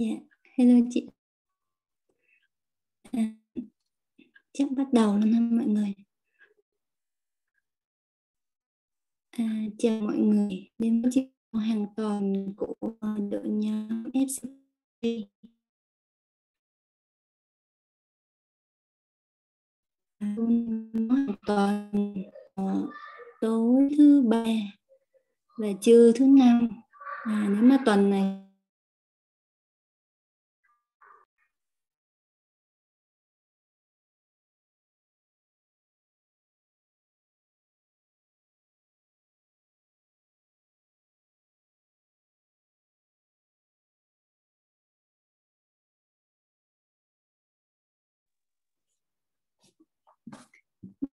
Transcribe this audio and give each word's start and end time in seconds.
Yeah. 0.00 0.18
hello 0.56 0.86
chị. 0.90 1.06
À, 3.12 3.22
chắc 4.52 4.68
bắt 4.76 4.86
đầu 4.92 5.16
luôn 5.16 5.32
ha 5.32 5.40
mọi 5.40 5.66
người. 5.66 5.94
À, 9.30 9.44
chào 9.78 10.00
mọi 10.00 10.16
người 10.16 10.70
đến 10.78 11.02
với 11.02 11.10
chị 11.14 11.28
hàng 11.52 11.86
tuần 11.96 12.54
của 12.56 12.74
đội 13.30 13.48
nhóm 13.48 14.04
FCP. 14.14 15.26
À, 20.18 20.26
hàng 21.10 21.34
tuần 21.46 22.14
à, 22.54 22.64
tối 23.40 23.88
thứ 23.98 24.22
ba 24.28 24.44
và 25.58 25.68
trưa 25.80 26.12
thứ 26.14 26.26
năm. 26.26 26.68
À, 27.24 27.48
nếu 27.50 27.62
mà 27.62 27.78
tuần 27.86 28.10
này 28.10 28.47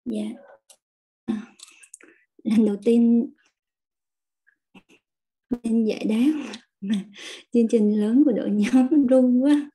dạ. 0.06 0.24
À, 1.26 1.54
lần 2.44 2.66
đầu 2.66 2.76
tiên 2.86 3.34
nên 5.64 5.86
giải 5.86 6.06
đáp 6.10 6.54
mà 6.82 6.96
chương 7.54 7.68
trình 7.70 8.02
lớn 8.02 8.24
của 8.26 8.32
đội 8.32 8.50
nhóm 8.52 9.08
run 9.08 9.42
quá. 9.44 9.70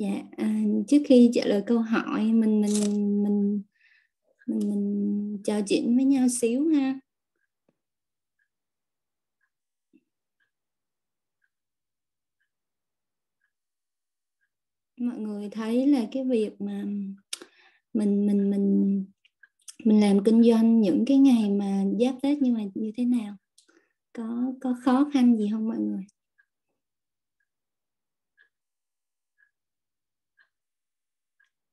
Dạ 0.00 0.22
à, 0.36 0.62
trước 0.88 0.98
khi 1.06 1.30
trả 1.34 1.44
lời 1.46 1.62
câu 1.66 1.78
hỏi 1.78 2.20
mình 2.32 2.60
mình 2.60 2.72
mình 3.22 3.22
mình, 4.46 4.60
mình 4.70 5.38
trò 5.44 5.60
chuyện 5.68 5.96
với 5.96 6.04
nhau 6.04 6.28
xíu 6.40 6.68
ha. 6.68 7.00
Mọi 15.00 15.18
người 15.18 15.48
thấy 15.50 15.86
là 15.86 16.06
cái 16.12 16.24
việc 16.24 16.60
mà 16.60 16.84
mình 17.92 18.26
mình 18.26 18.50
mình 18.50 19.04
mình 19.84 20.00
làm 20.00 20.24
kinh 20.24 20.42
doanh 20.42 20.80
những 20.80 21.04
cái 21.06 21.18
ngày 21.18 21.50
mà 21.50 21.84
giáp 22.00 22.14
tết 22.22 22.38
như 22.42 22.52
mà, 22.52 22.60
như 22.74 22.92
thế 22.96 23.04
nào? 23.04 23.36
Có 24.12 24.52
có 24.60 24.76
khó 24.84 25.10
khăn 25.12 25.36
gì 25.36 25.48
không 25.52 25.68
mọi 25.68 25.78
người? 25.78 26.04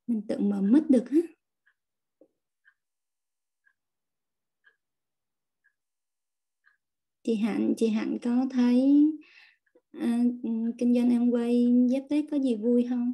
Mình 0.08 0.22
tự 0.28 0.40
mở 0.40 0.62
mất 0.62 0.90
được 0.90 1.10
hết 1.10 1.22
chị 7.24 7.36
hạnh 7.36 7.74
chị 7.78 7.88
hạnh 7.88 8.18
có 8.22 8.46
thấy 8.52 9.06
à, 10.00 10.24
kinh 10.78 10.96
doanh 10.96 11.10
em 11.10 11.32
quay 11.32 11.74
giáp 11.92 12.04
tết 12.10 12.26
có 12.32 12.38
gì 12.38 12.56
vui 12.56 12.86
không? 12.90 13.14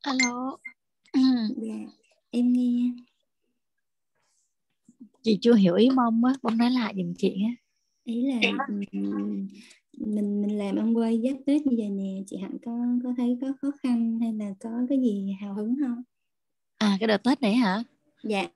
Alo. 0.00 0.56
Dạ 1.56 1.74
em 2.30 2.52
nghe. 2.52 2.90
Chị 5.22 5.38
chưa 5.42 5.54
hiểu 5.54 5.74
ý 5.74 5.90
mong 5.90 6.24
á 6.24 6.32
mong 6.42 6.58
nói 6.58 6.70
lại 6.70 6.94
giùm 6.96 7.14
chị 7.18 7.34
á. 7.44 7.52
Ý 8.04 8.26
là 8.26 8.40
mình 9.92 10.38
mình 10.42 10.58
làm 10.58 10.76
ăn 10.76 10.96
quay 10.96 11.20
giáp 11.24 11.36
tết 11.46 11.66
như 11.66 11.76
vậy 11.78 11.88
nè 11.88 12.22
chị 12.26 12.36
hạnh 12.36 12.58
có 12.64 12.72
có 13.04 13.14
thấy 13.16 13.38
có 13.40 13.52
khó 13.62 13.70
khăn 13.82 14.18
hay 14.20 14.32
là 14.32 14.54
có 14.60 14.70
cái 14.88 14.98
gì 14.98 15.36
hào 15.40 15.54
hứng 15.54 15.76
không? 15.80 16.02
À 16.78 16.96
cái 17.00 17.06
đợt 17.06 17.22
tết 17.22 17.42
này 17.42 17.54
hả? 17.54 17.82
Dạ 18.22 18.48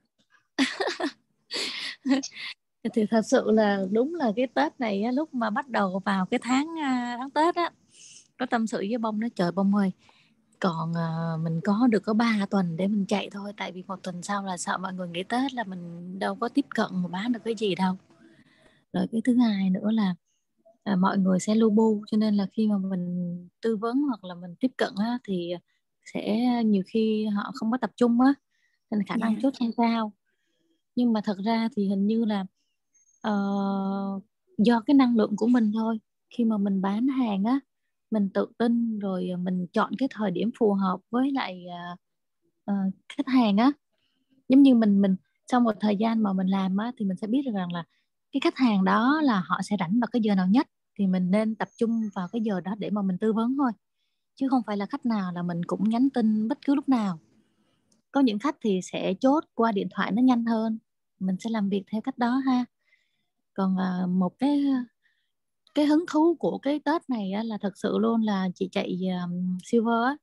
thì 2.93 3.07
thật 3.11 3.23
sự 3.23 3.51
là 3.51 3.85
đúng 3.91 4.15
là 4.15 4.33
cái 4.37 4.47
tết 4.47 4.81
này 4.81 5.03
á, 5.03 5.13
lúc 5.13 5.35
mà 5.35 5.51
bắt 5.51 5.69
đầu 5.69 6.03
vào 6.05 6.27
cái 6.27 6.41
tháng 6.43 6.79
à, 6.81 7.17
tháng 7.19 7.31
tết 7.31 7.55
á 7.55 7.71
có 8.39 8.47
tâm 8.47 8.67
sự 8.67 8.79
với 8.79 8.99
bông 8.99 9.21
nói 9.21 9.31
trời 9.35 9.53
bông 9.53 9.75
ơi 9.75 9.93
còn 10.61 10.91
uh, 10.91 11.41
mình 11.41 11.61
có 11.65 11.87
được 11.91 12.01
có 12.01 12.15
3 12.15 12.47
tuần 12.51 12.77
để 12.77 12.89
mình 12.89 13.07
chạy 13.07 13.31
thôi 13.31 13.53
tại 13.57 13.73
vì 13.73 13.83
một 13.87 14.03
tuần 14.03 14.23
sau 14.23 14.45
là 14.45 14.57
sợ 14.57 14.79
mọi 14.79 14.95
người 14.95 15.09
nghỉ 15.09 15.23
tết 15.23 15.55
là 15.55 15.65
mình 15.65 16.19
đâu 16.19 16.35
có 16.35 16.49
tiếp 16.49 16.67
cận 16.75 16.87
mà 16.93 17.09
bán 17.09 17.33
được 17.33 17.41
cái 17.45 17.55
gì 17.55 17.75
đâu 17.75 17.97
rồi 18.93 19.07
cái 19.13 19.21
thứ 19.25 19.37
hai 19.37 19.71
nữa 19.71 19.91
là 19.91 20.15
à, 20.85 20.97
mọi 20.97 21.19
người 21.19 21.41
sẽ 21.41 21.55
lu 21.55 21.71
bu 21.71 22.05
cho 22.07 22.17
nên 22.17 22.35
là 22.35 22.47
khi 22.53 22.69
mà 22.69 22.79
mình 22.79 23.49
tư 23.63 23.77
vấn 23.77 23.97
hoặc 23.97 24.25
là 24.25 24.35
mình 24.35 24.55
tiếp 24.61 24.71
cận 24.77 24.93
á, 24.99 25.19
thì 25.25 25.53
sẽ 26.15 26.39
nhiều 26.65 26.83
khi 26.87 27.27
họ 27.27 27.53
không 27.55 27.71
có 27.71 27.77
tập 27.81 27.91
trung 27.97 28.21
á 28.21 28.35
nên 28.91 29.03
khả 29.03 29.17
năng 29.17 29.31
yeah. 29.31 29.43
Chốt 29.43 29.55
không 29.59 29.73
cao 29.77 30.13
nhưng 30.97 31.13
mà 31.13 31.21
thật 31.25 31.37
ra 31.45 31.69
thì 31.77 31.89
hình 31.89 32.07
như 32.07 32.25
là 32.25 32.47
uh, 33.29 34.23
do 34.59 34.81
cái 34.87 34.95
năng 34.95 35.17
lượng 35.17 35.37
của 35.37 35.47
mình 35.47 35.73
thôi. 35.75 36.01
Khi 36.31 36.45
mà 36.45 36.59
mình 36.59 36.83
bán 36.83 37.09
hàng 37.09 37.45
á 37.45 37.61
mình 38.11 38.29
tự 38.35 38.47
tin 38.59 38.99
rồi 38.99 39.29
ờ, 39.31 39.37
mình 39.37 39.67
chọn 39.73 39.93
cái 39.99 40.09
thời 40.13 40.31
điểm 40.31 40.51
phù 40.59 40.73
hợp 40.73 41.01
với 41.11 41.33
lại 41.33 41.65
uh, 41.93 41.99
uh, 42.71 42.95
khách 43.17 43.29
hàng 43.29 43.57
á. 43.57 43.73
Giống 44.49 44.63
như 44.63 44.75
mình 44.75 45.03
mình 45.03 45.17
sau 45.47 45.61
một 45.61 45.77
thời 45.81 45.97
gian 45.97 46.23
mà 46.23 46.33
mình 46.33 46.47
làm 46.47 46.77
á 46.77 46.93
thì 46.99 47.05
mình 47.05 47.17
sẽ 47.17 47.27
biết 47.27 47.43
được 47.47 47.53
rằng 47.55 47.73
là 47.73 47.85
cái 48.33 48.41
khách 48.41 48.57
hàng 48.57 48.85
đó 48.85 49.21
là 49.25 49.43
họ 49.47 49.61
sẽ 49.63 49.77
rảnh 49.81 50.01
vào 50.01 50.09
cái 50.13 50.23
giờ 50.23 50.35
nào 50.35 50.47
nhất 50.49 50.67
thì 50.99 51.07
mình 51.07 51.31
nên 51.31 51.55
tập 51.55 51.69
trung 51.77 52.01
vào 52.15 52.29
cái 52.33 52.43
giờ 52.43 52.61
đó 52.61 52.75
để 52.79 52.91
mà 52.91 53.03
mình 53.03 53.19
tư 53.19 53.33
vấn 53.33 53.57
thôi. 53.59 53.73
Chứ 54.37 54.49
không 54.49 54.63
phải 54.67 54.77
là 54.77 54.87
khách 54.87 55.07
nào 55.07 55.33
là 55.33 55.43
mình 55.43 55.65
cũng 55.67 55.89
nhắn 55.89 56.09
tin 56.11 56.49
bất 56.49 56.59
cứ 56.67 56.75
lúc 56.75 56.89
nào. 56.89 57.19
Có 58.13 58.21
những 58.21 58.39
khách 58.39 58.57
thì 58.61 58.81
sẽ 58.83 59.15
chốt 59.21 59.45
qua 59.55 59.73
điện 59.73 59.89
thoại 59.91 60.13
nó 60.13 60.23
nhanh 60.23 60.45
hơn. 60.45 60.79
Mình 61.21 61.37
sẽ 61.41 61.51
làm 61.51 61.69
việc 61.69 61.85
theo 61.93 62.01
cách 62.01 62.19
đó 62.19 62.31
ha 62.47 62.65
còn 63.55 63.77
à, 63.77 64.07
một 64.09 64.39
cái 64.39 64.65
cái 65.75 65.87
hứng 65.87 66.05
thú 66.11 66.35
của 66.35 66.59
cái 66.59 66.81
tết 66.85 67.11
này 67.11 67.33
á, 67.33 67.43
là 67.43 67.59
thật 67.61 67.73
sự 67.77 67.99
luôn 67.99 68.23
là 68.23 68.49
chị 68.55 68.69
chạy 68.73 69.01
um, 69.25 69.59
silver 69.65 70.05
á, 70.07 70.17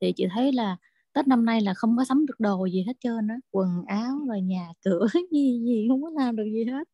thì 0.00 0.12
chị 0.16 0.26
thấy 0.34 0.52
là 0.52 0.76
tết 1.12 1.28
năm 1.28 1.44
nay 1.44 1.60
là 1.60 1.74
không 1.74 1.96
có 1.96 2.04
sắm 2.04 2.26
được 2.26 2.40
đồ 2.40 2.66
gì 2.66 2.84
hết 2.86 2.92
trơn 3.00 3.28
á 3.28 3.34
quần 3.50 3.68
áo 3.86 4.18
rồi 4.28 4.40
nhà 4.40 4.68
cửa 4.84 5.06
gì 5.32 5.60
gì 5.64 5.86
không 5.88 6.02
có 6.02 6.10
làm 6.10 6.36
được 6.36 6.44
gì 6.52 6.64
hết. 6.64 6.88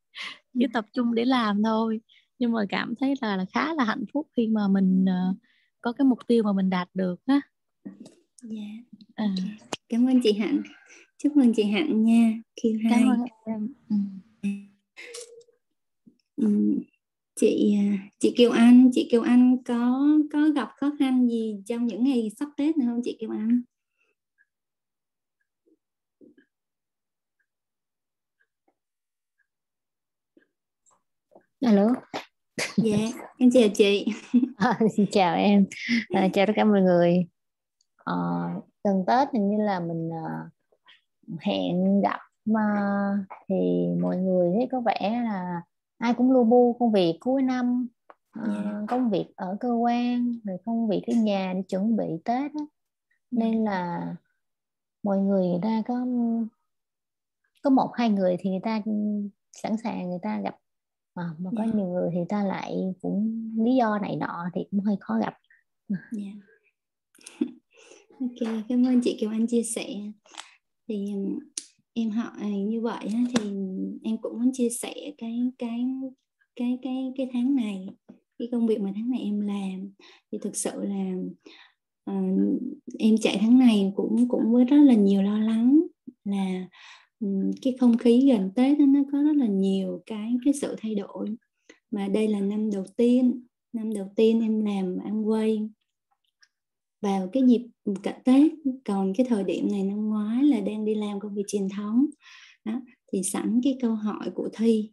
Chỉ 0.59 0.67
tập 0.73 0.85
trung 0.93 1.15
để 1.15 1.25
làm 1.25 1.63
thôi. 1.63 2.01
Nhưng 2.39 2.53
mà 2.53 2.61
cảm 2.69 2.95
thấy 3.01 3.15
là, 3.21 3.37
là 3.37 3.45
khá 3.55 3.75
là 3.75 3.85
hạnh 3.85 4.05
phúc 4.13 4.29
khi 4.37 4.49
mà 4.49 4.69
mình 4.69 5.05
uh, 5.05 5.37
có 5.81 5.93
cái 5.93 6.05
mục 6.05 6.19
tiêu 6.27 6.43
mà 6.43 6.53
mình 6.53 6.71
đạt 6.71 6.89
được 6.95 7.21
á. 7.27 7.41
Dạ 8.43 8.63
à. 9.15 9.35
cảm 9.89 10.09
ơn 10.09 10.21
chị 10.23 10.33
hạnh. 10.33 10.63
Chúc 11.23 11.37
mừng 11.37 11.55
chị 11.55 11.65
hạnh 11.65 12.05
nha 12.05 12.33
Q2 12.63 12.91
cảm 12.91 13.09
ơn 13.09 13.21
em. 13.45 13.69
Ừ. 13.91 13.97
Ừ. 16.41 16.47
chị 17.37 17.77
à, 17.79 18.09
chị 18.19 18.35
Kiều 18.37 18.51
Anh 18.51 18.91
chị 18.93 19.09
Kiều 19.11 19.23
Anh 19.23 19.57
có 19.65 20.09
có 20.33 20.49
gặp 20.55 20.69
khó 20.77 20.93
khăn 20.99 21.29
gì 21.29 21.63
trong 21.67 21.87
những 21.87 22.05
ngày 22.05 22.31
sắp 22.39 22.49
Tết 22.57 22.77
nữa 22.77 22.85
không 22.89 23.01
chị 23.05 23.17
Kiều 23.21 23.31
Anh? 23.31 23.63
Alo. 31.61 31.89
Dạ 32.77 32.97
em 33.39 33.51
chào 33.51 33.69
chị. 33.75 34.07
À, 34.57 34.79
xin 34.97 35.07
chào 35.11 35.37
em. 35.37 35.67
À, 36.09 36.29
chào 36.33 36.47
tất 36.47 36.53
cả 36.57 36.65
mọi 36.65 36.81
người. 36.81 37.27
À, 38.05 38.15
gần 38.85 39.05
tết 39.07 39.29
hình 39.33 39.51
như 39.51 39.65
là 39.65 39.81
mình 39.81 40.09
uh, 40.09 41.41
hẹn 41.41 42.01
gặp 42.01 42.19
mà 42.45 42.63
thì 43.49 43.87
mọi 44.03 44.17
người 44.17 44.51
thấy 44.55 44.69
có 44.73 44.81
vẻ 44.81 45.23
là 45.25 45.63
ai 46.01 46.15
cũng 46.15 46.33
lu 46.33 46.45
bu 46.45 46.77
công 46.79 46.93
việc 46.93 47.17
cuối 47.21 47.43
năm 47.43 47.87
uh, 48.41 48.89
công 48.89 49.11
việc 49.11 49.27
ở 49.37 49.57
cơ 49.61 49.73
quan 49.73 50.41
rồi 50.45 50.57
công 50.65 50.89
việc 50.89 51.03
ở 51.07 51.13
nhà 51.15 51.53
để 51.57 51.63
chuẩn 51.63 51.97
bị 51.97 52.07
tết 52.25 52.55
đó. 52.55 52.67
nên 53.31 53.65
là 53.65 54.15
mọi 55.03 55.19
người 55.19 55.49
người 55.49 55.61
ta 55.63 55.83
có 55.89 56.07
có 57.63 57.71
một 57.71 57.91
hai 57.95 58.11
người 58.11 58.37
thì 58.41 58.51
người 58.51 58.61
ta 58.63 58.83
sẵn 59.53 59.77
sàng 59.85 60.11
người 60.11 60.19
ta 60.23 60.41
gặp 60.41 60.57
à, 61.15 61.25
mà 61.39 61.51
có 61.57 61.63
yeah. 61.63 61.75
nhiều 61.75 61.87
người 61.87 62.11
thì 62.13 62.21
ta 62.29 62.45
lại 62.45 62.77
cũng 63.03 63.51
lý 63.59 63.77
do 63.77 63.99
này 63.99 64.17
nọ 64.17 64.45
thì 64.55 64.61
cũng 64.71 64.81
hơi 64.81 64.97
khó 65.01 65.19
gặp 65.19 65.35
yeah. 65.89 66.37
ok 68.21 68.49
cảm 68.69 68.87
ơn 68.87 69.01
chị 69.05 69.17
Kiều 69.21 69.31
Anh 69.31 69.47
chia 69.47 69.63
sẻ 69.63 69.87
thì 70.89 71.15
em 71.93 72.11
họ 72.11 72.33
như 72.43 72.81
vậy 72.81 73.07
thì 73.09 73.51
em 74.03 74.17
cũng 74.23 74.39
muốn 74.39 74.51
chia 74.53 74.69
sẻ 74.71 74.95
cái 75.19 75.51
cái 75.59 75.85
cái 76.57 76.79
cái 76.83 77.13
cái 77.17 77.29
tháng 77.33 77.55
này 77.55 77.87
cái 78.39 78.49
công 78.53 78.67
việc 78.67 78.81
mà 78.81 78.93
tháng 78.95 79.11
này 79.11 79.21
em 79.21 79.41
làm. 79.41 79.93
Thì 80.33 80.39
thực 80.43 80.57
sự 80.57 80.71
là 80.75 81.15
uh, 82.11 82.61
em 82.99 83.15
chạy 83.21 83.39
tháng 83.41 83.59
này 83.59 83.93
cũng 83.97 84.29
cũng 84.29 84.53
với 84.53 84.65
rất 84.65 84.77
là 84.77 84.95
nhiều 84.95 85.23
lo 85.23 85.39
lắng 85.39 85.81
là 86.25 86.69
ừ, 87.21 87.27
cái 87.63 87.77
không 87.81 87.99
khí 87.99 88.29
gần 88.29 88.51
Tết 88.55 88.79
đó, 88.79 88.85
nó 88.89 89.01
có 89.13 89.23
rất 89.23 89.37
là 89.37 89.47
nhiều 89.47 90.03
cái 90.07 90.37
cái 90.45 90.55
sự 90.55 90.77
thay 90.81 90.95
đổi. 90.95 91.29
Mà 91.91 92.09
đây 92.09 92.29
là 92.29 92.41
năm 92.41 92.71
đầu 92.71 92.85
tiên 92.97 93.43
năm 93.73 93.95
đầu 93.95 94.09
tiên 94.17 94.41
em 94.41 94.65
làm 94.65 94.99
ăn 95.05 95.29
quay 95.29 95.69
vào 97.01 97.29
cái 97.33 97.43
dịp 97.49 97.67
cận 98.03 98.15
Tết 98.25 98.53
còn 98.85 99.13
cái 99.17 99.27
thời 99.29 99.45
điểm 99.45 99.71
này 99.71 99.83
năm 99.83 100.09
ngoái 100.09 100.45
là 100.45 100.61
đang 100.61 100.85
đi 100.85 100.95
làm 100.95 101.21
công 101.21 101.35
việc 101.35 101.45
truyền 101.47 101.69
thống. 101.77 102.07
Đó 102.65 102.81
thì 103.13 103.23
sẵn 103.23 103.61
cái 103.65 103.79
câu 103.83 103.95
hỏi 103.95 104.31
của 104.35 104.49
thi. 104.53 104.91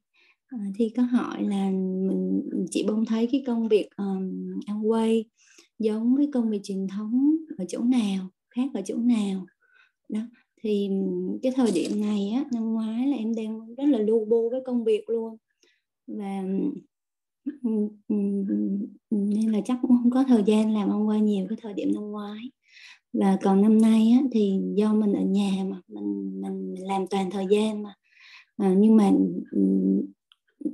À, 0.48 0.58
thi 0.78 0.92
có 0.98 1.04
hỏi 1.04 1.44
là 1.44 1.70
mình 1.72 2.42
chị 2.72 2.86
bông 2.88 3.06
thấy 3.06 3.28
cái 3.32 3.44
công 3.48 3.68
việc 3.68 3.88
um, 3.98 4.60
ăn 4.66 4.90
quay 4.90 5.26
giống 5.80 6.16
với 6.16 6.30
công 6.34 6.50
việc 6.50 6.62
truyền 6.64 6.88
thống 6.88 7.36
ở 7.58 7.66
chỗ 7.68 7.84
nào 7.84 8.30
khác 8.50 8.70
ở 8.74 8.82
chỗ 8.86 8.98
nào? 8.98 9.46
Đó 10.10 10.20
thì 10.64 10.90
cái 11.44 11.52
thời 11.56 11.72
điểm 11.72 12.02
này 12.02 12.30
á 12.36 12.46
năm 12.52 12.74
ngoái 12.74 13.08
là 13.08 13.18
em 13.18 13.36
đang 13.36 13.76
rất 13.76 13.86
là 13.86 14.00
lu 14.00 14.26
bu 14.26 14.50
với 14.50 14.62
công 14.66 14.84
việc 14.84 15.10
luôn. 15.10 15.38
Và 16.08 16.44
Ừ, 17.64 17.70
ừ, 18.08 18.16
ừ, 18.50 18.56
nên 19.10 19.52
là 19.52 19.60
chắc 19.66 19.78
cũng 19.82 19.92
không 20.04 20.12
có 20.12 20.24
thời 20.28 20.44
gian 20.46 20.74
làm 20.74 20.90
ông 20.90 21.08
quay 21.08 21.22
nhiều 21.22 21.46
cái 21.50 21.58
thời 21.62 21.74
điểm 21.74 21.94
năm 21.94 22.04
ngoái. 22.12 22.52
Và 23.14 23.38
còn 23.44 23.62
năm 23.62 23.82
nay 23.82 24.12
á, 24.12 24.22
thì 24.32 24.60
do 24.76 24.94
mình 24.94 25.14
ở 25.14 25.22
nhà 25.22 25.52
mà 25.70 25.82
mình 25.88 26.42
mình 26.42 26.76
làm 26.88 27.08
toàn 27.08 27.32
thời 27.32 27.46
gian 27.52 27.84
mà. 27.84 27.94
À, 28.58 28.76
nhưng 28.78 28.98
mà 28.98 29.12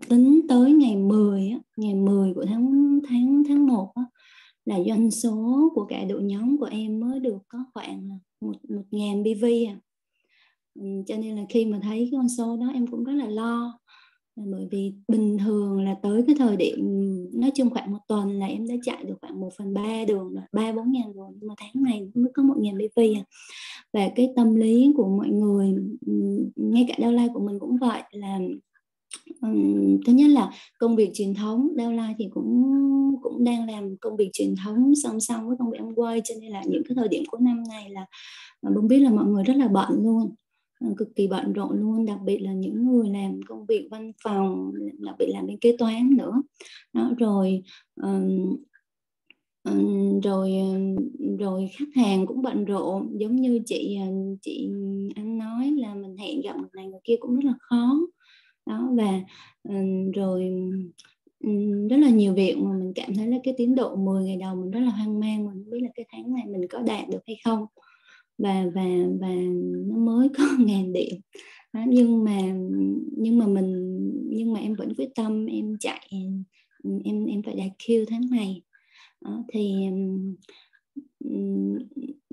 tính 0.09 0.41
tới 0.49 0.71
ngày 0.73 0.95
10 0.95 1.49
á, 1.49 1.59
ngày 1.77 1.93
10 1.95 2.33
của 2.33 2.45
tháng 2.45 2.99
tháng 3.09 3.43
tháng 3.47 3.67
1 3.67 3.91
á, 3.95 4.03
là 4.65 4.79
doanh 4.87 5.11
số 5.11 5.69
của 5.75 5.85
cả 5.85 6.03
đội 6.09 6.23
nhóm 6.23 6.57
của 6.57 6.65
em 6.71 6.99
mới 6.99 7.19
được 7.19 7.37
có 7.47 7.59
khoảng 7.73 8.07
một 8.09 8.17
một 8.69 8.83
ngàn 8.91 9.23
BV 9.23 9.65
à. 9.69 9.77
cho 11.07 11.15
nên 11.17 11.35
là 11.35 11.43
khi 11.49 11.65
mà 11.65 11.79
thấy 11.83 11.97
cái 11.97 12.09
con 12.11 12.29
số 12.29 12.57
đó 12.57 12.67
em 12.73 12.87
cũng 12.87 13.03
rất 13.03 13.13
là 13.13 13.27
lo 13.27 13.79
bởi 14.35 14.67
vì 14.71 14.93
bình 15.07 15.37
thường 15.37 15.81
là 15.81 15.95
tới 16.03 16.23
cái 16.27 16.35
thời 16.39 16.57
điểm 16.57 16.79
nói 17.33 17.51
chung 17.55 17.69
khoảng 17.69 17.91
một 17.91 17.99
tuần 18.07 18.39
là 18.39 18.45
em 18.45 18.67
đã 18.67 18.75
chạy 18.83 19.03
được 19.03 19.15
khoảng 19.21 19.39
1 19.39 19.49
phần 19.57 19.73
ba 19.73 20.05
đường 20.07 20.33
rồi 20.33 20.43
ba 20.51 20.71
bốn 20.71 20.91
ngàn 20.91 21.13
rồi 21.13 21.29
nhưng 21.39 21.47
mà 21.47 21.55
tháng 21.57 21.83
này 21.83 22.11
mới 22.13 22.31
có 22.33 22.43
một 22.43 22.55
ngàn 22.57 22.77
BV 22.77 22.99
à. 22.99 23.23
và 23.93 24.09
cái 24.15 24.29
tâm 24.35 24.55
lý 24.55 24.91
của 24.97 25.07
mọi 25.07 25.29
người 25.29 25.75
ngay 26.55 26.85
cả 26.87 26.95
đau 26.99 27.11
lai 27.11 27.29
của 27.33 27.39
mình 27.39 27.59
cũng 27.59 27.77
vậy 27.77 28.01
là 28.11 28.39
um, 29.41 29.97
thứ 30.05 30.13
nhất 30.13 30.29
là 30.29 30.51
công 30.79 30.95
việc 30.95 31.09
truyền 31.13 31.33
thống 31.33 31.75
đau 31.75 31.91
lai 31.91 32.15
thì 32.17 32.27
cũng 32.33 32.73
cũng 33.21 33.43
đang 33.43 33.67
làm 33.69 33.97
công 33.97 34.15
việc 34.15 34.29
truyền 34.33 34.55
thống 34.63 34.93
song 35.03 35.19
song 35.19 35.47
với 35.47 35.57
công 35.59 35.71
việc 35.71 35.77
em 35.77 35.95
quay. 35.95 36.21
Cho 36.23 36.35
nên 36.41 36.51
là 36.51 36.63
những 36.65 36.83
cái 36.87 36.95
thời 36.95 37.07
điểm 37.07 37.23
của 37.27 37.37
năm 37.37 37.63
này 37.69 37.89
là 37.89 38.05
mà 38.61 38.71
không 38.75 38.87
biết 38.87 38.99
là 38.99 39.09
mọi 39.09 39.25
người 39.25 39.43
rất 39.43 39.55
là 39.57 39.67
bận 39.67 39.89
luôn. 40.03 40.35
Ờ, 40.83 40.89
cực 40.97 41.15
kỳ 41.15 41.27
bận 41.27 41.53
rộn 41.53 41.79
luôn 41.79 42.05
đặc 42.05 42.17
biệt 42.25 42.37
là 42.37 42.53
những 42.53 42.87
người 42.87 43.09
làm 43.09 43.39
công 43.47 43.65
việc 43.65 43.87
văn 43.91 44.11
phòng 44.23 44.71
đặc 44.99 45.15
biệt 45.19 45.27
làm 45.33 45.47
bên 45.47 45.57
kế 45.57 45.75
toán 45.77 46.09
nữa. 46.17 46.41
Đó 46.93 47.11
rồi 47.17 47.63
um, 48.01 48.55
rồi 50.23 50.51
rồi 51.39 51.69
khách 51.79 51.95
hàng 51.95 52.25
cũng 52.25 52.41
bận 52.41 52.65
rộn. 52.65 53.19
Giống 53.19 53.35
như 53.35 53.59
chị 53.65 53.97
ờ, 54.01 54.07
chị 54.41 54.69
anh 55.15 55.37
nói 55.37 55.71
là 55.77 55.95
mình 55.95 56.17
hẹn 56.17 56.41
gặp 56.41 56.55
người 56.57 56.69
này 56.73 56.87
người 56.87 56.99
kia 57.03 57.15
cũng 57.19 57.35
rất 57.35 57.45
là 57.45 57.53
khó. 57.59 57.99
Đó 58.65 58.89
và 58.93 59.21
rồi 60.13 60.51
rất 61.89 61.97
là 61.97 62.09
nhiều 62.09 62.33
việc 62.33 62.55
mà 62.57 62.71
mình 62.77 62.93
cảm 62.95 63.15
thấy 63.15 63.27
là 63.27 63.37
cái 63.43 63.53
tiến 63.57 63.75
độ 63.75 63.95
10 63.95 64.23
ngày 64.25 64.37
đầu 64.37 64.55
mình 64.55 64.71
rất 64.71 64.79
là 64.79 64.91
hoang 64.91 65.19
mang 65.19 65.45
mình 65.45 65.53
không 65.63 65.71
biết 65.71 65.79
là 65.81 65.89
cái 65.95 66.05
tháng 66.11 66.33
này 66.33 66.43
mình 66.47 66.67
có 66.69 66.79
đạt 66.79 67.09
được 67.09 67.19
hay 67.27 67.37
không 67.45 67.65
và 68.37 68.65
và 68.75 68.85
và 69.19 69.35
nó 69.87 69.97
mới 69.97 70.29
có 70.37 70.43
ngàn 70.59 70.93
điểm. 70.93 71.15
Đó, 71.73 71.81
nhưng 71.87 72.23
mà 72.23 72.39
nhưng 73.17 73.37
mà 73.37 73.47
mình 73.47 73.99
nhưng 74.29 74.53
mà 74.53 74.59
em 74.59 74.73
vẫn 74.73 74.93
quyết 74.97 75.09
tâm 75.15 75.45
em 75.45 75.77
chạy 75.79 76.07
em 77.03 77.25
em 77.25 77.43
phải 77.43 77.55
đạt 77.55 77.71
Q 77.79 78.05
tháng 78.07 78.29
này. 78.31 78.61
Đó, 79.21 79.43
thì 79.53 79.73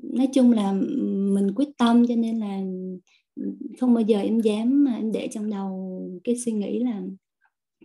nói 0.02 0.28
chung 0.34 0.52
là 0.52 0.72
mình 1.34 1.54
quyết 1.54 1.68
tâm 1.78 2.06
cho 2.06 2.16
nên 2.16 2.38
là 2.38 2.60
không 3.80 3.94
bao 3.94 4.02
giờ 4.02 4.20
em 4.20 4.40
dám 4.40 4.84
mà 4.84 4.94
em 4.94 5.12
để 5.12 5.28
trong 5.32 5.50
đầu 5.50 6.02
cái 6.24 6.36
suy 6.44 6.52
nghĩ 6.52 6.78
là 6.78 7.02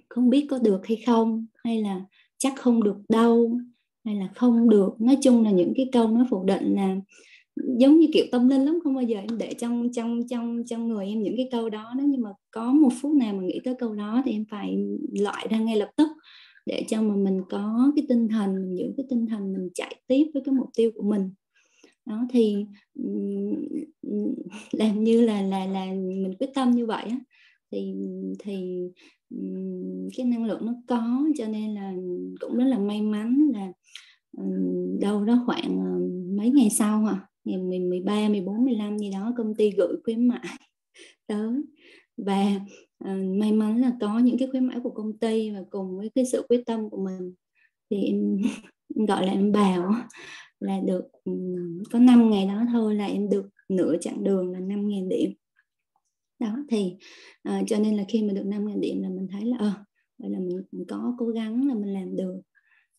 không 0.09 0.29
biết 0.29 0.47
có 0.49 0.59
được 0.59 0.87
hay 0.87 0.97
không 1.05 1.45
hay 1.63 1.81
là 1.81 2.01
chắc 2.37 2.53
không 2.57 2.83
được 2.83 2.97
đâu 3.09 3.59
hay 4.05 4.15
là 4.15 4.29
không 4.35 4.69
được. 4.69 4.89
Nói 4.99 5.17
chung 5.21 5.43
là 5.43 5.51
những 5.51 5.73
cái 5.75 5.89
câu 5.91 6.07
nói 6.07 6.25
phủ 6.29 6.43
định 6.43 6.75
là 6.75 6.95
giống 7.55 7.99
như 7.99 8.07
kiểu 8.13 8.25
tâm 8.31 8.47
linh 8.49 8.65
lắm, 8.65 8.79
không 8.83 8.95
bao 8.95 9.03
giờ 9.03 9.17
em 9.17 9.37
để 9.37 9.53
trong 9.53 9.91
trong 9.93 10.27
trong 10.27 10.63
trong 10.65 10.87
người 10.87 11.07
em 11.07 11.23
những 11.23 11.37
cái 11.37 11.49
câu 11.51 11.69
đó. 11.69 11.93
Nếu 11.97 12.07
như 12.07 12.17
mà 12.17 12.29
có 12.51 12.73
một 12.73 12.89
phút 13.01 13.15
nào 13.15 13.33
mà 13.33 13.43
nghĩ 13.43 13.59
tới 13.63 13.75
câu 13.79 13.95
đó 13.95 14.21
thì 14.25 14.31
em 14.31 14.45
phải 14.49 14.77
loại 15.19 15.47
ra 15.49 15.59
ngay 15.59 15.75
lập 15.77 15.89
tức 15.97 16.07
để 16.65 16.83
cho 16.89 17.01
mà 17.01 17.15
mình 17.15 17.41
có 17.49 17.91
cái 17.95 18.05
tinh 18.09 18.27
thần, 18.27 18.55
mình 18.55 18.77
giữ 18.77 18.93
cái 18.97 19.05
tinh 19.09 19.25
thần, 19.25 19.53
mình 19.53 19.69
chạy 19.73 19.95
tiếp 20.07 20.25
với 20.33 20.43
cái 20.45 20.55
mục 20.55 20.69
tiêu 20.77 20.91
của 20.95 21.03
mình. 21.03 21.29
Đó, 22.05 22.27
thì 22.29 22.65
làm 24.71 25.03
như 25.03 25.21
là 25.21 25.41
là 25.41 25.65
là 25.65 25.85
mình 25.85 26.33
quyết 26.39 26.49
tâm 26.53 26.71
như 26.71 26.85
vậy 26.85 27.03
á. 27.09 27.19
Thì 27.71 27.93
thì 28.39 28.81
cái 30.17 30.25
năng 30.25 30.45
lượng 30.45 30.65
nó 30.65 30.75
có 30.87 31.23
cho 31.37 31.47
nên 31.47 31.75
là 31.75 31.93
cũng 32.39 32.57
rất 32.57 32.65
là 32.65 32.79
may 32.79 33.01
mắn 33.01 33.49
là 33.53 33.71
đâu 34.99 35.25
đó 35.25 35.43
khoảng 35.45 35.79
ờ, 35.79 35.99
mấy 36.37 36.49
ngày 36.49 36.69
sau 36.69 37.05
à 37.05 37.27
ngày 37.45 37.79
13, 37.79 38.29
14, 38.29 38.65
15 38.65 38.97
gì 38.97 39.11
đó 39.11 39.33
công 39.37 39.55
ty 39.55 39.71
gửi 39.71 39.95
khuyến 40.03 40.27
mãi 40.27 40.47
tới. 41.27 41.61
Và 42.17 42.59
uh, 43.03 43.37
may 43.39 43.51
mắn 43.51 43.81
là 43.81 43.91
có 44.01 44.19
những 44.19 44.37
cái 44.37 44.47
khuyến 44.51 44.65
mãi 44.65 44.79
của 44.83 44.89
công 44.89 45.17
ty 45.17 45.51
và 45.51 45.63
cùng 45.69 45.97
với 45.97 46.09
cái 46.15 46.25
sự 46.31 46.45
quyết 46.49 46.63
tâm 46.65 46.89
của 46.89 47.05
mình 47.05 47.33
thì 47.89 48.03
em 48.03 48.37
gọi 49.07 49.25
là 49.25 49.31
em 49.31 49.51
bảo 49.51 49.91
là 50.59 50.79
được 50.85 51.05
um, 51.23 51.83
có 51.91 51.99
5 51.99 52.29
ngày 52.29 52.47
đó 52.47 52.65
thôi 52.71 52.95
là 52.95 53.05
em 53.05 53.29
được 53.29 53.49
nửa 53.69 53.95
chặng 54.01 54.23
đường 54.23 54.51
là 54.51 54.59
5.000 54.59 55.09
điểm. 55.09 55.33
Đó 56.39 56.57
thì 56.69 56.95
uh, 57.49 57.67
cho 57.67 57.79
nên 57.79 57.97
là 57.97 58.03
khi 58.07 58.23
mà 58.23 58.33
được 58.33 58.45
5.000 58.45 58.79
điểm 58.79 59.01
là 59.01 59.09
mình 59.09 59.27
thấy 59.31 59.45
là 59.45 59.57
ờ 59.59 59.71
vậy 60.17 60.29
là 60.29 60.39
mình, 60.39 60.61
mình 60.71 60.85
có 60.87 61.15
cố 61.17 61.27
gắng 61.27 61.67
là 61.67 61.73
mình 61.73 61.93
làm 61.93 62.15
được. 62.15 62.41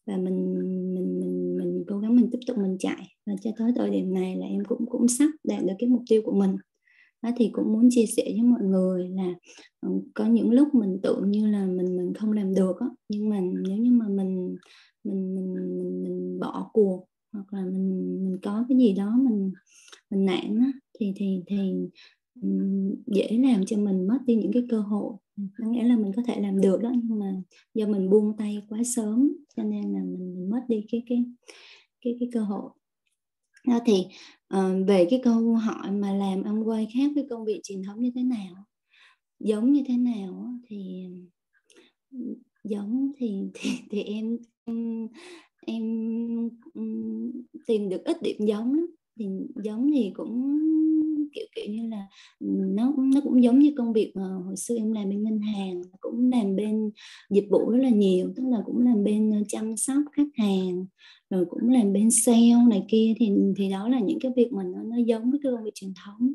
Và 0.07 0.17
mình 0.17 0.55
mình 0.55 0.95
mình 0.95 1.46
mình 1.77 1.85
cố 1.89 1.99
gắng 1.99 2.17
mình 2.17 2.29
tiếp 2.33 2.39
tục 2.47 2.59
mình 2.59 2.77
chạy. 2.79 3.17
Và 3.27 3.33
cho 3.43 3.51
tới 3.59 3.73
thời 3.77 3.91
điểm 3.91 4.15
này 4.15 4.37
là 4.37 4.47
em 4.47 4.65
cũng 4.65 4.87
cũng 4.87 5.09
sắp 5.09 5.31
đạt 5.45 5.65
được 5.65 5.75
cái 5.79 5.89
mục 5.89 6.03
tiêu 6.09 6.23
của 6.25 6.33
mình. 6.33 6.57
Đó 7.23 7.31
thì 7.37 7.51
cũng 7.53 7.73
muốn 7.73 7.89
chia 7.91 8.07
sẻ 8.07 8.23
với 8.25 8.43
mọi 8.43 8.61
người 8.63 9.09
là 9.09 9.35
ừ, 9.81 9.89
có 10.15 10.27
những 10.27 10.51
lúc 10.51 10.75
mình 10.75 10.99
tưởng 11.03 11.31
như 11.31 11.47
là 11.47 11.67
mình 11.67 11.97
mình 11.97 12.15
không 12.15 12.33
làm 12.33 12.55
được 12.55 12.77
đó, 12.81 12.97
nhưng 13.09 13.29
mà 13.29 13.41
nếu 13.41 13.77
như 13.79 13.91
mà 13.91 14.09
mình 14.09 14.57
mình 15.05 15.35
mình 15.35 15.55
mình, 15.55 16.03
mình 16.03 16.39
bỏ 16.41 16.71
cuộc 16.73 17.07
hoặc 17.33 17.53
là 17.53 17.65
mình 17.65 18.25
mình 18.25 18.39
có 18.43 18.65
cái 18.69 18.79
gì 18.79 18.93
đó 18.93 19.15
mình 19.19 19.53
mình 20.11 20.25
nản 20.25 20.59
á, 20.59 20.73
thì 21.01 21.13
thì 21.17 21.43
thì 21.47 21.73
dễ 23.07 23.39
làm 23.43 23.67
cho 23.67 23.77
mình 23.77 24.07
mất 24.07 24.19
đi 24.27 24.35
những 24.35 24.53
cái 24.53 24.67
cơ 24.71 24.81
hội. 24.81 25.15
Có 25.59 25.67
nghĩa 25.71 25.85
là 25.85 25.97
mình 25.97 26.13
có 26.17 26.23
thể 26.27 26.41
làm 26.41 26.61
được 26.61 26.83
đó 26.83 26.93
nhưng 27.03 27.19
mà 27.19 27.33
do 27.75 27.87
mình 27.87 28.11
buông 28.11 28.37
tay 28.37 28.63
quá 28.69 28.79
sớm 28.85 29.33
cho 29.57 29.63
nên 29.63 29.93
là 29.93 30.01
mình 30.05 30.51
mất 30.51 30.61
đi 30.69 30.85
cái 30.93 31.03
cái 31.09 31.25
cái 32.01 32.17
cái 32.21 32.29
cơ 32.33 32.41
hội. 32.41 32.71
Đó 33.69 33.81
thì 33.87 34.07
uh, 34.55 34.89
về 34.89 35.07
cái 35.11 35.21
câu 35.25 35.55
hỏi 35.55 35.93
mà 35.93 36.13
làm 36.13 36.43
ăn 36.43 36.69
quay 36.69 36.89
khác 36.95 37.11
với 37.15 37.27
công 37.31 37.45
việc 37.45 37.61
truyền 37.63 37.83
thống 37.83 38.01
như 38.01 38.11
thế 38.15 38.23
nào 38.23 38.67
giống 39.41 39.73
như 39.73 39.83
thế 39.87 39.97
nào 39.97 40.55
thì 40.67 41.07
giống 42.65 43.13
thì 43.17 43.51
thì, 43.55 43.71
thì 43.91 44.03
em 44.03 44.39
em 45.67 45.83
tìm 47.67 47.89
được 47.89 48.05
ít 48.05 48.17
điểm 48.23 48.37
giống 48.47 48.75
lắm 48.75 48.87
thì 49.19 49.27
giống 49.65 49.91
thì 49.95 50.11
cũng 50.15 50.59
kiểu 51.33 51.47
kiểu 51.55 51.75
như 51.75 51.89
là 51.89 52.07
ừ, 52.41 52.47
nó 52.75 52.95
nó 53.15 53.21
cũng 53.25 53.43
giống 53.43 53.59
như 53.59 53.73
công 53.77 53.93
việc 53.93 54.13
mà 54.15 54.23
hồi 54.47 54.57
xưa 54.57 54.77
em 54.77 54.93
làm 54.93 55.09
bên 55.09 55.23
ngân 55.23 55.39
hàng 55.39 55.83
cũng 56.01 56.31
làm 56.31 56.57
bên 56.57 56.91
dịch 57.31 57.47
vụ 57.51 57.71
rất 57.71 57.79
là 57.83 57.89
nhiều 57.89 58.33
tức 58.37 58.43
là 58.47 58.59
cũng 58.67 58.85
làm 58.85 59.05
bên 59.05 59.31
ờ, 59.31 59.39
chăm 59.49 59.77
sóc 59.77 60.03
khách 60.13 60.29
hàng 60.35 60.87
rồi 61.31 61.45
cũng 61.51 61.69
làm 61.69 61.93
bên 61.93 62.11
sale 62.11 62.67
này 62.69 62.85
kia 62.89 63.15
thì 63.19 63.31
thì 63.57 63.71
đó 63.71 63.89
là 63.89 64.01
những 64.01 64.19
cái 64.21 64.33
việc 64.37 64.53
mà 64.53 64.63
nó, 64.63 64.83
nó 64.83 64.97
giống 64.97 65.31
với 65.31 65.41
cái 65.43 65.53
công 65.53 65.65
việc 65.65 65.75
truyền 65.75 65.93
thống. 66.05 66.33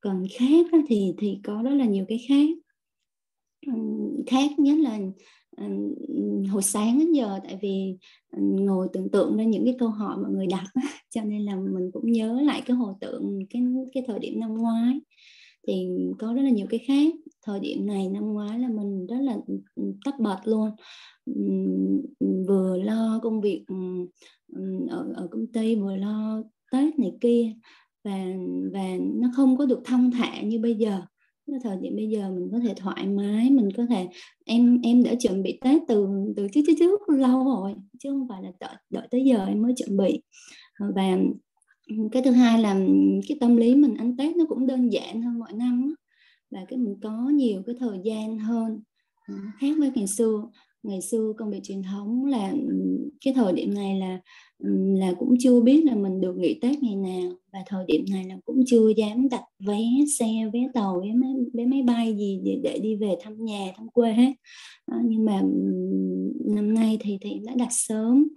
Còn 0.00 0.24
khác 0.38 0.66
thì 0.88 1.14
thì 1.18 1.38
có 1.44 1.62
rất 1.62 1.74
là 1.74 1.84
nhiều 1.84 2.04
cái 2.08 2.26
khác. 2.28 2.48
Khác 4.26 4.58
nhất 4.58 4.78
là 4.78 4.98
hồi 6.50 6.62
sáng 6.62 6.98
đến 6.98 7.12
giờ 7.12 7.38
tại 7.44 7.58
vì 7.62 7.96
ngồi 8.38 8.88
tưởng 8.92 9.10
tượng 9.10 9.36
ra 9.36 9.44
những 9.44 9.64
cái 9.64 9.74
câu 9.78 9.88
hỏi 9.88 10.16
mọi 10.16 10.30
người 10.30 10.46
đặt 10.46 10.64
cho 11.10 11.22
nên 11.24 11.42
là 11.42 11.56
mình 11.56 11.90
cũng 11.92 12.12
nhớ 12.12 12.40
lại 12.40 12.62
cái 12.66 12.76
hồi 12.76 12.94
tượng 13.00 13.38
cái 13.50 13.62
cái 13.92 14.02
thời 14.06 14.18
điểm 14.18 14.40
năm 14.40 14.54
ngoái. 14.54 15.00
Thì 15.66 15.88
có 16.18 16.32
rất 16.32 16.42
là 16.42 16.50
nhiều 16.50 16.66
cái 16.70 16.80
khác 16.86 17.14
thời 17.42 17.60
điểm 17.60 17.86
này 17.86 18.08
năm 18.08 18.32
ngoái 18.32 18.58
là 18.58 18.68
mình 18.68 19.06
rất 19.06 19.20
là 19.20 19.36
tất 20.04 20.20
bật 20.20 20.38
luôn. 20.44 20.70
Vừa 22.48 22.78
lo 22.78 23.20
công 23.22 23.40
việc 23.40 23.64
ở, 24.88 25.12
ở 25.16 25.28
công 25.30 25.46
ty 25.46 25.74
vừa 25.74 25.96
lo 25.96 26.42
tết 26.72 26.98
này 26.98 27.12
kia 27.20 27.52
và 28.04 28.24
và 28.72 28.84
nó 29.00 29.28
không 29.36 29.56
có 29.56 29.66
được 29.66 29.80
thông 29.84 30.10
thả 30.10 30.40
như 30.40 30.58
bây 30.58 30.74
giờ 30.74 31.02
thời 31.62 31.76
điểm 31.76 31.96
bây 31.96 32.08
giờ 32.08 32.30
mình 32.30 32.48
có 32.52 32.58
thể 32.58 32.74
thoải 32.76 33.06
mái, 33.06 33.50
mình 33.50 33.68
có 33.76 33.86
thể, 33.86 34.08
em 34.44 34.80
em 34.82 35.02
đã 35.02 35.14
chuẩn 35.14 35.42
bị 35.42 35.58
tết 35.60 35.82
từ 35.88 36.08
từ 36.36 36.46
trước 36.52 36.60
trước 36.66 36.72
trước 36.78 37.08
lâu 37.08 37.44
rồi, 37.44 37.74
chứ 37.98 38.10
không 38.10 38.28
phải 38.28 38.42
là 38.42 38.52
đợi 38.60 38.74
đợi 38.90 39.08
tới 39.10 39.24
giờ 39.24 39.46
em 39.46 39.62
mới 39.62 39.72
chuẩn 39.76 39.96
bị. 39.96 40.22
Và 40.78 41.18
cái 42.12 42.22
thứ 42.22 42.30
hai 42.30 42.62
là 42.62 42.74
cái 43.28 43.38
tâm 43.40 43.56
lý 43.56 43.74
mình 43.74 43.94
ăn 43.94 44.16
tết 44.16 44.36
nó 44.36 44.44
cũng 44.48 44.66
đơn 44.66 44.92
giản 44.92 45.22
hơn 45.22 45.38
mọi 45.38 45.52
năm 45.52 45.94
và 46.50 46.64
cái 46.68 46.78
mình 46.78 46.94
có 47.02 47.30
nhiều 47.34 47.62
cái 47.66 47.74
thời 47.78 47.98
gian 48.04 48.38
hơn 48.38 48.80
à, 49.22 49.34
khác 49.60 49.74
với 49.78 49.90
ngày 49.94 50.06
xưa 50.06 50.48
ngày 50.86 51.00
xưa 51.02 51.32
công 51.38 51.50
việc 51.50 51.60
truyền 51.62 51.82
thống 51.82 52.24
là 52.24 52.52
cái 53.24 53.34
thời 53.34 53.52
điểm 53.52 53.74
này 53.74 54.00
là 54.00 54.20
là 54.98 55.12
cũng 55.18 55.34
chưa 55.40 55.60
biết 55.60 55.84
là 55.84 55.94
mình 55.94 56.20
được 56.20 56.36
nghỉ 56.36 56.58
Tết 56.60 56.82
ngày 56.82 56.96
nào. 56.96 57.30
Và 57.52 57.58
thời 57.66 57.84
điểm 57.86 58.04
này 58.10 58.24
là 58.24 58.36
cũng 58.44 58.62
chưa 58.66 58.88
dám 58.96 59.28
đặt 59.28 59.42
vé 59.66 59.80
xe 60.18 60.26
vé 60.52 60.60
tàu 60.74 61.00
vé 61.00 61.12
máy, 61.12 61.34
vé 61.54 61.66
máy 61.66 61.82
bay 61.82 62.16
gì 62.16 62.40
để, 62.44 62.60
để 62.62 62.78
đi 62.78 62.96
về 62.96 63.16
thăm 63.22 63.44
nhà 63.44 63.72
thăm 63.76 63.88
quê 63.88 64.12
hết. 64.12 64.32
À, 64.86 64.98
nhưng 65.04 65.24
mà 65.24 65.42
năm 66.46 66.74
nay 66.74 66.98
thì 67.00 67.18
thì 67.20 67.40
đã 67.44 67.52
đặt 67.56 67.68
sớm 67.70 68.28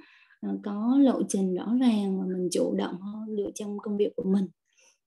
ờ, 0.42 0.58
có 0.64 0.98
lộ 1.02 1.22
trình 1.30 1.56
rõ 1.56 1.74
ràng 1.82 2.20
và 2.20 2.26
mình 2.26 2.50
chủ 2.52 2.76
động 2.76 2.96
hơn 3.02 3.36
được 3.36 3.50
trong 3.56 3.78
công 3.80 3.98
việc 3.98 4.16
của 4.16 4.24
mình. 4.34 4.46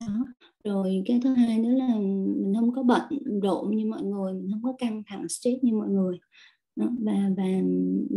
Đó. 0.01 0.27
rồi 0.65 1.03
cái 1.07 1.21
thứ 1.25 1.35
hai 1.35 1.59
nữa 1.59 1.71
là 1.71 1.95
mình 1.97 2.53
không 2.57 2.75
có 2.75 2.83
bận 2.83 3.03
rộn 3.43 3.77
như 3.77 3.87
mọi 3.87 4.03
người 4.03 4.33
mình 4.33 4.51
không 4.53 4.63
có 4.63 4.73
căng 4.79 5.03
thẳng 5.07 5.29
stress 5.29 5.63
như 5.63 5.73
mọi 5.75 5.89
người 5.89 6.19
và 6.77 6.87
và 7.37 7.45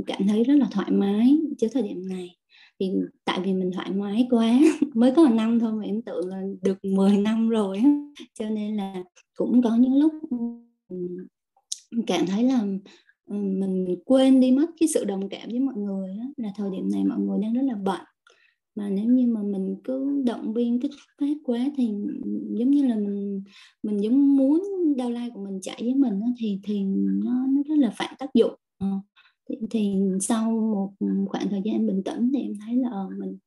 cảm 0.08 0.28
thấy 0.28 0.44
rất 0.44 0.54
là 0.54 0.68
thoải 0.72 0.92
mái 0.92 1.38
trước 1.58 1.68
thời 1.74 1.84
điểm 1.84 2.08
này. 2.10 2.36
Thì 2.80 2.92
tại 3.26 3.40
vì 3.44 3.54
mình 3.54 3.72
thoải 3.74 3.92
mái 3.92 4.28
quá 4.30 4.60
mới 4.96 5.12
có 5.16 5.24
một 5.24 5.36
năm 5.36 5.60
thôi 5.60 5.74
mà 5.74 5.84
em 5.84 6.02
tưởng 6.02 6.28
là 6.28 6.42
được 6.62 6.86
10 6.86 7.18
năm 7.18 7.50
rồi 7.50 7.82
cho 8.40 8.50
nên 8.50 8.76
là 8.76 9.04
cũng 9.36 9.62
có 9.62 9.76
những 9.76 9.96
lúc 9.96 10.14
cảm 12.08 12.26
thấy 12.26 12.44
là 12.44 12.66
mình 13.28 13.96
quên 14.06 14.40
đi 14.40 14.52
mất 14.52 14.66
cái 14.80 14.90
sự 14.94 15.06
đồng 15.06 15.30
cảm 15.30 15.50
với 15.50 15.60
mọi 15.60 15.76
người 15.78 16.18
đó, 16.18 16.24
là 16.38 16.50
thời 16.56 16.70
điểm 16.72 16.90
này 16.92 17.04
mọi 17.04 17.20
người 17.20 17.40
đang 17.42 17.54
rất 17.54 17.62
là 17.62 17.76
bận 17.76 18.02
mà 18.76 18.90
nếu 18.90 19.06
như 19.06 19.28
mà 19.28 19.42
mình 19.44 19.76
cứ 19.84 20.24
động 20.26 20.54
viên 20.54 20.80
kích 20.82 20.92
phát 21.22 21.34
quá 21.44 21.60
thì 21.78 21.94
giống 22.60 22.72
như 22.72 22.88
là 22.88 22.96
mình 22.96 23.44
mình 23.84 23.98
giống 24.04 24.38
muốn 24.38 24.64
đau 24.98 25.12
lai 25.12 25.30
của 25.34 25.46
mình 25.46 25.60
chạy 25.62 25.78
với 25.80 25.94
mình 25.96 26.20
đó, 26.20 26.28
thì 26.40 26.60
thì 26.64 26.84
nó 27.24 27.48
nó 27.48 27.62
rất 27.68 27.76
là 27.78 27.94
phản 27.98 28.14
tác 28.20 28.34
dụng. 28.34 28.54
Ờ. 28.78 28.88
Thì, 29.50 29.56
thì 29.72 29.94
sau 30.22 30.52
một 30.52 30.94
khoảng 31.28 31.50
thời 31.50 31.62
gian 31.66 31.88
bình 31.88 32.04
tĩnh 32.04 32.32
thì 32.34 32.42
em 32.42 32.54
thấy 32.66 32.76
là 32.76 32.90
ờ, 32.92 33.10
mình 33.20 33.38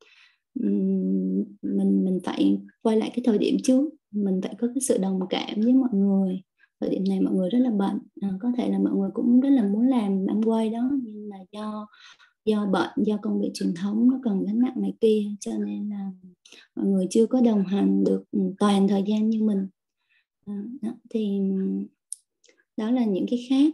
mình 1.63 2.05
mình 2.05 2.19
phải 2.25 2.59
quay 2.83 2.97
lại 2.97 3.11
cái 3.15 3.23
thời 3.25 3.39
điểm 3.39 3.57
trước. 3.63 3.91
Mình 4.11 4.41
phải 4.43 4.55
có 4.59 4.67
cái 4.75 4.81
sự 4.81 4.99
đồng 4.99 5.21
cảm 5.31 5.61
với 5.61 5.73
mọi 5.75 5.91
người. 5.93 6.43
Thời 6.81 6.91
điểm 6.91 7.05
này 7.09 7.21
mọi 7.21 7.35
người 7.35 7.51
rất 7.51 7.59
là 7.59 7.71
bận. 7.71 7.99
À, 8.21 8.31
có 8.41 8.53
thể 8.57 8.71
là 8.71 8.79
mọi 8.79 8.93
người 8.95 9.11
cũng 9.15 9.41
rất 9.41 9.51
là 9.51 9.63
muốn 9.69 9.89
làm 9.89 10.27
ăn 10.29 10.43
quay 10.43 10.71
đó 10.71 10.91
nhưng 11.03 11.29
mà 11.29 11.37
do 11.53 11.87
do 12.45 12.67
bệnh 12.67 12.91
do 13.07 13.19
công 13.23 13.41
việc 13.41 13.51
truyền 13.55 13.75
thống 13.75 14.11
nó 14.11 14.21
cần 14.23 14.45
gánh 14.47 14.59
nặng 14.59 14.81
này 14.81 14.93
kia 15.01 15.23
cho 15.41 15.53
nên 15.67 15.91
là 15.91 16.11
mọi 16.77 16.87
người 16.87 17.07
chưa 17.11 17.27
có 17.27 17.41
đồng 17.41 17.65
hành 17.65 18.05
được 18.05 18.25
ừ, 18.33 18.41
toàn 18.59 18.89
thời 18.89 19.05
gian 19.07 19.31
như 19.31 19.43
mình. 19.43 19.69
Ờ, 20.47 20.53
đó, 20.83 20.91
thì 21.11 21.41
đó 22.77 22.91
là 22.91 23.05
những 23.05 23.27
cái 23.31 23.47
khác. 23.51 23.73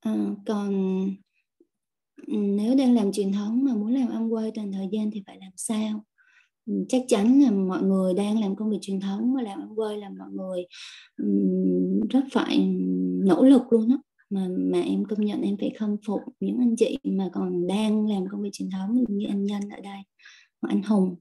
À, 0.00 0.34
còn 0.46 0.70
ừ, 2.26 2.36
nếu 2.36 2.74
đang 2.74 2.94
làm 2.94 3.12
truyền 3.12 3.32
thống 3.32 3.64
mà 3.64 3.74
muốn 3.74 3.94
làm 3.94 4.08
ăn 4.08 4.32
quay 4.32 4.50
toàn 4.54 4.72
thời 4.72 4.88
gian 4.92 5.10
thì 5.10 5.22
phải 5.26 5.38
làm 5.40 5.52
sao? 5.56 6.04
Ừ, 6.66 6.72
chắc 6.88 7.02
chắn 7.08 7.40
là 7.40 7.50
mọi 7.50 7.82
người 7.82 8.14
đang 8.14 8.40
làm 8.40 8.56
công 8.56 8.70
việc 8.70 8.78
truyền 8.80 9.00
thống 9.00 9.34
mà 9.34 9.42
làm 9.42 9.60
ăn 9.60 9.78
quay 9.78 9.98
là 9.98 10.10
mọi 10.18 10.28
người 10.32 10.66
rất 12.10 12.24
phải 12.32 12.58
nỗ 13.24 13.44
lực 13.44 13.62
luôn 13.70 13.88
đó 13.88 14.02
mà 14.30 14.48
mà 14.50 14.80
em 14.80 15.04
công 15.04 15.20
nhận 15.24 15.42
em 15.42 15.56
phải 15.60 15.70
khâm 15.78 15.96
phục 16.06 16.20
những 16.40 16.58
anh 16.58 16.76
chị 16.76 16.98
mà 17.04 17.28
còn 17.32 17.66
đang 17.66 18.06
làm 18.06 18.24
công 18.30 18.42
việc 18.42 18.50
truyền 18.52 18.70
thống 18.70 19.04
như 19.08 19.26
anh 19.28 19.44
Nhân 19.44 19.62
ở 19.70 19.80
đây 19.80 19.98
hoặc 20.62 20.68
anh 20.68 20.82
Hùng 20.82 21.16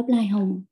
upline 0.00 0.26
Hùng 0.26 0.64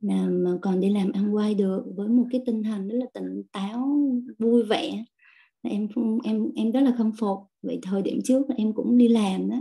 là 0.00 0.26
mà 0.30 0.50
còn 0.62 0.80
đi 0.80 0.90
làm 0.90 1.12
ăn 1.12 1.34
quay 1.34 1.54
được 1.54 1.84
với 1.96 2.08
một 2.08 2.24
cái 2.32 2.42
tinh 2.46 2.62
thần 2.62 2.88
rất 2.88 2.96
là 2.98 3.06
tỉnh 3.14 3.42
táo 3.52 4.00
vui 4.38 4.62
vẻ. 4.62 5.04
Em 5.62 5.88
em 6.24 6.48
em 6.56 6.72
rất 6.72 6.80
là 6.80 6.94
khâm 6.98 7.12
phục. 7.18 7.38
Vậy 7.62 7.78
thời 7.82 8.02
điểm 8.02 8.18
trước 8.24 8.42
em 8.56 8.72
cũng 8.74 8.98
đi 8.98 9.08
làm 9.08 9.48
đó 9.50 9.56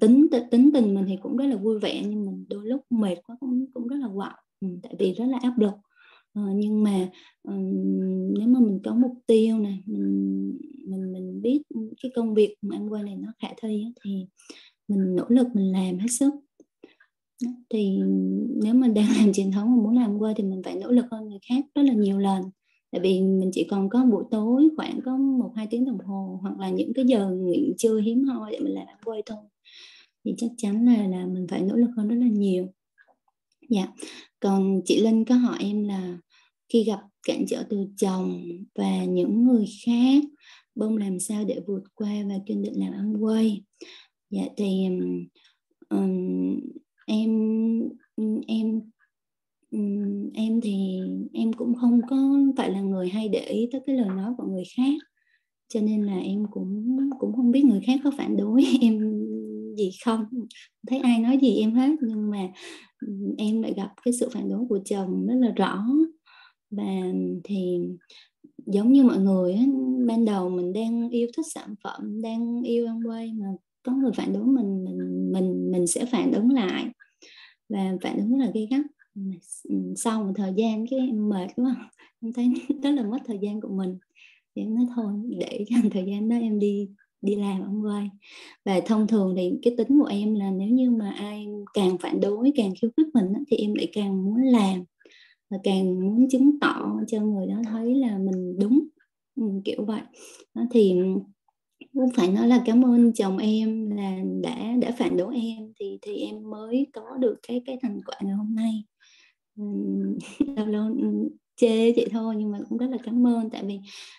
tính 0.00 0.26
tính 0.50 0.70
tình 0.74 0.94
mình 0.94 1.04
thì 1.08 1.16
cũng 1.22 1.36
rất 1.36 1.46
là 1.46 1.56
vui 1.56 1.78
vẻ 1.78 2.02
nhưng 2.06 2.26
mình 2.26 2.44
đôi 2.48 2.66
lúc 2.66 2.80
mệt 2.90 3.16
quá 3.26 3.36
cũng 3.40 3.66
cũng 3.74 3.86
rất 3.88 3.96
là 3.96 4.08
quặn. 4.14 4.32
Ừ, 4.60 4.68
tại 4.82 4.94
vì 4.98 5.14
rất 5.14 5.24
là 5.24 5.38
áp 5.42 5.58
lực. 5.58 5.72
Ờ, 6.34 6.42
nhưng 6.54 6.82
mà 6.82 7.08
um, 7.42 8.34
nếu 8.38 8.48
mà 8.48 8.60
mình 8.60 8.80
có 8.84 8.94
mục 8.94 9.12
tiêu 9.26 9.58
này 9.58 9.82
mình 9.86 10.58
mình 10.86 11.12
mình 11.12 11.42
biết 11.42 11.62
cái 12.02 12.12
công 12.14 12.34
việc 12.34 12.54
mà 12.62 12.76
ăn 12.76 12.92
quay 12.92 13.02
này 13.02 13.16
nó 13.16 13.28
khả 13.42 13.48
thi 13.62 13.84
thì 14.04 14.26
mình 14.88 15.16
nỗ 15.16 15.24
lực 15.28 15.46
mình 15.54 15.72
làm 15.72 15.98
hết 15.98 16.08
sức. 16.10 16.32
Thì 17.70 17.98
nếu 18.62 18.74
mà 18.74 18.88
đang 18.88 19.06
làm 19.18 19.32
truyền 19.32 19.52
thống 19.52 19.76
mà 19.76 19.82
muốn 19.82 19.96
làm 19.96 20.18
quay 20.18 20.34
thì 20.36 20.44
mình 20.44 20.62
phải 20.64 20.74
nỗ 20.74 20.90
lực 20.90 21.04
hơn 21.10 21.28
người 21.28 21.38
khác 21.48 21.64
rất 21.74 21.82
là 21.82 21.92
nhiều 21.92 22.18
lần. 22.18 22.42
Tại 22.90 23.00
vì 23.00 23.20
mình 23.22 23.50
chỉ 23.52 23.66
còn 23.70 23.88
có 23.88 24.04
buổi 24.04 24.24
tối 24.30 24.68
khoảng 24.76 25.00
có 25.04 25.16
một 25.16 25.52
hai 25.56 25.66
tiếng 25.70 25.84
đồng 25.84 25.98
hồ 25.98 26.38
hoặc 26.42 26.58
là 26.58 26.70
những 26.70 26.92
cái 26.94 27.04
giờ 27.08 27.30
nghỉ 27.30 27.74
trưa 27.78 28.00
hiếm 28.00 28.24
hoi 28.24 28.50
để 28.52 28.58
mình 28.60 28.74
làm 28.74 28.86
quay 29.04 29.22
thôi. 29.26 29.38
Thì 30.24 30.34
chắc 30.36 30.50
chắn 30.56 30.86
là 30.86 31.06
là 31.06 31.26
mình 31.26 31.46
phải 31.50 31.62
nỗ 31.62 31.76
lực 31.76 31.90
hơn 31.96 32.08
rất 32.08 32.16
là 32.16 32.26
nhiều 32.26 32.66
dạ. 33.70 33.86
Còn 34.40 34.80
chị 34.84 35.00
Linh 35.00 35.24
có 35.24 35.34
hỏi 35.34 35.56
em 35.60 35.84
là 35.84 36.18
khi 36.68 36.84
gặp 36.84 37.00
cản 37.26 37.44
trở 37.48 37.64
từ 37.70 37.86
chồng 37.96 38.42
và 38.74 39.04
những 39.04 39.44
người 39.44 39.66
khác 39.86 40.22
bông 40.74 40.96
làm 40.96 41.20
sao 41.20 41.44
để 41.44 41.60
vượt 41.66 41.82
qua 41.94 42.12
và 42.28 42.34
kiên 42.46 42.62
định 42.62 42.80
làm 42.80 42.92
ăn 42.92 43.24
quay 43.24 43.62
dạ 44.30 44.42
thì 44.56 44.86
um, 45.88 46.60
em 47.06 47.30
em 48.46 48.80
em 50.34 50.60
thì 50.60 51.00
em 51.32 51.52
cũng 51.52 51.74
không 51.74 52.00
có 52.08 52.38
phải 52.56 52.70
là 52.70 52.80
người 52.80 53.08
hay 53.08 53.28
để 53.28 53.40
ý 53.40 53.68
tới 53.72 53.80
cái 53.86 53.96
lời 53.96 54.08
nói 54.08 54.32
của 54.38 54.44
người 54.44 54.64
khác 54.76 54.94
cho 55.68 55.80
nên 55.80 56.02
là 56.02 56.18
em 56.18 56.44
cũng 56.50 56.98
cũng 57.18 57.36
không 57.36 57.50
biết 57.50 57.64
người 57.64 57.80
khác 57.86 58.00
có 58.04 58.10
phản 58.18 58.36
đối 58.36 58.64
em 58.80 59.19
gì 59.80 59.90
không? 60.04 60.24
Thấy 60.88 60.98
ai 60.98 61.18
nói 61.18 61.38
gì 61.42 61.56
em 61.56 61.74
hết, 61.74 61.96
nhưng 62.02 62.30
mà 62.30 62.48
ừ, 63.06 63.08
em 63.38 63.62
lại 63.62 63.74
gặp 63.76 63.90
cái 64.04 64.14
sự 64.20 64.28
phản 64.32 64.48
đối 64.48 64.66
của 64.68 64.78
chồng 64.84 65.26
rất 65.26 65.34
là 65.34 65.52
rõ. 65.56 65.84
Và 66.70 67.12
thì 67.44 67.78
giống 68.66 68.92
như 68.92 69.04
mọi 69.04 69.18
người 69.18 69.56
ban 70.06 70.24
đầu 70.24 70.50
mình 70.50 70.72
đang 70.72 71.10
yêu 71.10 71.28
thích 71.36 71.46
sản 71.54 71.74
phẩm, 71.84 72.22
đang 72.22 72.62
yêu 72.62 72.86
ăn 72.86 73.06
quay, 73.06 73.32
mà 73.32 73.46
có 73.82 73.92
người 73.92 74.12
phản 74.16 74.32
đối 74.32 74.44
mình 74.44 74.84
mình 74.84 75.32
mình 75.32 75.70
mình 75.72 75.86
sẽ 75.86 76.06
phản 76.06 76.32
ứng 76.32 76.50
lại 76.50 76.86
và 77.68 77.96
phản 78.02 78.16
ứng 78.16 78.30
rất 78.30 78.44
là 78.44 78.50
gay 78.54 78.68
gắt. 78.70 78.80
Ừ, 79.62 79.74
sau 79.96 80.24
một 80.24 80.32
thời 80.36 80.52
gian 80.56 80.86
cái 80.90 80.98
em 80.98 81.28
mệt 81.28 81.48
quá, 81.56 81.90
em 82.20 82.32
thấy 82.32 82.48
rất 82.82 82.90
là 82.90 83.02
mất 83.02 83.18
thời 83.24 83.38
gian 83.42 83.60
của 83.60 83.68
mình. 83.68 83.98
Thì 84.56 84.62
em 84.62 84.74
nói 84.74 84.86
thôi, 84.96 85.12
để 85.38 85.64
dành 85.70 85.90
thời 85.90 86.04
gian 86.06 86.28
đó 86.28 86.36
em 86.36 86.58
đi 86.58 86.88
đi 87.22 87.36
làm 87.36 87.62
ông 87.62 87.82
quay 87.86 88.10
và 88.64 88.80
thông 88.86 89.06
thường 89.06 89.34
thì 89.36 89.50
cái 89.62 89.74
tính 89.78 90.00
của 90.00 90.06
em 90.06 90.34
là 90.34 90.50
nếu 90.50 90.68
như 90.68 90.90
mà 90.90 91.10
ai 91.18 91.46
càng 91.74 91.98
phản 91.98 92.20
đối, 92.20 92.52
càng 92.56 92.72
khiêu 92.82 92.90
khích 92.96 93.06
mình 93.14 93.26
thì 93.50 93.56
em 93.56 93.74
lại 93.74 93.88
càng 93.92 94.24
muốn 94.24 94.42
làm 94.42 94.84
và 95.50 95.58
càng 95.64 96.00
muốn 96.00 96.28
chứng 96.30 96.60
tỏ 96.60 96.92
cho 97.08 97.20
người 97.20 97.46
đó 97.46 97.56
thấy 97.70 97.94
là 97.94 98.18
mình 98.18 98.58
đúng. 98.60 98.80
Ừ, 99.36 99.44
kiểu 99.64 99.84
vậy. 99.86 100.00
Đó 100.54 100.62
thì 100.70 100.94
cũng 101.94 102.10
phải 102.16 102.28
nói 102.32 102.48
là 102.48 102.62
cảm 102.66 102.84
ơn 102.84 103.12
chồng 103.14 103.38
em 103.38 103.90
là 103.90 104.18
đã 104.42 104.72
đã 104.82 104.92
phản 104.98 105.16
đối 105.16 105.36
em 105.36 105.72
thì 105.80 105.98
thì 106.02 106.16
em 106.16 106.50
mới 106.50 106.86
có 106.92 107.16
được 107.20 107.36
cái 107.48 107.62
cái 107.66 107.78
thành 107.82 108.00
quả 108.06 108.16
ngày 108.22 108.34
hôm 108.34 108.54
nay. 108.54 108.84
Ừ, 109.58 109.64
lâu 110.56 110.66
lâu 110.66 110.84
ừ 110.84 111.28
chê 111.60 111.92
vậy 111.92 112.06
thôi, 112.10 112.34
nhưng 112.38 112.50
mà 112.50 112.58
cũng 112.68 112.78
rất 112.78 112.86
là 112.90 112.98
cảm 113.04 113.26
ơn. 113.26 113.50
Tại 113.50 113.64
vì 113.66 113.74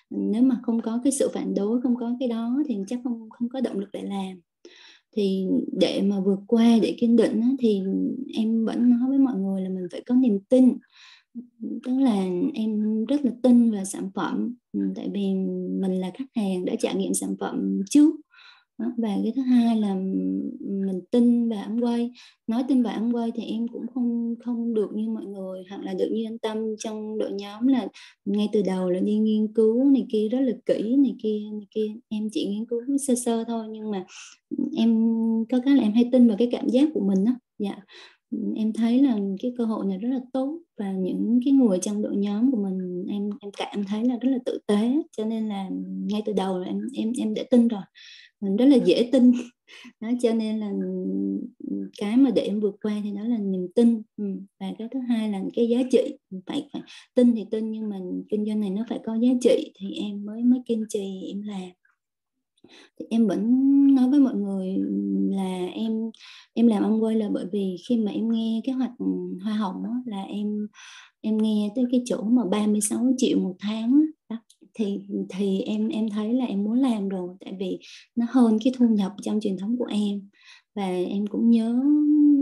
ừ, 0.10 0.18
nếu 0.20 0.44
mà 0.44 0.60
không 0.64 0.82
có 0.82 1.00
cái 1.04 1.12
sự 1.14 1.30
phản 1.34 1.54
đối, 1.56 1.82
không 1.82 1.96
có 1.96 2.16
cái 2.20 2.30
đó 2.30 2.60
thì 2.68 2.78
chắc 2.88 3.00
không 3.04 3.30
không 3.30 3.50
có 3.50 3.62
động 3.62 3.80
lực 3.80 3.90
để 3.94 4.02
làm. 4.04 4.42
Thì 5.16 5.46
để 5.74 6.02
mà 6.02 6.20
vượt 6.20 6.40
qua, 6.48 6.80
để 6.82 6.96
kiên 7.00 7.16
định 7.16 7.42
thì 7.60 7.82
em 8.36 8.66
vẫn 8.66 8.90
nói 8.90 9.10
với 9.10 9.20
mọi 9.20 9.36
người 9.40 9.62
là 9.62 9.70
mình 9.70 9.88
phải 9.92 10.02
có 10.06 10.16
niềm 10.16 10.40
tin. 10.50 10.74
Tức 11.84 11.92
là 12.00 12.26
em 12.54 13.06
rất 13.06 13.26
là 13.26 13.32
tin 13.44 13.72
vào 13.72 13.86
sản 13.86 14.12
phẩm. 14.16 14.56
Ừ, 14.74 14.80
tại 14.96 15.10
vì 15.14 15.22
mình 15.82 16.02
là 16.02 16.12
khách 16.14 16.30
hàng 16.36 16.66
đã 16.66 16.76
trải 16.80 16.96
nghiệm 16.96 17.14
sản 17.14 17.36
phẩm 17.40 17.82
trước 17.90 18.16
và 18.78 19.10
cái 19.24 19.34
thứ 19.36 19.42
hai 19.42 19.76
là 19.82 19.96
mình 19.96 21.02
tin 21.12 21.50
và 21.50 21.62
ăn 21.62 21.84
quay. 21.84 22.12
Nói 22.48 22.64
tin 22.68 22.84
và 22.84 22.92
ăn 22.92 23.16
quay 23.16 23.32
thì 23.36 23.44
em 23.44 23.68
cũng 23.68 23.86
không 23.94 24.36
không 24.46 24.74
được 24.74 24.90
như 24.96 25.10
mọi 25.10 25.26
người, 25.26 25.64
hoặc 25.70 25.84
là 25.84 25.94
được 25.94 26.10
như 26.12 26.26
anh 26.28 26.38
tâm 26.40 26.58
trong 26.80 27.18
đội 27.18 27.32
nhóm 27.32 27.68
là 27.68 27.88
ngay 28.26 28.50
từ 28.54 28.62
đầu 28.62 28.90
là 28.90 29.00
đi 29.00 29.18
nghiên 29.18 29.48
cứu 29.54 29.84
này 29.84 30.06
kia, 30.12 30.28
rất 30.32 30.40
là 30.42 30.54
kỹ 30.66 30.96
này 30.98 31.16
kia 31.24 31.40
này 31.54 31.68
kia. 31.76 31.88
Em 32.10 32.28
chỉ 32.32 32.46
nghiên 32.48 32.66
cứu 32.66 32.82
sơ 33.08 33.16
sơ 33.16 33.44
thôi, 33.48 33.66
nhưng 33.72 33.92
mà 33.92 34.06
em, 34.78 35.00
có 35.52 35.60
cái 35.66 35.76
là 35.76 35.84
em 35.84 35.94
hay 35.94 36.10
tin 36.12 36.28
vào 36.28 36.38
cái 36.38 36.50
cảm 36.52 36.68
giác 36.70 36.90
của 36.94 37.02
mình 37.08 37.26
đó 37.26 37.32
dạ. 37.60 37.78
Em 38.56 38.74
thấy 38.74 39.02
là 39.04 39.18
cái 39.42 39.54
cơ 39.58 39.66
hội 39.66 39.86
này 39.86 39.98
rất 39.98 40.10
là 40.12 40.20
tốt 40.34 40.60
và 40.80 40.92
những 40.94 41.40
cái 41.46 41.54
người 41.54 41.80
trong 41.82 42.02
đội 42.02 42.18
nhóm 42.18 42.52
của 42.52 42.58
mình, 42.64 43.06
em 43.10 43.30
em 43.42 43.52
cảm 43.58 43.84
thấy 43.84 44.06
là 44.06 44.18
rất 44.22 44.30
là 44.32 44.38
tử 44.46 44.60
tế, 44.68 44.94
cho 45.18 45.26
nên 45.26 45.50
là 45.50 45.70
ngay 46.10 46.22
từ 46.26 46.34
đầu 46.34 46.60
là 46.60 46.66
em 46.68 46.80
em 46.96 47.12
em 47.20 47.34
đã 47.34 47.44
tin 47.52 47.68
rồi 47.68 47.82
mình 48.42 48.58
rất 48.58 48.66
là 48.66 48.76
dễ 48.86 49.10
tin. 49.12 49.32
Đó 50.00 50.10
cho 50.22 50.34
nên 50.34 50.60
là 50.60 50.72
cái 51.98 52.18
mà 52.18 52.32
để 52.36 52.42
em 52.42 52.60
vượt 52.60 52.76
qua 52.82 53.02
thì 53.04 53.12
đó 53.12 53.22
là 53.24 53.38
niềm 53.38 53.68
tin. 53.76 54.02
Và 54.60 54.74
cái 54.80 54.88
thứ 54.92 55.00
hai 55.00 55.30
là 55.30 55.42
cái 55.54 55.70
giá 55.70 55.80
trị. 55.92 56.18
Phải 56.46 56.68
phải 56.74 56.82
tin 57.16 57.36
thì 57.36 57.46
tin 57.52 57.72
nhưng 57.72 57.90
mà 57.90 58.00
kinh 58.30 58.46
doanh 58.46 58.60
này 58.60 58.70
nó 58.70 58.86
phải 58.90 59.00
có 59.06 59.16
giá 59.16 59.30
trị 59.42 59.74
thì 59.76 59.94
em 59.94 60.26
mới 60.26 60.44
mới 60.44 60.60
kiên 60.66 60.86
trì 60.90 61.22
em 61.28 61.42
làm. 61.42 61.70
Thì 63.00 63.06
em 63.10 63.28
vẫn 63.28 63.42
nói 63.96 64.10
với 64.10 64.20
mọi 64.20 64.36
người 64.36 64.78
là 65.32 65.66
em 65.74 66.12
em 66.54 66.68
làm 66.68 66.84
ông 66.84 67.04
quay 67.04 67.16
là 67.16 67.30
bởi 67.30 67.46
vì 67.52 67.76
khi 67.90 67.98
mà 67.98 68.12
em 68.12 68.30
nghe 68.32 68.62
kế 68.64 68.72
hoạch 68.72 68.92
hoa 69.44 69.54
hồng 69.54 69.84
đó, 69.84 69.90
là 70.06 70.24
em 70.24 70.68
em 71.22 71.38
nghe 71.38 71.70
tới 71.76 71.86
cái 71.92 72.02
chỗ 72.06 72.22
mà 72.24 72.46
36 72.46 73.14
triệu 73.18 73.40
một 73.40 73.56
tháng 73.60 74.02
đó, 74.30 74.38
thì 74.74 75.00
thì 75.30 75.62
em 75.62 75.88
em 75.88 76.10
thấy 76.10 76.34
là 76.34 76.46
em 76.46 76.64
muốn 76.64 76.74
làm 76.80 77.10
rồi, 77.10 77.36
tại 77.46 77.54
vì 77.60 77.80
nó 78.16 78.26
hơn 78.30 78.58
cái 78.64 78.74
thu 78.78 78.88
nhập 78.88 79.12
trong 79.24 79.40
truyền 79.42 79.58
thống 79.58 79.78
của 79.78 79.86
em. 79.86 80.30
Và 80.76 80.84
em 80.88 81.28
cũng 81.28 81.50
nhớ 81.50 81.82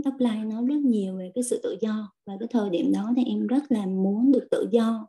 apply 0.04 0.44
nó 0.50 0.62
rất 0.62 0.78
nhiều 0.84 1.16
về 1.18 1.30
cái 1.34 1.44
sự 1.44 1.60
tự 1.62 1.76
do. 1.80 2.12
Và 2.26 2.32
cái 2.40 2.48
thời 2.52 2.70
điểm 2.70 2.92
đó 2.92 3.12
thì 3.16 3.22
em 3.26 3.46
rất 3.46 3.72
là 3.72 3.86
muốn 3.86 4.32
được 4.32 4.48
tự 4.50 4.68
do. 4.72 5.06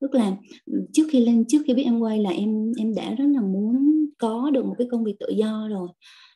Tức 0.00 0.14
là 0.14 0.36
ừ, 0.66 0.86
trước 0.92 1.08
khi 1.12 1.20
lên, 1.26 1.44
trước 1.48 1.58
khi 1.66 1.74
biết 1.74 1.82
em 1.84 2.00
quay 2.00 2.18
là 2.18 2.30
em 2.30 2.72
em 2.78 2.94
đã 2.94 3.14
rất 3.14 3.26
là 3.26 3.40
muốn 3.40 3.90
có 4.18 4.50
được 4.50 4.66
một 4.66 4.74
cái 4.78 4.86
công 4.90 5.04
việc 5.04 5.16
tự 5.20 5.28
do 5.36 5.68
rồi 5.70 5.88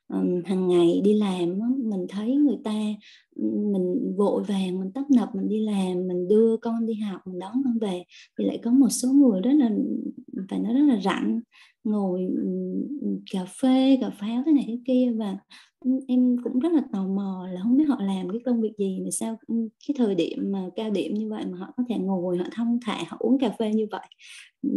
um, 0.08 0.42
hàng 0.44 0.68
ngày 0.68 1.00
đi 1.04 1.14
làm 1.14 1.58
mình 1.78 2.06
thấy 2.08 2.36
người 2.36 2.56
ta 2.64 2.72
mình 3.36 4.14
vội 4.16 4.42
vàng 4.42 4.80
mình 4.80 4.92
tấp 4.94 5.04
nập 5.10 5.34
mình 5.34 5.48
đi 5.48 5.60
làm 5.60 6.08
mình 6.08 6.28
đưa 6.28 6.56
con 6.56 6.86
đi 6.86 6.94
học 6.94 7.20
mình 7.26 7.38
đón 7.38 7.52
con 7.64 7.78
về 7.78 8.04
thì 8.38 8.44
lại 8.44 8.60
có 8.64 8.70
một 8.70 8.88
số 8.88 9.08
người 9.08 9.40
rất 9.40 9.52
là 9.52 9.70
phải 10.50 10.58
nói 10.58 10.74
rất 10.74 10.80
là 10.80 11.00
rảnh 11.00 11.40
ngồi 11.84 12.28
cà 13.32 13.44
phê 13.62 13.98
cà 14.00 14.10
pháo 14.10 14.42
thế 14.46 14.52
này 14.52 14.64
thế 14.68 14.78
kia 14.86 15.12
và 15.18 15.36
em 16.08 16.37
cũng 16.44 16.58
rất 16.58 16.73
là 16.73 16.82
tò 16.92 17.06
mò 17.06 17.47
là 17.52 17.61
không 17.62 17.76
biết 17.76 17.85
họ 17.88 17.99
làm 18.02 18.28
cái 18.30 18.40
công 18.44 18.61
việc 18.61 18.73
gì 18.78 19.00
mà 19.04 19.11
sao 19.11 19.37
cái 19.88 19.94
thời 19.99 20.14
điểm 20.14 20.38
mà 20.52 20.68
cao 20.76 20.90
điểm 20.90 21.14
như 21.14 21.28
vậy 21.28 21.44
mà 21.50 21.58
họ 21.58 21.73
có 21.76 21.82
thể 21.88 21.94
ngồi 21.99 22.38
họ 22.38 22.44
thông 22.54 22.78
thả 22.82 23.04
họ 23.08 23.16
uống 23.20 23.38
cà 23.38 23.50
phê 23.58 23.73
như 23.75 23.87
vậy. 23.90 24.06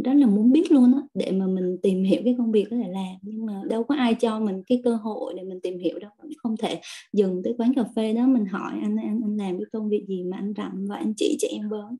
Rất 0.06 0.14
là 0.14 0.28
muốn 0.28 0.52
biết 0.52 0.72
luôn 0.72 0.94
á 0.94 1.02
để 1.14 1.32
mà 1.32 1.48
mình 1.48 1.78
tìm 1.84 2.04
hiểu 2.04 2.22
cái 2.26 2.36
công 2.38 2.52
việc 2.52 2.68
có 2.72 2.76
thể 2.78 2.90
làm. 2.90 3.16
Nhưng 3.22 3.46
mà 3.46 3.62
đâu 3.70 3.84
có 3.84 3.96
ai 3.96 4.14
cho 4.16 4.40
mình 4.40 4.64
cái 4.68 4.82
cơ 4.84 4.96
hội 4.96 5.34
để 5.38 5.44
mình 5.44 5.60
tìm 5.64 5.80
hiểu 5.80 6.00
đâu 6.00 6.12
mình 6.24 6.32
không 6.38 6.58
thể 6.58 6.82
dừng 7.14 7.44
tới 7.44 7.54
quán 7.58 7.74
cà 7.74 7.84
phê 7.96 8.14
đó. 8.14 8.28
Mình 8.28 8.46
hỏi 8.46 8.74
anh 8.82 8.96
anh 8.96 9.22
anh 9.24 9.38
làm 9.38 9.58
cái 9.58 9.66
công 9.74 9.90
việc 9.90 10.06
gì 10.08 10.24
mà 10.24 10.38
anh 10.38 10.54
rảnh 10.58 10.86
và 10.90 10.96
anh 10.96 11.14
chỉ 11.18 11.38
cho 11.40 11.48
em 11.52 11.70
với. 11.70 11.94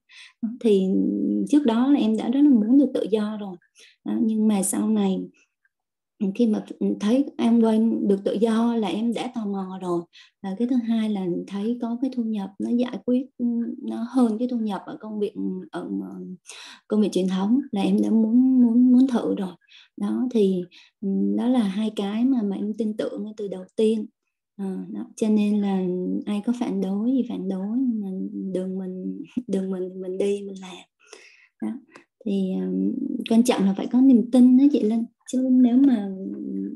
Thì 0.64 0.88
trước 1.50 1.66
đó 1.66 1.92
là 1.92 2.00
em 2.00 2.18
đã 2.18 2.30
rất 2.30 2.42
là 2.42 2.50
muốn 2.50 2.78
được 2.78 2.92
tự 2.94 3.06
do 3.12 3.38
rồi. 3.42 3.56
Đó, 4.06 4.14
nhưng 4.22 4.48
mà 4.48 4.64
sau 4.64 4.90
này 4.90 5.20
khi 6.36 6.48
mà 6.48 6.66
thấy 7.00 7.26
em 7.38 7.62
quên 7.62 8.08
được 8.08 8.20
tự 8.24 8.34
do 8.34 8.76
là 8.76 8.88
em 8.88 9.14
đã 9.14 9.32
tò 9.36 9.46
mò 9.46 9.80
rồi. 9.82 10.02
Và 10.44 10.56
cái 10.60 10.68
thứ 10.68 10.76
hai 10.76 11.10
là 11.10 11.26
thấy 11.48 11.78
có 11.82 11.98
cái 12.02 12.12
thu 12.16 12.24
nhập 12.24 12.50
nó 12.60 12.70
giải 12.70 12.98
quyết 13.06 13.26
ừ, 13.38 13.46
nó 13.84 14.06
hơn 14.10 14.38
cái 14.40 14.48
thu 14.52 14.58
nhập 14.58 14.82
ở 14.86 14.98
công 15.00 15.20
việc 15.20 15.34
ở 15.72 15.90
ờ, 16.02 16.16
công 16.88 17.02
việc 17.02 17.10
truyền 17.12 17.28
thống 17.28 17.60
là 17.72 17.82
em 17.82 18.02
đã 18.02 18.10
muốn 18.10 18.62
muốn 18.62 18.92
muốn 18.92 19.08
thử 19.08 19.36
rồi. 19.36 19.54
Đó 19.98 20.28
thì 20.34 20.62
ừ, 21.02 21.10
đó 21.38 21.48
là 21.48 21.64
hai 21.64 21.92
cái 21.96 22.26
mà 22.26 22.42
mà 22.42 22.56
em 22.56 22.74
tin 22.78 22.98
tưởng 22.98 23.26
từ 23.38 23.48
đầu 23.48 23.64
tiên. 23.76 24.06
À, 24.58 24.86
đó. 24.90 25.06
cho 25.16 25.30
nên 25.30 25.62
là 25.62 25.84
ai 26.26 26.42
có 26.46 26.54
phản 26.60 26.82
đối 26.82 27.12
gì 27.12 27.26
phản 27.30 27.50
đối 27.50 27.78
mà 27.78 28.08
đường 28.54 28.78
mình 28.78 29.24
đường 29.48 29.72
mình 29.72 30.02
mình 30.02 30.18
đi 30.18 30.42
mình 30.48 30.62
làm. 30.62 30.86
Đó 31.62 31.70
thì 32.26 32.54
um, 32.56 32.94
quan 33.30 33.44
trọng 33.44 33.66
là 33.66 33.74
phải 33.78 33.88
có 33.88 34.02
niềm 34.02 34.32
tin 34.32 34.58
đó 34.58 34.64
chị 34.72 34.84
Linh 34.84 35.06
chứ 35.32 35.48
nếu 35.52 35.78
mà 35.78 36.10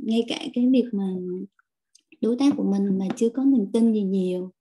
ngay 0.04 0.26
cả 0.28 0.40
cái 0.54 0.68
việc 0.72 0.86
mà 0.92 1.08
đối 2.22 2.36
tác 2.40 2.54
của 2.58 2.64
mình 2.64 2.98
mà 3.00 3.06
chưa 3.16 3.30
có 3.30 3.44
niềm 3.44 3.66
tin 3.74 3.94
gì 3.94 4.02
nhiều 4.02 4.52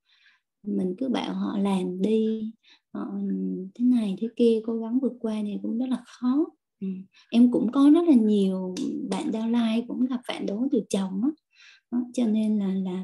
mình 0.63 0.95
cứ 0.97 1.09
bảo 1.09 1.33
họ 1.33 1.57
làm 1.57 2.01
đi 2.01 2.51
họ 2.93 3.05
thế 3.75 3.85
này 3.85 4.15
thế 4.21 4.27
kia 4.35 4.59
cố 4.65 4.77
gắng 4.77 4.99
vượt 4.99 5.13
qua 5.19 5.41
thì 5.43 5.57
cũng 5.61 5.77
rất 5.77 5.89
là 5.89 6.03
khó 6.05 6.45
ừ. 6.81 6.87
em 7.31 7.51
cũng 7.51 7.71
có 7.71 7.89
rất 7.93 8.07
là 8.07 8.15
nhiều 8.15 8.75
bạn 9.09 9.31
downline 9.31 9.87
cũng 9.87 10.05
gặp 10.05 10.19
phản 10.27 10.45
đối 10.45 10.67
từ 10.71 10.81
chồng 10.89 11.21
á, 11.23 11.99
cho 12.13 12.27
nên 12.27 12.59
là 12.59 12.73
là 12.73 13.03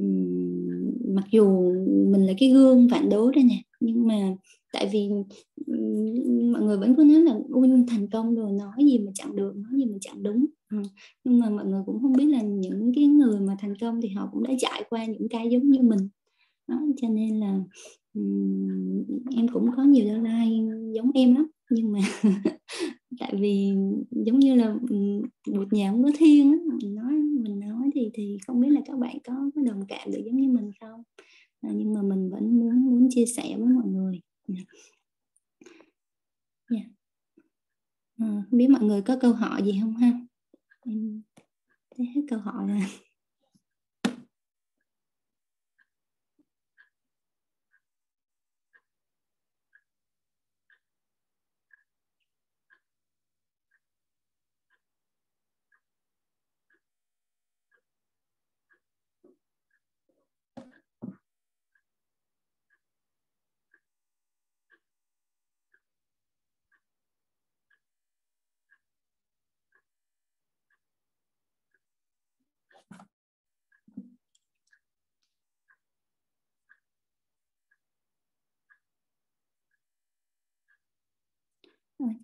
um, 0.00 1.14
mặc 1.14 1.24
dù 1.32 1.72
mình 2.10 2.26
là 2.26 2.32
cái 2.38 2.50
gương 2.50 2.88
phản 2.90 3.08
đối 3.10 3.34
đây 3.34 3.44
nè 3.44 3.62
nhưng 3.80 4.06
mà 4.06 4.34
tại 4.72 4.88
vì 4.92 5.08
mọi 6.52 6.62
người 6.62 6.76
vẫn 6.76 6.94
cứ 6.96 7.04
nói 7.04 7.20
là 7.20 7.34
Win 7.48 7.84
thành 7.88 8.08
công 8.10 8.34
rồi 8.34 8.52
nói 8.52 8.84
gì 8.84 8.98
mà 8.98 9.12
chẳng 9.14 9.36
được 9.36 9.52
nói 9.56 9.72
gì 9.76 9.84
mà 9.84 9.98
chẳng 10.00 10.22
đúng 10.22 10.46
ừ. 10.70 10.78
nhưng 11.24 11.38
mà 11.38 11.50
mọi 11.50 11.66
người 11.66 11.82
cũng 11.86 12.02
không 12.02 12.12
biết 12.12 12.26
là 12.26 12.42
những 12.42 12.92
cái 12.94 13.06
người 13.06 13.40
mà 13.40 13.56
thành 13.58 13.76
công 13.80 14.00
thì 14.00 14.08
họ 14.08 14.28
cũng 14.32 14.42
đã 14.42 14.50
trải 14.58 14.84
qua 14.90 15.04
những 15.04 15.28
cái 15.30 15.50
giống 15.50 15.70
như 15.70 15.82
mình. 15.82 16.08
Đó 16.68 16.80
cho 16.96 17.08
nên 17.08 17.40
là 17.40 17.60
um, 18.14 19.04
em 19.36 19.48
cũng 19.52 19.70
có 19.76 19.82
nhiều 19.82 20.04
deadline 20.04 20.74
giống 20.94 21.10
em 21.14 21.34
lắm 21.34 21.50
nhưng 21.70 21.92
mà 21.92 22.00
tại 23.18 23.34
vì 23.40 23.74
giống 24.10 24.38
như 24.38 24.54
là 24.54 24.76
một 25.48 25.72
nhà 25.72 25.90
không 25.90 26.02
có 26.02 26.10
thiên 26.18 26.52
á 26.52 26.58
mình 26.66 26.94
nói 26.94 27.12
mình 27.12 27.60
nói 27.60 27.90
thì 27.94 28.10
thì 28.14 28.38
không 28.46 28.60
biết 28.60 28.68
là 28.68 28.80
các 28.84 28.98
bạn 28.98 29.18
có 29.24 29.50
có 29.54 29.62
đồng 29.62 29.80
cảm 29.88 30.10
được 30.12 30.20
giống 30.26 30.36
như 30.36 30.48
mình 30.48 30.70
không? 30.80 31.02
À, 31.60 31.70
nhưng 31.74 31.94
mà 31.94 32.02
mình 32.02 32.30
vẫn 32.30 32.60
muốn 32.60 32.84
muốn 32.84 33.08
chia 33.10 33.26
sẻ 33.26 33.56
với 33.58 33.68
mọi 33.68 33.86
người 33.86 34.20
yeah. 34.54 34.66
Yeah. 36.70 36.86
À, 38.18 38.26
không 38.50 38.58
biết 38.58 38.70
mọi 38.70 38.82
người 38.82 39.02
có 39.02 39.16
câu 39.20 39.32
hỏi 39.32 39.62
gì 39.62 39.78
không 39.80 39.96
ha 39.96 40.12
em 40.80 41.22
thấy 41.96 42.06
hết 42.14 42.20
câu 42.30 42.38
hỏi 42.38 42.68
rồi 42.68 42.80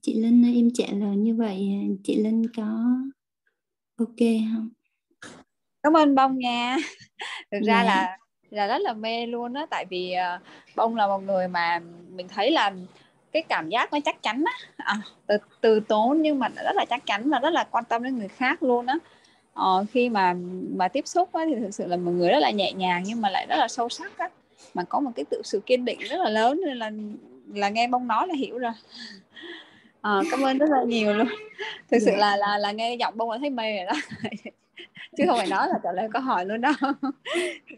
chị 0.03 0.15
Linh 0.15 0.55
em 0.57 0.69
trả 0.75 0.85
lời 0.93 1.17
như 1.17 1.35
vậy 1.35 1.69
chị 2.05 2.17
Linh 2.17 2.43
có 2.57 2.63
ok 3.99 4.17
không? 4.19 4.69
Cảm 5.83 5.97
ơn 5.97 6.15
bông 6.15 6.39
nha. 6.39 6.77
Thực 7.51 7.59
ra 7.63 7.75
dạ. 7.75 7.85
là 7.85 8.19
là 8.51 8.67
rất 8.67 8.79
là 8.79 8.93
mê 8.93 9.27
luôn 9.27 9.53
đó 9.53 9.67
tại 9.71 9.87
vì 9.91 10.15
uh, 10.37 10.43
bông 10.77 10.97
là 10.97 11.07
một 11.07 11.19
người 11.19 11.49
mà 11.49 11.81
mình 12.09 12.29
thấy 12.29 12.51
là 12.51 12.73
cái 13.33 13.43
cảm 13.49 13.69
giác 13.69 13.93
nó 13.93 13.99
chắc 14.05 14.23
chắn 14.23 14.45
á. 14.47 14.53
À, 14.77 14.97
từ 15.27 15.37
từ 15.61 15.81
tốn 15.81 16.23
nhưng 16.23 16.39
mà 16.39 16.49
rất 16.49 16.77
là 16.77 16.85
chắc 16.91 17.07
chắn 17.07 17.31
và 17.31 17.39
rất 17.39 17.51
là 17.51 17.65
quan 17.71 17.85
tâm 17.85 18.03
đến 18.03 18.19
người 18.19 18.29
khác 18.29 18.63
luôn 18.63 18.87
á 18.87 18.99
ờ, 19.57 19.85
khi 19.93 20.09
mà 20.09 20.37
mà 20.77 20.89
tiếp 20.89 21.09
xúc 21.09 21.33
á, 21.33 21.45
thì 21.49 21.55
thực 21.55 21.75
sự 21.75 21.87
là 21.87 21.97
một 21.97 22.11
người 22.11 22.31
rất 22.31 22.39
là 22.39 22.51
nhẹ 22.51 22.73
nhàng 22.73 23.03
nhưng 23.07 23.21
mà 23.21 23.31
lại 23.31 23.47
rất 23.47 23.57
là 23.57 23.69
sâu 23.69 23.89
sắc 23.89 24.19
á. 24.19 24.29
Mà 24.75 24.85
có 24.85 25.01
một 25.01 25.11
cái 25.17 25.25
tự 25.31 25.43
sự 25.45 25.61
kiên 25.67 25.85
định 25.85 25.99
rất 25.99 26.17
là 26.19 26.31
lớn 26.31 26.61
nên 26.67 26.77
là 26.77 26.91
là 27.55 27.69
nghe 27.69 27.89
bông 27.89 28.07
nói 28.07 28.29
là 28.29 28.35
hiểu 28.35 28.59
rồi. 28.59 28.73
À, 30.01 30.21
cảm 30.31 30.43
ơn 30.43 30.59
rất 30.59 30.71
là 30.71 30.85
nhiều 30.87 31.15
luôn. 31.15 31.29
Thực 31.91 31.99
sự 31.99 32.11
dạ. 32.11 32.17
là 32.17 32.37
là 32.37 32.59
là 32.59 32.73
nghe 32.73 32.95
giọng 32.95 33.17
bông 33.17 33.31
là 33.31 33.39
thấy 33.39 33.51
mê 33.51 33.77
rồi 33.77 33.87
đó. 33.87 34.01
Chứ 35.17 35.25
không 35.27 35.39
phải 35.39 35.49
nói 35.49 35.69
là 35.69 35.79
trả 35.83 35.93
lời 35.93 36.09
câu 36.13 36.23
hỏi 36.23 36.47
luôn 36.47 36.61
đó. 36.61 36.73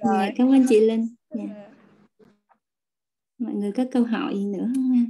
Dạ, 0.03 0.11
rồi. 0.13 0.33
cảm 0.37 0.49
ơn 0.49 0.67
chị 0.69 0.81
Linh. 0.81 1.09
Dạ. 1.31 1.43
mọi 3.39 3.55
người 3.55 3.73
có 3.73 3.85
câu 3.93 4.05
hỏi 4.05 4.35
gì 4.35 4.45
nữa 4.45 4.67
không 4.75 4.91
ha 4.91 5.05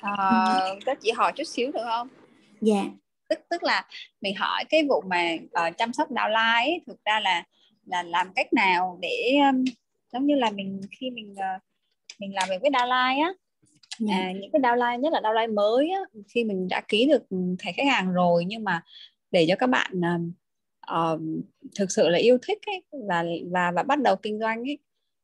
à, 0.16 0.74
các 0.86 0.98
chị 1.00 1.10
hỏi 1.10 1.32
chút 1.36 1.44
xíu 1.44 1.72
được 1.72 1.84
không 1.84 2.08
dạ 2.60 2.84
tức 3.28 3.38
tức 3.50 3.62
là 3.62 3.86
mình 4.20 4.34
hỏi 4.36 4.64
cái 4.68 4.84
vụ 4.88 5.00
mà 5.06 5.36
uh, 5.68 5.76
chăm 5.76 5.92
sóc 5.92 6.10
downline 6.10 6.64
ấy, 6.64 6.80
thực 6.86 7.04
ra 7.04 7.20
là 7.20 7.44
là 7.86 8.02
làm 8.02 8.32
cách 8.34 8.52
nào 8.52 8.98
để 9.02 9.36
um, 9.50 9.64
giống 10.12 10.26
như 10.26 10.34
là 10.34 10.50
mình 10.50 10.80
khi 11.00 11.10
mình 11.10 11.32
uh, 11.32 11.62
mình 12.18 12.34
làm 12.34 12.48
việc 12.48 12.56
với 12.60 12.70
downline 12.70 13.22
á 13.22 13.32
dạ. 13.98 14.14
à, 14.14 14.32
những 14.32 14.50
cái 14.52 14.60
downline 14.60 15.00
nhất 15.00 15.12
là 15.12 15.20
downline 15.20 15.54
mới 15.54 15.90
á, 15.90 16.00
khi 16.28 16.44
mình 16.44 16.68
đã 16.68 16.80
ký 16.88 17.06
được 17.06 17.22
thẻ 17.58 17.72
khách 17.72 17.86
hàng 17.86 18.12
rồi 18.12 18.44
nhưng 18.44 18.64
mà 18.64 18.82
để 19.30 19.46
cho 19.48 19.56
các 19.56 19.66
bạn 19.66 19.92
uh, 20.92 21.20
thực 21.78 21.90
sự 21.90 22.08
là 22.08 22.18
yêu 22.18 22.38
thích 22.42 22.58
ấy, 22.66 22.82
và 23.08 23.24
và 23.50 23.72
và 23.74 23.82
bắt 23.82 24.00
đầu 24.00 24.16
kinh 24.16 24.38
doanh 24.38 24.62
ấy, 24.62 24.78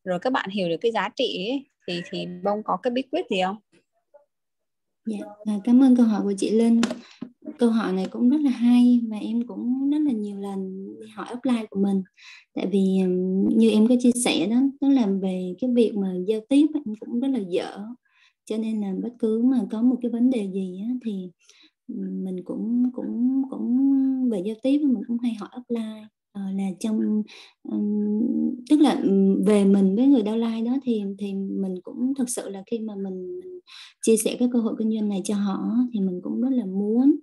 rồi 0.05 0.19
các 0.19 0.33
bạn 0.33 0.51
hiểu 0.51 0.69
được 0.69 0.77
cái 0.81 0.93
giá 0.93 1.09
trị 1.17 1.49
ấy, 1.51 1.67
thì 1.87 2.03
thì 2.11 2.27
bông 2.45 2.63
có 2.63 2.77
cái 2.77 2.91
bí 2.91 3.03
quyết 3.03 3.27
gì 3.31 3.43
không? 3.45 3.57
Dạ, 5.07 5.19
à, 5.45 5.59
cảm 5.65 5.83
ơn 5.83 5.97
câu 5.97 6.07
hỏi 6.07 6.23
của 6.23 6.33
chị 6.39 6.51
Linh. 6.51 6.81
Câu 7.59 7.71
hỏi 7.71 7.93
này 7.93 8.07
cũng 8.11 8.31
rất 8.31 8.41
là 8.41 8.51
hay 8.51 9.01
và 9.11 9.17
em 9.17 9.47
cũng 9.47 9.91
rất 9.91 9.99
là 9.99 10.13
nhiều 10.13 10.37
lần 10.41 10.87
hỏi 11.15 11.27
offline 11.27 11.67
của 11.71 11.81
mình. 11.81 12.03
Tại 12.55 12.67
vì 12.73 12.83
như 13.57 13.71
em 13.71 13.89
có 13.89 13.95
chia 14.01 14.11
sẻ 14.25 14.47
đó, 14.47 14.57
nó 14.81 14.89
làm 14.89 15.21
về 15.21 15.55
cái 15.61 15.71
việc 15.75 15.93
mà 15.97 16.15
giao 16.27 16.41
tiếp 16.49 16.67
em 16.75 16.95
cũng 17.01 17.21
rất 17.21 17.29
là 17.29 17.41
dở. 17.49 17.79
Cho 18.45 18.57
nên 18.57 18.81
là 18.81 18.95
bất 19.03 19.13
cứ 19.19 19.43
mà 19.43 19.61
có 19.71 19.83
một 19.83 19.97
cái 20.03 20.11
vấn 20.11 20.31
đề 20.31 20.51
gì 20.55 20.81
á, 20.89 20.95
thì 21.05 21.31
mình 22.25 22.37
cũng 22.45 22.91
cũng 22.95 23.43
cũng 23.51 23.79
về 24.31 24.43
giao 24.47 24.57
tiếp 24.63 24.79
mình 24.79 25.03
cũng 25.09 25.19
hay 25.19 25.35
hỏi 25.35 25.49
offline 25.53 26.05
Ờ, 26.33 26.41
là 26.57 26.65
trong 26.81 27.23
um, 27.63 28.05
tức 28.71 28.81
là 28.81 29.03
về 29.47 29.65
mình 29.65 29.97
với 29.97 30.07
người 30.07 30.23
downline 30.23 30.65
đó 30.65 30.73
thì 30.85 31.03
thì 31.19 31.35
mình 31.35 31.75
cũng 31.83 32.15
thực 32.19 32.29
sự 32.31 32.49
là 32.49 32.63
khi 32.67 32.79
mà 32.79 32.95
mình, 32.95 33.41
mình 33.41 33.61
chia 34.03 34.17
sẻ 34.17 34.37
cái 34.39 34.49
cơ 34.53 34.59
hội 34.61 34.75
kinh 34.79 34.91
doanh 34.91 35.09
này 35.09 35.21
cho 35.25 35.35
họ 35.35 35.59
thì 35.93 36.01
mình 36.01 36.21
cũng 36.23 36.41
rất 36.41 36.49
là 36.51 36.65
muốn 36.65 37.17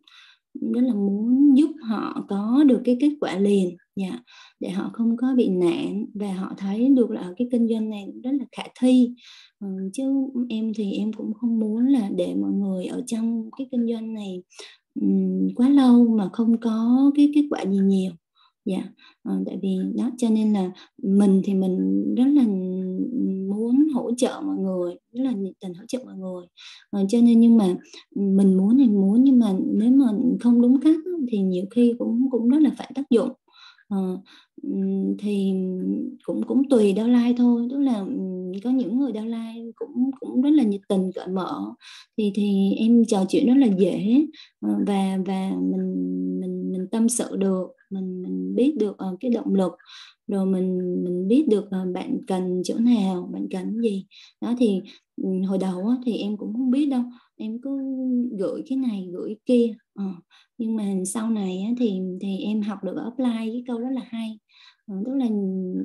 rất 0.73 0.81
là 0.81 0.93
muốn 0.93 1.57
giúp 1.57 1.71
họ 1.89 2.25
có 2.29 2.63
được 2.67 2.81
cái 2.85 2.97
kết 3.01 3.11
quả 3.21 3.39
liền 3.39 3.77
dạ 3.95 4.19
để 4.59 4.69
họ 4.69 4.89
không 4.93 5.17
có 5.17 5.27
bị 5.37 5.49
nạn 5.49 6.05
và 6.13 6.33
họ 6.33 6.53
thấy 6.57 6.89
được 6.89 7.11
là 7.11 7.33
cái 7.37 7.47
kinh 7.51 7.67
doanh 7.67 7.89
này 7.89 8.05
rất 8.23 8.31
là 8.31 8.45
khả 8.57 8.63
thi. 8.81 9.13
Ừ, 9.59 9.67
chứ 9.93 10.03
em 10.49 10.71
thì 10.77 10.91
em 10.93 11.13
cũng 11.13 11.33
không 11.33 11.59
muốn 11.59 11.87
là 11.87 12.09
để 12.15 12.35
mọi 12.35 12.51
người 12.51 12.85
ở 12.85 13.03
trong 13.07 13.49
cái 13.57 13.67
kinh 13.71 13.87
doanh 13.93 14.13
này 14.13 14.43
um, 15.01 15.47
quá 15.55 15.69
lâu 15.69 16.07
mà 16.17 16.29
không 16.33 16.59
có 16.59 17.11
cái 17.15 17.31
kết 17.35 17.43
quả 17.49 17.65
gì 17.65 17.77
nhiều 17.77 18.11
dạ. 18.69 18.83
Ờ, 19.23 19.33
tại 19.45 19.57
vì 19.61 19.77
đó 19.97 20.11
cho 20.17 20.29
nên 20.29 20.53
là 20.53 20.71
mình 21.03 21.41
thì 21.45 21.53
mình 21.53 22.05
rất 22.15 22.25
là 22.27 22.43
muốn 23.49 23.87
hỗ 23.93 24.11
trợ 24.17 24.41
mọi 24.45 24.57
người 24.57 24.95
rất 25.13 25.23
là 25.23 25.31
nhiệt 25.31 25.53
tình 25.61 25.73
hỗ 25.73 25.85
trợ 25.87 25.99
mọi 26.05 26.15
người. 26.17 26.45
À, 26.91 27.01
cho 27.09 27.17
nên 27.21 27.39
nhưng 27.39 27.57
mà 27.57 27.75
mình 28.15 28.57
muốn 28.57 28.77
thì 28.77 28.89
muốn 28.89 29.23
nhưng 29.23 29.39
mà 29.39 29.53
nếu 29.73 29.91
mà 29.91 30.05
không 30.39 30.61
đúng 30.61 30.81
cách 30.81 30.95
thì 31.31 31.37
nhiều 31.41 31.65
khi 31.75 31.93
cũng 31.99 32.29
cũng 32.31 32.49
rất 32.49 32.59
là 32.61 32.69
phải 32.77 32.91
tác 32.95 33.09
dụng. 33.09 33.29
À, 33.89 33.97
thì 35.19 35.53
cũng 36.23 36.41
cũng 36.47 36.69
tùy 36.69 36.93
đau 36.93 37.07
lai 37.07 37.33
thôi. 37.37 37.67
Tức 37.71 37.79
là 37.79 38.05
có 38.63 38.69
những 38.69 38.99
người 38.99 39.11
đau 39.11 39.25
lai 39.25 39.71
cũng 39.75 40.11
cũng 40.19 40.41
rất 40.41 40.49
là 40.49 40.63
nhiệt 40.63 40.81
tình 40.89 41.11
cởi 41.15 41.27
mở. 41.27 41.73
Thì 42.17 42.31
thì 42.35 42.71
em 42.79 43.05
trò 43.05 43.25
chuyện 43.29 43.45
rất 43.47 43.53
là 43.57 43.67
dễ 43.79 44.25
và 44.61 45.17
và 45.25 45.51
mình 45.61 45.95
mình 46.41 46.71
mình 46.71 46.87
tâm 46.91 47.09
sự 47.09 47.35
được 47.37 47.67
mình 47.89 48.21
mình 48.21 48.55
biết 48.55 48.75
được 48.79 48.97
uh, 49.11 49.19
cái 49.19 49.31
động 49.31 49.55
lực 49.55 49.71
rồi 50.27 50.45
mình 50.45 50.77
mình 51.03 51.27
biết 51.27 51.47
được 51.49 51.65
uh, 51.65 51.93
bạn 51.93 52.17
cần 52.27 52.61
chỗ 52.63 52.75
nào 52.75 53.29
bạn 53.33 53.47
cần 53.51 53.81
gì. 53.81 54.05
Đó 54.41 54.53
thì 54.59 54.81
hồi 55.47 55.57
đầu 55.57 55.87
á, 55.87 55.95
thì 56.05 56.17
em 56.17 56.37
cũng 56.37 56.53
không 56.53 56.71
biết 56.71 56.85
đâu 56.85 57.01
em 57.37 57.61
cứ 57.61 57.69
gửi 58.39 58.63
cái 58.69 58.77
này 58.77 59.09
gửi 59.13 59.35
kia 59.45 59.73
ờ. 59.93 60.05
nhưng 60.57 60.75
mà 60.75 60.83
sau 61.05 61.29
này 61.29 61.61
á, 61.67 61.73
thì 61.79 61.99
thì 62.21 62.37
em 62.37 62.61
học 62.61 62.83
được 62.83 62.95
apply 63.03 63.35
cái 63.35 63.63
câu 63.67 63.79
rất 63.79 63.89
là 63.91 64.01
hay. 64.09 64.39
Ờ, 64.87 64.95
tức 65.05 65.13
là 65.15 65.25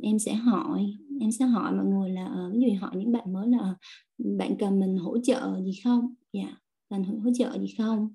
em 0.02 0.18
sẽ 0.18 0.34
hỏi 0.34 0.86
em 1.20 1.32
sẽ 1.32 1.44
hỏi 1.44 1.72
mọi 1.72 1.86
người 1.86 2.10
là 2.10 2.24
uh, 2.24 2.54
ví 2.54 2.60
dụ 2.60 2.80
hỏi 2.80 2.90
những 2.96 3.12
bạn 3.12 3.32
mới 3.32 3.48
là 3.48 3.74
bạn 4.18 4.56
cần 4.58 4.80
mình 4.80 4.96
hỗ 4.96 5.18
trợ 5.18 5.60
gì 5.64 5.72
không? 5.84 6.14
Dạ 6.32 6.56
cần 6.90 7.04
hỗ 7.04 7.30
trợ 7.38 7.58
gì 7.60 7.74
không? 7.78 8.08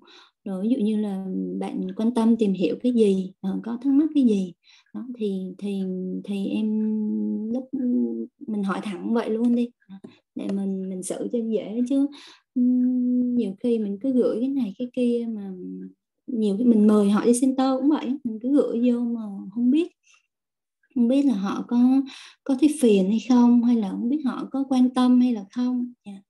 Rồi 0.44 0.62
ví 0.62 0.68
dụ 0.68 0.84
như 0.84 0.96
là 0.96 1.26
bạn 1.60 1.86
quan 1.96 2.14
tâm 2.14 2.36
tìm 2.36 2.52
hiểu 2.52 2.76
cái 2.82 2.92
gì 2.92 3.32
uh, 3.48 3.62
có 3.62 3.78
thắc 3.82 3.92
mắc 3.92 4.08
cái 4.14 4.24
gì. 4.24 4.52
Đó 4.94 5.06
thì 5.18 5.54
thì 5.58 5.82
thì 6.24 6.46
em 6.46 6.68
lúc 7.52 7.68
mình 8.46 8.62
hỏi 8.62 8.80
thẳng 8.82 9.14
vậy 9.14 9.30
luôn 9.30 9.54
đi 9.54 9.68
để 10.34 10.48
mình 10.54 10.88
mình 10.88 11.02
xử 11.02 11.28
cho 11.32 11.38
dễ 11.52 11.80
chứ. 11.88 12.06
Nhiều 13.34 13.54
khi 13.60 13.78
mình 13.78 13.98
cứ 14.00 14.12
gửi 14.12 14.36
cái 14.40 14.48
này 14.48 14.74
cái 14.78 14.90
kia 14.92 15.26
mà 15.34 15.50
nhiều 16.26 16.56
khi 16.58 16.64
mình 16.64 16.86
mời 16.86 17.10
họ 17.10 17.24
đi 17.24 17.32
center 17.40 17.68
cũng 17.80 17.90
vậy 17.90 18.18
mình 18.24 18.38
cứ 18.42 18.52
gửi 18.52 18.90
vô 18.90 19.00
mà 19.00 19.20
không 19.54 19.70
biết. 19.70 19.88
Không 20.94 21.08
biết 21.08 21.24
là 21.24 21.34
họ 21.34 21.64
có 21.68 22.02
có 22.44 22.56
thấy 22.60 22.76
phiền 22.80 23.08
hay 23.08 23.20
không 23.28 23.62
hay 23.64 23.76
là 23.76 23.90
không 23.90 24.08
biết 24.08 24.20
họ 24.24 24.48
có 24.50 24.64
quan 24.68 24.90
tâm 24.94 25.20
hay 25.20 25.32
là 25.32 25.44
không. 25.50 25.92
Yeah. 26.04 26.22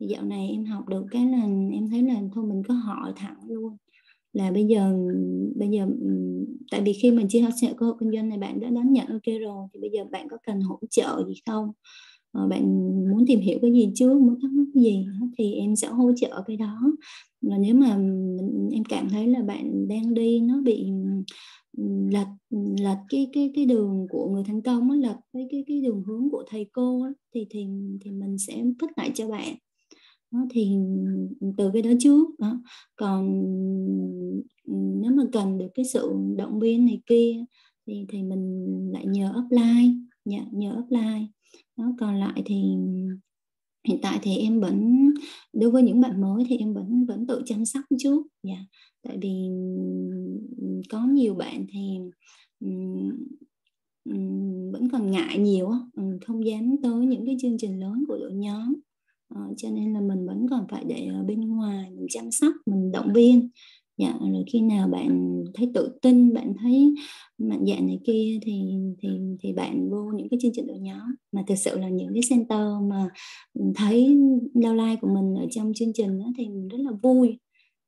Dạo 0.00 0.24
này 0.24 0.48
em 0.48 0.64
học 0.64 0.88
được 0.88 1.06
cái 1.10 1.26
là 1.26 1.42
em 1.72 1.88
thấy 1.90 2.02
là 2.02 2.14
thôi 2.34 2.46
mình 2.48 2.62
có 2.68 2.74
hỏi 2.74 3.12
thẳng 3.16 3.36
luôn. 3.48 3.76
Là 4.32 4.50
bây 4.52 4.64
giờ 4.66 4.94
bây 5.56 5.68
giờ 5.70 5.86
tại 6.70 6.82
vì 6.82 6.92
khi 6.92 7.10
mình 7.12 7.28
chia 7.28 7.44
sẻ 7.62 7.74
cơ 7.78 7.86
hội 7.86 7.94
kinh 8.00 8.12
doanh 8.12 8.28
này 8.28 8.38
bạn 8.38 8.60
đã 8.60 8.70
đón 8.70 8.92
nhận 8.92 9.06
ok 9.08 9.22
rồi 9.42 9.68
thì 9.74 9.80
bây 9.80 9.90
giờ 9.90 10.04
bạn 10.12 10.28
có 10.30 10.36
cần 10.46 10.60
hỗ 10.60 10.80
trợ 10.90 11.24
gì 11.28 11.34
không? 11.46 11.72
Ờ, 12.32 12.48
bạn 12.48 12.62
muốn 13.10 13.24
tìm 13.26 13.40
hiểu 13.40 13.58
cái 13.62 13.72
gì 13.72 13.90
trước 13.94 14.20
muốn 14.20 14.40
thắc 14.42 14.50
mắc 14.52 14.64
cái 14.74 14.82
gì 14.84 15.06
thì 15.38 15.54
em 15.54 15.76
sẽ 15.76 15.88
hỗ 15.88 16.12
trợ 16.16 16.42
cái 16.46 16.56
đó. 16.56 16.80
Và 17.42 17.58
nếu 17.58 17.74
mà 17.74 17.86
em 18.72 18.84
cảm 18.88 19.08
thấy 19.10 19.26
là 19.28 19.42
bạn 19.42 19.88
đang 19.88 20.14
đi 20.14 20.40
nó 20.40 20.60
bị 20.64 20.86
lệch 22.12 22.26
lệch 22.80 22.98
cái 23.08 23.30
cái 23.32 23.52
cái 23.56 23.66
đường 23.66 24.06
của 24.10 24.28
người 24.30 24.44
thành 24.46 24.62
công 24.62 24.90
á 24.90 24.96
lệch 24.96 25.16
với 25.32 25.48
cái 25.50 25.64
cái 25.68 25.80
đường 25.80 26.02
hướng 26.06 26.30
của 26.30 26.44
thầy 26.50 26.66
cô 26.72 27.02
á, 27.04 27.10
thì 27.34 27.46
thì 27.50 27.66
thì 28.00 28.10
mình 28.10 28.38
sẽ 28.38 28.64
phích 28.80 28.90
lại 28.98 29.10
cho 29.14 29.28
bạn 29.28 29.54
thì 30.50 30.70
từ 31.56 31.70
cái 31.72 31.82
đó 31.82 31.90
trước 32.00 32.28
đó. 32.38 32.62
Còn 32.96 33.42
nếu 35.02 35.12
mà 35.12 35.22
cần 35.32 35.58
được 35.58 35.68
cái 35.74 35.84
sự 35.84 36.12
động 36.36 36.60
viên 36.60 36.86
này 36.86 37.00
kia 37.06 37.44
thì 37.86 38.06
thì 38.08 38.22
mình 38.22 38.66
lại 38.92 39.06
nhờ 39.06 39.32
offline 39.32 40.00
dạ, 40.24 40.44
nhờ 40.52 40.76
offline 40.76 41.26
đó 41.76 41.84
còn 42.00 42.16
lại 42.16 42.42
thì 42.46 42.62
hiện 43.88 43.98
tại 44.02 44.18
thì 44.22 44.36
em 44.36 44.60
vẫn 44.60 45.08
đối 45.52 45.70
với 45.70 45.82
những 45.82 46.00
bạn 46.00 46.20
mới 46.20 46.44
thì 46.48 46.56
em 46.56 46.74
vẫn 46.74 47.04
vẫn 47.06 47.26
tự 47.26 47.42
chăm 47.46 47.64
sóc 47.64 47.84
trước 47.98 48.26
dạ. 48.42 48.58
Tại 49.02 49.18
vì 49.22 49.48
có 50.90 51.06
nhiều 51.06 51.34
bạn 51.34 51.66
thì 51.72 51.98
vẫn 54.72 54.88
còn 54.92 55.10
ngại 55.10 55.38
nhiều 55.38 55.70
không 56.26 56.46
dám 56.46 56.76
tới 56.82 57.06
những 57.06 57.26
cái 57.26 57.36
chương 57.40 57.58
trình 57.58 57.80
lớn 57.80 58.04
của 58.08 58.18
đội 58.18 58.32
nhóm 58.34 58.74
uh, 59.34 59.54
cho 59.56 59.70
nên 59.70 59.92
là 59.94 60.00
mình 60.00 60.26
vẫn 60.26 60.46
còn 60.50 60.66
phải 60.70 60.84
để 60.84 61.06
ở 61.06 61.24
bên 61.24 61.40
ngoài 61.40 61.90
mình 61.90 62.06
chăm 62.10 62.30
sóc 62.30 62.52
mình 62.66 62.92
động 62.92 63.12
viên. 63.14 63.48
Dạ 63.98 64.14
rồi 64.20 64.44
khi 64.52 64.60
nào 64.60 64.88
bạn 64.88 65.42
thấy 65.54 65.70
tự 65.74 65.98
tin 66.02 66.34
bạn 66.34 66.52
thấy 66.60 66.94
mạnh 67.38 67.64
dạng 67.66 67.86
này 67.86 67.98
kia 68.04 68.38
thì 68.42 68.62
thì 69.02 69.08
thì 69.42 69.52
bạn 69.52 69.90
vô 69.90 70.10
những 70.16 70.28
cái 70.28 70.38
chương 70.42 70.52
trình 70.54 70.66
đội 70.66 70.78
nhóm. 70.78 71.14
Mà 71.32 71.42
thực 71.46 71.54
sự 71.54 71.78
là 71.78 71.88
những 71.88 72.14
cái 72.14 72.22
center 72.30 72.60
mà 72.90 73.08
thấy 73.74 74.16
downline 74.54 74.96
của 75.00 75.08
mình 75.08 75.34
ở 75.34 75.46
trong 75.50 75.72
chương 75.74 75.92
trình 75.94 76.18
đó 76.18 76.26
thì 76.38 76.48
mình 76.48 76.68
rất 76.68 76.78
là 76.80 76.90
vui. 77.02 77.38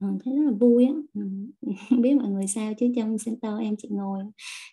Ừ, 0.00 0.06
thấy 0.24 0.36
rất 0.36 0.42
là 0.44 0.52
vui 0.60 0.84
á. 0.84 0.92
Ừ, 1.14 1.20
không 1.90 2.02
biết 2.02 2.14
mọi 2.14 2.30
người 2.30 2.46
sao 2.46 2.72
chứ 2.78 2.86
trong 2.96 3.16
center 3.26 3.52
em 3.60 3.74
chị 3.78 3.88
ngồi 3.90 4.18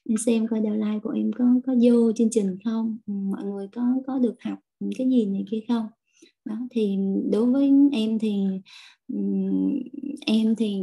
em 0.09 0.17
xem 0.25 0.47
coi 0.47 0.61
downline 0.61 0.99
của 0.99 1.09
em 1.09 1.31
có 1.37 1.45
có 1.65 1.75
vô 1.81 2.11
chương 2.15 2.29
trình 2.31 2.57
không? 2.65 2.97
Ừ, 3.07 3.13
mọi 3.13 3.43
người 3.45 3.67
có 3.71 3.81
có 4.07 4.19
được 4.19 4.35
học 4.39 4.59
cái 4.97 5.09
gì 5.09 5.25
này 5.25 5.45
kia 5.51 5.59
không? 5.67 5.85
Đó, 6.47 6.55
thì 6.71 6.97
đối 7.31 7.45
với 7.45 7.71
em 7.91 8.19
thì 8.19 8.33
em 10.25 10.55
thì, 10.55 10.81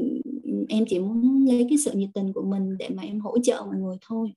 em 0.68 0.84
chỉ 0.88 0.98
muốn 0.98 1.44
lấy 1.48 1.66
cái 1.68 1.78
sự 1.78 1.92
nhiệt 1.94 2.08
tình 2.14 2.32
của 2.32 2.42
mình 2.42 2.78
để 2.78 2.88
mà 2.96 3.02
em 3.02 3.20
hỗ 3.20 3.38
trợ 3.38 3.62
mọi 3.66 3.76
người 3.76 3.96
thôi. 4.06 4.32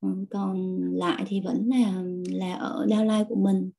Ờ, 0.00 0.08
còn 0.30 0.78
lại 0.94 1.24
thì 1.28 1.40
vẫn 1.40 1.68
là 1.68 2.02
là 2.30 2.54
ở 2.54 2.86
downline 2.90 3.24
của 3.28 3.36
mình. 3.36 3.70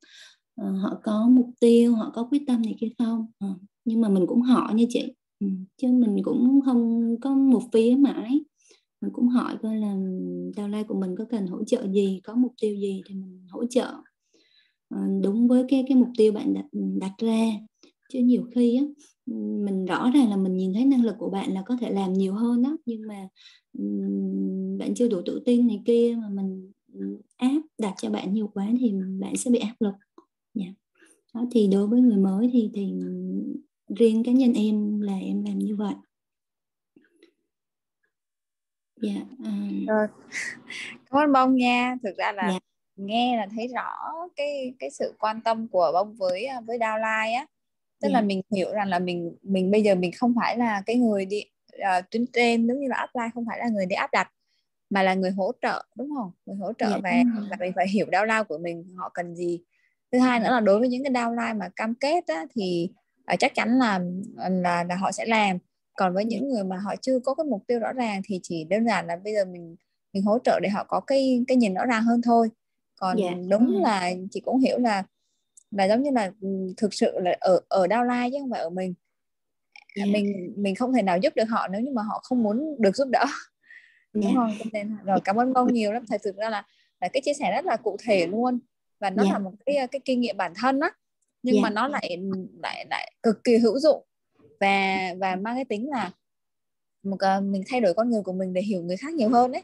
Ờ, 0.56 0.72
họ 0.72 1.00
có 1.04 1.28
mục 1.30 1.50
tiêu, 1.60 1.96
họ 1.96 2.12
có 2.16 2.24
quyết 2.32 2.44
tâm 2.48 2.62
này 2.62 2.76
kia 2.80 2.90
không? 2.98 3.26
Ờ, 3.40 3.48
nhưng 3.86 4.02
mà 4.02 4.10
mình 4.10 4.28
cũng 4.28 4.42
hỏi 4.42 4.74
như 4.76 4.86
chị. 4.90 5.14
Chứ 5.78 5.88
mình 5.88 6.18
cũng 6.24 6.62
không 6.66 7.16
có 7.22 7.36
một 7.36 7.62
phía 7.74 7.96
mãi. 8.00 8.42
Mình 9.02 9.12
cũng 9.14 9.28
hỏi 9.28 9.56
coi 9.62 9.78
là 9.78 9.96
downline 10.58 10.84
của 10.88 11.00
mình 11.00 11.16
có 11.18 11.26
cần 11.30 11.48
hỗ 11.48 11.64
trợ 11.64 11.88
gì, 11.94 12.22
có 12.24 12.36
mục 12.36 12.54
tiêu 12.62 12.76
gì 12.76 13.02
thì 13.06 13.16
mình 13.16 13.48
hỗ 13.50 13.66
trợ 13.66 13.94
đúng 15.22 15.48
với 15.48 15.66
cái 15.70 15.86
cái 15.88 15.98
mục 15.98 16.10
tiêu 16.18 16.32
bạn 16.32 16.54
đặt, 16.54 16.66
đặt 16.74 17.14
ra 17.18 17.46
chứ 18.10 18.20
nhiều 18.20 18.44
khi 18.56 18.76
á 18.76 18.84
mình 19.66 19.86
rõ 19.86 20.12
ràng 20.14 20.30
là 20.30 20.38
mình 20.38 20.58
nhìn 20.58 20.74
thấy 20.74 20.86
năng 20.86 21.06
lực 21.06 21.16
của 21.18 21.30
bạn 21.30 21.54
là 21.54 21.64
có 21.66 21.78
thể 21.82 21.92
làm 21.92 22.14
nhiều 22.14 22.34
hơn 22.34 22.62
đó 22.62 22.78
nhưng 22.86 23.02
mà 23.08 23.28
bạn 24.80 24.96
chưa 24.96 25.08
đủ 25.08 25.22
tự 25.26 25.42
tin 25.46 25.68
này 25.68 25.82
kia 25.86 26.18
mà 26.22 26.30
mình 26.30 26.72
áp 27.38 27.62
đặt 27.78 27.94
cho 28.02 28.10
bạn 28.10 28.34
nhiều 28.34 28.48
quá 28.54 28.68
thì 28.80 28.94
bạn 29.20 29.36
sẽ 29.36 29.52
bị 29.52 29.60
áp 29.60 29.76
lực 29.80 29.94
yeah. 30.54 30.74
Dạ. 30.94 31.00
đó 31.34 31.46
thì 31.52 31.68
đối 31.68 31.88
với 31.88 32.02
người 32.02 32.18
mới 32.18 32.50
thì 32.54 32.70
thì 32.74 32.94
riêng 33.98 34.24
cá 34.24 34.32
nhân 34.32 34.54
em 34.54 35.02
là 35.02 35.18
em 35.18 35.46
làm 35.46 35.60
như 35.60 35.76
vậy 35.76 35.94
dạ 39.02 39.26
um, 39.38 39.86
rồi 39.86 40.08
cảm 40.82 41.24
ơn 41.24 41.34
bông 41.34 41.56
nha 41.56 41.96
thực 42.04 42.18
ra 42.18 42.32
là 42.32 42.52
dạ. 42.52 42.60
Nghe 42.96 43.38
là 43.38 43.48
thấy 43.56 43.68
rõ 43.68 44.14
cái 44.36 44.74
cái 44.80 44.90
sự 44.90 45.14
quan 45.20 45.42
tâm 45.42 45.68
của 45.68 45.92
bông 45.94 46.16
với 46.16 46.48
với 46.66 46.78
downline 46.78 47.36
á. 47.36 47.46
Tức 48.02 48.10
Dạ. 48.10 48.14
là 48.14 48.22
mình 48.22 48.42
hiểu 48.56 48.74
rằng 48.74 48.88
là 48.88 49.00
mình 49.00 49.36
mình 49.42 49.72
bây 49.72 49.84
giờ 49.84 49.96
mình 49.96 50.12
không 50.12 50.34
phải 50.42 50.58
là 50.58 50.84
cái 50.86 50.96
người 50.96 51.26
đi 51.26 51.44
uh, 51.76 52.10
tuyến 52.12 52.26
trên 52.34 52.68
giống 52.68 52.80
như 52.80 52.88
là 52.88 53.08
upline 53.10 53.30
không 53.34 53.46
phải 53.50 53.60
là 53.60 53.68
người 53.68 53.86
đi 53.86 53.96
áp 53.96 54.12
đặt 54.12 54.32
mà 54.90 55.04
là 55.04 55.14
người 55.14 55.32
hỗ 55.32 55.52
trợ 55.62 55.84
đúng 55.96 56.10
không? 56.18 56.32
Người 56.46 56.56
hỗ 56.56 56.74
trợ 56.74 56.90
Dạ, 56.90 56.98
và, 57.04 57.24
và 57.50 57.58
mình 57.60 57.72
phải 57.76 57.88
hiểu 57.88 58.06
downline 58.12 58.44
của 58.44 58.58
mình 58.58 58.96
họ 58.98 59.10
cần 59.14 59.36
gì. 59.36 59.62
Thứ 60.12 60.20
hai 60.20 60.40
nữa 60.40 60.52
là 60.52 60.60
đối 60.60 60.80
với 60.80 60.90
những 60.90 61.04
cái 61.04 61.12
downline 61.14 61.58
mà 61.58 61.70
cam 61.76 61.96
kết 61.96 62.28
á, 62.28 62.46
thì 62.56 62.90
uh, 63.34 63.40
chắc 63.40 63.56
chắn 63.56 63.80
là 63.80 64.00
là 64.50 64.84
là 64.84 64.96
họ 64.96 65.12
sẽ 65.12 65.26
làm. 65.26 65.58
Còn 65.96 66.14
với 66.14 66.26
những 66.26 66.50
người 66.50 66.64
mà 66.64 66.78
họ 66.78 66.96
chưa 67.02 67.20
có 67.20 67.36
cái 67.36 67.46
mục 67.46 67.64
tiêu 67.68 67.80
rõ 67.80 67.94
ràng 67.94 68.22
thì 68.26 68.40
chỉ 68.44 68.64
đơn 68.64 68.86
giản 68.86 69.08
là 69.08 69.16
bây 69.16 69.34
giờ 69.34 69.46
mình 69.46 69.76
mình 70.14 70.24
hỗ 70.24 70.40
trợ 70.44 70.60
để 70.64 70.70
họ 70.70 70.84
có 70.84 71.00
cái 71.00 71.44
cái 71.48 71.58
nhìn 71.58 71.74
rõ 71.74 71.86
ràng 71.86 72.04
hơn 72.04 72.22
thôi 72.22 72.50
còn 72.96 73.18
Dạ, 73.18 73.32
đúng 73.32 73.50
đúng 73.50 73.72
rồi. 73.72 73.82
là 73.82 74.12
chị 74.32 74.40
cũng 74.40 74.60
hiểu 74.60 74.78
là 74.80 75.04
là 75.72 75.88
giống 75.88 76.04
như 76.04 76.12
là 76.12 76.32
ừ, 76.42 76.74
thực 76.78 76.94
sự 76.94 77.20
là 77.20 77.38
ở 77.40 77.62
ở 77.70 77.88
downline 77.88 78.30
chứ 78.32 78.38
không 78.40 78.52
phải 78.52 78.62
ở 78.62 78.70
mình 78.70 78.94
Dạ. 79.96 80.06
mình 80.06 80.54
mình 80.58 80.76
không 80.76 80.94
thể 80.94 81.02
nào 81.02 81.18
giúp 81.18 81.34
được 81.36 81.44
họ 81.50 81.68
nếu 81.68 81.82
như 81.82 81.92
mà 81.92 82.02
họ 82.04 82.20
không 82.24 82.44
muốn 82.44 82.76
được 82.80 82.96
giúp 82.96 83.08
đỡ 83.12 83.26
đúng 84.14 84.24
Dạ. 84.24 84.30
không 84.36 84.52
Cho 84.60 84.66
nên 84.74 84.98
rồi 85.06 85.20
cảm 85.24 85.36
ơn 85.36 85.54
bông 85.54 85.74
nhiều 85.74 85.92
lắm 85.92 86.04
thật 86.10 86.22
sự 86.24 86.32
ra 86.38 86.50
là 86.50 86.66
là 87.02 87.08
cái 87.14 87.22
chia 87.26 87.34
sẻ 87.34 87.52
rất 87.56 87.66
là 87.66 87.78
cụ 87.78 87.98
thể 88.04 88.28
luôn 88.28 88.60
và 89.00 89.10
nó 89.10 89.24
Dạ. 89.24 89.30
là 89.34 89.40
một 89.40 89.52
cái 89.66 89.88
cái 89.92 90.02
kinh 90.06 90.20
nghiệm 90.22 90.38
bản 90.38 90.54
thân 90.56 90.80
á 90.80 90.90
nhưng 91.44 91.56
Dạ. 91.56 91.62
mà 91.62 91.70
nó 91.70 91.88
lại 91.88 92.18
lại 92.64 92.86
lại 92.90 93.12
cực 93.24 93.44
kỳ 93.44 93.58
hữu 93.58 93.80
dụng 93.80 94.04
và 94.60 95.14
và 95.20 95.36
mang 95.36 95.56
cái 95.56 95.66
tính 95.66 95.90
là 95.90 96.12
một 97.04 97.18
cái- 97.20 97.42
mình 97.42 97.64
thay 97.68 97.82
đổi 97.82 97.94
con 97.94 98.10
người 98.10 98.22
của 98.24 98.34
mình 98.34 98.54
để 98.54 98.62
hiểu 98.62 98.82
người 98.84 98.98
khác 98.98 99.14
nhiều 99.14 99.30
hơn 99.30 99.52
đấy 99.52 99.62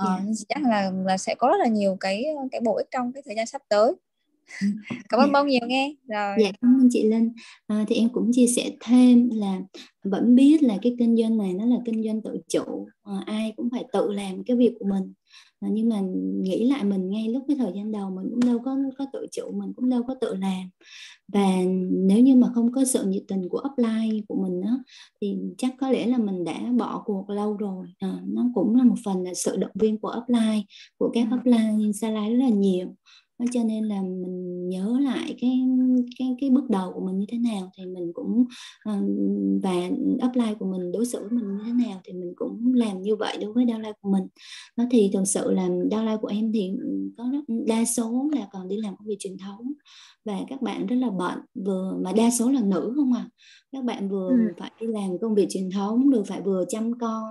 Ờ, 0.00 0.20
Dạ. 0.32 0.44
chắc 0.48 0.62
là 0.62 0.90
là 1.06 1.16
sẽ 1.18 1.34
có 1.34 1.48
rất 1.48 1.56
là 1.60 1.66
nhiều 1.66 1.96
cái 2.00 2.24
cái 2.52 2.60
bổ 2.60 2.74
ích 2.76 2.86
trong 2.90 3.12
cái 3.12 3.22
thời 3.26 3.34
gian 3.36 3.46
sắp 3.46 3.62
tới 3.68 3.92
cảm 5.08 5.20
ơn 5.20 5.26
Dạ. 5.26 5.32
bông 5.32 5.46
nhiều 5.46 5.66
nghe 5.66 5.94
rồi 6.08 6.36
Dạ 6.40 6.50
cảm 6.60 6.80
ơn 6.80 6.88
chị 6.90 7.02
Linh. 7.08 7.32
À, 7.66 7.84
thì 7.88 7.94
em 7.96 8.08
cũng 8.08 8.30
chia 8.34 8.46
sẻ 8.46 8.70
thêm 8.80 9.30
là 9.32 9.60
vẫn 10.04 10.34
biết 10.34 10.62
là 10.62 10.78
cái 10.82 10.96
kinh 10.98 11.16
doanh 11.16 11.38
này 11.38 11.52
nó 11.54 11.64
là 11.66 11.76
kinh 11.84 12.04
doanh 12.04 12.22
tự 12.22 12.36
chủ, 12.48 12.88
à, 13.02 13.12
ai 13.26 13.52
cũng 13.56 13.68
phải 13.72 13.84
tự 13.92 14.12
làm 14.12 14.44
cái 14.44 14.56
việc 14.56 14.72
của 14.78 14.86
mình. 14.86 15.12
À, 15.60 15.68
nhưng 15.72 15.88
mà 15.88 16.00
nghĩ 16.42 16.70
lại 16.70 16.84
mình 16.84 17.10
ngay 17.10 17.28
lúc 17.28 17.44
cái 17.48 17.56
thời 17.56 17.72
gian 17.76 17.92
đầu 17.92 18.10
mình 18.10 18.26
cũng 18.30 18.40
đâu 18.40 18.58
có 18.64 18.76
có 18.98 19.06
tự 19.12 19.26
chủ, 19.32 19.52
mình 19.54 19.72
cũng 19.76 19.88
đâu 19.90 20.02
có 20.08 20.14
tự 20.20 20.34
làm. 20.34 20.68
Và 21.32 21.46
nếu 21.90 22.20
như 22.20 22.36
mà 22.36 22.48
không 22.54 22.72
có 22.72 22.84
sự 22.84 23.04
nhiệt 23.06 23.22
tình 23.28 23.48
của 23.48 23.62
upline 23.72 24.20
của 24.28 24.36
mình 24.42 24.60
á 24.62 24.78
thì 25.20 25.36
chắc 25.58 25.74
có 25.80 25.90
lẽ 25.90 26.06
là 26.06 26.18
mình 26.18 26.44
đã 26.44 26.60
bỏ 26.78 27.02
cuộc 27.06 27.30
lâu 27.30 27.56
rồi. 27.56 27.86
À, 27.98 28.20
nó 28.26 28.46
cũng 28.54 28.76
là 28.76 28.84
một 28.84 28.96
phần 29.04 29.22
là 29.22 29.34
sự 29.34 29.56
động 29.56 29.70
viên 29.74 30.00
của 30.00 30.14
upline, 30.22 30.62
của 30.98 31.10
các 31.14 31.28
Ừ. 31.30 31.36
upline 31.36 31.92
Sa 31.94 32.10
rất 32.10 32.20
là 32.38 32.48
nhiều 32.48 32.94
Đó, 33.40 33.46
cho 33.52 33.64
nên 33.64 33.84
là 33.84 34.02
mình 34.02 34.68
nhớ 34.68 34.98
lại 35.02 35.36
cái 35.40 35.60
cái 36.18 36.36
cái 36.40 36.50
bước 36.50 36.70
đầu 36.70 36.92
của 36.92 37.00
mình 37.06 37.18
như 37.18 37.26
thế 37.32 37.38
nào 37.38 37.70
thì 37.78 37.86
mình 37.86 38.12
cũng 38.14 38.44
ừm, 38.84 39.60
và 39.62 39.90
upline 40.28 40.54
của 40.54 40.66
mình 40.66 40.92
đối 40.92 41.06
xử 41.06 41.18
với 41.20 41.30
mình 41.30 41.48
như 41.56 41.62
thế 41.66 41.72
nào 41.72 42.00
thì 42.04 42.12
mình 42.12 42.32
cũng 42.36 42.74
làm 42.74 43.02
như 43.02 43.16
vậy 43.16 43.36
đối 43.40 43.52
với 43.52 43.64
downline 43.64 43.92
của 44.00 44.10
mình 44.12 44.22
nó 44.76 44.84
thì 44.90 45.10
thực 45.12 45.24
sự 45.24 45.50
là 45.52 45.68
downline 45.68 46.18
của 46.20 46.28
em 46.28 46.52
thì 46.52 46.70
có 47.18 47.24
rất, 47.32 47.54
đa 47.66 47.84
số 47.84 48.30
là 48.34 48.48
còn 48.52 48.68
đi 48.68 48.76
làm 48.76 48.96
công 48.96 49.06
việc 49.08 49.16
truyền 49.18 49.38
thống 49.38 49.72
và 50.24 50.38
các 50.48 50.62
bạn 50.62 50.86
rất 50.86 50.96
là 50.96 51.10
bận 51.10 51.38
vừa 51.66 51.96
mà 52.04 52.12
đa 52.12 52.30
số 52.30 52.50
là 52.50 52.60
nữ 52.64 52.92
không 52.96 53.12
à 53.12 53.28
các 53.72 53.84
bạn 53.84 54.08
vừa 54.08 54.28
Ừ. 54.30 54.34
phải 54.58 54.70
đi 54.80 54.86
làm 54.86 55.18
công 55.20 55.34
việc 55.34 55.46
truyền 55.50 55.70
thống 55.70 56.10
được 56.10 56.22
phải 56.26 56.40
vừa 56.42 56.64
chăm 56.68 56.98
con 56.98 57.24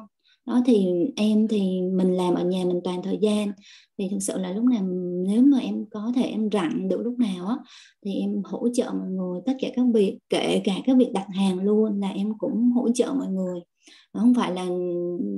đó, 0.47 0.61
thì 0.65 0.87
em 1.15 1.47
thì 1.47 1.81
mình 1.81 2.13
làm 2.13 2.33
ở 2.33 2.43
nhà 2.43 2.65
mình 2.65 2.81
toàn 2.83 3.01
thời 3.03 3.17
gian. 3.21 3.51
Thì 3.97 4.07
thực 4.11 4.19
sự 4.21 4.37
là 4.37 4.53
lúc 4.53 4.63
nào, 4.65 4.83
nếu 5.27 5.41
mà 5.41 5.59
em 5.59 5.85
có 5.91 6.11
thể 6.15 6.23
em 6.23 6.49
rảnh 6.51 6.89
được 6.89 7.01
lúc 7.03 7.19
nào 7.19 7.47
á, 7.47 7.55
thì 8.05 8.13
em 8.13 8.41
hỗ 8.43 8.67
trợ 8.73 8.91
mọi 8.99 9.07
người 9.09 9.39
tất 9.45 9.53
cả 9.59 9.67
các 9.75 9.85
việc, 9.93 10.17
kể 10.29 10.61
cả 10.63 10.73
các 10.85 10.97
việc 10.97 11.09
đặt 11.13 11.27
hàng 11.35 11.59
luôn 11.59 11.99
là 11.99 12.09
em 12.09 12.37
cũng 12.37 12.71
hỗ 12.71 12.91
trợ 12.91 13.13
mọi 13.17 13.27
người. 13.27 13.59
Không 14.13 14.33
phải 14.33 14.53
là 14.53 14.67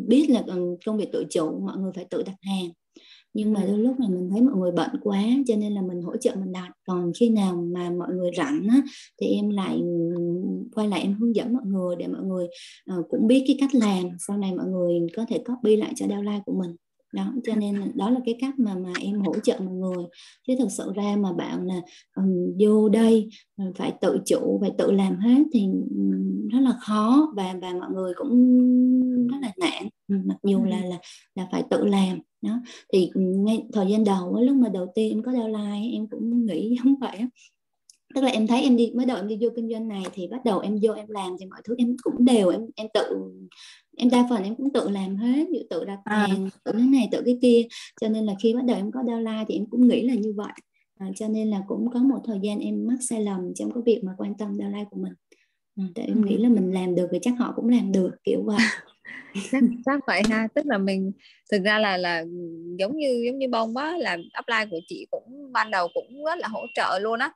biết 0.08 0.30
là 0.30 0.44
ừ, 0.48 0.78
công 0.86 0.98
việc 0.98 1.10
tự 1.14 1.26
chủ, 1.30 1.60
mọi 1.66 1.78
người 1.78 1.92
phải 1.96 2.06
tự 2.10 2.24
đặt 2.24 2.36
hàng 2.42 2.72
nhưng 3.34 3.54
mà 3.54 3.62
Ừ. 3.62 3.68
đôi 3.68 3.78
lúc 3.78 4.00
là 4.00 4.08
mình 4.08 4.30
thấy 4.30 4.42
mọi 4.42 4.56
người 4.56 4.72
bận 4.72 4.90
quá 5.04 5.24
cho 5.48 5.56
nên 5.56 5.74
là 5.74 5.82
mình 5.82 6.02
hỗ 6.02 6.18
trợ 6.18 6.36
mình 6.36 6.52
đặt. 6.52 6.72
Còn 6.88 7.12
khi 7.20 7.30
nào 7.30 7.56
mà 7.56 7.90
mọi 7.90 8.14
người 8.14 8.32
rảnh 8.38 8.68
á, 8.70 8.82
thì 9.22 9.28
em 9.28 9.50
lại 9.50 9.82
quay 10.76 10.88
lại 10.88 11.02
em 11.02 11.14
hướng 11.14 11.36
dẫn 11.36 11.54
mọi 11.54 11.64
người 11.66 11.96
để 11.96 12.08
mọi 12.08 12.24
người 12.24 12.48
uh, 13.00 13.06
cũng 13.10 13.28
biết 13.28 13.44
cái 13.48 13.58
cách 13.60 13.76
làm. 13.76 14.04
Sau 14.28 14.38
này 14.38 14.56
mọi 14.56 14.66
người 14.66 15.00
có 15.16 15.26
thể 15.30 15.44
copy 15.46 15.76
lại 15.76 15.94
cho 15.96 16.06
downline 16.06 16.42
của 16.46 16.54
mình. 16.60 16.76
Đó 17.14 17.34
cho 17.44 17.56
nên 17.56 17.92
đó 17.96 18.10
là 18.10 18.20
cái 18.26 18.36
cách 18.42 18.60
mà 18.60 18.76
mà 18.76 18.94
em 19.02 19.22
hỗ 19.22 19.34
trợ 19.44 19.60
mọi 19.60 19.74
người. 19.74 20.06
Chứ 20.48 20.54
thực 20.60 20.72
sự 20.72 20.92
ra 20.96 21.16
mà 21.20 21.34
bạn 21.34 21.68
là 21.68 21.82
um, 22.18 22.58
vô 22.60 22.90
đây 22.90 23.30
phải 23.76 23.94
tự 24.02 24.18
chủ 24.26 24.58
phải 24.62 24.72
tự 24.78 24.92
làm 24.92 25.20
hết 25.20 25.44
thì 25.54 25.68
rất 26.52 26.60
là 26.62 26.74
khó. 26.82 27.34
Và 27.36 27.56
và 27.62 27.74
mọi 27.74 27.90
người 27.94 28.14
cũng 28.18 29.28
rất 29.28 29.38
là 29.42 29.52
nản. 29.58 29.90
Mặc 30.26 30.38
dù 30.44 30.64
là 30.64 30.82
là 30.82 30.98
là 31.36 31.48
phải 31.52 31.64
tự 31.70 31.86
làm 31.86 32.20
đó. 32.42 32.62
Thì 32.94 33.12
ngay 33.16 33.64
thời 33.74 33.92
gian 33.92 34.04
đầu 34.04 34.42
lúc 34.42 34.56
mà 34.56 34.70
đầu 34.70 34.92
tiên 34.96 35.10
em 35.10 35.24
có 35.24 35.32
downline 35.32 35.94
em 35.94 36.08
cũng 36.08 36.46
nghĩ 36.46 36.78
giống 36.84 36.96
vậy 36.96 37.20
tức 38.16 38.22
là 38.22 38.30
em 38.30 38.48
thấy 38.48 38.62
em 38.62 38.78
đi 38.78 38.92
mới 38.96 39.06
đầu 39.06 39.18
em 39.18 39.28
đi 39.28 39.38
vô 39.42 39.50
kinh 39.56 39.70
doanh 39.70 39.88
này 39.88 40.04
thì 40.14 40.28
bắt 40.28 40.46
đầu 40.46 40.60
em 40.60 40.78
vô 40.82 40.94
em 40.94 41.10
làm 41.10 41.36
thì 41.40 41.46
mọi 41.46 41.62
thứ 41.64 41.76
em 41.78 41.96
cũng 42.04 42.26
đều 42.26 42.50
em 42.50 42.62
em 42.76 42.88
tự 42.94 43.32
em 43.98 44.10
đa 44.10 44.28
phần 44.30 44.44
em 44.44 44.56
cũng 44.56 44.74
tự 44.74 44.90
làm 44.90 45.16
hết 45.16 45.48
dụ 45.54 45.60
tự 45.70 45.86
đặt 45.86 46.00
hàng 46.06 46.50
à. 46.54 46.60
tự 46.64 46.72
cái 46.72 46.82
này 46.82 47.10
tự 47.12 47.22
cái 47.26 47.38
kia. 47.42 47.64
Cho 48.02 48.10
nên 48.10 48.26
là 48.26 48.34
khi 48.44 48.54
bắt 48.54 48.66
đầu 48.66 48.78
em 48.78 48.92
có 48.92 49.02
downline 49.02 49.46
thì 49.48 49.56
em 49.56 49.66
cũng 49.66 49.88
nghĩ 49.88 50.08
là 50.08 50.14
như 50.14 50.34
vậy. 50.34 50.54
À, 51.00 51.08
cho 51.16 51.28
nên 51.28 51.50
là 51.50 51.64
cũng 51.68 51.90
có 51.94 52.00
một 52.00 52.20
thời 52.26 52.40
gian 52.44 52.60
em 52.60 52.88
mắc 52.88 52.98
sai 53.10 53.24
lầm 53.24 53.54
trong 53.56 53.72
cái 53.72 53.84
việc 53.86 54.04
mà 54.04 54.12
quan 54.18 54.38
tâm 54.38 54.58
downline 54.58 54.86
của 54.86 54.98
mình. 54.98 55.14
À, 55.76 55.84
tại 55.96 56.06
em 56.06 56.26
nghĩ 56.26 56.38
là 56.38 56.50
mình 56.50 56.72
làm 56.72 56.96
được 56.96 57.08
thì 57.12 57.20
chắc 57.22 57.34
họ 57.40 57.54
cũng 57.56 57.70
làm 57.70 57.92
được 57.92 58.12
kiểu 58.24 58.44
vậy 58.44 58.58
chắc, 59.52 59.64
chắc 59.86 60.00
vậy 60.08 60.22
ha. 60.30 60.48
Tức 60.56 60.66
là 60.66 60.78
mình 60.78 61.12
thực 61.52 61.64
ra 61.64 61.80
là 61.80 61.98
là 61.98 62.24
giống 62.80 62.98
như 62.98 63.24
giống 63.26 63.38
như 63.38 63.48
bông 63.48 63.78
á 63.78 63.98
là 63.98 64.18
upline 64.40 64.66
của 64.72 64.80
chị 64.88 65.08
cũng 65.12 65.52
ban 65.52 65.72
đầu 65.72 65.88
cũng 65.94 66.24
rất 66.26 66.40
là 66.40 66.48
hỗ 66.48 66.62
trợ 66.76 67.00
luôn 67.02 67.20
á. 67.20 67.32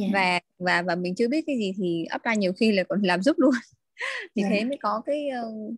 Yeah. 0.00 0.12
và 0.12 0.40
và 0.58 0.82
và 0.82 0.94
mình 0.94 1.14
chưa 1.14 1.28
biết 1.28 1.44
cái 1.46 1.56
gì 1.58 1.72
thì 1.78 2.04
upline 2.14 2.36
nhiều 2.36 2.52
khi 2.52 2.72
là 2.72 2.82
còn 2.82 3.02
làm 3.02 3.22
giúp 3.22 3.36
luôn. 3.38 3.50
Thì 4.36 4.42
yeah. 4.42 4.52
thế 4.52 4.64
mới 4.64 4.78
có 4.82 5.02
cái 5.06 5.28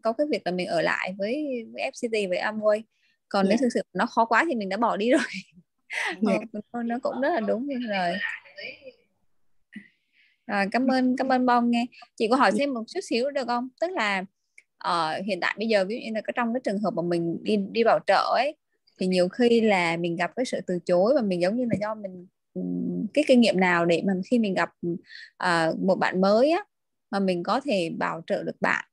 có 0.03 0.13
cái 0.13 0.27
việc 0.31 0.43
là 0.45 0.53
mình 0.53 0.67
ở 0.67 0.83
lại 0.83 1.15
với 1.19 1.47
với 1.73 1.91
FCT 1.93 2.29
với 2.29 2.39
Amway. 2.39 2.83
Còn 3.29 3.47
yeah. 3.47 3.51
nếu 3.51 3.59
thực 3.61 3.69
sự 3.75 3.83
nó 3.93 4.07
khó 4.07 4.25
quá 4.25 4.45
thì 4.49 4.55
mình 4.55 4.69
đã 4.69 4.77
bỏ 4.77 4.97
đi 4.97 5.11
rồi. 5.11 5.21
Yeah. 6.29 6.41
ờ, 6.71 6.83
nó 6.83 6.99
cũng 7.03 7.21
rất 7.21 7.29
là 7.35 7.41
đúng 7.41 7.69
rồi. 7.69 8.15
À, 10.47 10.67
cảm 10.73 10.87
ơn 10.87 11.17
cảm 11.17 11.29
ơn 11.29 11.47
bông 11.47 11.71
nghe 11.71 11.87
chị 12.17 12.29
có 12.31 12.37
hỏi 12.37 12.53
thêm 12.59 12.75
một 12.75 12.83
chút 12.87 13.01
xíu 13.03 13.31
được 13.31 13.47
không? 13.47 13.69
Tức 13.81 13.91
là 13.91 14.25
uh, 14.89 15.27
hiện 15.27 15.41
tại 15.41 15.55
bây 15.59 15.69
giờ 15.69 15.85
ví 15.85 15.95
dụ 15.95 16.01
như 16.05 16.11
là 16.15 16.21
trong 16.35 16.55
cái 16.55 16.61
trường 16.65 16.79
hợp 16.79 16.91
mà 16.91 17.03
mình 17.03 17.39
đi 17.43 17.57
đi 17.57 17.85
bảo 17.85 17.99
trợ 18.07 18.35
ấy 18.37 18.57
thì 18.99 19.07
nhiều 19.07 19.29
khi 19.29 19.61
là 19.61 19.97
mình 19.97 20.17
gặp 20.17 20.31
cái 20.37 20.45
sự 20.45 20.61
từ 20.67 20.79
chối 20.87 21.13
và 21.15 21.23
mình 21.23 21.41
giống 21.41 21.57
như 21.57 21.65
là 21.65 21.77
do 21.81 21.95
mình 21.95 22.27
cái 23.15 23.25
kinh 23.27 23.41
nghiệm 23.41 23.61
nào 23.61 23.85
để 23.87 24.03
mà 24.07 24.13
khi 24.31 24.39
mình 24.39 24.55
gặp 24.55 24.71
uh, 25.45 25.79
một 25.79 25.95
bạn 25.95 26.21
mới 26.21 26.51
á 26.51 26.65
mà 27.11 27.19
mình 27.19 27.43
có 27.43 27.61
thể 27.61 27.91
bảo 27.99 28.23
trợ 28.27 28.43
được 28.43 28.57
bạn 28.61 28.85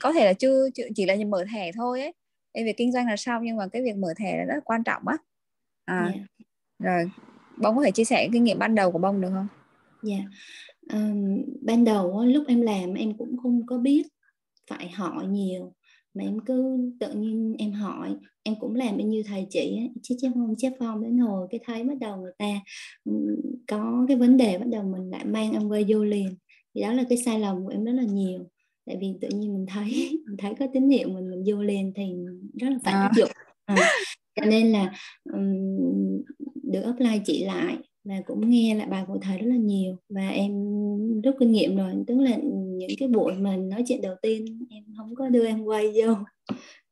có 0.00 0.12
thể 0.12 0.24
là 0.24 0.32
chưa, 0.32 0.68
chưa 0.74 0.84
chỉ 0.94 1.06
là 1.06 1.16
mở 1.28 1.44
thẻ 1.52 1.72
thôi 1.72 2.00
ấy 2.00 2.12
cái 2.54 2.64
việc 2.64 2.76
kinh 2.76 2.92
doanh 2.92 3.06
là 3.06 3.16
sao 3.16 3.40
nhưng 3.42 3.56
mà 3.56 3.68
cái 3.68 3.82
việc 3.82 3.96
mở 3.96 4.14
thẻ 4.16 4.36
là 4.38 4.44
rất 4.44 4.54
là 4.54 4.60
quan 4.64 4.84
trọng 4.84 5.08
á 5.08 5.16
à, 5.84 6.12
yeah. 6.14 6.26
rồi 6.78 7.10
bông 7.56 7.76
có 7.76 7.82
thể 7.82 7.90
chia 7.90 8.04
sẻ 8.04 8.28
kinh 8.32 8.44
nghiệm 8.44 8.58
ban 8.58 8.74
đầu 8.74 8.92
của 8.92 8.98
bông 8.98 9.20
được 9.20 9.30
không 9.32 9.48
dạ 10.02 10.16
yeah. 10.16 10.28
um, 10.92 11.42
ban 11.62 11.84
đầu 11.84 12.24
lúc 12.24 12.44
em 12.48 12.60
làm 12.60 12.94
em 12.94 13.18
cũng 13.18 13.36
không 13.42 13.66
có 13.66 13.78
biết 13.78 14.02
phải 14.70 14.88
hỏi 14.88 15.26
nhiều. 15.26 15.72
Mà 16.14 16.24
em 16.24 16.40
cứ 16.46 16.78
tự 17.00 17.12
nhiên 17.12 17.54
em 17.58 17.72
hỏi 17.72 18.16
em 18.42 18.54
cũng 18.60 18.74
làm 18.74 18.96
như 18.96 19.22
thầy 19.26 19.46
chị 19.50 19.60
ấy, 19.60 19.90
chép 20.02 20.14
chép 20.18 20.30
phong 20.34 20.54
chép 20.58 20.72
phong 20.78 21.02
đến 21.02 21.18
hồi 21.18 21.46
cái 21.50 21.60
thấy 21.64 21.84
bắt 21.84 21.94
đầu 22.00 22.16
người 22.16 22.32
ta 22.38 22.60
có 23.66 24.04
cái 24.08 24.16
vấn 24.16 24.36
đề 24.36 24.58
bắt 24.58 24.66
đầu 24.68 24.82
mình 24.82 25.10
lại 25.10 25.24
mang 25.24 25.52
em 25.52 25.68
quay 25.68 25.84
vô 25.88 26.04
liền. 26.04 26.28
Thì 26.74 26.82
đó 26.82 26.92
là 26.92 27.04
cái 27.08 27.18
sai 27.18 27.40
lầm 27.40 27.64
của 27.64 27.68
em 27.68 27.84
rất 27.84 27.92
là 27.92 28.02
nhiều. 28.02 28.46
Tại 28.86 28.96
vì 29.00 29.14
tự 29.20 29.28
nhiên 29.28 29.54
mình 29.54 29.66
thấy 29.68 30.20
mình 30.26 30.36
thấy 30.38 30.54
có 30.58 30.66
tín 30.72 30.88
hiệu 30.88 31.08
mình 31.08 31.30
mình 31.30 31.42
vô 31.46 31.62
liền 31.62 31.92
thì 31.96 32.04
rất 32.60 32.68
là 32.70 32.78
phản 32.84 32.94
tác 32.94 33.10
dụng. 33.16 33.30
À, 33.64 33.76
cho 34.34 34.46
nên 34.46 34.72
là 34.72 34.92
um, 35.32 36.22
được 36.62 36.82
apply 36.82 37.20
chị 37.24 37.44
lại 37.44 37.76
và 38.04 38.22
cũng 38.26 38.50
nghe 38.50 38.74
lại 38.74 38.86
bài 38.86 39.04
của 39.06 39.18
thầy 39.22 39.38
rất 39.38 39.46
là 39.46 39.56
nhiều. 39.56 39.96
Và 40.08 40.28
em 40.28 40.52
rút 41.22 41.34
kinh 41.40 41.52
nghiệm 41.52 41.76
rồi 41.76 41.92
tức 42.06 42.18
là 42.18 42.38
những 42.78 42.90
cái 42.98 43.08
buổi 43.08 43.34
mình 43.34 43.68
nói 43.68 43.84
chuyện 43.86 44.02
đầu 44.02 44.14
tiên 44.22 44.66
em 44.70 44.84
không 44.96 45.14
có 45.14 45.28
đưa 45.28 45.46
em 45.46 45.64
quay 45.64 45.92
vô 45.94 46.14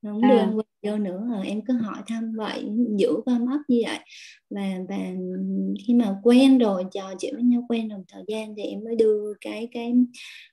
không 0.02 0.20
đưa 0.22 0.36
à. 0.36 0.40
em 0.40 0.54
quay 0.54 0.64
vô 0.82 0.98
nữa 0.98 1.26
rồi 1.30 1.46
em 1.46 1.60
cứ 1.64 1.74
hỏi 1.74 2.02
thăm 2.06 2.32
vậy 2.36 2.64
giữ 2.96 3.08
qua 3.24 3.38
mắt 3.38 3.58
như 3.68 3.82
vậy 3.86 3.98
và 4.50 4.78
và 4.88 4.98
khi 5.86 5.94
mà 5.94 6.16
quen 6.22 6.58
rồi 6.58 6.84
trò 6.92 7.14
chuyện 7.18 7.34
với 7.34 7.42
nhau 7.42 7.64
quen 7.68 7.88
rồi 7.88 8.00
thời 8.08 8.24
gian 8.28 8.54
thì 8.56 8.62
em 8.62 8.84
mới 8.84 8.96
đưa 8.96 9.32
cái 9.40 9.68
cái 9.72 9.94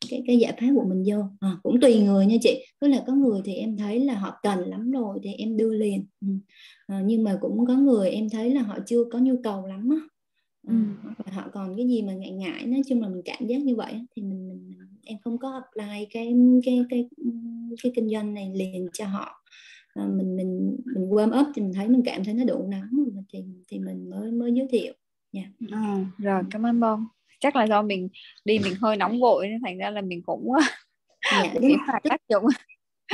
cái 0.09 0.23
cái 0.27 0.37
giải 0.37 0.53
pháp 0.61 0.67
của 0.75 0.85
mình 0.89 1.03
vô 1.07 1.23
à, 1.39 1.57
cũng 1.63 1.79
tùy 1.79 2.01
người 2.01 2.25
nha 2.25 2.35
chị 2.41 2.65
tức 2.79 2.87
là 2.87 3.03
có 3.07 3.13
người 3.13 3.41
thì 3.45 3.53
em 3.53 3.77
thấy 3.77 3.99
là 3.99 4.13
họ 4.13 4.39
cần 4.43 4.59
lắm 4.69 4.91
rồi 4.91 5.19
thì 5.23 5.33
em 5.33 5.57
đưa 5.57 5.73
liền 5.73 6.05
ừ. 6.21 6.27
à, 6.87 7.01
nhưng 7.05 7.23
mà 7.23 7.37
cũng 7.41 7.65
có 7.65 7.75
người 7.75 8.09
em 8.09 8.29
thấy 8.29 8.49
là 8.49 8.61
họ 8.61 8.77
chưa 8.85 9.03
có 9.11 9.19
nhu 9.19 9.35
cầu 9.43 9.67
lắm 9.67 9.89
á 9.89 9.97
ừ. 10.67 10.73
hoặc 11.03 11.31
họ 11.31 11.49
còn 11.53 11.77
cái 11.77 11.87
gì 11.87 12.01
mà 12.01 12.13
ngại 12.13 12.31
ngại 12.31 12.65
nói 12.65 12.81
chung 12.87 13.01
là 13.01 13.09
mình 13.09 13.21
cảm 13.25 13.47
giác 13.47 13.61
như 13.61 13.75
vậy 13.75 13.93
thì 14.15 14.21
mình, 14.21 14.47
mình 14.47 14.80
em 15.03 15.17
không 15.23 15.37
có 15.37 15.51
apply 15.51 16.05
cái 16.11 16.33
cái 16.65 16.85
cái 16.89 17.09
cái 17.83 17.91
kinh 17.95 18.09
doanh 18.09 18.33
này 18.33 18.51
liền 18.55 18.87
cho 18.93 19.05
họ. 19.05 19.43
À, 19.93 20.05
mình 20.05 20.35
mình 20.35 20.77
mình 20.95 21.09
warm 21.09 21.41
up 21.41 21.47
thì 21.55 21.61
mình 21.61 21.73
thấy 21.73 21.87
mình 21.87 22.01
cảm 22.05 22.23
thấy 22.23 22.33
nó 22.33 22.43
đủ 22.43 22.67
nóng 22.67 23.05
thì 23.33 23.43
thì 23.67 23.79
mình 23.79 24.09
mới 24.09 24.31
mới 24.31 24.51
giới 24.53 24.67
thiệu. 24.71 24.93
Yeah. 25.31 25.47
Dạ. 25.59 25.77
à, 25.77 26.05
rồi 26.17 26.43
cảm 26.51 26.65
ơn 26.65 26.79
bông. 26.79 27.05
Chắc 27.39 27.55
là 27.55 27.63
do 27.63 27.81
mình 27.81 28.09
đi 28.45 28.59
mình 28.59 28.73
hơi 28.81 28.97
nóng 28.97 29.19
vội 29.19 29.47
nên 29.47 29.61
thành 29.65 29.77
ra 29.77 29.89
là 29.89 30.01
mình 30.01 30.21
cũng 30.25 30.47
dạ, 31.31 31.53
đúng 31.53 31.71
phải 31.87 32.01
tác 32.09 32.21
dụng. 32.29 32.45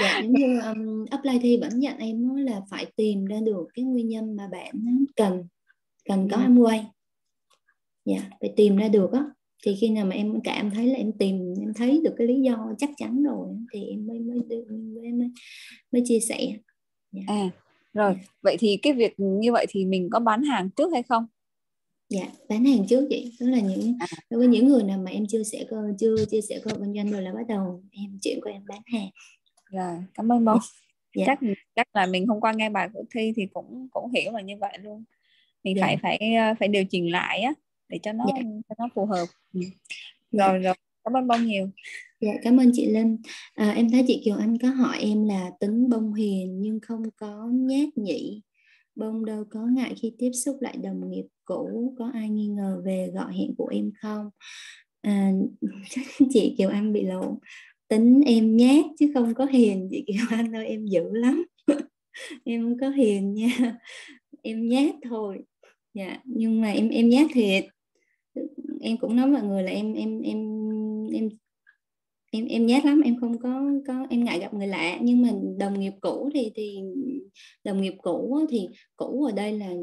Dạ 0.02 0.20
giống 0.24 0.34
như 0.34 0.60
um, 0.62 1.06
apply 1.12 1.40
thi 1.42 1.58
vẫn 1.62 1.80
dặn 1.82 1.98
em 1.98 2.28
nói 2.28 2.42
là 2.42 2.62
phải 2.70 2.86
tìm 2.96 3.26
ra 3.26 3.38
được 3.46 3.68
cái 3.74 3.86
nguyên 3.86 4.08
nhân 4.08 4.36
mà 4.36 4.48
bạn 4.52 4.74
cần 5.16 5.48
cần 6.06 6.28
có 6.32 6.38
em 6.38 6.58
quay. 6.58 6.86
Dạ 8.06 8.30
phải 8.40 8.54
tìm 8.56 8.78
ra 8.78 8.88
được 8.88 9.12
á 9.12 9.24
thì 9.64 9.76
khi 9.82 9.90
nào 9.90 10.06
mà 10.06 10.16
em 10.16 10.42
cảm 10.44 10.72
thấy 10.72 10.88
là 10.88 10.98
em 10.98 11.12
tìm 11.12 11.54
em 11.62 11.74
thấy 11.74 12.02
được 12.04 12.14
cái 12.18 12.28
lý 12.28 12.42
do 12.42 12.74
chắc 12.78 12.90
chắn 12.98 13.24
rồi 13.24 13.48
thì 13.74 13.86
em 13.86 14.08
mới 14.08 14.20
mới 14.20 14.40
mới 14.48 15.12
mới, 15.12 15.30
mới 15.92 16.02
chia 16.06 16.20
sẻ 16.20 16.38
yeah. 16.38 16.60
Dạ. 17.12 17.22
à 17.28 17.50
rồi 17.94 18.16
vậy 18.42 18.58
thì 18.60 18.78
cái 18.78 18.94
việc 18.94 19.14
như 19.18 19.52
vậy 19.52 19.66
thì 19.70 19.86
mình 19.86 20.10
có 20.12 20.20
bán 20.20 20.44
hàng 20.44 20.70
trước 20.70 20.92
hay 20.94 21.04
không 21.04 21.26
dạ 22.10 22.28
bán 22.50 22.66
hàng 22.66 22.88
trước 22.90 23.08
chị 23.10 23.32
đó 23.40 23.48
là 23.48 23.60
những 23.60 23.98
à. 24.00 24.08
đối 24.30 24.40
với 24.40 24.48
những 24.48 24.68
người 24.68 24.84
nào 24.84 24.98
mà 24.98 25.12
em 25.12 25.26
chưa 25.30 25.44
sẽ 25.44 25.66
cơ 25.70 25.94
chưa 26.00 26.26
chia 26.26 26.42
sẻ 26.42 26.60
cơ 26.64 26.72
kinh 26.72 26.94
doanh 26.96 27.12
rồi 27.12 27.22
là 27.22 27.34
bắt 27.34 27.48
đầu 27.48 27.84
em 27.92 28.18
chuyện 28.22 28.40
của 28.42 28.50
em 28.50 28.62
bán 28.68 28.82
hàng 28.86 29.10
rồi 29.72 29.98
cảm 30.14 30.32
ơn 30.32 30.46
bông 30.46 30.60
dạ. 31.16 31.26
chắc 31.28 31.40
chắc 31.76 31.88
là 31.94 32.06
mình 32.06 32.28
hôm 32.28 32.42
qua 32.42 32.54
nghe 32.56 32.70
bài 32.70 32.90
của 32.94 33.04
thi 33.16 33.34
thì 33.36 33.48
cũng 33.54 33.88
cũng 33.92 34.12
hiểu 34.12 34.32
là 34.32 34.42
như 34.42 34.54
vậy 34.60 34.78
luôn 34.82 35.04
mình 35.64 35.78
dạ. 35.78 35.86
phải 35.86 35.98
phải 36.02 36.20
phải 36.60 36.68
điều 36.68 36.86
chỉnh 36.86 37.12
lại 37.12 37.42
á 37.42 37.54
để 37.90 38.00
cho 38.04 38.14
nó 38.14 38.26
dạ. 38.28 38.44
cho 38.70 38.76
nó 38.78 38.90
phù 38.96 39.06
hợp. 39.06 39.26
Ừ. 39.54 39.62
dạ. 40.32 40.48
rồi. 40.48 40.60
Rồi 40.60 40.76
cảm 41.04 41.18
ơn 41.18 41.28
bông 41.28 41.46
nhiều. 41.46 41.70
Dạ 42.22 42.32
cảm 42.44 42.58
ơn 42.60 42.72
chị 42.74 42.86
Linh. 42.86 43.18
À, 43.54 43.72
em 43.72 43.92
thấy 43.92 44.04
chị 44.08 44.22
Kiều 44.26 44.36
Anh 44.38 44.58
có 44.58 44.70
hỏi 44.70 44.98
em 45.00 45.28
là 45.28 45.52
tính 45.60 45.90
bông 45.90 46.14
hiền 46.14 46.62
nhưng 46.62 46.80
không 46.80 47.04
có 47.18 47.48
nhát 47.52 47.98
nhị 47.98 48.42
bông 48.96 49.26
đâu 49.26 49.44
có 49.50 49.60
ngại 49.60 49.94
khi 50.02 50.14
tiếp 50.18 50.32
xúc 50.34 50.58
lại 50.62 50.78
đồng 50.84 51.10
nghiệp 51.10 51.26
cũ. 51.46 51.94
Có 51.98 52.12
ai 52.14 52.30
nghi 52.30 52.48
ngờ 52.48 52.82
về 52.86 53.12
gọi 53.14 53.38
hẹn 53.38 53.56
của 53.58 53.68
em 53.68 53.92
không? 54.02 54.30
À, 55.02 55.32
chị 56.30 56.56
Kiều 56.58 56.70
Anh 56.70 56.94
bị 56.94 57.04
lộn 57.04 57.38
tính 57.88 58.22
em 58.26 58.58
nhát 58.58 58.86
chứ 59.00 59.12
không 59.14 59.34
có 59.34 59.46
hiền. 59.46 59.90
Chị 59.92 60.04
Kiều 60.08 60.26
Anh 60.30 60.56
ơi 60.56 60.68
em 60.68 60.86
dữ 60.86 61.04
lắm. 61.12 61.46
Em 62.44 62.64
không 62.64 62.78
có 62.82 62.90
hiền 62.90 63.34
nha. 63.34 63.78
Em 64.42 64.68
nhát 64.68 64.96
thôi. 65.10 65.40
Dạ 65.94 66.22
nhưng 66.26 66.62
mà 66.62 66.72
em 66.72 66.90
em 66.90 67.10
nhát 67.10 67.28
thiệt 67.34 67.66
em 68.82 68.98
cũng 68.98 69.16
nói 69.16 69.28
mọi 69.28 69.44
người 69.44 69.64
là 69.64 69.72
em 69.72 69.94
em 69.94 70.22
em 70.22 70.38
em 71.14 71.30
em 72.32 72.46
em 72.46 72.66
nhát 72.66 72.86
lắm, 72.86 73.02
em 73.06 73.20
không 73.22 73.40
có 73.40 73.72
có, 73.88 74.08
em 74.10 74.24
ngại 74.24 74.40
gặp 74.40 74.54
người 74.54 74.68
lạ. 74.68 75.00
Nhưng 75.02 75.22
mà 75.22 75.30
đồng 75.60 75.80
nghiệp 75.80 75.94
cũ 76.02 76.30
thì 76.34 76.52
thì 76.56 76.80
đồng 77.64 77.82
nghiệp 77.82 77.94
cũ 78.02 78.40
thì 78.50 78.68
cũ 78.96 79.26
ở 79.26 79.32
đây 79.32 79.52
là 79.60 79.74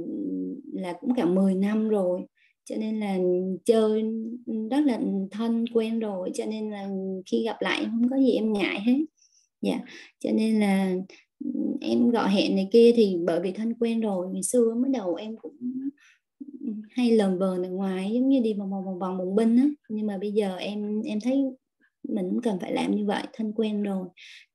là 0.72 0.92
cũng 1.00 1.14
cả 1.14 1.24
10 1.24 1.54
năm 1.54 1.88
rồi. 1.88 2.20
Cho 2.64 2.76
nên 2.76 3.00
là 3.00 3.18
chơi 3.64 4.02
rất 4.70 4.80
là 4.84 5.00
thân, 5.30 5.64
quen 5.72 5.98
rồi. 5.98 6.30
Cho 6.34 6.46
nên 6.46 6.70
là 6.70 6.88
khi 7.26 7.44
gặp 7.44 7.56
lại 7.60 7.84
không 7.84 8.10
có 8.10 8.16
gì 8.16 8.32
em 8.32 8.52
ngại 8.52 8.80
hết. 8.80 8.98
Dạ. 9.62 9.80
Cho 10.20 10.30
nên 10.34 10.60
là 10.60 10.94
em 11.80 12.10
gọi 12.10 12.30
hẹn 12.30 12.56
này 12.56 12.68
kia 12.72 12.92
thì 12.96 13.16
bởi 13.26 13.40
vì 13.40 13.52
thân 13.52 13.74
quen 13.80 14.00
rồi. 14.00 14.28
Ngày 14.32 14.42
xưa 14.42 14.74
mới 14.74 14.90
đầu 14.92 15.14
em 15.14 15.36
cũng 15.36 15.56
hay 16.90 17.10
lờn 17.10 17.38
vờn 17.38 17.62
ở 17.62 17.70
ngoài 17.70 18.10
giống 18.14 18.28
như 18.28 18.40
đi 18.40 18.54
vòng 18.54 18.70
vòng 18.70 18.84
vòng 18.84 18.98
vòng 18.98 19.18
bùng 19.18 19.34
binh 19.34 19.56
á. 19.56 19.64
Nhưng 19.88 20.06
mà 20.06 20.18
bây 20.18 20.32
giờ 20.32 20.56
em 20.56 21.02
em 21.02 21.18
thấy 21.20 21.42
mình 22.08 22.30
cũng 22.30 22.42
cần 22.42 22.58
phải 22.60 22.72
làm 22.72 22.96
như 22.96 23.06
vậy 23.06 23.22
thân 23.32 23.52
quen 23.52 23.82
rồi. 23.82 24.06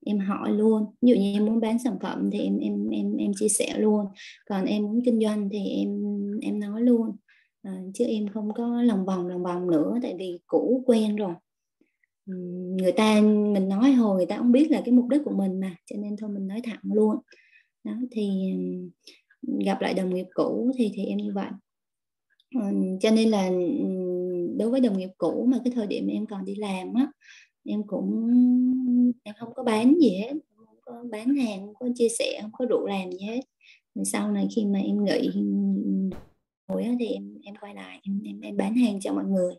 Em 0.05 0.19
hỏi 0.19 0.51
luôn. 0.51 0.85
Ví 1.01 1.09
dụ 1.09 1.15
như 1.15 1.33
em 1.33 1.45
muốn 1.45 1.59
bán 1.59 1.79
sản 1.79 1.97
phẩm 2.01 2.29
thì 2.31 2.39
em 2.39 2.57
em 2.59 2.89
em 2.89 3.17
em 3.17 3.31
chia 3.35 3.49
sẻ 3.49 3.79
luôn. 3.79 4.05
Còn 4.49 4.65
em 4.65 4.83
muốn 4.83 5.01
kinh 5.05 5.19
doanh 5.21 5.49
thì 5.49 5.59
em 5.69 5.89
em 6.41 6.59
nói 6.59 6.81
luôn. 6.81 7.15
À, 7.61 7.81
chứ 7.93 8.05
em 8.05 8.27
không 8.27 8.53
có 8.53 8.81
lòng 8.81 9.05
vòng 9.05 9.27
lòng 9.27 9.43
vòng 9.43 9.71
nữa 9.71 9.99
tại 10.03 10.15
vì 10.19 10.39
cũ 10.47 10.83
quen 10.85 11.15
rồi. 11.15 11.33
Người 12.77 12.91
ta 12.91 13.21
mình 13.53 13.69
nói 13.69 13.91
hồi 13.91 14.15
người 14.17 14.25
ta 14.25 14.37
không 14.37 14.51
biết 14.51 14.71
là 14.71 14.81
cái 14.85 14.93
mục 14.93 15.07
đích 15.09 15.21
của 15.25 15.31
mình 15.31 15.59
mà 15.59 15.75
cho 15.85 15.95
nên 15.99 16.17
thôi 16.17 16.29
mình 16.29 16.47
nói 16.47 16.61
thẳng 16.63 16.79
luôn. 16.83 17.15
Đó 17.83 17.93
thì 18.11 18.29
gặp 19.65 19.81
lại 19.81 19.93
đồng 19.93 20.15
nghiệp 20.15 20.25
cũ 20.33 20.71
thì 20.77 20.91
thì 20.93 21.05
em 21.05 21.17
như 21.17 21.31
vậy 21.33 21.49
cho 23.01 23.11
nên 23.11 23.29
là 23.29 23.49
đối 24.57 24.69
với 24.69 24.79
đồng 24.79 24.97
nghiệp 24.97 25.09
cũ 25.17 25.47
mà 25.51 25.57
cái 25.63 25.73
thời 25.75 25.87
điểm 25.87 26.07
em 26.07 26.25
còn 26.25 26.45
đi 26.45 26.55
làm 26.55 26.93
á 26.93 27.11
em 27.63 27.83
cũng 27.87 28.27
em 29.23 29.35
không 29.39 29.53
có 29.53 29.63
bán 29.63 29.95
gì 30.01 30.09
hết 30.09 30.33
không 30.55 30.77
có 30.81 31.03
bán 31.11 31.35
hàng 31.35 31.65
không 31.65 31.75
có 31.79 31.87
chia 31.95 32.09
sẻ 32.19 32.39
không 32.41 32.51
có 32.53 32.65
rủ 32.65 32.85
làm 32.85 33.11
gì 33.11 33.19
hết. 33.25 33.39
Sau 34.05 34.31
này 34.31 34.47
khi 34.55 34.65
mà 34.65 34.79
em 34.79 35.03
nghỉ 35.03 35.29
hồi 36.67 36.85
thì 36.99 37.07
em 37.07 37.37
em 37.43 37.55
quay 37.61 37.75
lại 37.75 37.99
em 38.03 38.21
em, 38.25 38.41
em 38.41 38.57
bán 38.57 38.75
hàng 38.75 38.99
cho 38.99 39.13
mọi 39.13 39.25
người. 39.25 39.55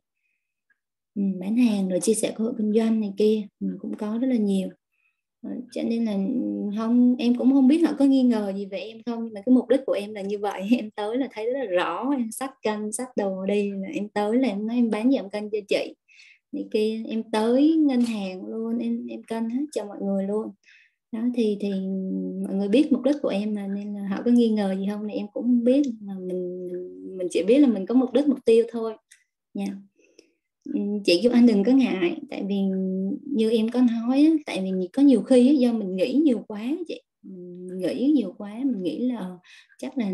Ừ, 1.14 1.22
bán 1.40 1.56
hàng 1.56 1.88
rồi 1.88 2.00
chia 2.00 2.14
sẻ 2.14 2.32
cơ 2.36 2.44
hội 2.44 2.54
kinh 2.58 2.72
doanh 2.72 3.00
này 3.00 3.12
kia 3.16 3.46
mình 3.60 3.76
cũng 3.80 3.96
có 3.96 4.18
rất 4.18 4.28
là 4.28 4.36
nhiều 4.36 4.68
cho 5.72 5.82
nên 5.82 6.04
là 6.04 6.12
không 6.78 7.16
em 7.18 7.34
cũng 7.34 7.52
không 7.52 7.68
biết 7.68 7.82
họ 7.86 7.92
có 7.98 8.04
nghi 8.04 8.22
ngờ 8.22 8.52
gì 8.56 8.66
về 8.66 8.78
em 8.78 8.98
không, 9.06 9.24
nhưng 9.24 9.34
mà 9.34 9.40
cái 9.46 9.54
mục 9.54 9.68
đích 9.68 9.80
của 9.86 9.92
em 9.92 10.14
là 10.14 10.20
như 10.20 10.38
vậy. 10.38 10.62
Em 10.78 10.90
tới 10.90 11.16
là 11.16 11.28
thấy 11.32 11.46
rất 11.46 11.58
là 11.58 11.64
rõ, 11.64 12.10
em 12.16 12.30
sách 12.32 12.50
cân 12.62 12.92
sách 12.92 13.08
đồ 13.16 13.46
đi, 13.46 13.70
là 13.70 13.88
em 13.94 14.08
tới 14.08 14.38
là 14.38 14.48
em 14.48 14.66
nói 14.66 14.76
em 14.76 14.90
bán 14.90 15.12
giảm 15.12 15.30
cân 15.30 15.50
cho 15.52 15.58
chị. 15.68 15.94
Thì 16.52 16.64
kia, 16.70 17.02
em 17.08 17.22
tới 17.32 17.76
ngân 17.76 18.00
hàng 18.00 18.46
luôn, 18.46 18.78
em 18.78 19.06
em 19.06 19.22
cân 19.22 19.50
hết 19.50 19.64
cho 19.72 19.84
mọi 19.84 19.98
người 20.00 20.24
luôn. 20.24 20.50
Đó, 21.12 21.20
thì 21.34 21.56
thì 21.60 21.70
mọi 22.46 22.54
người 22.54 22.68
biết 22.68 22.92
mục 22.92 23.02
đích 23.02 23.16
của 23.22 23.28
em 23.28 23.54
mà 23.54 23.66
nên 23.66 23.94
là 23.94 24.08
họ 24.08 24.22
có 24.24 24.30
nghi 24.30 24.48
ngờ 24.50 24.74
gì 24.78 24.86
không 24.90 25.08
thì 25.08 25.14
em 25.14 25.26
cũng 25.32 25.44
không 25.44 25.64
biết, 25.64 25.82
mà 26.00 26.14
mình 26.18 26.68
mình 27.18 27.28
chỉ 27.30 27.42
biết 27.42 27.58
là 27.58 27.68
mình 27.68 27.86
có 27.86 27.94
mục 27.94 28.12
đích, 28.12 28.28
mục 28.28 28.38
tiêu 28.44 28.64
thôi. 28.72 28.96
Nha. 29.54 29.64
yeah 29.64 29.89
Ừ, 30.64 30.80
chị 31.04 31.20
giúp 31.22 31.30
anh 31.32 31.46
đừng 31.46 31.64
có 31.64 31.72
ngại 31.72 32.16
tại 32.30 32.44
vì 32.48 32.56
như 33.24 33.50
em 33.50 33.68
có 33.68 33.80
nói 33.80 34.38
tại 34.46 34.60
vì 34.62 34.88
có 34.92 35.02
nhiều 35.02 35.22
khi 35.22 35.56
do 35.56 35.72
mình 35.72 35.96
nghĩ 35.96 36.12
nhiều 36.24 36.44
quá 36.48 36.62
chị. 36.88 37.02
Mình 37.22 37.78
nghĩ 37.78 38.12
nhiều 38.14 38.34
quá 38.38 38.60
mình 38.64 38.82
nghĩ 38.82 38.98
là 38.98 39.16
ờ, 39.18 39.38
chắc 39.78 39.98
là 39.98 40.10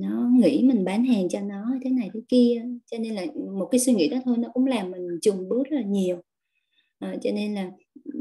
nó 0.00 0.30
nghĩ 0.40 0.62
mình 0.62 0.84
bán 0.84 1.04
hàng 1.04 1.28
cho 1.28 1.40
nó 1.40 1.64
thế 1.84 1.90
này 1.90 2.10
thế 2.14 2.20
kia 2.28 2.64
cho 2.90 2.98
nên 2.98 3.14
là 3.14 3.26
một 3.58 3.68
cái 3.70 3.78
suy 3.78 3.94
nghĩ 3.94 4.08
đó 4.08 4.18
thôi 4.24 4.36
nó 4.38 4.48
cũng 4.52 4.66
làm 4.66 4.90
mình 4.90 5.18
trùng 5.22 5.48
bước 5.48 5.62
rất 5.70 5.76
là 5.76 5.82
nhiều. 5.82 6.16
À, 6.98 7.16
cho 7.22 7.30
nên 7.32 7.54
là 7.54 7.70
ừ, 8.14 8.20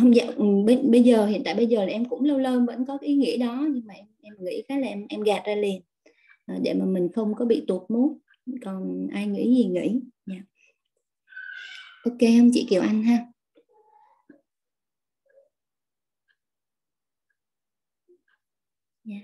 không 0.00 0.14
dạo 0.14 0.32
ừ, 0.36 0.44
bây, 0.90 1.02
giờ 1.02 1.26
hiện 1.26 1.42
tại 1.44 1.54
bây 1.54 1.66
giờ 1.66 1.84
là 1.84 1.90
em 1.92 2.04
cũng 2.04 2.24
lâu 2.24 2.38
lâu 2.38 2.60
vẫn 2.66 2.84
có 2.86 2.98
cái 2.98 3.08
ý 3.08 3.16
nghĩ 3.16 3.36
đó 3.36 3.66
nhưng 3.74 3.86
mà 3.86 3.94
em, 3.94 4.06
em 4.22 4.34
nghĩ 4.40 4.62
cái 4.68 4.80
là 4.80 4.88
em 4.88 5.06
em 5.08 5.20
gạt 5.20 5.42
ra 5.46 5.54
liền 5.54 5.82
à, 6.46 6.58
để 6.62 6.74
mà 6.74 6.84
mình 6.84 7.08
không 7.14 7.34
có 7.34 7.44
bị 7.44 7.64
tụt 7.66 7.82
mút 7.90 8.18
còn 8.64 9.08
ai 9.12 9.26
nghĩ 9.26 9.54
gì 9.56 9.64
nghĩ 9.64 10.00
ok 12.04 12.18
không 12.38 12.50
chị 12.52 12.66
Kiều 12.70 12.82
Anh 12.82 13.02
ha? 13.02 13.26
Yeah. 19.04 19.22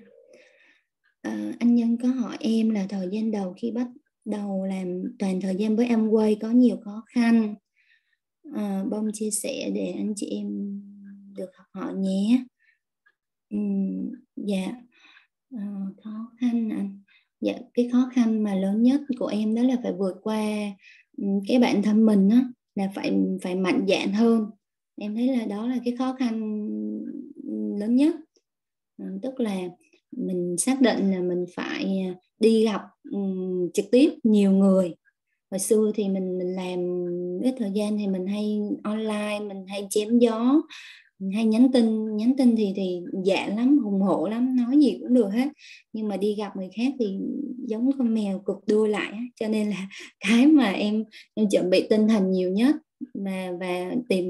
À, 1.23 1.53
anh 1.59 1.75
Nhân 1.75 1.97
có 2.03 2.09
hỏi 2.09 2.37
em 2.41 2.71
là 2.71 2.87
thời 2.89 3.09
gian 3.13 3.31
đầu 3.31 3.55
khi 3.57 3.71
bắt 3.71 3.89
đầu 4.25 4.65
làm 4.65 5.03
toàn 5.19 5.41
thời 5.41 5.57
gian 5.57 5.77
với 5.77 5.87
em 5.87 6.09
quay 6.09 6.37
có 6.43 6.51
nhiều 6.51 6.77
khó 6.85 7.05
khăn. 7.15 7.55
À, 8.55 8.85
bông 8.91 9.11
chia 9.13 9.31
sẻ 9.31 9.71
để 9.75 9.93
anh 9.97 10.13
chị 10.17 10.27
em 10.27 10.81
được 11.37 11.51
học 11.57 11.67
hỏi 11.73 11.95
nhé. 11.95 12.45
Uhm, 13.55 14.13
dạ. 14.37 14.67
À, 15.57 15.67
khó 16.05 16.33
khăn 16.41 16.69
anh 16.71 17.01
dạ 17.41 17.55
cái 17.75 17.89
khó 17.93 18.11
khăn 18.15 18.43
mà 18.43 18.55
lớn 18.55 18.83
nhất 18.83 19.01
của 19.19 19.27
em 19.27 19.55
đó 19.55 19.63
là 19.63 19.77
phải 19.83 19.93
vượt 19.99 20.17
qua 20.23 20.41
ừ, 21.19 21.25
cái 21.49 21.59
bản 21.59 21.83
thân 21.83 22.07
mình 22.07 22.29
á 22.31 22.45
là 22.77 22.89
phải 22.95 23.13
phải 23.43 23.55
mạnh 23.55 23.87
dạn 23.89 24.13
hơn. 24.13 24.47
Em 25.01 25.15
thấy 25.15 25.27
là 25.37 25.45
đó 25.45 25.67
là 25.67 25.77
cái 25.85 25.95
khó 25.99 26.17
khăn 26.19 26.41
lớn 27.79 27.97
nhất. 27.97 28.15
Ờ, 28.99 29.07
tức 29.23 29.41
là 29.41 29.57
mình 30.17 30.57
xác 30.59 30.81
định 30.81 31.11
là 31.11 31.21
mình 31.21 31.45
phải 31.57 31.99
à, 31.99 32.15
đi 32.39 32.65
gặp 32.65 32.81
um, 33.11 33.71
trực 33.75 33.85
tiếp 33.91 34.11
nhiều 34.23 34.51
người. 34.53 34.95
Hồi 35.51 35.59
xưa 35.59 35.93
thì 35.95 36.09
mình 36.09 36.39
mình 36.39 36.55
làm 36.55 36.79
ít 37.43 37.55
thời 37.59 37.71
gian 37.75 37.99
thì 37.99 38.07
mình 38.07 38.27
hay 38.27 38.59
online 38.85 39.41
mình 39.41 39.67
hay 39.69 39.87
chém 39.91 40.19
gió 40.19 40.63
hay 41.35 41.45
nhắn 41.45 41.73
tin 41.73 42.17
nhắn 42.17 42.33
tin 42.39 42.57
thì 42.57 42.73
thì 42.77 43.01
dạ 43.25 43.47
lắm, 43.57 43.79
hùng 43.79 44.01
hổ 44.01 44.29
lắm, 44.29 44.57
nói 44.57 44.79
gì 44.79 44.99
cũng 45.01 45.15
được 45.15 45.29
hết. 45.29 45.49
Nhưng 45.93 46.09
mà 46.09 46.17
đi 46.17 46.35
gặp 46.35 46.57
người 46.57 46.69
khác 46.77 46.93
thì 46.99 47.19
giống 47.67 47.91
con 47.99 48.15
mèo 48.15 48.39
cục 48.39 48.57
đuôi 48.67 48.89
lại 48.89 49.13
cho 49.41 49.49
nên 49.49 49.71
là 49.71 49.89
cái 50.21 50.47
mà 50.47 50.71
em 50.71 51.05
em 51.35 51.49
chuẩn 51.51 51.71
bị 51.71 51.87
tinh 51.91 52.09
thần 52.09 52.31
nhiều 52.31 52.51
nhất 52.51 52.77
mà, 53.15 53.53
và 53.61 53.95
tìm, 54.09 54.25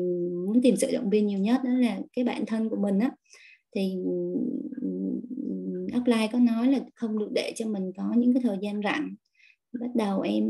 muốn 0.47 0.63
tìm 0.63 0.77
sự 0.77 0.91
động 0.93 1.11
viên 1.11 1.27
nhiều 1.27 1.39
nhất 1.39 1.61
đó 1.65 1.71
là 1.71 2.01
cái 2.17 2.25
bản 2.25 2.47
thân 2.47 2.69
của 2.69 2.77
mình 2.77 2.99
á. 2.99 3.11
Thì 3.75 3.97
offline 5.93 6.29
có 6.33 6.39
nói 6.39 6.73
là 6.73 6.81
không 6.95 7.19
được 7.19 7.29
để 7.35 7.53
cho 7.57 7.67
mình 7.67 7.93
có 7.97 8.15
những 8.17 8.35
cái 8.35 8.43
thời 8.43 8.59
gian 8.63 8.81
rảnh. 8.83 9.15
Bắt 9.81 9.91
đầu 9.95 10.21
em 10.21 10.45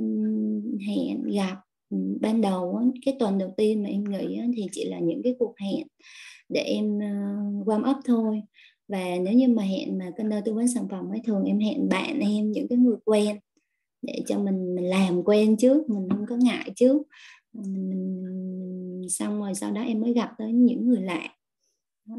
hẹn 0.86 1.22
gặp 1.22 1.56
ban 2.20 2.40
đầu 2.40 2.82
cái 3.06 3.16
tuần 3.18 3.38
đầu 3.38 3.54
tiên 3.56 3.82
mà 3.82 3.88
em 3.88 4.04
nghĩ 4.04 4.40
thì 4.56 4.66
chỉ 4.72 4.84
là 4.84 4.98
những 4.98 5.22
cái 5.24 5.34
cuộc 5.38 5.54
hẹn 5.60 5.86
để 6.48 6.60
em 6.60 6.98
ờ, 7.00 7.06
warm 7.66 7.90
up 7.90 7.96
thôi. 8.04 8.42
Và 8.88 9.04
nếu 9.22 9.34
như 9.34 9.48
mà 9.48 9.62
hẹn 9.62 9.98
mà 9.98 10.10
cân 10.16 10.28
đo 10.30 10.40
tư 10.44 10.54
vấn 10.54 10.68
sản 10.68 10.88
phẩm 10.90 11.10
ấy 11.10 11.20
thường 11.26 11.44
em 11.44 11.58
hẹn 11.60 11.88
bạn 11.88 12.20
em 12.20 12.52
những 12.52 12.68
cái 12.68 12.78
người 12.78 12.96
quen 13.04 13.36
để 14.02 14.22
cho 14.26 14.38
mình 14.38 14.74
mình 14.74 14.84
làm 14.84 15.22
quen 15.24 15.56
trước 15.56 15.90
mình 15.90 16.08
không 16.10 16.26
có 16.28 16.36
ngại 16.36 16.70
trước. 16.76 17.02
Mình, 17.52 19.06
xong 19.10 19.40
rồi 19.40 19.54
sau 19.54 19.72
đó 19.72 19.82
em 19.82 20.00
mới 20.00 20.12
gặp 20.12 20.30
tới 20.38 20.52
những 20.52 20.88
người 20.88 21.02
lạ. 21.02 21.28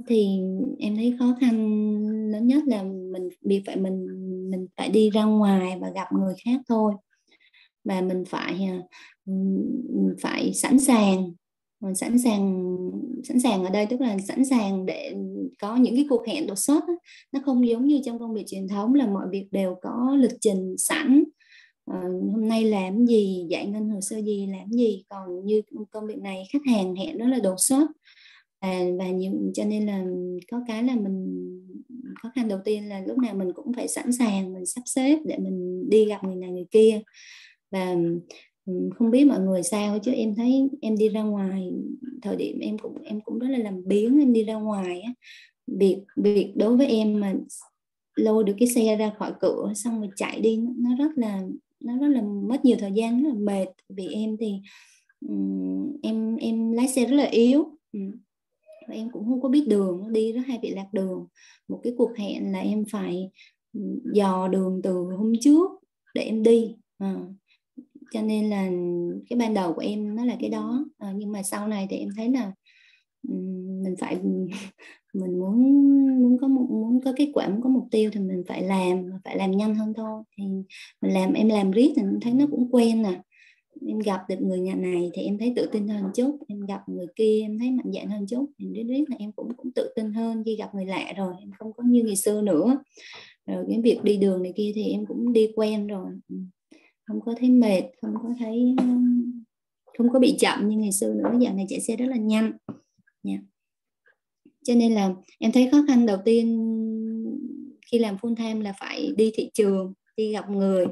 Thì 0.08 0.40
em 0.80 0.96
thấy 0.96 1.16
khó 1.20 1.38
khăn 1.42 1.56
lớn 2.32 2.48
nhất 2.48 2.64
là 2.68 2.84
mình 2.84 3.30
bị 3.42 3.64
phải 3.66 3.76
mình 3.78 4.08
mình 4.52 4.68
phải 4.78 4.90
đi 4.90 5.10
ra 5.10 5.24
ngoài 5.24 5.78
và 5.82 5.90
gặp 5.96 6.08
người 6.14 6.34
khác 6.46 6.62
thôi 6.70 6.94
và 7.88 8.02
mình 8.02 8.24
phải 8.26 8.64
à, 8.64 8.82
phải 10.22 10.54
sẵn 10.54 10.80
sàng 10.80 11.32
mình 11.80 11.96
sẵn 11.96 12.20
sàng 12.20 12.78
sẵn 13.24 13.40
sàng 13.40 13.64
ở 13.64 13.70
đây 13.70 13.86
tức 13.86 14.02
là 14.02 14.18
sẵn 14.28 14.46
sàng 14.46 14.86
để 14.86 15.16
có 15.62 15.76
những 15.76 15.96
cái 15.96 16.06
cuộc 16.10 16.28
hẹn 16.28 16.48
đột 16.48 16.58
xuất 16.58 16.84
nó 17.32 17.40
không 17.46 17.68
giống 17.68 17.86
như 17.86 18.02
trong 18.06 18.20
công 18.20 18.34
việc 18.34 18.44
truyền 18.48 18.68
thống 18.68 18.94
là 18.94 19.08
mọi 19.08 19.26
việc 19.32 19.48
đều 19.52 19.76
có 19.82 20.16
lịch 20.20 20.38
trình 20.42 20.76
sẵn. 20.78 21.24
À, 21.92 22.02
hôm 22.32 22.48
nay 22.48 22.64
làm 22.64 23.06
gì 23.06 23.46
giải 23.50 23.68
ngân 23.68 23.90
hồ 23.90 24.02
sơ 24.02 24.22
gì 24.22 24.48
làm 24.48 24.72
gì. 24.72 25.04
Còn 25.10 25.46
như 25.46 25.62
công 25.92 26.08
việc 26.08 26.18
này 26.18 26.44
khách 26.54 26.74
hàng 26.74 26.96
hẹn 26.96 27.18
đó 27.18 27.28
là 27.28 27.40
đột 27.40 27.56
xuất. 27.58 27.88
Và 28.62 28.80
và 29.00 29.08
nhiều 29.08 29.32
cho 29.54 29.66
nên 29.66 29.86
là 29.86 30.06
có 30.52 30.62
cái 30.68 30.84
là 30.84 30.96
mình 30.96 31.26
khó 32.22 32.32
khăn 32.36 32.48
đầu 32.48 32.60
tiên 32.66 32.90
là 32.90 33.02
lúc 33.08 33.18
nào 33.18 33.34
mình 33.36 33.54
cũng 33.56 33.74
phải 33.74 33.88
sẵn 33.88 34.12
sàng 34.12 34.54
mình 34.54 34.66
sắp 34.66 34.82
xếp 34.86 35.20
để 35.26 35.38
mình 35.38 35.90
đi 35.90 36.06
gặp 36.06 36.24
người 36.24 36.36
này 36.36 36.52
người 36.52 36.66
kia 36.72 37.02
và 37.72 37.96
không 38.96 39.12
biết 39.12 39.26
mọi 39.26 39.40
người 39.40 39.64
sao 39.64 40.00
chứ 40.00 40.12
em 40.12 40.36
thấy 40.36 40.70
em 40.82 40.98
đi 40.98 41.10
ra 41.10 41.24
ngoài 41.24 41.72
thời 42.22 42.36
điểm 42.36 42.60
em 42.60 42.78
cũng 42.78 43.04
em 43.04 43.22
cũng 43.22 43.40
rất 43.40 43.48
là 43.50 43.58
làm 43.58 43.88
biến 43.88 44.20
em 44.20 44.34
đi 44.34 44.44
ra 44.44 44.54
ngoài 44.54 45.02
á. 45.02 45.14
Việc 45.68 45.98
việc 46.16 46.54
đối 46.56 46.78
với 46.78 46.88
em 46.88 47.20
mà 47.20 47.34
lôi 48.16 48.44
được 48.44 48.54
cái 48.60 48.68
xe 48.68 48.96
ra 48.96 49.12
khỏi 49.18 49.34
cửa 49.40 49.74
xong 49.76 50.00
rồi 50.00 50.10
chạy 50.16 50.42
đi 50.42 50.60
nó 50.78 50.96
rất 50.96 51.12
là 51.16 51.42
nó 51.80 51.98
rất 51.98 52.08
là 52.08 52.22
mất 52.22 52.66
nhiều 52.66 52.78
thời 52.80 52.92
gian 52.92 53.24
rất 53.24 53.30
là 53.30 53.40
mệt. 53.40 53.68
Vì 53.90 54.08
em 54.08 54.38
thì 54.40 54.54
um, 55.28 55.98
em 56.04 56.36
em 56.36 56.72
lái 56.72 56.88
xe 56.88 57.06
rất 57.06 57.16
là 57.16 57.26
yếu 57.26 57.64
um, 57.94 58.12
và 58.88 58.96
em 58.96 59.10
cũng 59.12 59.26
không 59.26 59.42
có 59.42 59.50
biết 59.50 59.66
đường 59.68 60.14
đi 60.14 60.32
rất 60.32 60.42
hay 60.48 60.58
bị 60.62 60.70
lạc 60.70 60.88
đường. 60.94 61.28
Một 61.68 61.80
cái 61.84 61.94
cuộc 61.98 62.18
hẹn 62.18 62.52
là 62.52 62.60
em 62.60 62.86
phải 62.92 63.32
dò 64.14 64.48
đường 64.48 64.82
từ 64.84 64.94
hôm 64.94 65.34
trước 65.42 65.72
để 66.16 66.22
em 66.22 66.44
đi 66.44 66.76
à, 66.98 67.16
cho 68.12 68.22
nên 68.22 68.50
là 68.50 68.70
cái 69.30 69.40
ban 69.40 69.54
đầu 69.54 69.74
của 69.74 69.82
em 69.82 70.16
nó 70.16 70.26
là 70.26 70.36
cái 70.40 70.50
đó. 70.50 70.86
À, 70.98 71.14
nhưng 71.16 71.32
mà 71.32 71.44
sau 71.44 71.68
này 71.68 71.88
thì 71.90 71.98
em 71.98 72.10
thấy 72.18 72.30
là 72.30 72.52
mình 73.84 73.96
phải 74.00 74.18
mình 75.14 75.40
muốn 75.40 75.62
muốn 76.22 76.38
có 76.42 76.48
một 76.48 76.68
muốn 76.70 77.02
có 77.06 77.14
kết 77.18 77.32
quả 77.34 77.50
muốn 77.50 77.62
có 77.62 77.70
mục 77.70 77.88
tiêu 77.92 78.10
thì 78.14 78.20
mình 78.20 78.44
phải 78.48 78.64
làm 78.64 79.10
phải 79.24 79.38
làm 79.38 79.52
nhanh 79.52 79.76
hơn 79.76 79.94
thôi. 79.98 80.24
Thì 80.38 80.44
mình 81.02 81.14
làm 81.14 81.34
em 81.34 81.50
làm 81.50 81.72
riết 81.72 81.94
thì 81.96 82.02
em 82.02 82.20
thấy 82.22 82.34
nó 82.34 82.46
cũng 82.52 82.68
quen 82.72 83.02
nè 83.02 83.22
em 83.88 84.00
gặp 84.00 84.22
được 84.30 84.42
người 84.42 84.60
nhà 84.60 84.76
này 84.76 85.10
thì 85.14 85.22
em 85.22 85.38
thấy 85.38 85.54
tự 85.56 85.70
tin 85.72 85.88
hơn 85.88 86.04
chút. 86.16 86.38
Em 86.48 86.66
gặp 86.66 86.90
người 86.90 87.08
kia 87.16 87.42
em 87.42 87.60
thấy 87.60 87.72
mạnh 87.72 87.92
dạn 87.94 88.08
hơn 88.10 88.26
chút. 88.28 88.46
Thì 88.60 88.68
riết 88.74 88.84
riết 88.84 89.04
là 89.10 89.16
em 89.20 89.32
cũng 89.32 89.54
cũng 89.58 89.72
tự 89.72 89.94
tin 89.96 90.14
hơn 90.14 90.44
khi 90.46 90.56
gặp 90.56 90.76
người 90.76 90.86
lạ 90.86 91.14
rồi. 91.18 91.34
Em 91.40 91.52
không 91.60 91.74
có 91.74 91.84
như 91.84 92.04
ngày 92.04 92.16
xưa 92.16 92.42
nữa. 92.42 92.78
Rồi 93.46 93.66
cái 93.70 93.82
việc 93.84 94.00
đi 94.04 94.18
đường 94.18 94.44
này 94.44 94.54
kia 94.56 94.72
thì 94.76 94.84
em 94.84 95.06
cũng 95.06 95.34
đi 95.34 95.52
quen 95.56 95.88
rồi 95.88 96.10
không 97.08 97.22
có 97.22 97.36
thấy 97.40 97.50
mệt 97.50 97.84
không 98.02 98.14
có 98.24 98.30
thấy 98.40 98.76
ờ, 98.78 98.86
không 99.98 100.10
có 100.14 100.20
bị 100.20 100.38
chậm 100.40 100.70
như 100.70 100.78
ngày 100.78 100.92
xưa 100.92 101.14
nữa 101.14 101.32
dạo 101.42 101.54
này 101.54 101.66
chạy 101.70 101.82
xe 101.82 101.96
rất 101.96 102.06
là 102.06 102.18
nhanh 102.18 102.52
yeah. 103.24 103.40
cho 104.64 104.76
nên 104.76 104.94
là 104.96 105.14
em 105.40 105.52
thấy 105.52 105.70
khó 105.72 105.78
khăn 105.88 106.06
đầu 106.06 106.18
tiên 106.26 106.58
khi 107.92 108.00
làm 108.00 108.16
full 108.16 108.36
time 108.36 108.62
là 108.62 108.74
phải 108.80 109.14
đi 109.18 109.32
thị 109.36 109.52
trường 109.54 109.94
đi 110.18 110.32
gặp 110.32 110.50
người 110.50 110.86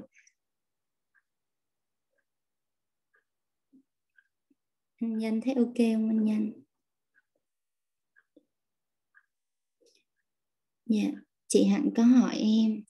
anh 4.99 5.19
Danh 5.19 5.41
thấy 5.41 5.53
ok 5.53 5.75
không 5.77 6.09
anh 6.09 6.25
Danh? 6.25 6.51
Dạ, 10.85 11.01
yeah. 11.01 11.13
chị 11.47 11.65
Hạnh 11.65 11.89
có 11.95 12.03
hỏi 12.03 12.35
em 12.35 12.83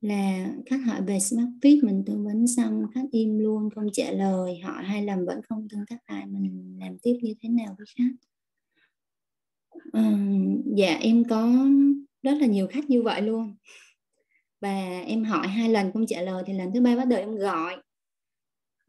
là 0.00 0.54
khách 0.66 0.80
hỏi 0.86 1.02
về 1.06 1.20
smart 1.20 1.48
fit 1.62 1.86
mình 1.86 2.02
tư 2.06 2.22
vấn 2.24 2.46
xong 2.46 2.82
khách 2.94 3.06
im 3.10 3.38
luôn 3.38 3.70
không 3.74 3.86
trả 3.92 4.10
lời. 4.10 4.58
Hỏi 4.58 4.84
hai 4.84 5.02
lần 5.02 5.26
vẫn 5.26 5.40
không 5.48 5.68
tương 5.70 5.86
tác 5.86 5.96
lại 6.08 6.26
mình 6.26 6.76
làm 6.80 6.98
tiếp 6.98 7.18
như 7.22 7.34
thế 7.42 7.48
nào 7.48 7.74
với 7.78 7.86
khách? 7.96 8.14
À, 9.92 10.18
dạ 10.76 10.98
em 11.00 11.24
có 11.24 11.52
rất 12.22 12.34
là 12.40 12.46
nhiều 12.46 12.66
khách 12.66 12.90
như 12.90 13.02
vậy 13.02 13.22
luôn. 13.22 13.54
Và 14.60 15.00
em 15.06 15.24
hỏi 15.24 15.48
hai 15.48 15.68
lần 15.68 15.92
không 15.92 16.06
trả 16.06 16.22
lời 16.22 16.42
thì 16.46 16.52
lần 16.52 16.70
thứ 16.74 16.80
ba 16.80 16.96
bắt 16.96 17.04
đầu 17.04 17.18
em 17.18 17.36
gọi. 17.36 17.76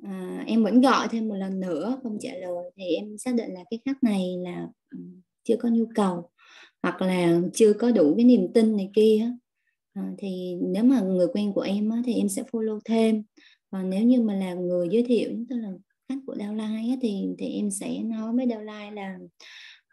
À, 0.03 0.43
em 0.47 0.64
vẫn 0.64 0.82
gọi 0.82 1.07
thêm 1.12 1.28
một 1.28 1.36
lần 1.36 1.59
nữa 1.59 1.99
không 2.03 2.18
trả 2.22 2.34
lời. 2.34 2.72
Thì 2.76 2.84
em 2.84 3.18
xác 3.18 3.36
định 3.36 3.53
là 3.53 3.64
cái 3.70 3.80
khách 3.86 4.03
này 4.03 4.36
là 4.43 4.68
chưa 5.43 5.55
có 5.55 5.70
nhu 5.70 5.86
cầu 5.95 6.30
hoặc 6.84 7.01
là 7.01 7.41
chưa 7.53 7.74
có 7.74 7.91
đủ 7.91 8.14
cái 8.16 8.26
niềm 8.26 8.47
tin 8.53 8.78
này 8.78 8.89
kia 8.95 9.32
à, 9.93 10.11
thì 10.17 10.55
nếu 10.61 10.83
mà 10.83 11.01
người 11.01 11.27
quen 11.33 11.53
của 11.53 11.61
em 11.61 11.89
á, 11.89 12.01
thì 12.05 12.13
em 12.13 12.29
sẽ 12.29 12.43
follow 12.51 12.79
thêm. 12.85 13.23
Còn 13.71 13.89
nếu 13.89 14.03
như 14.03 14.21
mà 14.21 14.35
là 14.35 14.53
người 14.53 14.87
giới 14.91 15.03
thiệu 15.03 15.29
tức 15.49 15.55
là 15.55 15.69
khách 16.09 16.19
của 16.25 16.35
downline 16.35 16.89
á, 16.89 16.95
thì 17.01 17.25
thì 17.37 17.47
em 17.47 17.71
sẽ 17.71 18.03
nói 18.03 18.33
với 18.35 18.45
downline 18.45 18.93
là 18.93 19.17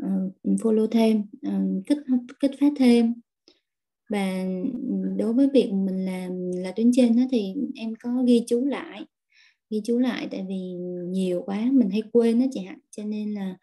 uh, 0.04 0.32
follow 0.44 0.86
thêm 0.86 1.22
uh, 1.48 1.86
kích 1.86 1.98
kích 2.40 2.50
phát 2.60 2.72
thêm. 2.78 3.14
Và 4.10 4.44
đối 5.16 5.32
với 5.32 5.48
việc 5.54 5.70
mình 5.72 6.04
làm 6.04 6.50
là 6.52 6.72
tuyến 6.72 6.90
trên 6.94 7.16
đó 7.16 7.22
thì 7.30 7.54
em 7.76 7.94
có 8.02 8.22
ghi 8.26 8.44
chú 8.46 8.64
lại 8.64 9.04
ghi 9.70 9.80
chú 9.84 9.98
lại 9.98 10.28
tại 10.30 10.44
vì 10.48 10.60
nhiều 11.08 11.42
quá 11.46 11.68
mình 11.72 11.90
hay 11.90 12.02
quên 12.12 12.40
đó 12.40 12.46
chị 12.52 12.60
hạn 12.60 12.78
cho 12.90 13.04
nên 13.04 13.34
là 13.34 13.56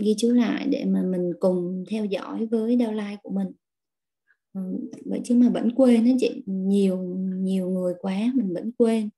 ghi 0.00 0.14
chú 0.18 0.30
lại 0.30 0.66
để 0.70 0.84
mà 0.84 1.02
mình 1.02 1.30
cùng 1.40 1.84
theo 1.90 2.04
dõi 2.04 2.46
với 2.46 2.76
downline 2.76 3.16
của 3.22 3.30
mình. 3.30 3.48
Ờ, 4.52 4.62
vậy 5.04 5.20
chứ 5.24 5.34
mà 5.34 5.48
vẫn 5.50 5.70
quên 5.74 6.04
đó 6.04 6.10
chị. 6.20 6.42
Nhiều 6.46 6.98
nhiều 7.42 7.70
người 7.70 7.94
quá 8.00 8.32
mình 8.34 8.54
vẫn 8.54 8.72
quên. 8.72 9.08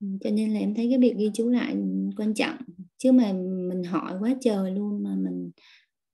Ừ, 0.00 0.06
cho 0.20 0.30
nên 0.30 0.50
là 0.54 0.60
em 0.60 0.74
thấy 0.74 0.88
cái 0.90 0.98
việc 0.98 1.14
ghi 1.18 1.30
chú 1.34 1.48
lại 1.50 1.76
quan 2.16 2.34
trọng. 2.34 2.56
Chứ 2.98 3.12
mà 3.12 3.32
mình 3.68 3.84
hỏi 3.84 4.14
quá 4.20 4.34
trời 4.40 4.70
luôn 4.70 5.02
mà 5.02 5.14
mình 5.16 5.50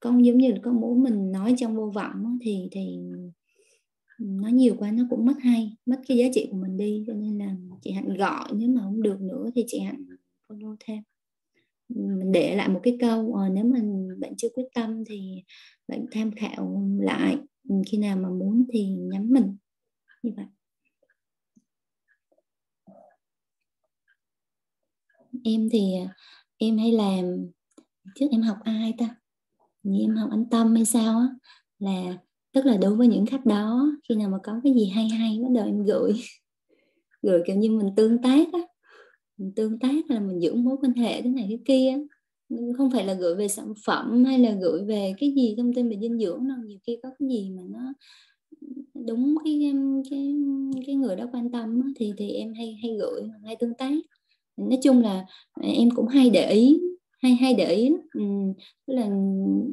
không 0.00 0.26
giống 0.26 0.38
như 0.38 0.48
là 0.52 0.58
có 0.62 0.72
muốn 0.72 1.02
mình 1.02 1.32
nói 1.32 1.54
trong 1.58 1.76
vô 1.76 1.90
vọng 1.94 2.38
thì 2.42 2.68
thì 2.72 2.98
nói 4.18 4.52
nhiều 4.52 4.74
quá 4.78 4.90
nó 4.92 5.04
cũng 5.10 5.24
mất 5.26 5.34
hay 5.40 5.76
mất 5.86 6.00
cái 6.08 6.16
giá 6.18 6.26
trị 6.32 6.48
của 6.50 6.56
mình 6.56 6.76
đi. 6.76 7.04
Cho 7.06 7.12
nên 7.14 7.38
là 7.38 7.56
chị 7.82 7.90
hạnh 7.92 8.16
gọi 8.16 8.48
nếu 8.54 8.68
mà 8.68 8.80
không 8.82 9.02
được 9.02 9.20
nữa 9.20 9.50
thì 9.54 9.64
chị 9.66 9.78
hạnh 9.80 10.04
follow 10.48 10.76
thêm 10.80 11.02
mình 11.88 12.32
để 12.32 12.56
lại 12.56 12.68
một 12.68 12.80
cái 12.82 12.96
câu 13.00 13.34
à, 13.34 13.48
nếu 13.54 13.64
mình 13.64 14.08
bạn 14.20 14.32
chưa 14.36 14.48
quyết 14.54 14.66
tâm 14.74 15.04
thì 15.04 15.42
bạn 15.88 16.06
tham 16.12 16.30
khảo 16.36 16.82
lại. 17.00 17.36
Ừ, 17.70 17.76
khi 17.86 17.98
nào 17.98 18.16
mà 18.16 18.28
muốn 18.28 18.64
thì 18.72 18.86
nhắm 18.86 19.30
mình. 19.30 19.56
Như 20.22 20.30
vậy. 20.36 20.46
Em 25.44 25.68
thì, 25.72 25.94
em 26.58 26.78
hay 26.78 26.92
làm, 26.92 27.24
trước 28.14 28.26
em 28.30 28.42
học 28.42 28.56
ai 28.64 28.94
ta? 28.98 29.16
Như 29.82 30.00
em 30.00 30.16
học 30.16 30.30
anh 30.32 30.44
tâm 30.50 30.74
hay 30.74 30.84
sao 30.84 31.18
á. 31.18 31.26
Là, 31.78 32.18
tức 32.52 32.66
là 32.66 32.76
đối 32.76 32.96
với 32.96 33.08
những 33.08 33.26
khách 33.26 33.46
đó, 33.46 33.86
khi 34.08 34.14
nào 34.14 34.28
mà 34.28 34.38
có 34.44 34.60
cái 34.64 34.74
gì 34.74 34.86
hay 34.86 35.08
hay 35.08 35.38
bắt 35.42 35.48
đầu 35.54 35.66
em 35.66 35.84
gửi. 35.84 36.12
Gửi 37.22 37.42
kiểu 37.46 37.56
như 37.56 37.70
mình 37.70 37.90
tương 37.96 38.22
tác 38.22 38.48
á. 38.52 38.60
Mình 39.36 39.52
tương 39.56 39.78
tác 39.78 40.10
là 40.10 40.20
mình 40.20 40.42
giữ 40.42 40.54
mối 40.54 40.76
quan 40.82 40.92
hệ 40.92 41.22
thế 41.22 41.30
này 41.30 41.46
thế 41.50 41.58
kia 41.64 41.98
không 42.76 42.90
phải 42.90 43.04
là 43.04 43.14
gửi 43.14 43.34
về 43.34 43.48
sản 43.48 43.72
phẩm 43.86 44.24
hay 44.24 44.38
là 44.38 44.56
gửi 44.60 44.84
về 44.84 45.14
cái 45.20 45.32
gì 45.36 45.54
thông 45.56 45.74
tin 45.74 45.88
về 45.88 45.96
dinh 46.00 46.18
dưỡng 46.18 46.48
đâu 46.48 46.58
nhiều 46.64 46.78
khi 46.86 46.98
có 47.02 47.08
cái 47.18 47.28
gì 47.28 47.50
mà 47.50 47.62
nó 47.68 47.92
đúng 49.06 49.34
cái 49.44 49.72
cái 50.10 50.34
cái 50.86 50.94
người 50.94 51.16
đó 51.16 51.24
quan 51.32 51.50
tâm 51.50 51.92
thì 51.96 52.12
thì 52.18 52.30
em 52.30 52.54
hay 52.54 52.78
hay 52.82 52.96
gửi 53.00 53.22
hay 53.44 53.56
tương 53.56 53.74
tác. 53.74 53.94
Nói 54.56 54.78
chung 54.82 55.00
là 55.00 55.26
em 55.62 55.90
cũng 55.90 56.06
hay 56.06 56.30
để 56.30 56.50
ý 56.50 56.80
hay 57.22 57.34
hay 57.34 57.54
để 57.54 57.74
ý 57.74 57.90
ừ, 58.14 58.22
là 58.86 59.10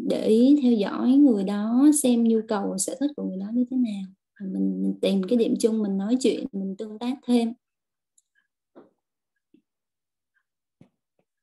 để 0.10 0.28
ý 0.28 0.60
theo 0.62 0.72
dõi 0.72 1.10
người 1.10 1.44
đó 1.44 1.86
xem 2.04 2.24
nhu 2.24 2.40
cầu 2.48 2.78
sở 2.78 2.96
thích 3.00 3.12
của 3.16 3.24
người 3.24 3.38
đó 3.38 3.46
như 3.54 3.66
thế 3.72 3.78
nào. 3.78 4.04
Mình, 4.42 4.82
mình 4.82 4.94
tìm 5.02 5.22
cái 5.30 5.38
điểm 5.38 5.54
chung 5.60 5.82
mình 5.84 5.98
nói 5.98 6.18
chuyện 6.22 6.46
mình 6.52 6.76
tương 6.78 7.00
tác 7.00 7.18
thêm. 7.28 7.54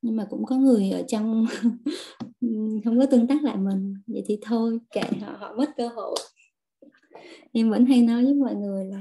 Nhưng 0.05 0.15
mà 0.15 0.25
cũng 0.29 0.45
có 0.45 0.55
người 0.55 0.89
ở 0.89 1.03
trong 1.07 1.45
không 2.85 2.99
có 2.99 3.05
tương 3.11 3.27
tác 3.27 3.43
lại 3.43 3.57
mình. 3.57 3.93
Vậy 4.07 4.23
thì 4.25 4.39
thôi, 4.41 4.79
kệ 4.91 5.01
họ 5.21 5.37
họ 5.39 5.53
mất 5.57 5.69
cơ 5.77 5.87
hội. 5.87 6.15
Em 7.51 7.69
vẫn 7.69 7.85
hay 7.85 8.01
nói 8.01 8.23
với 8.23 8.33
mọi 8.33 8.55
người 8.55 8.85
là 8.85 8.97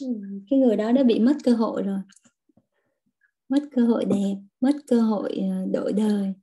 ừ, 0.00 0.06
cái 0.50 0.58
người 0.58 0.76
đó 0.76 0.92
đã 0.92 1.02
bị 1.02 1.20
mất 1.20 1.36
cơ 1.44 1.52
hội 1.52 1.82
rồi. 1.82 1.98
Mất 3.48 3.62
cơ 3.72 3.82
hội 3.82 4.04
đẹp, 4.04 4.34
mất 4.60 4.76
cơ 4.86 5.00
hội 5.00 5.38
ờ, 5.50 5.66
đổi 5.72 5.92
đời. 5.92 6.34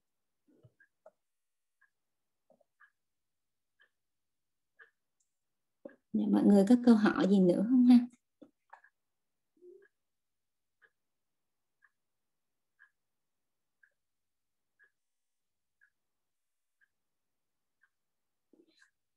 Dạ, 6.14 6.24
mọi 6.32 6.44
người 6.44 6.66
có 6.70 6.76
câu 6.86 6.96
hỏi 6.96 7.28
gì 7.30 7.40
nữa 7.40 7.66
không 7.70 7.86
ha? 7.86 8.00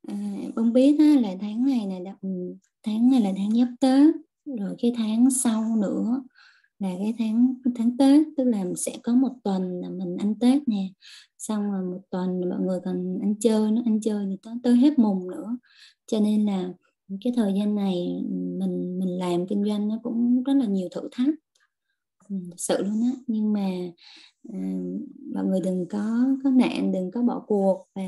À, 0.07 0.15
bông 0.57 0.73
biết 0.73 0.97
á, 0.99 1.21
là 1.21 1.35
tháng 1.41 1.65
này 1.65 2.01
là 2.01 2.15
tháng 2.83 3.11
này 3.11 3.21
là 3.21 3.33
tháng 3.37 3.51
giáp 3.51 3.69
tết 3.81 4.15
rồi 4.59 4.75
cái 4.79 4.93
tháng 4.97 5.31
sau 5.31 5.77
nữa 5.77 6.23
là 6.79 6.91
cái 6.99 7.15
tháng 7.19 7.55
tháng 7.75 7.97
Tết 7.97 8.27
tức 8.37 8.45
là 8.45 8.65
sẽ 8.77 8.93
có 9.03 9.15
một 9.15 9.33
tuần 9.45 9.81
là 9.81 9.89
mình 9.89 10.17
ăn 10.17 10.35
Tết 10.39 10.69
nè 10.69 10.89
xong 11.39 11.71
rồi 11.71 11.83
một 11.83 12.01
tuần 12.11 12.41
mọi 12.51 12.61
người 12.61 12.81
còn 12.85 13.19
ăn 13.23 13.35
chơi 13.41 13.71
nó 13.71 13.83
ăn 13.85 14.01
chơi 14.01 14.27
thì 14.31 14.37
tới 14.43 14.55
tới 14.63 14.77
hết 14.77 14.99
mùng 14.99 15.31
nữa. 15.31 15.57
Cho 16.07 16.21
nên 16.21 16.47
là 16.47 16.73
cái 17.25 17.33
thời 17.37 17.55
gian 17.55 17.75
này 17.75 18.23
mình 18.59 18.99
mình 18.99 19.19
làm 19.19 19.47
kinh 19.47 19.65
doanh 19.65 19.89
nó 19.89 20.01
cũng 20.03 20.43
rất 20.43 20.55
là 20.55 20.67
nhiều 20.67 20.89
thử 20.93 21.09
thách 21.13 21.35
sự 22.57 22.83
luôn 22.83 23.03
á. 23.03 23.11
Nhưng 23.27 23.53
mà 23.53 23.71
à, 24.53 24.59
mọi 25.35 25.45
người 25.45 25.61
đừng 25.61 25.87
có 25.91 26.27
có 26.45 26.51
nạn 26.51 26.93
đừng 26.93 27.11
có 27.11 27.23
bỏ 27.23 27.45
cuộc. 27.47 27.87
Và 27.95 28.03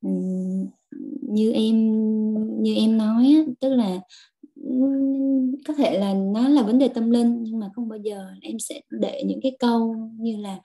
um, 0.00 0.66
như 1.22 1.52
em 1.52 1.76
như 2.62 2.74
em 2.74 2.98
nói 2.98 3.24
á, 3.24 3.52
tức 3.60 3.68
là 3.68 4.00
có 5.66 5.74
thể 5.74 5.98
là 5.98 6.14
nó 6.14 6.48
là 6.48 6.62
vấn 6.62 6.78
đề 6.78 6.88
tâm 6.88 7.10
linh 7.10 7.42
nhưng 7.42 7.58
mà 7.58 7.70
không 7.74 7.88
bao 7.88 7.98
giờ 7.98 8.26
em 8.42 8.58
sẽ 8.58 8.80
để 8.90 9.22
những 9.26 9.40
cái 9.42 9.56
câu 9.58 9.94
như 10.18 10.36
là 10.36 10.58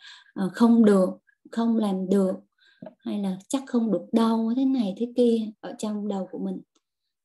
uh, 0.46 0.54
không 0.54 0.86
được 0.86 1.10
không 1.52 1.78
làm 1.78 2.10
được 2.10 2.36
hay 2.98 3.20
là 3.20 3.38
chắc 3.48 3.64
không 3.68 3.92
được 3.92 4.06
đâu 4.12 4.54
thế 4.56 4.66
này 4.66 4.96
thế 4.98 5.14
kia 5.16 5.38
ở 5.60 5.74
trong 5.78 6.08
đầu 6.08 6.28
của 6.32 6.40
mình 6.40 6.62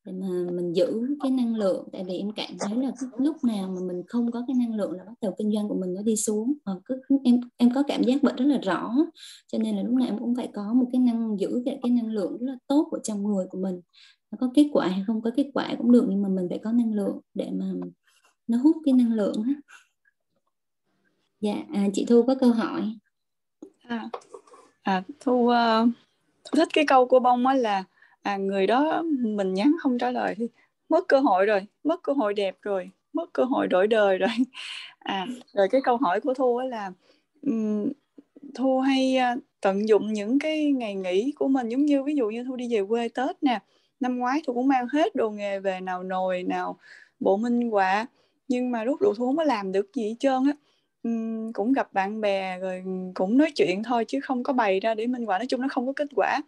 để 0.05 0.11
mà 0.11 0.27
mình 0.51 0.73
giữ 0.75 1.15
cái 1.23 1.31
năng 1.31 1.55
lượng 1.55 1.87
tại 1.91 2.03
vì 2.07 2.17
em 2.17 2.31
cảm 2.31 2.49
thấy 2.59 2.75
là 2.75 2.91
lúc 3.17 3.43
nào 3.43 3.67
mà 3.67 3.81
mình 3.87 4.03
không 4.07 4.31
có 4.31 4.43
cái 4.47 4.55
năng 4.55 4.75
lượng 4.75 4.91
là 4.91 5.03
bắt 5.03 5.13
đầu 5.21 5.35
kinh 5.37 5.51
doanh 5.53 5.69
của 5.69 5.75
mình 5.75 5.93
nó 5.93 6.01
đi 6.01 6.15
xuống. 6.15 6.53
Mà 6.65 6.73
cứ 6.85 7.01
em 7.23 7.39
em 7.57 7.69
có 7.75 7.83
cảm 7.87 8.03
giác 8.03 8.21
vậy 8.21 8.33
rất 8.37 8.45
là 8.45 8.57
rõ 8.57 8.95
cho 9.51 9.57
nên 9.57 9.75
là 9.75 9.83
lúc 9.83 9.93
nào 9.93 10.07
em 10.07 10.19
cũng 10.19 10.35
phải 10.35 10.49
có 10.53 10.73
một 10.73 10.85
cái 10.91 11.01
năng 11.01 11.39
giữ 11.39 11.61
cái, 11.65 11.79
cái 11.83 11.91
năng 11.91 12.07
lượng 12.07 12.37
rất 12.37 12.45
là 12.47 12.57
tốt 12.67 12.87
của 12.91 12.99
trong 13.03 13.23
người 13.23 13.45
của 13.49 13.57
mình. 13.57 13.81
Nó 14.31 14.37
có 14.41 14.51
kết 14.55 14.69
quả 14.73 14.87
hay 14.87 15.03
không 15.07 15.21
có 15.21 15.31
kết 15.35 15.47
quả 15.53 15.75
cũng 15.77 15.91
được 15.91 16.05
nhưng 16.09 16.21
mà 16.21 16.29
mình 16.29 16.45
phải 16.49 16.59
có 16.63 16.71
năng 16.71 16.93
lượng 16.93 17.19
để 17.33 17.49
mà 17.51 17.65
nó 18.47 18.57
hút 18.57 18.75
cái 18.85 18.93
năng 18.93 19.13
lượng 19.13 19.43
á. 19.45 19.53
Dạ 21.41 21.63
à, 21.73 21.87
chị 21.93 22.05
thu 22.05 22.23
có 22.23 22.35
câu 22.39 22.51
hỏi. 22.51 22.95
À, 23.81 24.09
à 24.81 25.03
thu 25.19 25.33
uh, 25.33 25.89
thu 26.45 26.55
thích 26.55 26.69
cái 26.73 26.85
câu 26.87 27.07
của 27.07 27.19
bông 27.19 27.47
á 27.47 27.53
là 27.53 27.83
à 28.25 28.37
người 28.37 28.67
đó 28.67 29.03
mình 29.21 29.53
nhắn 29.53 29.75
không 29.79 29.97
trả 29.97 30.11
lời 30.11 30.35
thì 30.37 30.47
mất 30.89 31.07
cơ 31.07 31.19
hội 31.19 31.45
rồi 31.45 31.65
mất 31.83 32.03
cơ 32.03 32.13
hội 32.13 32.33
đẹp 32.33 32.57
rồi 32.61 32.89
mất 33.13 33.33
cơ 33.33 33.43
hội 33.43 33.67
đổi 33.67 33.87
đời 33.87 34.17
rồi. 34.17 34.29
À 34.99 35.27
rồi 35.53 35.67
cái 35.71 35.81
câu 35.83 35.97
hỏi 35.97 36.21
của 36.21 36.33
thu 36.33 36.57
ấy 36.57 36.69
là 36.69 36.91
um, 37.41 37.91
thu 38.55 38.79
hay 38.79 39.17
uh, 39.35 39.43
tận 39.61 39.87
dụng 39.89 40.13
những 40.13 40.39
cái 40.39 40.71
ngày 40.71 40.95
nghỉ 40.95 41.33
của 41.39 41.47
mình 41.47 41.69
giống 41.69 41.85
như 41.85 42.03
ví 42.03 42.15
dụ 42.15 42.29
như 42.29 42.43
thu 42.43 42.55
đi 42.55 42.67
về 42.75 42.85
quê 42.89 43.09
tết 43.09 43.43
nè 43.43 43.59
năm 43.99 44.17
ngoái 44.17 44.41
thu 44.47 44.53
cũng 44.53 44.67
mang 44.67 44.87
hết 44.87 45.15
đồ 45.15 45.29
nghề 45.29 45.59
về 45.59 45.79
nào 45.79 46.03
nồi 46.03 46.43
nào 46.43 46.77
bộ 47.19 47.37
minh 47.37 47.69
họa 47.71 48.07
nhưng 48.47 48.71
mà 48.71 48.83
rút 48.83 49.01
đủ 49.01 49.13
thu 49.17 49.25
không 49.25 49.37
có 49.37 49.43
làm 49.43 49.71
được 49.71 49.93
gì 49.93 50.09
hết 50.09 50.15
trơn 50.19 50.43
á. 50.45 50.53
Um, 51.03 51.51
cũng 51.51 51.73
gặp 51.73 51.93
bạn 51.93 52.21
bè 52.21 52.59
rồi 52.59 52.83
cũng 53.13 53.37
nói 53.37 53.51
chuyện 53.55 53.83
thôi 53.83 54.05
chứ 54.07 54.19
không 54.23 54.43
có 54.43 54.53
bày 54.53 54.79
ra 54.79 54.95
để 54.95 55.07
minh 55.07 55.25
họa 55.25 55.37
nói 55.37 55.47
chung 55.49 55.61
nó 55.61 55.67
không 55.71 55.87
có 55.87 55.93
kết 55.93 56.07
quả 56.15 56.41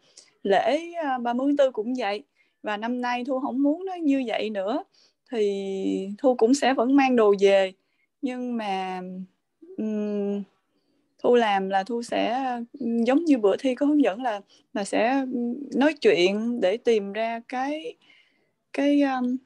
lễ 0.43 0.91
à, 1.03 1.17
ba 1.17 1.33
mươi 1.33 1.47
tháng 1.47 1.57
tư 1.57 1.71
cũng 1.71 1.93
vậy. 1.97 2.23
Và 2.63 2.77
năm 2.77 3.01
nay 3.01 3.23
thu 3.27 3.39
không 3.39 3.63
muốn 3.63 3.85
nó 3.85 3.93
như 3.93 4.23
vậy 4.27 4.49
nữa 4.49 4.83
thì 5.31 6.09
thu 6.17 6.35
cũng 6.35 6.53
sẽ 6.53 6.73
vẫn 6.73 6.95
mang 6.95 7.15
đồ 7.15 7.33
về. 7.39 7.73
Nhưng 8.21 8.57
mà 8.57 9.01
um, 9.77 10.43
thu 11.23 11.35
làm 11.35 11.69
là 11.69 11.83
thu 11.83 12.03
sẽ 12.03 12.51
giống 12.81 13.25
như 13.25 13.37
bữa 13.37 13.57
thi 13.57 13.75
có 13.75 13.85
hướng 13.85 14.03
dẫn 14.03 14.21
là 14.21 14.41
là 14.73 14.83
sẽ 14.83 15.25
nói 15.75 15.93
chuyện 15.93 16.61
để 16.61 16.77
tìm 16.77 17.13
ra 17.13 17.41
cái 17.47 17.95
cái 18.73 19.01
um, 19.01 19.37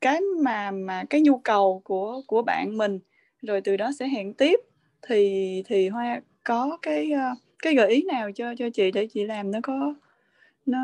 cái 0.00 0.20
mà 0.42 0.70
mà 0.70 1.04
cái 1.10 1.20
nhu 1.20 1.38
cầu 1.38 1.82
của 1.84 2.22
của 2.26 2.42
bạn 2.42 2.78
mình. 2.78 2.98
Rồi 3.42 3.60
từ 3.60 3.76
đó 3.76 3.90
sẽ 3.98 4.08
hẹn 4.08 4.34
tiếp. 4.34 4.60
Thì 5.02 5.62
thì 5.66 5.88
hoa 5.88 6.20
có 6.44 6.78
cái 6.82 7.10
uh, 7.12 7.38
cái 7.62 7.74
gợi 7.74 7.90
ý 7.90 8.02
nào 8.02 8.32
cho 8.32 8.54
cho 8.58 8.70
chị 8.74 8.90
để 8.90 9.06
chị 9.06 9.24
làm 9.24 9.50
nó 9.50 9.58
có 9.62 9.94
nó 10.66 10.78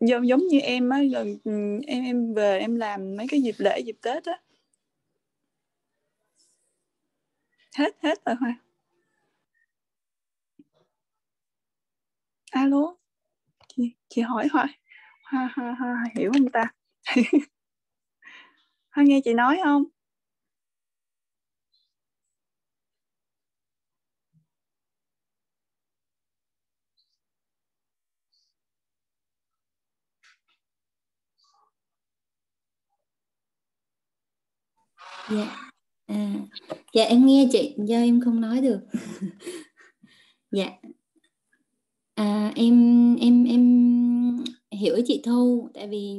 giống 0.00 0.28
giống 0.28 0.46
như 0.48 0.60
em 0.60 0.90
á 0.90 0.98
lần 1.02 1.38
ừ, 1.44 1.52
em 1.86 2.04
em 2.04 2.34
về 2.34 2.58
em 2.58 2.76
làm 2.76 3.16
mấy 3.16 3.26
cái 3.30 3.42
dịp 3.42 3.54
lễ 3.58 3.80
dịp 3.80 3.96
tết 4.02 4.24
á. 4.24 4.40
Hết 7.76 7.96
hết 8.02 8.18
rồi 8.26 8.34
hoa. 8.40 8.54
Alo? 12.52 12.96
Chị, 13.68 13.92
chị 14.08 14.22
hỏi 14.22 14.48
hoa 14.52 14.68
hoa 15.24 15.76
hoa 15.78 16.04
hiểu 16.16 16.32
không 16.32 16.48
ta? 16.50 16.72
Hoa 18.90 19.04
nghe 19.04 19.20
chị 19.24 19.34
nói 19.34 19.58
không? 19.64 19.84
Dạ. 35.30 35.56
À, 36.06 36.32
dạ 36.94 37.04
em 37.04 37.26
nghe 37.26 37.48
chị 37.52 37.74
do 37.78 37.96
em 37.96 38.20
không 38.20 38.40
nói 38.40 38.60
được. 38.60 38.80
Dạ. 40.54 40.70
À, 42.14 42.52
em 42.56 43.16
em 43.16 43.44
em 43.44 43.62
hiểu 44.70 44.96
chị 45.06 45.20
Thu 45.24 45.68
tại 45.74 45.88
vì 45.88 46.16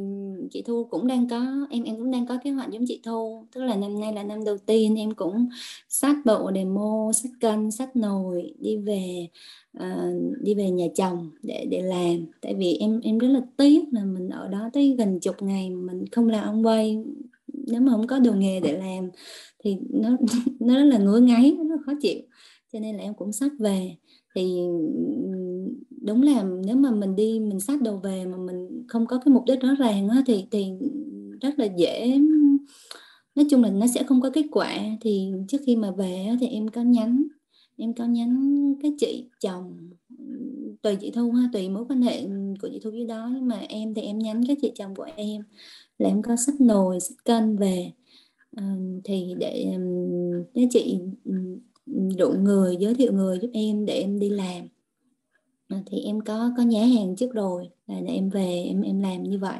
chị 0.52 0.62
Thu 0.62 0.88
cũng 0.90 1.08
đang 1.08 1.30
có 1.30 1.68
em 1.70 1.84
em 1.84 1.98
cũng 1.98 2.12
đang 2.12 2.28
có 2.28 2.38
kế 2.44 2.52
hoạch 2.52 2.72
giống 2.72 2.86
chị 2.88 3.02
Thu. 3.06 3.46
Tức 3.56 3.62
là 3.62 3.76
năm 3.76 4.00
nay 4.00 4.14
là 4.14 4.24
năm 4.24 4.44
đầu 4.46 4.58
tiên 4.58 4.96
em 4.96 5.12
cũng 5.12 5.50
sách 5.90 6.16
bộ 6.26 6.52
demo 6.56 7.12
sách 7.14 7.32
cân 7.40 7.72
sách 7.72 7.96
nồi 7.96 8.54
đi 8.60 8.78
về 8.78 9.28
uh, 9.78 10.38
đi 10.42 10.54
về 10.56 10.70
nhà 10.70 10.86
chồng 10.96 11.30
để 11.44 11.66
để 11.70 11.82
làm. 11.82 12.26
Tại 12.42 12.54
vì 12.56 12.74
em 12.74 13.00
em 13.04 13.18
rất 13.18 13.28
là 13.28 13.42
tiếc 13.58 13.82
là 13.92 14.06
mình 14.06 14.30
ở 14.30 14.48
đó 14.48 14.70
tới 14.74 14.96
gần 14.98 15.20
chục 15.20 15.36
ngày 15.42 15.70
mình 15.70 16.06
không 16.12 16.30
làm 16.30 16.46
ông 16.46 16.66
quay 16.66 17.04
nếu 17.68 17.82
mà 17.82 17.92
không 17.92 18.08
có 18.08 18.20
đồ 18.20 18.34
nghề 18.34 18.60
để 18.60 18.78
làm 18.78 19.10
thì 19.64 19.78
nó 19.90 20.10
nó 20.60 20.76
rất 20.76 20.84
là 20.84 20.98
ngứa 20.98 21.20
ngáy 21.20 21.58
nó 21.66 21.76
khó 21.86 21.94
chịu. 22.02 22.20
Cho 22.74 22.80
nên 22.80 22.96
là 22.96 23.04
em 23.04 23.14
cũng 23.14 23.32
sách 23.32 23.52
về. 23.60 23.96
Thì 24.36 24.58
đúng 26.02 26.22
là 26.22 26.44
nếu 26.66 26.76
mà 26.76 26.92
mình 26.92 27.16
đi 27.16 27.40
mình 27.40 27.60
sát 27.60 27.82
đầu 27.82 27.98
về 27.98 28.26
mà 28.26 28.38
mình 28.38 28.86
không 28.88 29.06
có 29.06 29.18
cái 29.26 29.34
mục 29.34 29.44
đích 29.48 29.62
rõ 29.62 29.70
ràng 29.80 30.10
á, 30.10 30.24
thì 30.28 30.46
thì 30.52 30.66
rất 31.42 31.60
là 31.60 31.68
dễ 31.78 32.20
nói 33.36 33.46
chung 33.50 33.64
là 33.64 33.70
nó 33.70 33.88
sẽ 33.88 34.04
không 34.04 34.22
có 34.22 34.30
kết 34.30 34.46
quả. 34.52 34.78
Thì 35.02 35.32
trước 35.48 35.58
khi 35.66 35.76
mà 35.76 35.92
về 35.92 36.30
thì 36.40 36.48
em 36.48 36.68
có 36.68 36.82
nhắn 36.82 37.24
em 37.78 37.94
có 37.94 38.06
nhắn 38.06 38.54
cái 38.82 38.94
chị 39.00 39.30
chồng 39.42 39.90
tùy 40.82 40.96
chị 40.96 41.12
thu 41.12 41.32
ha 41.32 41.50
tùy 41.54 41.70
mối 41.70 41.86
quan 41.90 42.02
hệ 42.02 42.28
của 42.62 42.70
chị 42.72 42.80
thu 42.84 42.92
với 42.92 43.06
đó. 43.06 43.30
Nhưng 43.34 43.48
mà 43.48 43.56
em 43.70 43.94
thì 43.94 44.02
em 44.02 44.20
nhắn 44.20 44.42
cái 44.48 44.56
chị 44.62 44.72
chồng 44.76 44.96
của 44.96 45.08
em 45.16 45.42
là 45.98 46.10
em 46.10 46.22
có 46.22 46.36
sách 46.36 46.62
nồi 46.62 47.00
sách 47.00 47.18
cân 47.26 47.58
về. 47.58 47.92
Ờ, 48.56 48.64
thì 49.04 49.36
để 49.38 49.74
um, 49.74 50.44
cái 50.54 50.68
chị 50.72 51.00
đủ 52.18 52.34
người 52.40 52.78
giới 52.80 52.96
thiệu 52.96 53.14
người 53.14 53.40
giúp 53.42 53.50
em 53.54 53.86
để 53.86 53.94
em 53.94 54.20
đi 54.20 54.30
làm. 54.30 54.68
À, 55.68 55.84
thì 55.86 56.00
em 56.00 56.22
có 56.22 56.52
có 56.58 56.64
nhá 56.64 56.86
hàng 56.86 57.16
trước 57.16 57.34
rồi 57.34 57.70
là 57.88 58.02
để 58.02 58.14
em 58.14 58.30
về 58.30 58.64
em 58.68 58.82
em 58.82 59.00
làm 59.00 59.24
như 59.24 59.40
vậy. 59.40 59.60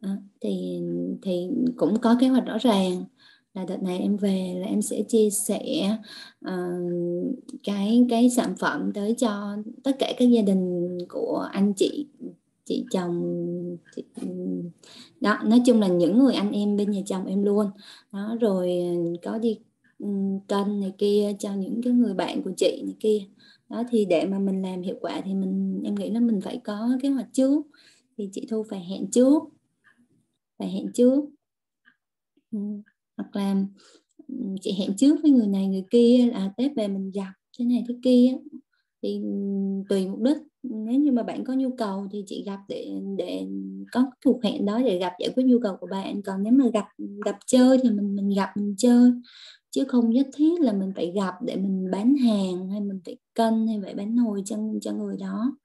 À, 0.00 0.16
thì 0.40 0.80
thì 1.22 1.48
cũng 1.76 1.98
có 2.00 2.16
kế 2.20 2.28
hoạch 2.28 2.46
rõ 2.46 2.58
ràng 2.58 3.04
là 3.54 3.64
đợt 3.64 3.82
này 3.82 3.98
em 3.98 4.16
về 4.16 4.54
là 4.60 4.66
em 4.66 4.82
sẽ 4.82 5.02
chia 5.02 5.30
sẻ 5.30 5.96
uh, 6.46 7.34
cái 7.64 8.06
cái 8.10 8.30
sản 8.30 8.54
phẩm 8.58 8.92
tới 8.94 9.14
cho 9.14 9.56
tất 9.84 9.92
cả 9.98 10.12
các 10.18 10.24
gia 10.24 10.42
đình 10.42 10.98
của 11.08 11.48
anh 11.52 11.74
chị 11.74 12.06
chị 12.68 12.84
chồng 12.90 13.46
chị, 13.96 14.04
đó 15.20 15.38
nói 15.44 15.62
chung 15.66 15.80
là 15.80 15.88
những 15.88 16.18
người 16.18 16.34
anh 16.34 16.52
em 16.52 16.76
bên 16.76 16.90
nhà 16.90 17.00
chồng 17.06 17.26
em 17.26 17.44
luôn. 17.44 17.66
Đó 18.12 18.36
rồi 18.40 18.80
ờ, 18.80 19.30
có 19.30 19.38
đi 19.38 19.58
ừ, 19.98 20.06
cân 20.48 20.80
này 20.80 20.92
kia 20.98 21.32
cho 21.38 21.54
những 21.54 21.82
cái 21.82 21.92
người 21.92 22.14
bạn 22.14 22.42
của 22.42 22.52
chị 22.56 22.82
này 22.84 22.94
kia. 23.00 23.18
Đó 23.68 23.82
thì 23.90 24.04
để 24.04 24.26
mà 24.26 24.38
mình 24.38 24.62
làm 24.62 24.82
hiệu 24.82 24.96
quả 25.00 25.20
thì 25.24 25.34
mình 25.34 25.80
em 25.84 25.94
nghĩ 25.94 26.10
là 26.10 26.20
mình 26.20 26.40
phải 26.40 26.60
có 26.64 26.90
kế 27.02 27.08
hoạch 27.08 27.28
trước. 27.32 27.62
Thì 28.18 28.28
chị 28.32 28.46
thu 28.50 28.64
phải 28.70 28.84
hẹn 28.84 29.10
trước 29.10 29.42
phải 30.58 30.68
hẹn 30.68 30.92
trước. 30.94 31.24
Ừ, 32.52 32.58
hoặc 33.16 33.36
là 33.36 33.56
ừ, 34.28 34.34
chị 34.60 34.72
hẹn 34.78 34.96
trước 34.96 35.16
với 35.22 35.30
người 35.30 35.46
này 35.46 35.66
người 35.66 35.84
kia 35.90 36.30
là 36.32 36.52
tết 36.56 36.72
về 36.76 36.88
mình 36.88 37.10
gặp 37.14 37.32
thế 37.58 37.64
này 37.64 37.84
thế 37.88 37.94
kia 38.02 38.36
thì 39.02 39.20
tùy 39.88 40.06
mục 40.08 40.20
đích 40.20 40.36
nếu 40.62 41.00
như 41.00 41.12
mà 41.12 41.22
bạn 41.22 41.44
có 41.44 41.54
nhu 41.54 41.70
cầu 41.76 42.08
thì 42.12 42.24
chị 42.26 42.44
gặp 42.46 42.58
để 42.68 43.00
để 43.18 43.46
có 43.92 44.10
cuộc 44.24 44.42
hẹn 44.44 44.66
đó 44.66 44.82
để 44.84 44.98
gặp 44.98 45.12
giải 45.20 45.30
quyết 45.34 45.44
nhu 45.46 45.58
cầu 45.62 45.76
của 45.80 45.86
bạn. 45.86 46.22
Còn 46.22 46.42
nếu 46.42 46.52
mà 46.52 46.64
gặp 46.72 46.86
gặp 47.24 47.38
chơi 47.46 47.78
thì 47.82 47.90
mình 47.90 48.16
mình 48.16 48.30
gặp 48.36 48.56
mình 48.56 48.74
chơi. 48.78 49.12
Chứ 49.70 49.84
không 49.88 50.10
nhất 50.10 50.26
thiết 50.34 50.60
là 50.60 50.72
mình 50.72 50.92
phải 50.96 51.12
gặp 51.16 51.34
để 51.42 51.56
mình 51.56 51.90
bán 51.92 52.14
hàng 52.16 52.68
hay 52.68 52.80
mình 52.80 53.00
phải 53.04 53.16
cân 53.34 53.66
hay 53.66 53.80
phải 53.82 53.94
bán 53.94 54.16
hồi 54.16 54.42
cho 54.44 54.56
cho 54.80 54.92
người 54.92 55.16
đó. 55.20 55.56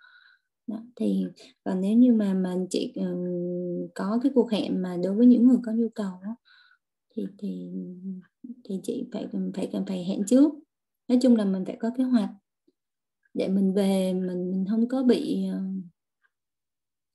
Đó, 0.67 0.77
thì 0.95 1.25
còn 1.65 1.81
nếu 1.81 1.93
như 1.97 2.13
mà 2.13 2.33
mà 2.33 2.55
chị 2.69 2.93
um, 2.95 3.87
có 3.95 4.19
cái 4.23 4.31
cuộc 4.35 4.51
hẹn 4.51 4.81
mà 4.81 4.97
đối 5.03 5.15
với 5.15 5.27
những 5.27 5.47
người 5.47 5.57
có 5.65 5.71
nhu 5.71 5.89
cầu 5.95 6.11
đó, 6.25 6.35
thì 7.15 7.27
thì 7.37 7.69
thì 8.63 8.79
chị 8.83 9.05
phải 9.13 9.27
phải 9.55 9.69
cần 9.73 9.85
phải 9.87 10.05
hẹn 10.05 10.23
trước. 10.27 10.53
Nói 11.07 11.17
chung 11.21 11.35
là 11.35 11.45
mình 11.45 11.65
phải 11.65 11.77
có 11.79 11.89
kế 11.97 12.03
hoạch 12.03 12.29
để 13.33 13.47
mình 13.47 13.73
về 13.73 14.13
mình 14.13 14.51
mình 14.51 14.65
không 14.69 14.87
có 14.87 15.03
bị 15.03 15.45
ờ, 15.51 15.59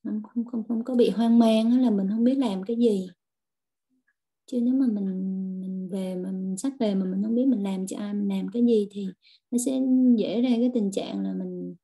không 0.04 0.22
không 0.22 0.44
không 0.44 0.62
không 0.68 0.84
có 0.84 0.94
bị 0.94 1.10
hoang 1.10 1.38
mang 1.38 1.80
là 1.82 1.90
mình 1.90 2.08
không 2.10 2.24
biết 2.24 2.38
làm 2.38 2.62
cái 2.62 2.76
gì. 2.76 3.08
Chứ 4.46 4.60
nếu 4.62 4.74
mà 4.74 4.86
mình 4.86 5.04
mình 5.60 5.88
về 5.92 6.14
mà 6.14 6.30
mình 6.32 6.56
sắp 6.56 6.72
về 6.80 6.94
mà 6.94 7.04
mình 7.04 7.22
không 7.22 7.34
biết 7.34 7.46
mình 7.46 7.62
làm 7.62 7.86
cho 7.86 7.98
ai 7.98 8.14
mình 8.14 8.28
làm 8.28 8.48
cái 8.52 8.62
gì 8.66 8.88
thì 8.90 9.06
nó 9.50 9.58
sẽ 9.58 9.80
dễ 10.18 10.42
ra 10.42 10.48
cái 10.50 10.70
tình 10.74 10.90
trạng 10.92 11.22
là 11.22 11.32
mình 11.34 11.74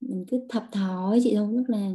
mình 0.00 0.24
cứ 0.28 0.40
thập 0.48 0.64
thò 0.72 1.16
chị 1.22 1.34
không 1.36 1.56
rất 1.56 1.64
là 1.68 1.90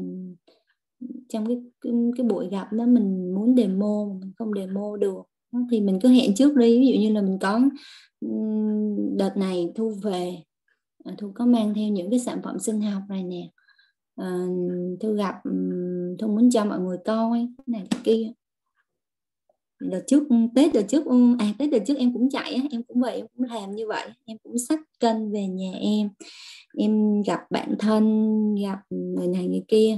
trong 1.29 1.47
cái, 1.47 1.57
cái 1.81 1.93
cái 2.17 2.27
buổi 2.27 2.49
gặp 2.49 2.73
đó 2.73 2.85
mình 2.85 3.33
muốn 3.35 3.55
demo 3.57 4.05
mà 4.09 4.13
mình 4.19 4.31
không 4.37 4.53
demo 4.53 4.97
được. 4.97 5.21
Thì 5.71 5.81
mình 5.81 5.99
cứ 6.03 6.09
hẹn 6.09 6.35
trước 6.35 6.55
đi. 6.55 6.79
Ví 6.79 6.87
dụ 6.87 6.99
như 6.99 7.13
là 7.13 7.21
mình 7.21 7.39
có 7.41 7.59
đợt 9.17 9.37
này 9.37 9.71
thu 9.75 9.89
về 10.03 10.35
Ờ, 11.03 11.13
thu 11.17 11.31
có 11.35 11.45
mang 11.45 11.73
theo 11.73 11.89
những 11.89 12.09
cái 12.09 12.19
sản 12.19 12.41
phẩm 12.43 12.59
sinh 12.59 12.81
học 12.81 13.03
này 13.09 13.23
nè. 13.23 13.49
À, 14.15 14.45
thu 15.01 15.13
gặp 15.13 15.35
thu 16.19 16.27
muốn 16.27 16.49
cho 16.51 16.65
mọi 16.65 16.79
người 16.79 16.97
coi 17.05 17.47
cái 17.57 17.65
này 17.67 17.87
cái 17.89 17.99
kia. 18.03 18.31
Đợt 19.79 20.03
trước 20.07 20.23
tết 20.55 20.73
đợt 20.73 20.83
trước 20.87 21.05
à 21.39 21.53
tết 21.57 21.71
đợt 21.71 21.79
trước 21.87 21.97
em 21.97 22.13
cũng 22.13 22.29
chạy 22.29 22.53
em 22.71 22.83
cũng 22.87 23.01
vậy 23.01 23.15
em 23.15 23.27
cũng 23.35 23.43
làm 23.43 23.75
như 23.75 23.87
vậy 23.87 24.09
em 24.25 24.37
cũng 24.43 24.57
sách 24.57 24.79
cân 24.99 25.31
về 25.31 25.47
nhà 25.47 25.71
em. 25.73 26.09
Em 26.77 27.21
gặp 27.21 27.39
bạn 27.49 27.75
thân 27.79 28.55
gặp 28.55 28.79
người 28.89 29.27
này 29.27 29.47
người 29.47 29.63
kia 29.67 29.97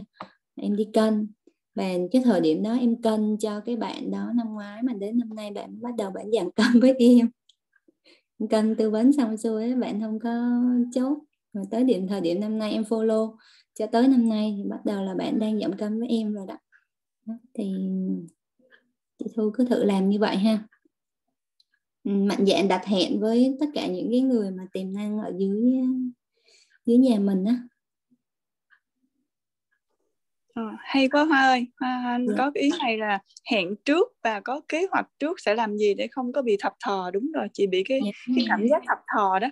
em 0.56 0.76
đi 0.76 0.88
cân 0.94 1.28
và 1.76 1.90
cái 2.12 2.22
thời 2.26 2.42
điểm 2.42 2.64
đó 2.64 2.74
em 2.80 3.02
cân 3.02 3.38
cho 3.40 3.60
cái 3.60 3.76
bạn 3.76 4.12
đó 4.12 4.32
năm 4.36 4.54
ngoái 4.54 4.84
mà 4.84 4.94
đến 4.94 5.20
năm 5.20 5.36
nay 5.36 5.52
bạn 5.52 5.82
bắt 5.82 5.92
đầu 5.98 6.12
bạn 6.12 6.32
giảm 6.32 6.52
cân 6.52 6.80
với 6.82 6.94
em 7.00 7.30
cân 8.50 8.76
tư 8.76 8.90
vấn 8.90 9.14
xong 9.14 9.38
xuôi 9.38 9.76
bạn 9.76 10.02
không 10.02 10.20
có 10.20 10.62
chốt. 10.92 11.18
Rồi 11.54 11.66
tới 11.72 11.84
điểm 11.84 12.08
thời 12.08 12.22
điểm 12.22 12.40
năm 12.40 12.60
nay 12.60 12.72
em 12.72 12.84
follow 12.84 13.36
cho 13.80 13.88
tới 13.88 14.08
năm 14.08 14.30
nay 14.30 14.54
thì 14.58 14.70
bắt 14.70 14.86
đầu 14.86 15.04
là 15.04 15.16
bạn 15.16 15.40
đang 15.40 15.60
giảm 15.60 15.74
cân 15.74 16.00
với 16.00 16.08
em 16.08 16.34
rồi 16.34 16.48
đó, 16.48 16.58
thì 17.54 17.90
chị 19.20 19.26
thu 19.36 19.52
cứ 19.54 19.66
thử 19.66 19.84
làm 19.84 20.10
như 20.10 20.20
vậy 20.20 20.36
ha. 20.36 20.68
Ừ, 22.04 22.12
mạnh 22.12 22.46
dạn 22.46 22.68
đặt 22.68 22.86
hẹn 22.86 23.20
với 23.20 23.58
tất 23.60 23.66
cả 23.74 23.88
những 23.88 24.08
cái 24.12 24.22
người 24.22 24.52
mà 24.52 24.68
tiềm 24.74 24.94
năng 24.94 25.18
ở 25.20 25.34
dưới 25.38 25.74
dưới 26.86 26.98
nhà 26.98 27.20
mình 27.20 27.46
á. 27.46 27.68
Ờ, 30.54 30.64
hay 30.80 31.10
quá 31.10 31.24
Hoa 31.24 31.42
ơi, 31.42 31.68
Hoa 31.80 32.04
anh 32.06 32.26
Dạ. 32.28 32.34
có 32.38 32.52
cái 32.54 32.64
ý 32.64 32.70
này 32.80 32.98
là 32.98 33.20
hẹn 33.52 33.76
trước 33.86 34.14
và 34.24 34.40
có 34.40 34.62
kế 34.68 34.88
hoạch 34.92 35.08
trước 35.20 35.40
sẽ 35.40 35.56
làm 35.56 35.78
gì 35.78 35.94
để 35.94 36.08
không 36.12 36.34
có 36.34 36.42
bị 36.42 36.58
thập 36.60 36.74
thò 36.86 37.12
đúng 37.12 37.32
rồi, 37.32 37.48
chị 37.54 37.68
bị 37.68 37.84
cái 37.84 38.00
Dạ, 38.06 38.12
cái 38.36 38.46
cảm 38.50 38.68
giác 38.68 38.84
thập 38.88 38.98
thò 39.16 39.40
đó. 39.40 39.48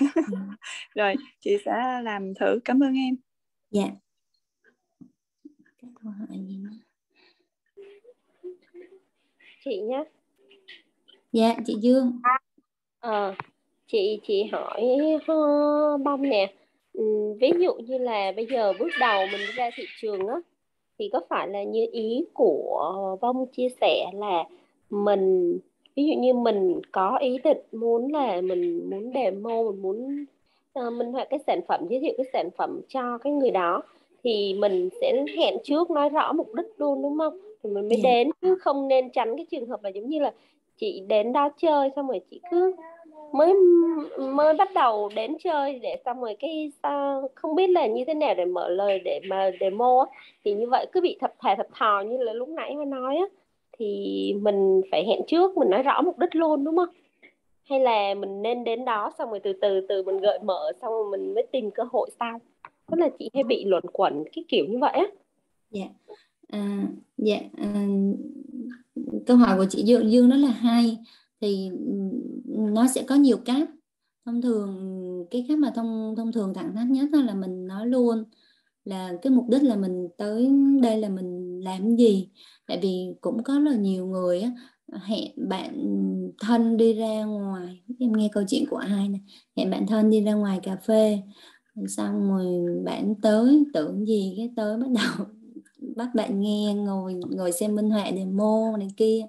Dạ. 0.00 0.38
Rồi, 0.94 1.14
chị 1.40 1.56
sẽ 1.64 2.00
làm 2.02 2.34
thử. 2.40 2.58
Cảm 2.64 2.82
ơn 2.82 2.94
em. 2.94 3.16
dạ 3.70 3.88
chị 9.64 9.80
nhé 9.80 10.04
dạ 11.32 11.54
chị 11.66 11.74
Dương 11.80 12.20
ờ 13.00 13.34
chị 13.86 14.20
chị 14.26 14.44
hỏi 14.52 14.82
bông 16.04 16.22
nè 16.22 16.54
ví 17.40 17.52
dụ 17.58 17.74
như 17.74 17.98
là 17.98 18.32
bây 18.36 18.46
giờ 18.46 18.72
bước 18.78 18.88
đầu 19.00 19.26
mình 19.32 19.40
ra 19.54 19.70
thị 19.76 19.84
trường 20.00 20.28
á 20.28 20.36
thì 20.98 21.10
có 21.12 21.20
phải 21.28 21.48
là 21.48 21.62
như 21.62 21.86
ý 21.92 22.24
của 22.34 23.16
Vong 23.20 23.46
chia 23.46 23.68
sẻ 23.80 24.06
là 24.14 24.44
mình 24.90 25.58
ví 25.96 26.04
dụ 26.06 26.20
như 26.20 26.34
mình 26.34 26.80
có 26.92 27.16
ý 27.20 27.38
định 27.44 27.58
muốn 27.72 28.12
là 28.12 28.40
mình 28.40 28.90
muốn 28.90 29.12
demo 29.14 29.62
mình 29.62 29.82
muốn 29.82 30.24
uh, 30.78 30.92
minh 30.92 31.12
họa 31.12 31.24
cái 31.24 31.40
sản 31.46 31.60
phẩm 31.68 31.80
giới 31.90 32.00
thiệu 32.00 32.14
cái 32.16 32.26
sản 32.32 32.48
phẩm 32.56 32.80
cho 32.88 33.18
cái 33.18 33.32
người 33.32 33.50
đó 33.50 33.82
thì 34.24 34.54
mình 34.58 34.88
sẽ 35.00 35.24
hẹn 35.36 35.56
trước 35.64 35.90
nói 35.90 36.08
rõ 36.08 36.32
mục 36.32 36.54
đích 36.54 36.66
luôn 36.76 37.02
đúng 37.02 37.18
không 37.18 37.38
thì 37.62 37.70
mình 37.70 37.88
mới 37.88 38.00
Dạ. 38.02 38.10
đến 38.10 38.30
chứ 38.42 38.54
không 38.60 38.88
nên 38.88 39.10
tránh 39.10 39.36
cái 39.36 39.46
trường 39.50 39.68
hợp 39.68 39.84
là 39.84 39.88
giống 39.90 40.08
như 40.08 40.18
là 40.20 40.32
chị 40.76 41.02
đến 41.08 41.32
đó 41.32 41.48
chơi 41.56 41.90
xong 41.96 42.06
rồi 42.06 42.20
chị 42.30 42.40
cứ 42.50 42.74
mới 43.36 43.54
mới 44.18 44.54
bắt 44.54 44.68
đầu 44.74 45.10
đến 45.14 45.36
chơi 45.44 45.78
để 45.78 45.96
xong 46.04 46.20
rồi 46.20 46.36
cái 46.40 46.72
sao 46.82 47.30
không 47.34 47.54
biết 47.54 47.66
là 47.66 47.86
như 47.86 48.04
thế 48.06 48.14
nào 48.14 48.34
để 48.34 48.44
mở 48.44 48.68
lời 48.68 49.00
để 49.04 49.20
mà 49.28 49.50
demo 49.60 49.98
á. 49.98 50.20
Thì 50.44 50.54
như 50.54 50.66
vậy 50.68 50.86
cứ 50.92 51.00
bị 51.00 51.16
thập 51.20 51.34
thà 51.38 51.54
thập 51.54 51.66
thò 51.74 52.02
như 52.06 52.16
là 52.16 52.32
lúc 52.32 52.48
nãy 52.48 52.74
mà 52.76 52.84
nói 52.84 53.16
á. 53.16 53.26
Thì 53.78 54.34
mình 54.40 54.80
phải 54.90 55.04
hẹn 55.06 55.20
trước 55.26 55.56
mình 55.56 55.70
nói 55.70 55.82
rõ 55.82 56.02
mục 56.02 56.18
đích 56.18 56.36
luôn 56.36 56.64
đúng 56.64 56.76
không? 56.76 56.88
Hay 57.64 57.80
là 57.80 58.14
mình 58.14 58.42
nên 58.42 58.64
đến 58.64 58.84
đó 58.84 59.12
xong 59.18 59.30
rồi 59.30 59.40
từ 59.40 59.52
từ 59.52 59.80
từ 59.88 60.02
mình 60.02 60.18
gợi 60.18 60.38
mở 60.42 60.72
xong 60.82 60.92
rồi 60.92 61.10
mình 61.10 61.34
mới 61.34 61.46
tìm 61.52 61.70
cơ 61.70 61.82
hội 61.92 62.10
sau? 62.20 62.40
Tức 62.90 63.00
là 63.00 63.08
chị 63.18 63.30
hay 63.34 63.44
bị 63.44 63.64
luẩn 63.64 63.84
quẩn 63.92 64.24
cái 64.32 64.44
kiểu 64.48 64.64
như 64.68 64.78
vậy 64.78 64.92
á. 64.92 65.06
Dạ. 65.70 65.86
À, 66.48 66.82
dạ 67.18 67.38
à, 67.58 67.86
câu 69.26 69.36
hỏi 69.36 69.56
của 69.58 69.66
chị 69.70 69.82
Dương 69.82 70.10
Dương 70.10 70.30
đó 70.30 70.36
là 70.36 70.48
hay 70.48 70.98
thì 71.40 71.70
nó 72.46 72.86
sẽ 72.88 73.02
có 73.02 73.14
nhiều 73.14 73.36
cách. 73.44 73.68
Thông 74.26 74.42
thường 74.42 74.76
cái 75.30 75.44
cách 75.48 75.58
mà 75.58 75.72
thông 75.76 76.14
thông 76.16 76.32
thường 76.32 76.54
thẳng 76.54 76.74
thắn 76.74 76.92
nhất 76.92 77.08
là 77.12 77.34
mình 77.34 77.66
nói 77.66 77.86
luôn 77.86 78.24
là 78.84 79.12
cái 79.22 79.30
mục 79.30 79.46
đích 79.48 79.62
là 79.62 79.76
mình 79.76 80.08
tới 80.18 80.50
đây 80.82 80.98
là 80.98 81.08
mình 81.08 81.60
làm 81.64 81.96
gì. 81.96 82.28
Tại 82.66 82.78
vì 82.82 83.14
cũng 83.20 83.42
có 83.42 83.58
là 83.58 83.74
nhiều 83.76 84.06
người 84.06 84.40
á, 84.40 84.50
hẹn 85.04 85.48
bạn 85.48 85.74
thân 86.40 86.76
đi 86.76 86.92
ra 86.94 87.24
ngoài. 87.24 87.82
Em 88.00 88.12
nghe 88.12 88.28
câu 88.32 88.44
chuyện 88.48 88.64
của 88.70 88.76
ai 88.76 89.08
này 89.08 89.20
hẹn 89.56 89.70
bạn 89.70 89.86
thân 89.86 90.10
đi 90.10 90.20
ra 90.20 90.34
ngoài 90.34 90.60
cà 90.62 90.76
phê 90.76 91.18
xong 91.88 92.28
rồi 92.30 92.46
bạn 92.84 93.14
tới 93.22 93.64
tưởng 93.74 94.06
gì 94.06 94.34
cái 94.36 94.50
tới 94.56 94.76
bắt 94.76 94.86
đầu 94.90 95.26
bắt 95.96 96.08
bạn 96.14 96.40
nghe 96.40 96.74
ngồi 96.74 97.14
ngồi 97.14 97.52
xem 97.52 97.74
minh 97.76 97.90
họa 97.90 98.10
demo 98.16 98.76
này 98.78 98.88
kia 98.96 99.20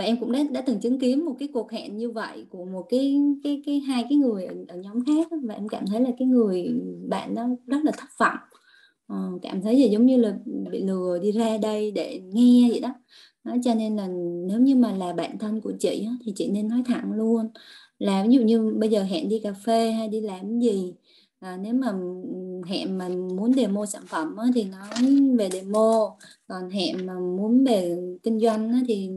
và 0.00 0.06
em 0.06 0.16
cũng 0.20 0.32
đã 0.32 0.40
đã 0.50 0.60
từng 0.60 0.80
chứng 0.80 0.98
kiến 0.98 1.24
một 1.24 1.36
cái 1.38 1.48
cuộc 1.52 1.72
hẹn 1.72 1.96
như 1.96 2.10
vậy 2.10 2.44
của 2.50 2.64
một 2.64 2.86
cái 2.88 3.16
cái 3.44 3.62
cái 3.66 3.80
hai 3.80 4.04
cái 4.08 4.18
người 4.18 4.44
ở, 4.44 4.54
ở 4.68 4.76
nhóm 4.76 5.04
khác 5.04 5.28
và 5.42 5.54
em 5.54 5.68
cảm 5.68 5.86
thấy 5.86 6.00
là 6.00 6.10
cái 6.18 6.28
người 6.28 6.80
bạn 7.08 7.34
đó 7.34 7.48
rất 7.66 7.78
là 7.84 7.92
thất 7.92 8.08
vọng. 8.18 8.38
Ờ, 9.06 9.16
cảm 9.42 9.62
thấy 9.62 9.80
là 9.80 9.86
giống 9.86 10.06
như 10.06 10.16
là 10.16 10.38
bị 10.70 10.82
lừa 10.82 11.18
đi 11.22 11.32
ra 11.32 11.58
đây 11.62 11.90
để 11.90 12.20
nghe 12.32 12.68
vậy 12.70 12.80
đó. 12.80 12.94
Đó, 13.44 13.56
cho 13.64 13.74
nên 13.74 13.96
là 13.96 14.08
nếu 14.48 14.60
như 14.60 14.76
mà 14.76 14.92
là 14.92 15.12
bạn 15.12 15.38
thân 15.38 15.60
của 15.60 15.72
chị 15.80 16.06
thì 16.24 16.32
chị 16.36 16.50
nên 16.50 16.68
nói 16.68 16.82
thẳng 16.86 17.12
luôn 17.12 17.48
là 17.98 18.24
ví 18.28 18.34
dụ 18.34 18.40
như 18.42 18.74
bây 18.78 18.88
giờ 18.88 19.02
hẹn 19.02 19.28
đi 19.28 19.40
cà 19.44 19.52
phê 19.52 19.90
hay 19.92 20.08
đi 20.08 20.20
làm 20.20 20.60
gì 20.60 20.94
à, 21.40 21.56
nếu 21.62 21.74
mà 21.74 21.88
ừ, 21.88 21.96
hẹn 22.66 22.98
mà 22.98 23.08
muốn 23.08 23.52
demo 23.54 23.86
sản 23.86 24.02
phẩm 24.06 24.36
á, 24.36 24.46
thì 24.54 24.64
nói 24.64 24.88
về 25.38 25.48
demo 25.52 26.16
còn 26.48 26.70
hẹn 26.70 27.06
mà 27.06 27.14
muốn 27.18 27.64
về 27.64 27.96
kinh 28.22 28.40
doanh 28.40 28.72
á, 28.72 28.80
thì 28.88 29.10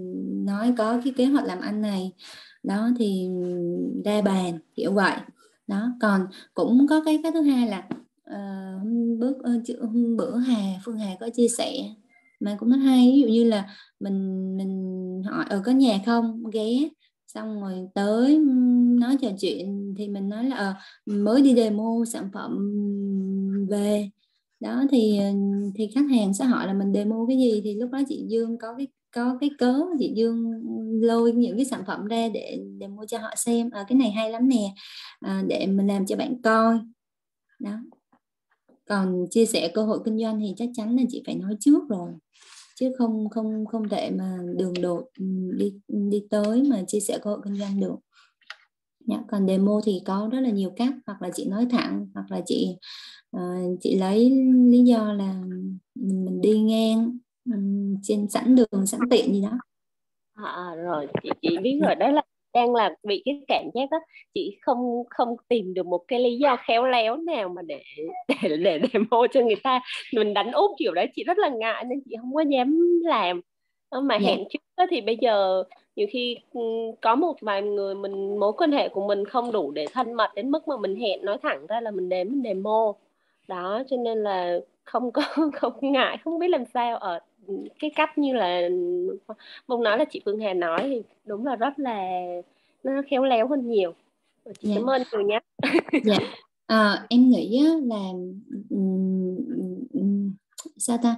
nói 0.46 0.74
có 0.78 1.02
cái 1.04 1.14
kế 1.18 1.26
hoạch 1.26 1.46
làm 1.46 1.60
ăn 1.60 1.82
này. 1.82 2.12
Đó 2.64 2.90
thì 3.00 3.28
ra 4.06 4.22
bàn 4.22 4.60
kiểu 4.76 4.94
vậy. 4.94 5.16
Đó 5.68 5.90
còn 6.02 6.28
cũng 6.54 6.88
có 6.90 7.02
cái 7.06 7.20
cái 7.24 7.32
thứ 7.32 7.42
hai 7.42 7.68
là 7.68 7.88
uh, 8.30 8.88
bước 9.20 9.38
ờ, 9.44 9.52
bữa 9.68 9.84
uh, 9.84 10.18
bữa 10.18 10.38
Hà 10.38 10.80
Phương 10.86 10.98
Hà 10.98 11.16
có 11.20 11.30
chia 11.34 11.48
sẻ 11.48 11.74
mà 12.40 12.58
cũng 12.60 12.70
rất 12.70 12.78
hay. 12.78 13.12
Ví 13.12 13.22
dụ 13.22 13.28
như 13.28 13.44
là 13.44 13.70
mình 14.00 14.58
mình 14.58 15.22
hỏi 15.26 15.46
ở 15.50 15.62
có 15.66 15.72
nhà 15.72 16.00
không? 16.06 16.44
Ghé 16.54 16.90
xong 17.28 17.62
rồi 17.62 17.88
tới 17.94 18.40
nói 19.00 19.18
trò 19.22 19.30
chuyện 19.40 19.94
thì 19.98 20.08
mình 20.08 20.30
nói 20.30 20.44
là 20.44 20.56
à, 20.56 20.76
mới 21.06 21.42
đi 21.42 21.56
demo 21.56 22.06
sản 22.08 22.30
phẩm 22.34 22.58
về. 23.70 24.10
Đó 24.60 24.84
thì 24.92 25.20
thì 25.76 25.90
khách 25.96 26.06
hàng 26.10 26.34
sẽ 26.34 26.46
hỏi 26.46 26.68
là 26.68 26.74
mình 26.74 26.94
demo 26.94 27.26
cái 27.28 27.38
gì? 27.38 27.62
Thì 27.64 27.76
lúc 27.76 27.92
đó 27.92 28.00
chị 28.10 28.26
Dương 28.30 28.58
có 28.58 28.74
cái 28.78 28.88
có 29.14 29.38
cái 29.42 29.50
cớ 29.58 29.82
chị 30.00 30.14
Dương 30.16 30.52
lôi 31.02 31.32
những 31.32 31.56
cái 31.56 31.66
sản 31.66 31.84
phẩm 31.88 32.06
ra 32.06 32.30
để 32.34 32.64
để 32.78 32.88
mua 32.88 33.06
cho 33.06 33.18
họ 33.18 33.30
xem. 33.36 33.70
À, 33.70 33.86
cái 33.88 33.98
này 33.98 34.12
hay 34.12 34.32
lắm 34.32 34.50
nè. 34.50 34.74
À, 35.20 35.44
để 35.48 35.68
mình 35.68 35.88
làm 35.88 36.06
cho 36.06 36.16
bạn 36.16 36.42
coi. 36.42 36.80
Đó. 37.60 37.72
Còn 38.86 39.26
chia 39.30 39.46
sẻ 39.46 39.72
cơ 39.74 39.84
hội 39.84 40.00
kinh 40.06 40.20
doanh 40.20 40.40
thì 40.40 40.54
chắc 40.58 40.70
chắn 40.74 40.96
là 40.96 41.04
chị 41.10 41.24
phải 41.26 41.36
nói 41.36 41.56
trước 41.60 41.90
rồi. 41.90 42.12
Chứ 42.76 42.92
không 42.98 43.30
không 43.30 43.66
không 43.66 43.90
thể 43.90 44.12
mà 44.12 44.38
đường 44.58 44.74
đột 44.82 45.06
ừ, 45.20 45.26
đi 45.58 45.74
đi 45.88 46.24
tới 46.30 46.64
mà 46.64 46.84
chia 46.88 47.00
sẻ 47.00 47.20
cơ 47.22 47.30
hội 47.30 47.40
kinh 47.44 47.56
doanh 47.56 47.80
được. 47.80 47.96
Dạ, 49.08 49.24
còn 49.28 49.48
demo 49.48 49.82
thì 49.86 50.02
có 50.06 50.30
rất 50.32 50.40
là 50.40 50.50
nhiều 50.50 50.72
cách. 50.76 50.94
Hoặc 51.06 51.22
là 51.22 51.30
chị 51.34 51.46
nói 51.46 51.68
thẳng 51.72 52.08
hoặc 52.14 52.32
là 52.32 52.42
chị 52.46 52.76
uh, 53.38 53.80
chị 53.82 53.96
lấy 53.96 54.30
lý 54.72 54.84
do 54.84 55.14
là 55.14 55.44
mình 55.96 56.42
đi 56.42 56.60
ngang 56.60 57.18
um, 57.46 57.96
trên 58.04 58.30
sẵn 58.30 58.56
đường 58.56 58.86
sẵn 58.86 59.00
tiện 59.10 59.34
gì 59.34 59.42
đó 59.42 59.58
à, 60.34 60.76
rồi 60.76 61.08
chị 61.24 61.30
chị 61.42 61.58
biết 61.58 61.80
rồi 61.84 61.96
đó 61.96 62.08
là 62.08 62.22
đang 62.54 62.76
là 62.76 62.96
bị 63.04 63.22
cái 63.26 63.42
cảm 63.48 63.66
giác 63.74 63.92
đó 63.92 63.98
chị 64.34 64.58
không 64.62 65.04
không 65.10 65.36
tìm 65.48 65.74
được 65.74 65.86
một 65.86 66.02
cái 66.08 66.20
lý 66.20 66.38
do 66.38 66.58
khéo 66.68 66.86
léo 66.86 67.18
nào 67.18 67.50
mà 67.50 67.62
để 67.62 67.84
để 68.44 68.58
để 68.58 68.80
demo 68.94 69.28
cho 69.34 69.42
người 69.42 69.56
ta 69.64 69.82
mình 70.14 70.34
đánh 70.34 70.52
úp 70.52 70.72
kiểu 70.78 70.94
đấy 70.94 71.08
chị 71.16 71.24
rất 71.24 71.38
là 71.38 71.50
ngại 71.50 71.84
nên 71.84 72.02
chị 72.06 72.16
không 72.20 72.34
có 72.36 72.42
dám 72.42 73.00
làm 73.04 73.42
mà 74.02 74.16
yeah. 74.16 74.22
Dạ. 74.22 74.28
hẹn 74.30 74.44
trước 74.50 74.60
đó 74.78 74.86
thì 74.90 75.02
bây 75.02 75.18
giờ 75.22 75.64
nhiều 75.96 76.08
khi 76.12 76.38
có 77.02 77.16
một 77.16 77.36
vài 77.42 77.62
người 77.62 77.96
mình 77.96 78.40
mối 78.40 78.54
quan 78.58 78.72
hệ 78.72 78.90
của 78.90 79.08
mình 79.08 79.26
không 79.26 79.52
đủ 79.52 79.72
để 79.72 79.86
thân 79.94 80.14
mật 80.14 80.32
đến 80.36 80.52
mức 80.52 80.68
mà 80.68 80.78
mình 80.78 80.96
hẹn 80.96 81.26
nói 81.26 81.38
thẳng 81.44 81.68
ra 81.68 81.82
là 81.82 81.92
mình 81.92 82.10
đến 82.10 82.30
mình 82.30 82.44
demo 82.44 82.94
đó 83.48 83.84
cho 83.90 83.98
nên 83.98 84.24
là 84.24 84.60
không 84.84 85.12
có 85.12 85.22
không 85.54 85.92
ngại 85.92 86.18
không 86.24 86.40
biết 86.40 86.48
làm 86.48 86.66
sao 86.74 86.98
ở 86.98 87.20
cái 87.80 87.92
cách 87.96 88.18
như 88.18 88.34
là 88.34 88.70
mong 89.68 89.84
nói 89.84 89.98
là 89.98 90.06
chị 90.06 90.22
Phương 90.26 90.40
Hà 90.40 90.54
nói 90.54 90.80
thì 90.84 91.02
đúng 91.26 91.46
là 91.46 91.56
rất 91.56 91.80
là 91.80 92.10
nó 92.84 93.02
khéo 93.10 93.24
léo 93.24 93.48
hơn 93.48 93.68
nhiều. 93.68 93.94
Chị 94.60 94.68
yeah. 94.70 94.80
cảm 94.80 94.90
ơn 94.90 95.02
nhiều 95.12 95.22
nhé 95.22 95.40
dạ. 96.04 96.18
À, 96.66 97.06
em 97.10 97.30
nghĩ 97.30 97.62
là 97.84 98.04
sao 100.78 100.98
ta? 101.04 101.16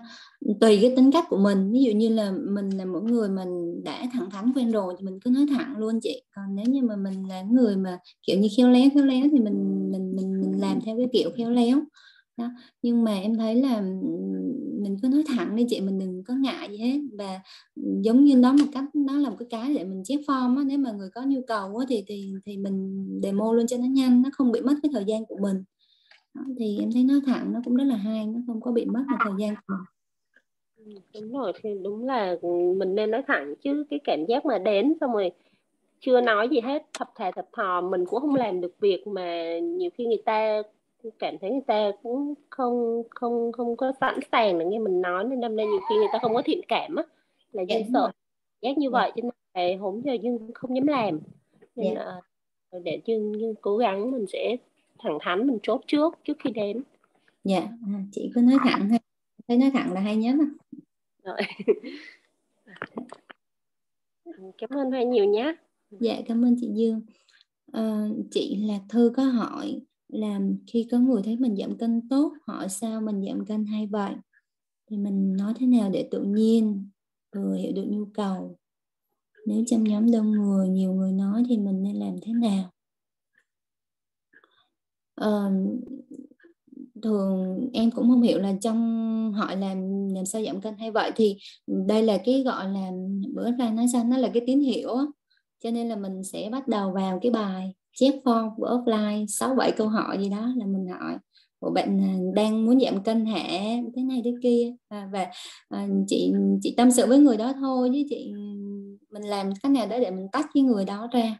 Tùy 0.61 0.79
cái 0.81 0.93
tính 0.95 1.11
cách 1.11 1.25
của 1.29 1.37
mình. 1.37 1.71
Ví 1.71 1.83
dụ 1.83 1.91
như 1.91 2.09
là 2.09 2.31
mình 2.31 2.69
là 2.69 2.85
một 2.85 3.03
người 3.03 3.29
mình 3.29 3.83
đã 3.83 4.01
thẳng 4.13 4.29
thắn 4.29 4.51
quen 4.55 4.71
rồi 4.71 4.95
thì 4.97 5.05
mình 5.05 5.19
cứ 5.19 5.29
nói 5.29 5.45
thẳng 5.57 5.77
luôn 5.77 5.99
chị. 6.01 6.21
Còn 6.35 6.55
nếu 6.55 6.65
như 6.65 6.81
mà 6.81 6.95
mình 6.95 7.27
là 7.29 7.41
người 7.41 7.75
mà 7.75 7.99
kiểu 8.27 8.39
như 8.39 8.47
khéo 8.57 8.69
léo 8.69 8.89
khéo 8.95 9.05
léo 9.05 9.25
thì 9.31 9.39
mình 9.39 9.89
mình 9.91 10.15
mình, 10.15 10.41
mình 10.41 10.61
làm 10.61 10.79
theo 10.85 10.97
cái 10.97 11.07
kiểu 11.13 11.29
khéo 11.37 11.49
léo. 11.49 11.77
Đó. 12.37 12.49
Nhưng 12.81 13.03
mà 13.03 13.19
em 13.19 13.37
thấy 13.37 13.55
là 13.55 13.83
mình 14.95 15.01
cứ 15.01 15.07
nói 15.07 15.23
thẳng 15.37 15.55
đi 15.55 15.65
chị 15.69 15.81
mình 15.81 15.99
đừng 15.99 16.23
có 16.23 16.33
ngại 16.33 16.69
gì 16.71 16.77
hết. 16.77 16.99
Và 17.17 17.39
giống 17.75 18.23
như 18.23 18.41
đó 18.41 18.53
một 18.53 18.65
cách 18.73 18.83
đó 18.93 19.13
là 19.13 19.29
một 19.29 19.35
cái 19.39 19.47
cái 19.49 19.73
để 19.73 19.83
mình 19.83 20.03
chép 20.05 20.19
form 20.27 20.57
á 20.57 20.63
nếu 20.67 20.77
mà 20.77 20.91
người 20.91 21.09
có 21.09 21.21
nhu 21.27 21.41
cầu 21.47 21.77
á, 21.77 21.85
thì 21.89 22.03
thì 22.07 22.33
thì 22.45 22.57
mình 22.57 23.05
demo 23.23 23.53
luôn 23.53 23.67
cho 23.67 23.77
nó 23.77 23.85
nhanh 23.85 24.21
nó 24.21 24.29
không 24.33 24.51
bị 24.51 24.61
mất 24.61 24.75
cái 24.83 24.89
thời 24.93 25.05
gian 25.05 25.25
của 25.25 25.37
mình. 25.41 25.63
Đó, 26.33 26.41
thì 26.59 26.77
em 26.79 26.89
thấy 26.93 27.03
nói 27.03 27.19
thẳng 27.25 27.53
nó 27.53 27.61
cũng 27.65 27.75
rất 27.75 27.83
là 27.83 27.95
hay 27.95 28.25
nó 28.25 28.39
không 28.47 28.61
có 28.61 28.71
bị 28.71 28.85
mất 28.85 29.03
một 29.11 29.17
thời 29.23 29.33
gian 29.39 29.55
của 29.55 29.73
mình. 29.73 30.97
Đúng 31.13 31.31
rồi 31.31 31.53
thì 31.63 31.69
đúng 31.83 32.05
là 32.05 32.35
mình 32.77 32.95
nên 32.95 33.11
nói 33.11 33.23
thẳng 33.27 33.53
chứ 33.63 33.85
cái 33.89 33.99
cảm 34.03 34.25
giác 34.25 34.45
mà 34.45 34.59
đến 34.59 34.93
xong 35.01 35.11
rồi 35.11 35.31
chưa 35.99 36.21
nói 36.21 36.49
gì 36.49 36.59
hết 36.59 36.85
thập 36.99 37.09
thà 37.15 37.31
thập 37.31 37.45
thò 37.53 37.81
mình 37.81 38.05
cũng 38.05 38.19
không 38.19 38.35
làm 38.35 38.61
được 38.61 38.79
việc 38.79 39.07
mà 39.07 39.59
nhiều 39.59 39.89
khi 39.93 40.05
người 40.05 40.21
ta 40.25 40.61
cảm 41.19 41.35
thấy 41.41 41.51
người 41.51 41.63
ta 41.67 41.91
cũng 42.03 42.33
không 42.49 43.03
không 43.09 43.51
không 43.51 43.77
có 43.77 43.93
sẵn 44.01 44.19
sàng 44.31 44.59
để 44.59 44.65
nghe 44.65 44.79
mình 44.79 45.01
nói 45.01 45.23
nên 45.23 45.41
đâm 45.41 45.55
ra 45.55 45.63
nhiều 45.63 45.79
khi 45.89 45.95
người 45.95 46.07
ta 46.13 46.19
không 46.21 46.33
có 46.33 46.41
thiện 46.45 46.61
cảm 46.67 46.95
á 46.95 47.03
là 47.51 47.63
dân 47.63 47.81
dạ, 47.81 47.89
sợ 47.93 48.11
giác 48.61 48.77
như 48.77 48.87
dạ. 48.87 48.91
vậy 48.91 49.11
cho 49.15 49.21
nên 49.21 49.31
là 49.53 49.77
hôm 49.81 50.01
giờ 50.01 50.13
dương 50.13 50.51
không 50.53 50.75
dám 50.75 50.87
làm. 50.87 51.19
Nên 51.75 51.95
yeah. 51.95 52.07
là 52.07 52.21
để 52.83 53.01
dương, 53.05 53.39
dương 53.39 53.55
cố 53.61 53.77
gắng 53.77 54.11
mình 54.11 54.25
sẽ 54.33 54.57
thẳng 54.99 55.17
thắn 55.21 55.47
mình 55.47 55.57
chốt 55.63 55.81
trước 55.87 56.19
trước 56.23 56.37
khi 56.39 56.49
đến. 56.49 56.81
Dạ 57.43 57.61
à, 57.61 58.03
chị 58.11 58.31
cứ 58.35 58.41
nói 58.41 58.57
thẳng 58.63 58.87
thôi 58.89 58.99
thấy 59.47 59.57
nói 59.57 59.71
thẳng 59.73 59.93
là 59.93 60.01
hay 60.01 60.15
nhất 60.15 60.35
rồi. 61.23 61.37
Cảm 64.57 64.69
ơn 64.69 64.91
hai 64.91 65.05
nhiều 65.05 65.25
nhé 65.25 65.55
dạ 65.91 66.15
cảm 66.27 66.45
ơn 66.45 66.55
chị 66.61 66.69
Dương. 66.73 67.01
À, 67.71 68.07
chị 68.31 68.55
Lạc 68.67 68.81
Thư 68.89 69.11
có 69.15 69.23
hỏi 69.23 69.81
là 70.07 70.39
khi 70.67 70.87
có 70.91 70.99
người 70.99 71.21
thấy 71.23 71.37
mình 71.37 71.55
giảm 71.55 71.77
cân 71.77 72.07
tốt 72.09 72.33
hỏi 72.41 72.69
sao 72.69 73.01
mình 73.01 73.25
giảm 73.27 73.45
cân 73.45 73.65
hay 73.65 73.87
vậy? 73.87 74.13
Thì 74.89 74.97
mình 74.97 75.37
nói 75.37 75.53
thế 75.57 75.67
nào 75.67 75.89
để 75.89 76.07
tự 76.11 76.23
nhiên 76.23 76.89
vừa 77.35 77.53
hiểu 77.53 77.71
được 77.75 77.85
nhu 77.87 78.05
cầu? 78.05 78.57
Nếu 79.47 79.63
trong 79.67 79.83
nhóm 79.83 80.11
đông 80.11 80.31
người 80.31 80.69
nhiều 80.69 80.93
người 80.93 81.11
nói 81.11 81.43
thì 81.49 81.57
mình 81.57 81.83
nên 81.83 81.95
làm 81.95 82.15
thế 82.21 82.33
nào? 82.33 82.71
Ờ, 85.15 85.51
thường 87.03 87.69
em 87.73 87.91
cũng 87.91 88.09
không 88.09 88.21
hiểu 88.21 88.39
là 88.39 88.53
trong 88.61 89.31
họ 89.33 89.55
làm 89.55 90.09
làm 90.09 90.25
sao 90.25 90.43
giảm 90.43 90.61
cân 90.61 90.77
hay 90.77 90.91
vậy 90.91 91.11
thì 91.15 91.37
đây 91.67 92.03
là 92.03 92.17
cái 92.25 92.43
gọi 92.43 92.69
là 92.69 92.91
bữa 93.33 93.51
nay 93.51 93.71
nói 93.71 93.85
sao? 93.93 94.03
Nó 94.03 94.17
là 94.17 94.29
cái 94.33 94.43
tín 94.47 94.59
hiệu 94.59 94.89
cho 95.63 95.71
nên 95.71 95.89
là 95.89 95.95
mình 95.95 96.23
sẽ 96.23 96.49
bắt 96.51 96.67
đầu 96.67 96.91
vào 96.91 97.19
cái 97.21 97.31
bài 97.31 97.73
chép 97.95 98.13
form 98.23 98.49
của 98.55 98.67
offline 98.67 99.25
sáu 99.27 99.55
bảy 99.55 99.71
câu 99.71 99.87
hỏi 99.87 100.17
gì 100.21 100.29
đó 100.29 100.53
là 100.57 100.65
mình 100.65 100.87
hỏi. 100.87 101.17
Của 101.59 101.71
bạn 101.71 102.01
à, 102.01 102.15
đang 102.33 102.65
muốn 102.65 102.79
giảm 102.79 103.03
cân 103.03 103.25
hả? 103.25 103.47
Thế 103.95 104.03
này 104.03 104.21
thế 104.25 104.33
kia. 104.43 104.73
À, 104.87 105.09
và 105.13 105.27
à, 105.69 105.87
chị 106.07 106.33
chị 106.61 106.73
tâm 106.77 106.91
sự 106.91 107.05
với 107.07 107.19
người 107.19 107.37
đó 107.37 107.53
thôi 107.59 107.89
chứ 107.93 108.03
chị 108.09 108.33
mình 109.11 109.23
làm 109.23 109.49
cách 109.63 109.71
nào 109.71 109.87
đó 109.87 109.99
để 109.99 110.11
mình 110.11 110.27
tách 110.31 110.45
cái 110.53 110.63
người 110.63 110.85
đó 110.85 111.07
ra. 111.11 111.39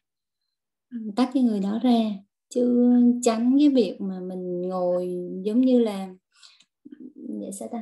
Ừ, 0.92 0.98
tách 1.16 1.30
cái 1.34 1.44
người 1.44 1.60
đó 1.60 1.80
ra. 1.84 2.00
Chứ 2.50 2.92
tránh 3.22 3.56
cái 3.60 3.70
việc 3.70 4.02
mà 4.02 4.20
mình 4.20 4.62
ngồi 4.62 5.16
giống 5.44 5.62
như 5.62 5.80
là 5.80 6.10
vậy 7.40 7.52
sao 7.60 7.68
ta? 7.72 7.82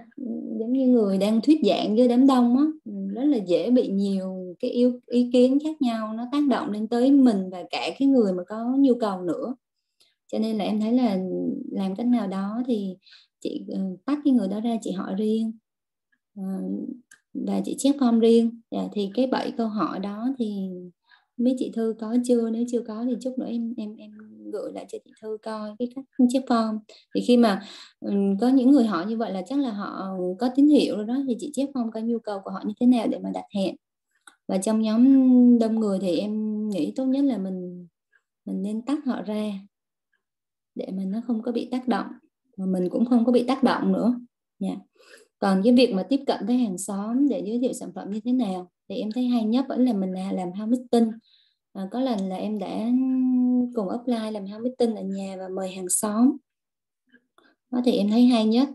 Giống 0.60 0.74
như 0.74 0.88
người 0.88 1.18
đang 1.18 1.42
thuyết 1.42 1.60
giảng 1.64 1.96
với 1.96 2.08
đám 2.08 2.28
đông 2.28 2.58
á. 2.58 2.64
Ừ, 2.86 2.92
rất 3.14 3.24
là 3.24 3.38
dễ 3.38 3.72
bị 3.72 3.88
nhiều 3.88 4.43
cái 4.64 4.72
yêu 4.72 5.00
ý 5.08 5.30
kiến 5.34 5.58
khác 5.64 5.82
nhau 5.82 6.14
nó 6.14 6.28
tác 6.32 6.48
động 6.50 6.72
lên 6.72 6.88
tới 6.88 7.12
mình 7.12 7.50
và 7.50 7.64
cả 7.70 7.90
cái 8.00 8.08
người 8.08 8.34
mà 8.34 8.44
có 8.48 8.76
nhu 8.80 8.94
cầu 9.00 9.22
nữa. 9.22 9.56
Cho 10.32 10.40
nên 10.40 10.58
là 10.58 10.66
em 10.66 10.80
thấy 10.82 10.94
là 10.94 11.18
làm 11.72 11.96
cách 11.96 12.06
nào 12.06 12.28
đó 12.28 12.64
thì 12.68 12.96
chị 13.40 13.66
ừ, 13.68 13.80
tách 14.06 14.20
cái 14.26 14.34
người 14.34 14.48
đó 14.48 14.60
ra 14.60 14.78
chị 14.82 14.92
hỏi 14.92 15.16
riêng 15.16 15.52
ờ, 16.36 16.44
và 17.34 17.62
chị 17.66 17.76
chép 17.78 17.96
form 18.00 18.20
riêng. 18.20 18.62
Dạ, 18.72 18.88
thì 18.94 19.10
cái 19.14 19.28
bảy 19.28 19.52
câu 19.58 19.68
hỏi 19.68 20.00
đó 20.00 20.28
thì 20.38 20.70
mấy 21.38 21.56
chị 21.60 21.72
thư 21.76 21.96
có 22.00 22.18
chưa? 22.26 22.50
Nếu 22.50 22.64
chưa 22.72 22.82
có 22.88 23.06
thì 23.10 23.16
chút 23.22 23.34
nữa 23.38 23.48
em 23.50 23.74
em 23.78 23.96
em 23.96 24.12
gửi 24.54 24.72
lại 24.74 24.86
cho 24.90 24.98
chị 25.06 25.12
thư 25.22 25.38
coi 25.44 25.70
cái 25.80 25.88
cách 25.96 26.06
chép 26.30 26.42
form. 26.48 26.80
Thì 27.16 27.22
khi 27.22 27.38
mà 27.38 27.62
um, 28.00 28.38
có 28.42 28.50
những 28.50 28.72
người 28.72 28.86
hỏi 28.86 29.06
như 29.06 29.18
vậy 29.18 29.32
là 29.32 29.42
chắc 29.48 29.60
là 29.60 29.72
họ 29.72 30.18
có 30.40 30.50
tín 30.56 30.68
hiệu 30.68 30.98
rồi 30.98 31.06
đó 31.06 31.18
thì 31.28 31.36
chị 31.40 31.52
chép 31.54 31.70
form 31.74 31.92
coi 31.92 32.04
nhu 32.04 32.20
cầu 32.20 32.40
của 32.44 32.52
họ 32.52 32.64
như 32.66 32.74
thế 32.80 32.86
nào 32.86 33.08
để 33.08 33.20
mà 33.20 33.30
đặt 33.34 33.46
hẹn 33.56 33.76
và 34.48 34.58
trong 34.58 34.82
nhóm 34.82 35.04
đông 35.60 35.80
người 35.80 36.00
thì 36.02 36.18
em 36.18 36.70
nghĩ 36.70 36.94
tốt 36.96 37.06
nhất 37.06 37.24
là 37.24 37.38
mình 37.38 37.88
mình 38.46 38.62
nên 38.62 38.82
tách 38.82 39.06
họ 39.06 39.22
ra 39.22 39.52
để 40.76 40.88
mà 40.94 41.04
nó 41.06 41.22
không 41.28 41.42
có 41.42 41.52
bị 41.52 41.68
tác 41.72 41.88
động. 41.88 42.08
Mà 42.58 42.66
mình 42.66 42.90
cũng 42.90 43.06
không 43.06 43.26
có 43.26 43.32
bị 43.32 43.46
tác 43.48 43.64
động 43.64 43.92
nữa. 43.92 44.20
Nha 44.60 44.70
yeah. 44.70 44.82
còn 45.40 45.62
cái 45.64 45.74
việc 45.74 45.94
mà 45.94 46.04
tiếp 46.10 46.20
cận 46.28 46.46
với 46.48 46.58
hàng 46.58 46.78
xóm 46.78 47.28
để 47.30 47.44
giới 47.46 47.60
thiệu 47.60 47.74
sản 47.74 47.92
phẩm 47.96 48.12
như 48.12 48.20
thế 48.26 48.32
nào 48.32 48.72
thì 48.90 48.96
em 48.96 49.12
thấy 49.12 49.26
hay 49.26 49.46
nhất 49.46 49.66
vẫn 49.70 49.86
là 49.86 49.94
mình 49.94 50.14
à, 50.18 50.32
làm 50.34 50.52
house 50.52 50.72
meeting 50.72 51.12
à, 51.74 51.88
có 51.92 52.00
lần 52.00 52.30
là 52.30 52.36
em 52.36 52.60
đã 52.60 52.92
cùng 53.76 53.88
offline 53.88 54.32
làm 54.32 54.46
house 54.46 54.60
meeting 54.60 54.96
ở 54.96 55.02
nhà 55.02 55.36
và 55.40 55.50
mời 55.50 55.72
hàng 55.72 55.90
xóm. 55.90 56.38
Đó 57.72 57.82
thì 57.86 57.92
em 57.92 58.10
thấy 58.10 58.26
hay 58.26 58.46
nhất 58.46 58.70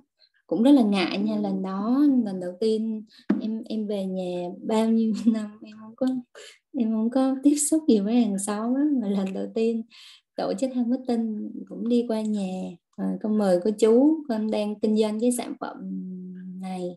cũng 0.49 0.63
rất 0.63 0.71
là 0.71 0.83
ngại 0.83 1.19
nha 1.19 1.37
lần 1.37 1.63
đó 1.63 2.07
lần 2.25 2.41
đầu 2.41 2.53
tiên 2.61 3.05
em 3.41 3.63
em 3.65 3.87
về 3.87 4.05
nhà 4.05 4.49
bao 4.67 4.91
nhiêu 4.91 5.13
năm 5.27 5.59
em 5.63 5.77
không 5.81 5.97
có 5.97 6.07
em 6.79 6.93
không 6.93 7.11
có 7.11 7.37
tiếp 7.43 7.57
xúc 7.71 7.83
gì 7.89 8.01
với 8.01 8.15
hàng 8.15 8.39
xóm 8.39 8.75
đó. 8.75 8.81
mà 9.03 9.09
lần 9.09 9.35
đầu 9.35 9.47
tiên 9.55 9.83
tổ 10.37 10.53
chức 10.59 10.71
house 10.75 10.91
meeting 10.91 11.51
cũng 11.69 11.89
đi 11.89 12.05
qua 12.09 12.21
nhà 12.21 12.71
à, 12.97 13.17
con 13.23 13.39
mời 13.39 13.61
cô 13.65 13.71
chú 13.79 14.25
con 14.29 14.51
đang 14.51 14.81
kinh 14.81 14.97
doanh 14.97 15.21
cái 15.21 15.33
sản 15.33 15.55
phẩm 15.61 15.77
này 16.61 16.97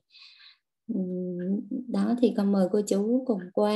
đó 1.87 2.15
thì 2.21 2.33
con 2.37 2.51
mời 2.51 2.67
cô 2.71 2.81
chú 2.87 3.23
cùng 3.27 3.41
qua 3.53 3.75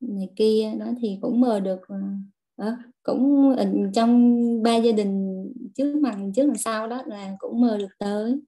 này 0.00 0.28
kia 0.36 0.72
đó 0.78 0.86
thì 1.00 1.18
cũng 1.20 1.40
mời 1.40 1.60
được 1.60 1.80
ờ, 1.88 1.96
đó, 2.56 2.76
cũng 3.02 3.54
trong 3.94 4.62
ba 4.62 4.76
gia 4.76 4.92
đình 4.92 5.44
trước 5.74 5.96
mặt 5.96 6.18
trước 6.36 6.46
mặt 6.46 6.56
sau 6.58 6.88
đó 6.88 7.02
là 7.06 7.36
cũng 7.38 7.60
mời 7.60 7.78
được 7.78 7.90
tới 7.98 8.40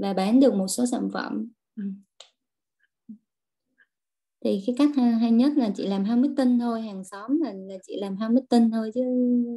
và 0.00 0.12
bán 0.12 0.40
được 0.40 0.54
một 0.54 0.68
số 0.68 0.86
sản 0.86 1.08
phẩm. 1.12 1.48
Thì 4.44 4.62
cái 4.66 4.76
cách 4.78 4.90
hay 5.20 5.30
nhất 5.30 5.52
là 5.56 5.70
chị 5.76 5.86
làm 5.86 6.04
hai 6.04 6.16
meeting 6.16 6.58
thôi 6.58 6.82
hàng 6.82 7.04
xóm 7.04 7.40
là, 7.40 7.52
là 7.52 7.74
chị 7.82 7.96
làm 8.00 8.16
hai 8.16 8.28
meeting 8.28 8.70
thôi 8.70 8.90
chứ 8.94 9.00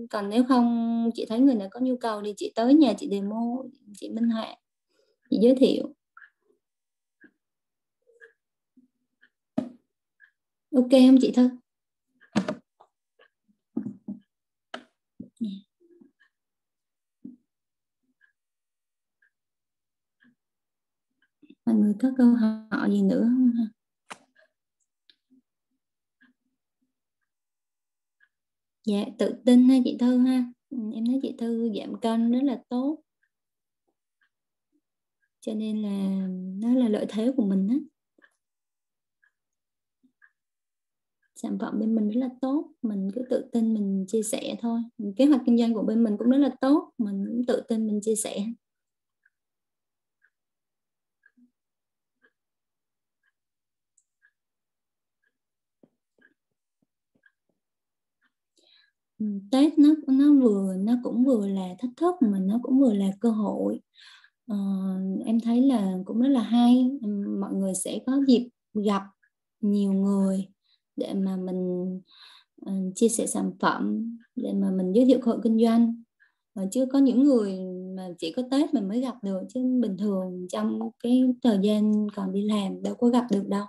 còn 0.09 0.29
nếu 0.29 0.43
không 0.43 1.09
chị 1.13 1.25
thấy 1.29 1.39
người 1.39 1.55
nào 1.55 1.67
có 1.71 1.79
nhu 1.79 1.97
cầu 1.97 2.21
thì 2.25 2.33
chị 2.37 2.51
tới 2.55 2.73
nhà 2.73 2.93
chị 2.97 3.09
demo 3.11 3.63
chị 3.97 4.09
minh 4.09 4.29
họa 4.29 4.55
chị 5.29 5.37
giới 5.41 5.55
thiệu. 5.55 5.95
Ok 10.75 10.91
không 10.91 11.17
chị 11.21 11.31
thư 11.31 11.49
mọi 21.73 21.81
người 21.81 21.93
có 22.01 22.11
câu 22.17 22.35
hỏi 22.71 22.91
gì 22.91 23.01
nữa 23.01 23.21
không 23.21 23.51
ha? 23.51 23.63
Dạ 28.85 29.05
tự 29.17 29.33
tin 29.45 29.69
ha, 29.69 29.75
chị 29.83 29.97
thư 29.99 30.17
ha. 30.17 30.45
Ừ, 30.69 30.77
em 30.93 31.05
thấy 31.05 31.19
chị 31.21 31.35
thư 31.37 31.69
giảm 31.79 31.99
cân 32.01 32.31
rất 32.31 32.43
là 32.43 32.61
tốt. 32.69 32.99
Cho 35.41 35.53
nên 35.53 35.81
là 35.81 36.27
đó 36.61 36.79
là 36.79 36.89
lợi 36.89 37.05
thế 37.09 37.31
của 37.37 37.45
mình 37.45 37.67
á. 37.67 37.75
Sản 41.35 41.57
phẩm 41.59 41.79
bên 41.79 41.95
mình 41.95 42.09
rất 42.09 42.19
là 42.19 42.29
tốt. 42.41 42.71
Mình 42.81 43.09
cứ 43.15 43.21
tự 43.29 43.49
tin 43.51 43.73
mình 43.73 44.05
chia 44.07 44.23
sẻ 44.23 44.55
thôi. 44.61 44.79
Kế 45.15 45.25
hoạch 45.25 45.41
kinh 45.45 45.57
doanh 45.57 45.73
của 45.73 45.83
bên 45.83 46.03
mình 46.03 46.17
cũng 46.17 46.29
rất 46.29 46.37
là 46.37 46.49
tốt. 46.61 46.91
Mình 46.97 47.25
cũng 47.27 47.41
tự 47.47 47.61
tin 47.67 47.87
mình 47.87 47.99
chia 48.01 48.15
sẻ. 48.15 48.45
Ừ, 59.23 59.29
tết 59.51 59.79
nó 59.79 59.89
nó 60.07 60.33
vừa 60.41 60.75
nó 60.79 60.93
cũng 61.03 61.25
vừa 61.25 61.47
là 61.47 61.67
thách 61.79 61.91
thức 61.97 62.15
mà 62.21 62.39
nó 62.39 62.59
cũng 62.63 62.79
vừa 62.79 62.93
là 62.93 63.07
cơ 63.19 63.29
hội. 63.31 63.79
Uh, 64.51 65.25
em 65.25 65.39
thấy 65.39 65.61
là 65.61 65.97
cũng 66.05 66.19
rất 66.21 66.29
là 66.29 66.41
hay. 66.41 66.89
Ừ, 67.01 67.09
mọi 67.39 67.53
người 67.53 67.73
sẽ 67.75 67.99
có 68.05 68.13
dịp 68.27 68.49
gặp 68.73 69.03
nhiều 69.61 69.93
người 69.93 70.47
để 70.95 71.13
mà 71.13 71.37
mình 71.37 71.83
uh, 72.69 72.95
chia 72.95 73.07
sẻ 73.09 73.27
sản 73.27 73.51
phẩm 73.59 74.15
để 74.35 74.53
mà 74.53 74.71
mình 74.71 74.91
giới 74.93 75.05
thiệu 75.05 75.19
cơ 75.21 75.31
hội 75.31 75.41
kinh 75.43 75.59
doanh. 75.65 76.03
Ờ, 76.53 76.61
mà 76.63 76.69
chưa 76.71 76.85
có 76.85 76.99
những 76.99 77.23
người 77.23 77.59
mà 77.97 78.09
chỉ 78.19 78.33
có 78.35 78.43
Tết 78.51 78.73
mình 78.73 78.87
mới 78.87 79.01
gặp 79.01 79.15
được 79.23 79.41
chứ 79.53 79.79
bình 79.81 79.97
thường 79.97 80.47
trong 80.51 80.79
cái 81.03 81.23
thời 81.43 81.59
gian 81.63 82.07
còn 82.15 82.33
đi 82.33 82.41
làm 82.41 82.83
đâu 82.83 82.95
có 82.95 83.07
gặp 83.07 83.25
được 83.31 83.47
đâu 83.47 83.65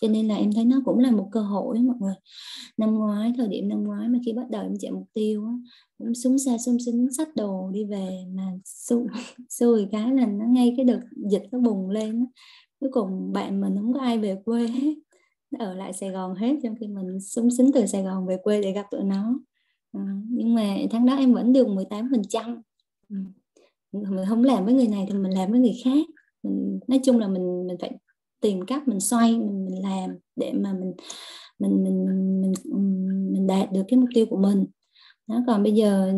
cho 0.00 0.08
nên 0.08 0.28
là 0.28 0.36
em 0.36 0.52
thấy 0.52 0.64
nó 0.64 0.82
cũng 0.84 0.98
là 0.98 1.10
một 1.10 1.28
cơ 1.32 1.40
hội 1.40 1.78
mọi 1.78 1.96
người. 2.00 2.14
Năm 2.76 2.94
ngoái 2.94 3.32
thời 3.36 3.48
điểm 3.48 3.68
năm 3.68 3.84
ngoái 3.84 4.08
mà 4.08 4.18
khi 4.26 4.32
bắt 4.32 4.50
đầu 4.50 4.62
em 4.62 4.74
chạy 4.80 4.92
mục 4.92 5.06
tiêu 5.14 5.44
á, 5.44 5.52
cũng 5.98 6.14
súng 6.14 6.38
xa 6.38 6.58
súng 6.66 6.76
xính 6.86 7.08
sách 7.16 7.28
đồ 7.36 7.70
đi 7.72 7.84
về 7.84 8.24
mà 8.34 8.52
xui, 8.64 9.02
xui 9.48 9.86
cái 9.92 10.14
là 10.14 10.26
nó 10.26 10.44
ngay 10.46 10.74
cái 10.76 10.84
đợt 10.84 11.00
dịch 11.30 11.42
nó 11.52 11.58
bùng 11.58 11.90
lên 11.90 12.26
cuối 12.80 12.90
cùng 12.92 13.32
bạn 13.32 13.60
mình 13.60 13.76
không 13.76 13.92
có 13.92 14.00
ai 14.00 14.18
về 14.18 14.36
quê 14.44 14.66
hết 14.66 14.94
nó 15.50 15.64
ở 15.64 15.74
lại 15.74 15.92
Sài 15.92 16.10
Gòn 16.10 16.34
hết 16.34 16.56
trong 16.62 16.74
khi 16.80 16.86
mình 16.86 17.20
súng 17.20 17.50
xính 17.50 17.72
từ 17.72 17.86
Sài 17.86 18.02
Gòn 18.02 18.26
về 18.26 18.36
quê 18.42 18.62
để 18.62 18.72
gặp 18.72 18.86
tụi 18.90 19.02
nó. 19.04 19.38
À, 19.92 20.00
nhưng 20.30 20.54
mà 20.54 20.76
tháng 20.90 21.06
đó 21.06 21.14
em 21.16 21.34
vẫn 21.34 21.52
được 21.52 21.68
18 21.68 22.08
phần 22.10 22.22
trăm. 22.28 22.62
Ừ, 23.08 23.16
mình 23.92 24.24
không 24.28 24.44
làm 24.44 24.64
với 24.64 24.74
người 24.74 24.88
này 24.88 25.06
thì 25.08 25.18
mình 25.18 25.32
làm 25.32 25.50
với 25.50 25.60
người 25.60 25.76
khác. 25.84 26.06
Mình, 26.42 26.80
nói 26.88 27.00
chung 27.04 27.18
là 27.18 27.28
mình 27.28 27.66
mình 27.66 27.76
phải 27.80 27.92
tìm 28.40 28.66
cách 28.66 28.88
mình 28.88 29.00
xoay 29.00 29.38
mình, 29.38 29.64
mình 29.64 29.82
làm 29.82 30.10
để 30.36 30.52
mà 30.52 30.72
mình 30.72 30.92
mình 31.58 31.84
mình 31.84 32.06
mình 32.40 33.32
mình 33.32 33.46
đạt 33.46 33.72
được 33.72 33.82
cái 33.88 33.98
mục 33.98 34.08
tiêu 34.14 34.26
của 34.26 34.36
mình. 34.36 34.66
Đó 35.26 35.36
còn 35.46 35.62
bây 35.62 35.72
giờ 35.72 36.12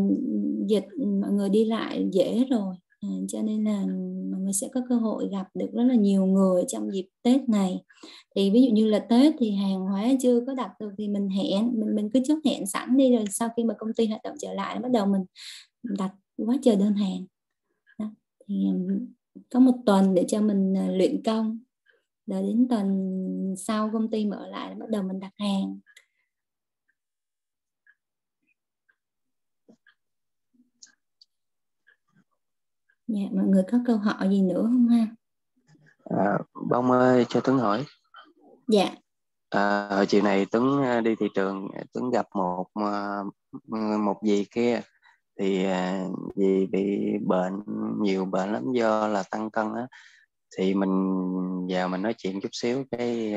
dịch 0.67 0.85
mọi 1.21 1.33
người 1.33 1.49
đi 1.49 1.65
lại 1.65 2.09
dễ 2.13 2.45
rồi 2.51 2.77
à, 3.01 3.09
cho 3.29 3.43
nên 3.43 3.65
là 3.65 3.85
mọi 4.31 4.41
người 4.41 4.53
sẽ 4.53 4.69
có 4.75 4.81
cơ 4.89 4.95
hội 4.95 5.29
gặp 5.29 5.49
được 5.55 5.69
rất 5.73 5.83
là 5.83 5.95
nhiều 5.95 6.27
người 6.27 6.65
trong 6.69 6.93
dịp 6.93 7.09
Tết 7.23 7.49
này. 7.49 7.83
Thì 8.37 8.51
ví 8.51 8.63
dụ 8.63 8.71
như 8.71 8.87
là 8.87 8.99
Tết 8.99 9.35
thì 9.39 9.51
hàng 9.51 9.81
hóa 9.81 10.09
chưa 10.21 10.41
có 10.47 10.55
đặt 10.55 10.71
được 10.81 10.91
thì 10.99 11.09
mình 11.09 11.29
hẹn 11.29 11.81
mình 11.81 11.95
mình 11.95 12.11
cứ 12.15 12.21
chốt 12.25 12.39
hẹn 12.45 12.67
sẵn 12.67 12.97
đi 12.97 13.17
rồi 13.17 13.25
sau 13.31 13.49
khi 13.57 13.65
mà 13.65 13.75
công 13.79 13.93
ty 13.97 14.07
hoạt 14.07 14.23
động 14.25 14.37
trở 14.41 14.53
lại 14.53 14.79
bắt 14.79 14.91
đầu 14.93 15.07
mình 15.07 15.23
đặt 15.83 16.13
quá 16.37 16.57
trời 16.63 16.77
đơn 16.77 16.95
hàng. 16.95 17.27
Đó. 17.99 18.07
thì 18.49 18.67
có 19.51 19.61
một 19.61 19.75
tuần 19.87 20.15
để 20.15 20.25
cho 20.29 20.41
mình 20.41 20.77
à, 20.77 20.89
luyện 20.91 21.23
công 21.23 21.59
đợi 22.31 22.43
đến 22.43 22.67
tuần 22.71 23.55
sau 23.59 23.91
công 23.93 24.11
ty 24.11 24.27
mở 24.27 24.47
lại 24.47 24.75
bắt 24.75 24.89
đầu 24.89 25.03
mình 25.03 25.21
đặt 25.21 25.33
hàng. 25.39 25.79
Dạ 33.07 33.29
mọi 33.33 33.47
người 33.47 33.63
có 33.73 33.79
câu 33.87 33.97
hỏi 33.97 34.29
gì 34.31 34.43
nữa 34.43 34.63
không 34.63 34.89
ha? 34.89 35.07
À, 36.05 36.39
bông 36.69 36.91
ơi 36.91 37.27
cho 37.29 37.41
tuấn 37.41 37.59
hỏi. 37.59 37.85
Dạ. 38.69 38.91
À, 39.51 39.89
hồi 39.91 40.07
chiều 40.07 40.23
này 40.23 40.47
tuấn 40.51 40.83
à, 40.83 41.01
đi 41.01 41.15
thị 41.15 41.27
trường 41.35 41.69
tuấn 41.93 42.11
gặp 42.11 42.27
một 42.35 42.67
à, 42.75 43.23
một 43.99 44.21
dì 44.23 44.45
kia 44.51 44.81
thì 45.39 45.65
à, 45.65 46.05
dì 46.37 46.67
bị 46.67 46.99
bệnh 47.27 47.63
nhiều 48.01 48.25
bệnh 48.25 48.53
lắm 48.53 48.73
do 48.73 49.07
là 49.09 49.23
tăng 49.31 49.51
cân 49.51 49.75
á 49.75 49.87
thì 50.57 50.75
mình 50.75 51.67
giờ 51.69 51.89
mình 51.89 52.03
nói 52.03 52.15
chuyện 52.19 52.41
chút 52.41 52.49
xíu 52.53 52.85
cái 52.91 53.35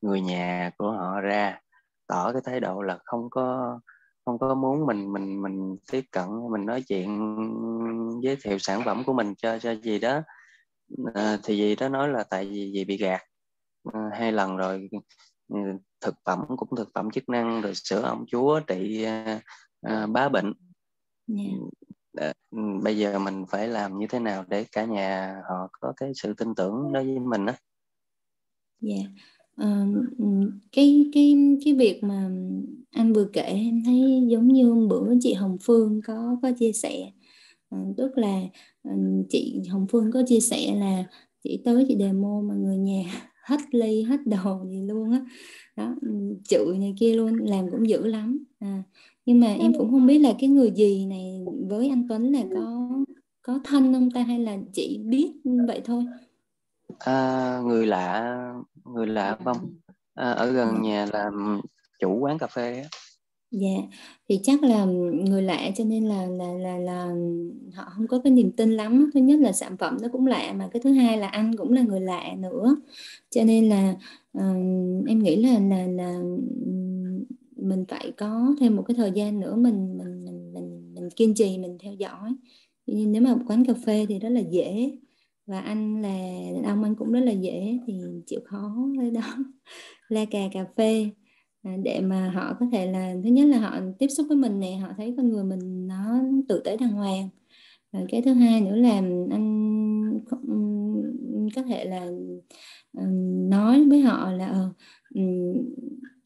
người 0.00 0.20
nhà 0.20 0.70
của 0.78 0.90
họ 0.90 1.20
ra. 1.20 1.60
Tỏ 2.06 2.32
cái 2.32 2.42
thái 2.44 2.60
độ 2.60 2.82
là 2.82 2.98
không 3.04 3.30
có 3.30 3.78
không 4.24 4.38
có 4.38 4.54
muốn 4.54 4.86
mình 4.86 5.12
mình 5.12 5.42
mình 5.42 5.76
tiếp 5.92 6.04
cận 6.12 6.26
mình 6.52 6.66
nói 6.66 6.82
chuyện 6.88 7.18
giới 8.22 8.36
thiệu 8.42 8.58
sản 8.58 8.82
phẩm 8.84 9.04
của 9.06 9.12
mình 9.12 9.34
cho 9.34 9.58
cho 9.58 9.74
gì 9.74 9.98
đó. 9.98 10.20
À, 11.14 11.38
thì 11.42 11.56
gì 11.56 11.76
đó 11.76 11.88
nói 11.88 12.08
là 12.08 12.24
tại 12.30 12.44
vì 12.44 12.72
gì 12.72 12.84
bị 12.84 12.96
gạt 12.96 13.20
à, 13.92 14.00
hai 14.12 14.32
lần 14.32 14.56
rồi 14.56 14.88
ừ, 15.48 15.58
thực 16.00 16.14
phẩm 16.24 16.38
cũng 16.56 16.68
thực 16.76 16.88
phẩm 16.94 17.10
chức 17.10 17.28
năng 17.28 17.62
rồi 17.62 17.72
sữa 17.74 18.02
ông 18.02 18.24
chúa 18.28 18.60
trị 18.60 19.02
à, 19.04 19.40
à, 19.82 20.06
bá 20.06 20.28
bệnh. 20.28 20.52
Yeah. 21.28 21.85
Bây 22.82 22.98
giờ 22.98 23.18
mình 23.18 23.44
phải 23.48 23.68
làm 23.68 23.98
như 23.98 24.06
thế 24.10 24.18
nào 24.18 24.44
để 24.48 24.64
cả 24.72 24.84
nhà 24.84 25.36
họ 25.48 25.68
có 25.80 25.92
cái 25.96 26.12
sự 26.14 26.34
tin 26.34 26.54
tưởng 26.54 26.92
đối 26.92 27.04
với 27.04 27.18
mình 27.18 27.46
á? 27.46 27.54
Dạ 28.80 28.94
yeah. 28.94 29.10
uh, 29.62 29.88
cái 30.72 31.10
cái 31.12 31.36
cái 31.64 31.74
việc 31.74 32.04
mà 32.04 32.30
anh 32.90 33.12
vừa 33.12 33.28
kể 33.32 33.42
em 33.42 33.82
thấy 33.84 34.26
giống 34.28 34.48
như 34.48 34.68
hôm 34.68 34.88
bữa 34.88 35.14
chị 35.20 35.34
Hồng 35.34 35.56
Phương 35.62 36.00
có 36.06 36.36
có 36.42 36.50
chia 36.58 36.72
sẻ. 36.72 37.12
Uh, 37.76 37.96
tức 37.96 38.18
là 38.18 38.40
uh, 38.88 39.26
chị 39.28 39.62
Hồng 39.70 39.86
Phương 39.90 40.12
có 40.12 40.22
chia 40.26 40.40
sẻ 40.40 40.74
là 40.74 41.04
chị 41.44 41.62
tới 41.64 41.84
chị 41.88 41.96
demo 41.98 42.40
mà 42.44 42.54
người 42.54 42.76
nhà 42.76 43.02
hết 43.44 43.60
ly 43.70 44.02
hết 44.02 44.20
đồ 44.26 44.64
gì 44.70 44.82
luôn 44.88 45.10
á. 45.10 45.24
Đó 45.76 45.94
chửi 46.44 46.78
này 46.78 46.94
kia 47.00 47.14
luôn 47.14 47.36
làm 47.36 47.70
cũng 47.70 47.88
dữ 47.88 48.06
lắm. 48.06 48.44
À, 48.58 48.82
nhưng 49.26 49.40
mà 49.40 49.46
em 49.46 49.72
cũng 49.78 49.90
không 49.90 50.06
biết 50.06 50.18
là 50.18 50.34
cái 50.38 50.48
người 50.50 50.70
gì 50.70 51.06
này 51.06 51.44
với 51.68 51.88
anh 51.88 52.08
Tuấn 52.08 52.32
là 52.32 52.42
có 52.54 52.88
có 53.42 53.60
thân 53.64 53.92
không 53.92 54.10
ta 54.10 54.22
hay 54.22 54.38
là 54.38 54.56
chỉ 54.72 55.00
biết 55.04 55.32
vậy 55.66 55.80
thôi? 55.84 56.04
À, 56.98 57.60
người 57.64 57.86
lạ 57.86 58.54
người 58.84 59.06
lạ 59.06 59.38
không? 59.44 59.56
À, 60.14 60.30
ở 60.30 60.50
gần 60.52 60.68
ừ. 60.68 60.80
nhà 60.82 61.06
là 61.12 61.30
chủ 62.00 62.18
quán 62.18 62.38
cà 62.38 62.46
phê 62.46 62.80
á. 62.80 62.88
Dạ 63.50 63.76
thì 64.28 64.40
chắc 64.42 64.62
là 64.62 64.84
người 65.24 65.42
lạ 65.42 65.70
cho 65.76 65.84
nên 65.84 66.04
là 66.04 66.26
là 66.26 66.52
là 66.52 66.78
là 66.78 67.14
họ 67.74 67.84
không 67.96 68.06
có 68.06 68.20
cái 68.24 68.30
niềm 68.32 68.52
tin 68.52 68.70
lắm. 68.70 69.10
Thứ 69.14 69.20
nhất 69.20 69.40
là 69.40 69.52
sản 69.52 69.76
phẩm 69.76 69.98
nó 70.02 70.08
cũng 70.12 70.26
lạ 70.26 70.52
mà 70.58 70.68
cái 70.72 70.82
thứ 70.84 70.92
hai 70.92 71.18
là 71.18 71.28
anh 71.28 71.56
cũng 71.56 71.72
là 71.72 71.82
người 71.82 72.00
lạ 72.00 72.34
nữa. 72.38 72.76
Cho 73.30 73.44
nên 73.44 73.68
là 73.68 73.94
uh, 74.38 75.08
em 75.08 75.18
nghĩ 75.22 75.36
là 75.36 75.58
là 75.58 75.86
là 75.86 76.20
mình 77.68 77.84
phải 77.88 78.12
có 78.16 78.54
thêm 78.60 78.76
một 78.76 78.82
cái 78.88 78.94
thời 78.94 79.10
gian 79.10 79.40
nữa 79.40 79.56
mình 79.56 79.98
mình 79.98 80.24
mình 80.24 80.52
mình, 80.54 80.94
mình 80.94 81.08
kiên 81.16 81.34
trì 81.34 81.58
mình 81.58 81.78
theo 81.80 81.92
dõi. 81.94 82.36
Nhưng 82.86 83.12
nếu 83.12 83.22
mà 83.22 83.34
một 83.34 83.42
quán 83.46 83.64
cà 83.64 83.74
phê 83.86 84.06
thì 84.08 84.18
rất 84.18 84.28
là 84.28 84.40
dễ 84.40 84.98
và 85.46 85.60
anh 85.60 86.02
là 86.02 86.70
ông 86.70 86.82
anh 86.82 86.94
cũng 86.94 87.12
rất 87.12 87.20
là 87.20 87.32
dễ 87.32 87.78
thì 87.86 88.00
chịu 88.26 88.40
khó 88.44 88.76
với 88.98 89.10
đó. 89.10 89.36
La 90.08 90.24
cà 90.24 90.38
cà 90.52 90.64
phê 90.76 91.10
à, 91.62 91.76
để 91.84 92.00
mà 92.00 92.30
họ 92.30 92.56
có 92.60 92.66
thể 92.72 92.92
là 92.92 93.14
thứ 93.24 93.30
nhất 93.30 93.46
là 93.46 93.58
họ 93.58 93.80
tiếp 93.98 94.08
xúc 94.08 94.26
với 94.28 94.36
mình 94.36 94.60
nè 94.60 94.76
họ 94.76 94.88
thấy 94.96 95.14
con 95.16 95.28
người 95.28 95.44
mình 95.44 95.86
nó 95.86 96.20
tử 96.48 96.62
tế 96.64 96.76
đàng 96.76 96.92
hoàng. 96.92 97.28
Và 97.92 98.00
cái 98.08 98.22
thứ 98.22 98.32
hai 98.32 98.60
nữa 98.60 98.76
là 98.76 98.94
anh 99.30 100.20
có 101.54 101.62
thể 101.62 101.84
là 101.84 102.06
nói 103.50 103.84
với 103.84 104.00
họ 104.00 104.32
là 104.32 104.46
ờ, 104.46 104.70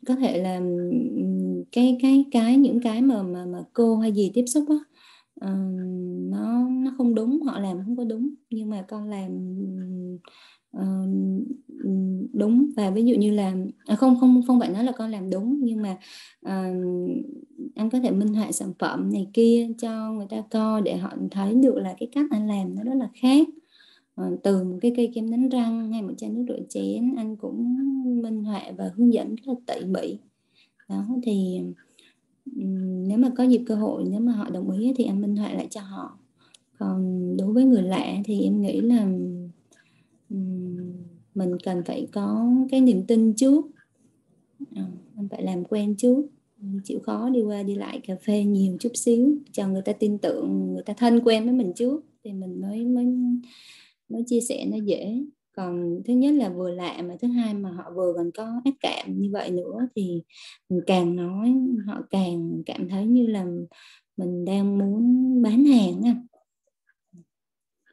có 0.06 0.16
thể 0.16 0.42
là 0.42 0.60
cái 1.72 1.98
cái 2.02 2.24
cái 2.30 2.56
những 2.56 2.80
cái 2.80 3.02
mà 3.02 3.22
mà 3.22 3.44
mà 3.46 3.58
cô 3.72 3.96
hay 3.96 4.12
gì 4.12 4.30
tiếp 4.34 4.44
xúc 4.46 4.64
á 4.68 4.76
uh, 5.46 5.80
nó 6.30 6.68
nó 6.68 6.94
không 6.96 7.14
đúng 7.14 7.42
họ 7.42 7.58
làm 7.60 7.78
không 7.84 7.96
có 7.96 8.04
đúng. 8.04 8.30
Nhưng 8.50 8.70
mà 8.70 8.84
con 8.88 9.08
làm 9.08 9.30
uh, 10.76 11.10
đúng. 12.32 12.70
Và 12.76 12.90
ví 12.90 13.04
dụ 13.04 13.14
như 13.14 13.30
là 13.30 13.54
à, 13.86 13.96
không 13.96 14.20
không 14.20 14.42
không 14.46 14.60
phải 14.60 14.68
nói 14.68 14.84
là 14.84 14.92
con 14.92 15.10
làm 15.10 15.30
đúng 15.30 15.60
nhưng 15.62 15.82
mà 15.82 15.96
uh, 16.46 16.76
anh 17.74 17.90
có 17.92 18.00
thể 18.00 18.10
minh 18.10 18.34
họa 18.34 18.52
sản 18.52 18.72
phẩm 18.78 19.12
này 19.12 19.26
kia 19.32 19.68
cho 19.78 20.12
người 20.12 20.26
ta 20.30 20.42
coi 20.50 20.82
để 20.82 20.96
họ 20.96 21.12
thấy 21.30 21.54
được 21.54 21.74
là 21.76 21.94
cái 22.00 22.08
cách 22.12 22.26
anh 22.30 22.48
làm 22.48 22.74
nó 22.74 22.82
rất 22.82 22.94
là 22.94 23.08
khác. 23.22 23.46
Ờ, 24.14 24.36
từ 24.42 24.64
một 24.64 24.78
cái 24.80 24.92
cây 24.96 25.10
kem 25.14 25.30
đánh 25.30 25.48
răng 25.48 25.92
hay 25.92 26.02
một 26.02 26.12
chai 26.16 26.30
nước 26.30 26.44
rửa 26.48 26.58
chén 26.68 27.14
anh 27.16 27.36
cũng 27.36 27.76
minh 28.22 28.44
họa 28.44 28.62
và 28.76 28.90
hướng 28.94 29.12
dẫn 29.12 29.34
rất 29.34 29.42
là 29.46 29.54
tỉ 29.66 29.86
mỉ. 29.86 30.18
Đó 30.88 31.06
thì 31.22 31.60
nếu 33.06 33.18
mà 33.18 33.30
có 33.36 33.44
dịp 33.44 33.62
cơ 33.66 33.74
hội 33.74 34.04
nếu 34.10 34.20
mà 34.20 34.32
họ 34.32 34.50
đồng 34.50 34.70
ý 34.70 34.92
thì 34.96 35.04
anh 35.04 35.20
minh 35.20 35.36
họa 35.36 35.52
lại 35.52 35.66
cho 35.70 35.80
họ. 35.80 36.18
Còn 36.78 37.36
đối 37.36 37.52
với 37.52 37.64
người 37.64 37.82
lạ 37.82 38.16
thì 38.24 38.42
em 38.42 38.60
nghĩ 38.60 38.80
là 38.80 39.06
mình 41.34 41.56
cần 41.64 41.82
phải 41.84 42.08
có 42.12 42.50
cái 42.70 42.80
niềm 42.80 43.02
tin 43.06 43.34
trước. 43.34 43.64
À, 44.74 44.86
phải 45.30 45.42
làm 45.42 45.64
quen 45.64 45.94
trước. 45.98 46.22
Chịu 46.84 47.00
khó 47.00 47.30
đi 47.30 47.42
qua 47.42 47.62
đi 47.62 47.74
lại 47.74 48.00
cà 48.06 48.14
phê 48.26 48.44
nhiều 48.44 48.76
chút 48.80 48.92
xíu 48.94 49.36
cho 49.52 49.68
người 49.68 49.82
ta 49.82 49.92
tin 49.92 50.18
tưởng 50.18 50.72
người 50.74 50.82
ta 50.82 50.92
thân 50.92 51.20
quen 51.24 51.44
với 51.44 51.54
mình 51.54 51.72
trước 51.76 52.04
thì 52.24 52.32
mình 52.32 52.60
mới 52.60 52.84
mới 52.86 53.06
mới 54.10 54.22
chia 54.26 54.40
sẻ 54.40 54.66
nó 54.70 54.76
dễ. 54.84 55.24
Còn 55.56 56.02
thứ 56.04 56.12
nhất 56.14 56.34
là 56.34 56.48
vừa 56.48 56.70
lạ 56.70 57.02
mà 57.08 57.16
thứ 57.22 57.28
hai 57.28 57.54
mà 57.54 57.70
họ 57.70 57.84
vừa 57.96 58.12
còn 58.16 58.30
có 58.34 58.60
ác 58.64 58.74
cảm 58.80 59.20
như 59.20 59.30
vậy 59.32 59.50
nữa 59.50 59.88
thì 59.96 60.22
mình 60.68 60.80
càng 60.86 61.16
nói 61.16 61.54
họ 61.86 62.02
càng 62.10 62.62
cảm 62.66 62.88
thấy 62.88 63.06
như 63.06 63.26
là 63.26 63.46
mình 64.16 64.44
đang 64.44 64.78
muốn 64.78 65.42
bán 65.42 65.64
hàng 65.64 66.02
á. 66.04 66.16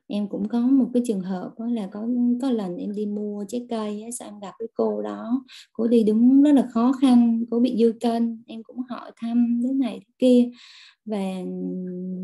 Em 0.07 0.27
cũng 0.29 0.47
có 0.47 0.59
một 0.59 0.87
cái 0.93 1.03
trường 1.05 1.21
hợp 1.21 1.51
đó 1.59 1.65
là 1.67 1.87
có 1.91 2.07
có 2.41 2.51
lần 2.51 2.77
em 2.77 2.93
đi 2.95 3.05
mua 3.05 3.45
trái 3.47 3.65
cây 3.69 4.01
á, 4.01 4.09
sao 4.19 4.27
em 4.27 4.39
gặp 4.39 4.51
cái 4.59 4.67
cô 4.73 5.01
đó 5.01 5.45
cô 5.73 5.87
đi 5.87 6.03
đúng 6.03 6.43
rất 6.43 6.51
là 6.51 6.67
khó 6.71 6.91
khăn 7.01 7.43
cô 7.51 7.59
bị 7.59 7.77
dư 7.79 7.93
cân 8.01 8.43
em 8.47 8.63
cũng 8.63 8.77
hỏi 8.89 9.11
thăm 9.17 9.61
thế 9.63 9.73
này 9.73 9.99
thế 9.99 10.13
kia 10.19 10.49
và 11.07 11.43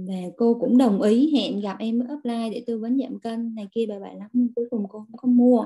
và 0.07 0.29
cô 0.37 0.57
cũng 0.59 0.77
đồng 0.77 1.01
ý 1.01 1.35
hẹn 1.35 1.61
gặp 1.61 1.75
em 1.79 1.99
ở 1.99 2.15
offline 2.15 2.51
để 2.51 2.63
tư 2.67 2.79
vấn 2.79 2.97
giảm 2.99 3.19
cân 3.19 3.55
này 3.55 3.67
kia 3.71 3.85
bà 3.89 3.99
bạn 3.99 4.17
lắm. 4.17 4.29
Nhưng 4.33 4.53
cuối 4.55 4.65
cùng 4.71 4.85
cô 4.89 4.99
không 4.99 5.17
có 5.17 5.27
mua. 5.27 5.65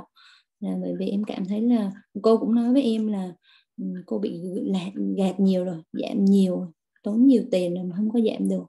Là 0.59 0.75
bởi 0.81 0.95
vì 0.99 1.09
em 1.09 1.23
cảm 1.23 1.45
thấy 1.45 1.61
là 1.61 1.91
cô 2.21 2.37
cũng 2.37 2.55
nói 2.55 2.73
với 2.73 2.83
em 2.83 3.07
là 3.07 3.33
ừ, 3.77 3.85
cô 4.05 4.19
bị 4.19 4.41
lạt 4.65 4.91
gạt 5.17 5.39
nhiều 5.39 5.65
rồi 5.65 5.77
giảm 5.93 6.25
nhiều 6.25 6.73
tốn 7.03 7.27
nhiều 7.27 7.43
tiền 7.51 7.75
rồi 7.75 7.83
mà 7.83 7.95
không 7.95 8.11
có 8.11 8.19
giảm 8.19 8.49
được. 8.49 8.65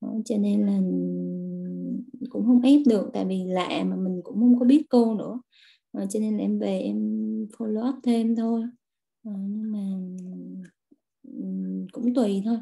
Đó, 0.00 0.08
cho 0.24 0.36
nên 0.36 0.66
là 0.66 0.80
cũng 2.30 2.46
không 2.46 2.62
ép 2.62 2.80
được 2.86 3.10
tại 3.12 3.24
vì 3.24 3.44
lạ 3.44 3.84
mà 3.86 3.96
mình 3.96 4.20
cũng 4.24 4.40
không 4.40 4.58
có 4.58 4.64
biết 4.64 4.82
cô 4.90 5.14
nữa. 5.14 5.40
À, 5.92 6.06
cho 6.10 6.20
nên 6.20 6.36
là 6.36 6.44
em 6.44 6.58
về 6.58 6.78
em 6.78 6.96
follow 7.58 7.88
up 7.88 7.94
thêm 8.02 8.36
thôi. 8.36 8.62
À, 9.24 9.32
nhưng 9.48 9.72
mà 9.72 9.78
ừ, 11.22 11.44
cũng 11.92 12.14
tùy 12.14 12.42
thôi 12.44 12.58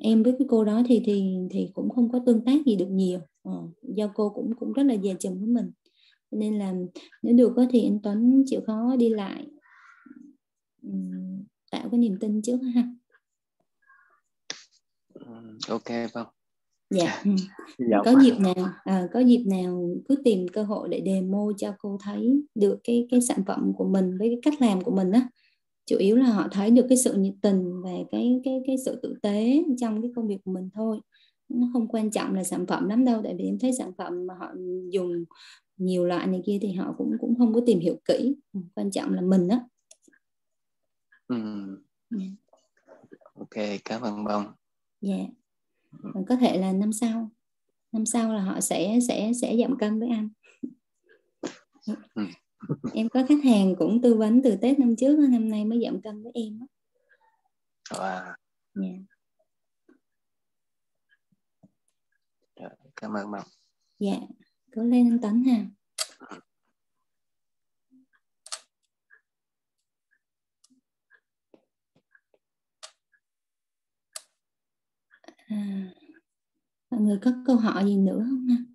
em 0.00 0.22
với 0.22 0.34
cái 0.38 0.46
cô 0.48 0.64
đó 0.64 0.82
thì 0.86 1.02
thì 1.04 1.36
thì 1.50 1.70
cũng 1.74 1.90
không 1.90 2.12
có 2.12 2.20
tương 2.26 2.44
tác 2.44 2.66
gì 2.66 2.76
được 2.76 2.88
nhiều. 2.90 3.20
À, 3.44 3.52
do 3.82 4.10
cô 4.14 4.30
cũng 4.30 4.52
cũng 4.58 4.72
rất 4.72 4.82
là 4.82 4.96
dè 4.96 5.14
chừng 5.20 5.38
với 5.38 5.48
mình. 5.48 5.72
Nên 6.30 6.58
là 6.58 6.74
nếu 7.22 7.36
được 7.36 7.52
có 7.56 7.66
thì 7.70 7.84
anh 7.84 7.98
Tuấn 8.02 8.42
chịu 8.46 8.60
khó 8.66 8.96
đi 8.96 9.08
lại. 9.08 9.46
Tạo 11.70 11.88
cái 11.90 11.98
niềm 11.98 12.16
tin 12.20 12.42
trước 12.42 12.58
ha. 12.74 12.94
Ok 15.68 16.12
vâng. 16.12 16.26
Dạ. 16.90 17.22
Ừ. 17.24 17.30
có 18.04 18.20
dịp 18.22 18.34
nào 18.38 18.68
à, 18.84 19.08
có 19.12 19.20
dịp 19.20 19.44
nào 19.46 19.90
cứ 20.08 20.14
tìm 20.24 20.46
cơ 20.48 20.62
hội 20.62 20.88
để 20.88 21.02
demo 21.06 21.52
cho 21.56 21.74
cô 21.78 21.98
thấy 22.02 22.42
được 22.54 22.78
cái 22.84 23.06
cái 23.10 23.20
sản 23.20 23.42
phẩm 23.46 23.72
của 23.76 23.88
mình 23.88 24.18
với 24.18 24.28
cái 24.28 24.38
cách 24.42 24.62
làm 24.62 24.80
của 24.80 24.90
mình 24.90 25.10
á 25.10 25.28
chủ 25.86 25.96
yếu 25.96 26.16
là 26.16 26.26
họ 26.26 26.48
thấy 26.52 26.70
được 26.70 26.86
cái 26.88 26.98
sự 26.98 27.14
nhiệt 27.14 27.34
tình 27.40 27.82
và 27.82 27.90
cái 28.10 28.40
cái 28.44 28.62
cái 28.66 28.76
sự 28.84 29.00
tử 29.02 29.14
tế 29.22 29.64
trong 29.78 30.02
cái 30.02 30.10
công 30.16 30.28
việc 30.28 30.38
của 30.44 30.52
mình 30.52 30.68
thôi. 30.74 31.00
Nó 31.48 31.66
không 31.72 31.88
quan 31.88 32.10
trọng 32.10 32.34
là 32.34 32.44
sản 32.44 32.66
phẩm 32.66 32.88
lắm 32.88 33.04
đâu 33.04 33.20
tại 33.24 33.34
vì 33.38 33.44
em 33.44 33.58
thấy 33.58 33.72
sản 33.78 33.92
phẩm 33.98 34.26
mà 34.26 34.34
họ 34.34 34.54
dùng 34.90 35.24
nhiều 35.76 36.04
loại 36.04 36.26
này 36.26 36.42
kia 36.46 36.58
thì 36.62 36.72
họ 36.72 36.94
cũng 36.98 37.16
cũng 37.20 37.38
không 37.38 37.54
có 37.54 37.60
tìm 37.66 37.80
hiểu 37.80 37.96
kỹ. 38.04 38.36
Ừ, 38.52 38.60
quan 38.74 38.90
trọng 38.90 39.14
là 39.14 39.20
mình 39.20 39.48
đó 39.48 39.60
ừ. 41.28 41.36
yeah. 42.18 42.32
ok 43.34 43.80
cảm 43.84 44.02
ơn 44.02 44.24
bông. 44.24 44.44
Dạ. 45.00 45.14
Yeah 45.16 45.28
có 46.28 46.36
thể 46.36 46.58
là 46.58 46.72
năm 46.72 46.92
sau. 46.92 47.30
Năm 47.92 48.06
sau 48.06 48.32
là 48.32 48.40
họ 48.40 48.60
sẽ 48.60 48.98
sẽ 49.08 49.32
sẽ 49.40 49.56
giảm 49.56 49.78
cân 49.78 50.00
với 50.00 50.08
anh. 50.08 50.28
Ừ. 52.14 52.26
em 52.94 53.08
có 53.08 53.24
khách 53.28 53.44
hàng 53.44 53.74
cũng 53.78 54.02
tư 54.02 54.14
vấn 54.14 54.42
từ 54.42 54.56
tết 54.62 54.78
năm 54.78 54.96
trước 54.96 55.18
năm 55.30 55.48
nay 55.48 55.64
mới 55.64 55.80
giảm 55.84 56.02
cân 56.02 56.22
với 56.22 56.32
em 56.34 56.58
đó. 56.58 56.66
Wow. 57.90 58.34
Yeah. 58.82 59.00
Rồi, 62.56 62.70
cảm 62.96 63.12
ơn 63.12 63.30
mong 63.30 63.46
dạ 63.98 64.16
cố 64.74 64.82
lên 64.82 65.10
anh 65.10 65.18
tấn 65.22 65.44
ha 65.44 65.66
à, 75.46 75.90
mọi 76.90 77.00
người 77.00 77.18
có 77.22 77.32
câu 77.46 77.56
hỏi 77.56 77.84
gì 77.84 77.96
nữa 77.96 78.26
không 78.30 78.46
ha 78.46 78.73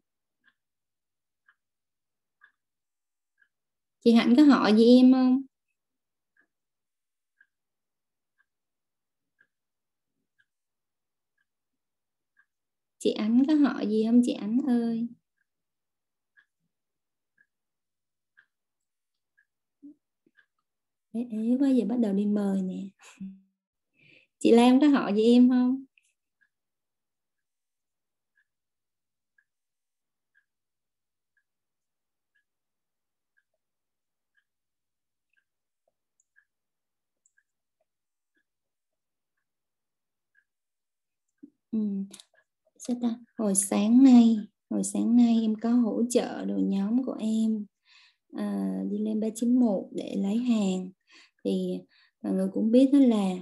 chị 4.03 4.11
hạnh 4.11 4.33
có 4.37 4.43
hỏi 4.43 4.73
gì 4.77 4.97
em 4.97 5.11
không? 5.13 5.41
Chị 12.99 13.11
ánh 13.11 13.43
có 13.47 13.53
hỏi 13.53 13.87
gì 13.87 14.05
không? 14.05 14.21
Chị 14.25 14.31
ánh 14.33 14.57
ơi. 14.67 15.07
Ế 21.13 21.21
ế 21.31 21.57
quá, 21.59 21.69
giờ 21.69 21.85
bắt 21.89 21.99
đầu 21.99 22.13
đi 22.13 22.25
mời 22.25 22.61
nè. 22.61 22.75
Chị 24.39 24.51
Lam 24.51 24.79
có 24.81 24.87
hỏi 24.87 25.13
gì 25.15 25.23
em 25.23 25.49
không? 25.49 25.83
Ừ. 41.71 41.79
Sao 42.79 42.97
ta? 43.01 43.15
Hồi 43.37 43.55
sáng 43.55 44.03
nay, 44.03 44.37
hồi 44.69 44.83
sáng 44.83 45.15
nay 45.15 45.39
em 45.41 45.55
có 45.55 45.69
hỗ 45.71 46.03
trợ 46.09 46.45
đội 46.45 46.61
nhóm 46.61 47.03
của 47.03 47.15
em 47.19 47.65
à, 48.37 48.79
đi 48.91 48.97
lên 48.97 49.19
391 49.19 49.83
để 49.91 50.15
lấy 50.17 50.37
hàng. 50.37 50.89
Thì 51.45 51.79
mọi 52.23 52.33
người 52.33 52.47
cũng 52.53 52.71
biết 52.71 52.89
đó 52.93 52.99
là 52.99 53.35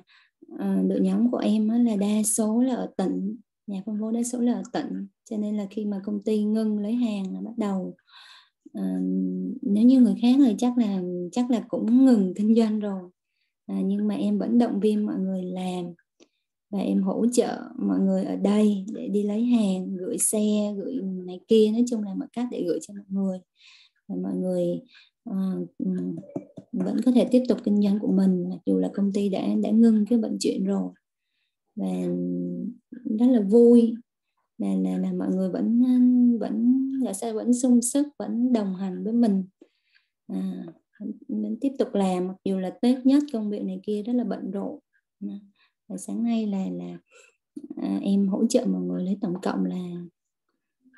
ờ, 0.60 0.66
à, 0.66 0.84
đội 0.88 1.00
nhóm 1.00 1.32
của 1.32 1.38
em 1.38 1.70
là 1.70 1.96
đa 1.96 2.24
số 2.26 2.62
là 2.62 2.76
ở 2.76 2.92
tỉnh, 2.98 3.38
nhà 3.68 3.82
phân 3.86 3.98
phối 4.02 4.14
đa 4.14 4.24
số 4.24 4.40
là 4.40 4.54
ở 4.54 4.64
tỉnh. 4.74 5.08
Cho 5.30 5.38
nên 5.38 5.58
là 5.58 5.68
khi 5.70 5.86
mà 5.86 6.02
công 6.06 6.24
ty 6.24 6.44
ngưng 6.44 6.80
lấy 6.80 6.94
hàng 6.96 7.34
là 7.34 7.42
bắt 7.42 7.58
đầu 7.58 7.96
à, 8.74 9.00
nếu 9.62 9.84
như 9.84 10.02
người 10.02 10.16
khác 10.22 10.36
thì 10.38 10.56
chắc 10.58 10.78
là 10.78 11.02
chắc 11.32 11.52
là 11.52 11.66
cũng 11.68 12.06
ngừng 12.06 12.34
kinh 12.36 12.56
doanh 12.56 12.80
rồi. 12.80 13.02
À, 13.66 13.76
nhưng 13.86 14.08
mà 14.08 14.16
em 14.16 14.40
vẫn 14.40 14.58
động 14.58 14.80
viên 14.80 15.06
mọi 15.06 15.16
người 15.20 15.44
làm 15.44 15.86
và 16.70 16.80
em 16.80 17.02
hỗ 17.04 17.26
trợ 17.34 17.62
mọi 17.76 18.00
người 18.00 18.24
ở 18.24 18.36
đây 18.36 18.86
để 18.94 19.08
đi 19.08 19.24
lấy 19.24 19.46
hàng 19.46 19.98
gửi 19.98 20.18
xe 20.18 20.74
gửi 20.78 21.02
này 21.26 21.40
kia. 21.48 21.72
Nói 21.72 21.84
chung 21.90 22.04
là 22.04 22.14
mọi 22.14 22.28
cách 22.34 22.48
để 22.52 22.64
gửi 22.68 22.80
cho 22.82 22.94
mọi 22.94 23.06
người. 23.10 23.40
Và 24.08 24.16
mọi 24.16 24.36
người 24.36 24.82
uh, 25.30 25.70
vẫn 26.72 27.02
có 27.06 27.12
thể 27.12 27.28
tiếp 27.32 27.44
tục 27.48 27.58
kinh 27.64 27.82
doanh 27.82 28.00
của 28.00 28.12
mình 28.12 28.50
mặc 28.50 28.60
dù 28.66 28.78
là 28.78 28.90
công 28.94 29.14
ty 29.14 29.30
đã 29.30 29.48
đã 29.64 29.72
ngưng 29.72 30.06
cái 30.06 30.20
vận 30.20 30.38
chuyển 30.40 30.64
rồi. 30.64 30.92
Và 31.76 31.92
rất 33.20 33.28
là 33.30 33.42
vui 33.42 33.94
là 34.58 34.76
là, 34.76 34.98
là 34.98 35.14
mọi 35.14 35.28
người 35.30 35.50
vẫn 35.50 35.82
vẫn 36.40 36.84
là 37.04 37.14
sao 37.14 37.34
vẫn 37.34 37.54
sung 37.54 37.82
sức 37.82 38.08
vẫn 38.20 38.54
đồng 38.54 38.76
hành 38.76 39.04
với 39.04 39.14
mình. 39.14 39.44
À, 40.28 40.66
mình 41.28 41.58
tiếp 41.62 41.72
tục 41.80 41.88
làm 41.94 42.28
mặc 42.28 42.36
dù 42.44 42.58
là 42.58 42.70
tết 42.82 43.06
nhất 43.06 43.24
công 43.34 43.50
việc 43.50 43.64
này 43.64 43.80
kia 43.84 44.04
rất 44.04 44.14
là 44.14 44.24
bận 44.24 44.52
rộn 44.52 44.80
và 45.88 45.98
sáng 45.98 46.24
nay 46.24 46.48
là 46.48 46.66
là 46.72 46.98
à, 47.76 48.00
em 48.02 48.28
hỗ 48.28 48.48
trợ 48.48 48.66
mọi 48.66 48.82
người 48.82 49.04
lấy 49.04 49.18
tổng 49.22 49.42
cộng 49.42 49.66
là, 49.66 50.06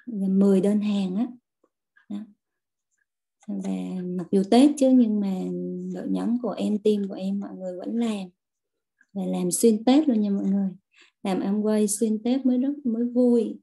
là 0.06 0.28
10 0.28 0.62
đơn 0.62 0.80
hàng 0.80 1.16
á. 1.16 1.28
Đó. 2.10 2.18
và 3.48 4.04
mặc 4.06 4.28
dù 4.32 4.44
Tết 4.52 4.72
chứ 4.78 4.90
nhưng 4.90 5.20
mà 5.20 5.34
đội 5.94 6.08
nhóm 6.10 6.42
của 6.42 6.52
em 6.52 6.78
team 6.78 7.08
của 7.08 7.14
em 7.14 7.40
mọi 7.40 7.56
người 7.56 7.78
vẫn 7.78 7.96
làm. 7.96 8.30
Và 9.14 9.22
làm 9.26 9.52
xuyên 9.52 9.84
Tết 9.84 10.08
luôn 10.08 10.22
nha 10.22 10.30
mọi 10.30 10.46
người. 10.46 10.70
Làm 11.24 11.40
em 11.40 11.62
quay 11.62 11.88
xuyên 11.88 12.24
Tết 12.24 12.46
mới 12.46 12.58
rất 12.58 12.74
mới 12.84 13.06
vui. 13.06 13.60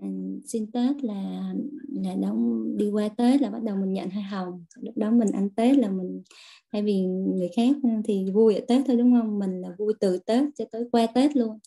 Ờ, 0.00 0.08
xin 0.46 0.72
Tết 0.72 1.04
là 1.04 1.52
là 1.88 2.14
đóng 2.14 2.64
đi 2.76 2.90
qua 2.90 3.08
Tết 3.08 3.40
là 3.40 3.50
bắt 3.50 3.62
đầu 3.62 3.76
mình 3.76 3.92
nhận 3.92 4.10
hoa 4.10 4.22
hồng. 4.22 4.64
Lúc 4.80 4.96
đó 4.96 5.10
mình 5.10 5.30
ăn 5.32 5.50
Tết 5.50 5.76
là 5.76 5.90
mình 5.90 6.22
thay 6.72 6.82
vì 6.82 7.00
người 7.36 7.48
khác 7.56 7.76
ừ, 7.82 7.88
thì 8.04 8.30
vui 8.34 8.54
ở 8.54 8.60
Tết 8.68 8.82
thôi 8.86 8.96
đúng 8.96 9.12
không? 9.12 9.38
Mình 9.38 9.60
là 9.60 9.68
vui 9.78 9.94
từ 10.00 10.18
Tết 10.18 10.44
cho 10.58 10.64
tới 10.72 10.84
qua 10.92 11.06
Tết 11.06 11.36
luôn. 11.36 11.58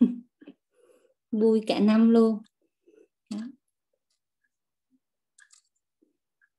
Vui 1.30 1.60
cả 1.66 1.80
năm 1.80 2.10
luôn. 2.10 2.38
Đó. 3.30 3.40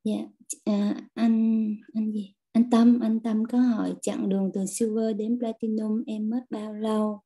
dạ 0.03 0.17
à, 0.65 0.95
anh 1.13 1.67
anh 1.93 2.11
gì? 2.11 2.33
Anh 2.51 2.69
Tâm 2.69 2.99
anh 2.99 3.19
Tâm 3.19 3.45
có 3.45 3.57
hỏi 3.57 3.93
chặng 4.01 4.29
đường 4.29 4.51
từ 4.53 4.65
silver 4.65 5.17
đến 5.17 5.39
platinum 5.39 6.03
em 6.07 6.29
mất 6.29 6.41
bao 6.49 6.73
lâu? 6.73 7.21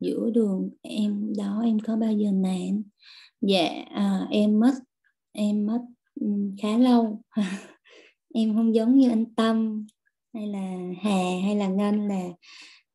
Giữa 0.00 0.30
đường 0.34 0.70
em 0.82 1.32
đó 1.38 1.60
em 1.64 1.78
có 1.78 1.96
bao 1.96 2.12
giờ 2.12 2.30
nản 2.32 2.82
dạ 3.40 3.68
à, 3.90 4.26
em 4.30 4.60
mất 4.60 4.74
em 5.32 5.66
mất 5.66 5.80
ừ, 6.20 6.26
khá 6.62 6.78
lâu. 6.78 7.22
Em 8.34 8.54
không 8.54 8.74
giống 8.74 8.98
như 8.98 9.08
anh 9.10 9.34
Tâm 9.34 9.86
hay 10.34 10.46
là 10.46 10.78
Hà 11.02 11.20
hay 11.44 11.56
là 11.56 11.68
Ngân 11.68 12.08
là 12.08 12.22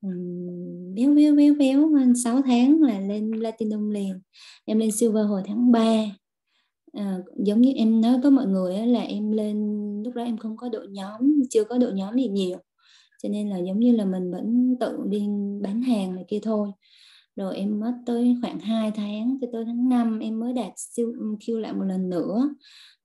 um, 0.01 0.95
béo 0.95 1.15
béo 1.15 1.35
béo 1.35 1.53
béo 1.53 1.89
6 2.23 2.41
tháng 2.41 2.81
là 2.81 2.99
lên 2.99 3.31
platinum 3.39 3.89
liền. 3.89 4.19
Em 4.65 4.79
lên 4.79 4.91
silver 4.91 5.25
hồi 5.27 5.41
tháng 5.45 5.71
3 5.71 6.05
à, 6.93 7.17
giống 7.45 7.61
như 7.61 7.71
em 7.71 8.01
nói 8.01 8.19
với 8.21 8.31
mọi 8.31 8.45
người 8.47 8.87
là 8.87 9.01
em 9.01 9.31
lên 9.31 9.57
lúc 10.05 10.13
đó 10.15 10.23
em 10.23 10.37
không 10.37 10.57
có 10.57 10.69
đội 10.69 10.87
nhóm 10.87 11.19
chưa 11.49 11.63
có 11.63 11.77
đội 11.77 11.93
nhóm 11.93 12.15
gì 12.15 12.27
nhiều 12.27 12.57
cho 13.23 13.29
nên 13.29 13.49
là 13.49 13.57
giống 13.57 13.79
như 13.79 13.91
là 13.91 14.05
mình 14.05 14.31
vẫn 14.31 14.75
tự 14.79 14.99
đi 15.05 15.27
bán 15.61 15.81
hàng 15.81 16.15
này 16.15 16.25
kia 16.27 16.39
thôi. 16.43 16.71
Rồi 17.35 17.57
em 17.57 17.79
mất 17.79 17.93
tới 18.05 18.35
khoảng 18.41 18.59
2 18.59 18.91
tháng 18.91 19.37
cho 19.41 19.47
tới 19.53 19.65
tháng 19.65 19.89
5 19.89 20.19
em 20.19 20.39
mới 20.39 20.53
đạt 20.53 20.71
siêu 20.75 21.13
ừ, 21.19 21.35
kêu 21.47 21.59
lại 21.59 21.73
một 21.73 21.83
lần 21.83 22.09
nữa. 22.09 22.49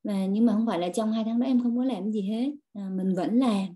Và 0.05 0.27
nhưng 0.27 0.47
mà 0.47 0.53
không 0.53 0.67
phải 0.67 0.79
là 0.79 0.89
trong 0.89 1.13
hai 1.13 1.25
tháng 1.25 1.41
đó 1.41 1.47
em 1.47 1.63
không 1.63 1.77
có 1.77 1.85
làm 1.85 2.13
gì 2.13 2.23
hết 2.23 2.53
à, 2.75 2.91
mình 2.97 3.15
vẫn 3.15 3.39
làm. 3.39 3.67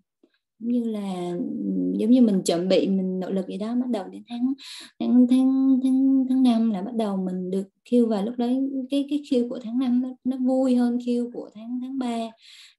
Như 0.58 0.84
là 0.84 1.30
ừ, 1.32 1.92
giống 1.98 2.10
như 2.10 2.22
mình 2.22 2.42
chuẩn 2.42 2.68
bị 2.68 2.88
mình 2.88 3.20
nỗ 3.20 3.30
lực 3.30 3.46
gì 3.48 3.58
đó 3.58 3.74
bắt 3.74 3.88
đầu 3.90 4.04
đến 4.08 4.22
tháng 4.28 4.52
tháng 5.00 5.26
tháng 5.30 5.80
tháng 5.82 6.26
tháng 6.28 6.42
năm 6.42 6.70
là 6.70 6.82
bắt 6.82 6.94
đầu 6.94 7.16
mình 7.16 7.50
được 7.50 7.64
kêu 7.90 8.06
và 8.06 8.22
lúc 8.22 8.34
đấy 8.38 8.60
cái 8.90 9.06
cái 9.10 9.22
kêu 9.30 9.48
của 9.48 9.58
tháng 9.62 9.78
năm 9.78 10.02
nó, 10.02 10.08
nó 10.24 10.36
vui 10.36 10.76
hơn 10.76 10.98
kêu 11.06 11.30
của 11.34 11.50
tháng 11.54 11.78
tháng 11.82 11.98
ba 11.98 12.18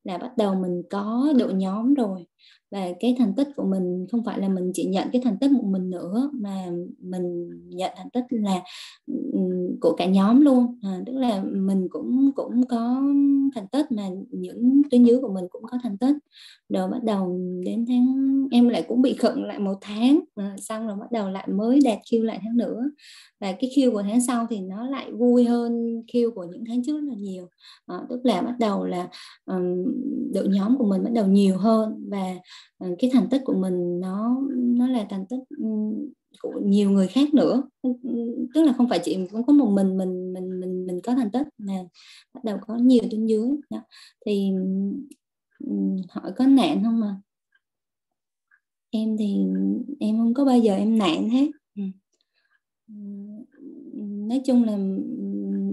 là 0.03 0.17
bắt 0.17 0.37
đầu 0.37 0.55
mình 0.55 0.81
có 0.89 1.33
đội 1.39 1.53
nhóm 1.53 1.93
rồi 1.93 2.25
và 2.73 2.87
cái 2.99 3.15
thành 3.19 3.33
tích 3.35 3.47
của 3.55 3.63
mình 3.65 4.07
không 4.11 4.23
phải 4.25 4.39
là 4.39 4.49
mình 4.49 4.71
chỉ 4.73 4.85
nhận 4.85 5.09
cái 5.13 5.21
thành 5.25 5.37
tích 5.39 5.51
một 5.51 5.65
mình 5.65 5.89
nữa, 5.89 6.31
mà 6.33 6.65
mình 6.99 7.49
nhận 7.69 7.91
thành 7.97 8.09
tích 8.09 8.23
là 8.29 8.61
của 9.81 9.93
cả 9.97 10.05
nhóm 10.05 10.41
luôn. 10.41 10.79
À, 10.81 11.01
tức 11.05 11.13
là 11.13 11.43
mình 11.43 11.87
cũng 11.89 12.31
cũng 12.35 12.65
có 12.67 13.01
thành 13.55 13.67
tích 13.71 13.91
mà 13.91 14.07
những 14.29 14.81
tuyến 14.91 15.03
dưới 15.03 15.19
của 15.21 15.33
mình 15.33 15.45
cũng 15.49 15.63
có 15.63 15.77
thành 15.83 15.97
tích. 15.97 16.15
Rồi 16.69 16.89
bắt 16.89 17.03
đầu 17.03 17.39
đến 17.65 17.85
tháng 17.87 18.33
em 18.51 18.69
lại 18.69 18.85
cũng 18.87 19.01
bị 19.01 19.13
khựng 19.13 19.43
lại 19.43 19.59
một 19.59 19.77
tháng. 19.81 20.19
À, 20.35 20.55
xong 20.61 20.87
rồi 20.87 20.95
bắt 20.99 21.11
đầu 21.11 21.29
lại 21.29 21.47
mới 21.47 21.79
đạt 21.83 21.97
kêu 22.11 22.23
lại 22.23 22.39
tháng 22.43 22.57
nữa. 22.57 22.83
Và 23.41 23.51
cái 23.51 23.71
kêu 23.75 23.91
của 23.91 24.01
tháng 24.01 24.21
sau 24.21 24.47
thì 24.49 24.59
nó 24.59 24.89
lại 24.89 25.11
vui 25.11 25.45
hơn 25.45 26.03
kêu 26.13 26.31
của 26.31 26.45
những 26.51 26.63
tháng 26.67 26.83
trước 26.85 27.01
là 27.01 27.15
nhiều. 27.17 27.49
À, 27.85 27.95
tức 28.09 28.19
là 28.23 28.41
bắt 28.41 28.55
đầu 28.59 28.85
là 28.85 29.07
um, 29.45 29.85
đội 30.33 30.47
nhóm 30.47 30.77
của 30.77 30.85
mình 30.85 31.03
bắt 31.03 31.11
đầu 31.13 31.27
nhiều 31.27 31.57
hơn. 31.57 32.09
Và 32.09 32.35
uh, 32.85 32.97
cái 32.99 33.09
thành 33.13 33.29
tích 33.29 33.41
của 33.45 33.53
mình 33.53 33.99
nó 33.99 34.41
nó 34.55 34.87
là 34.87 35.05
thành 35.09 35.25
tích 35.25 35.39
um, 35.57 36.09
của 36.41 36.61
nhiều 36.65 36.91
người 36.91 37.07
khác 37.07 37.33
nữa. 37.33 37.63
Tức 38.53 38.63
là 38.63 38.73
không 38.77 38.89
phải 38.89 38.99
chỉ 39.03 39.17
cũng 39.31 39.45
có 39.45 39.53
một 39.53 39.69
mình 39.71 39.97
mình 39.97 40.33
mình 40.33 40.59
mình 40.59 40.85
mình 40.87 41.01
có 41.03 41.15
thành 41.15 41.31
tích 41.31 41.47
mà 41.57 41.73
bắt 42.33 42.43
đầu 42.43 42.57
có 42.67 42.75
nhiều 42.75 43.03
trên 43.11 43.25
dưới. 43.25 43.49
Đó. 43.69 43.79
thì 44.25 44.51
hỏi 46.09 46.31
có 46.35 46.47
nạn 46.47 46.83
không 46.83 46.99
mà? 46.99 47.21
Em 48.89 49.17
thì 49.17 49.37
em 49.99 50.17
không 50.17 50.33
có 50.33 50.45
bao 50.45 50.57
giờ 50.57 50.75
em 50.75 50.97
nạn 50.97 51.29
hết. 51.29 51.47
Ừ. 51.75 51.83
nói 54.27 54.41
chung 54.45 54.63
là 54.63 54.73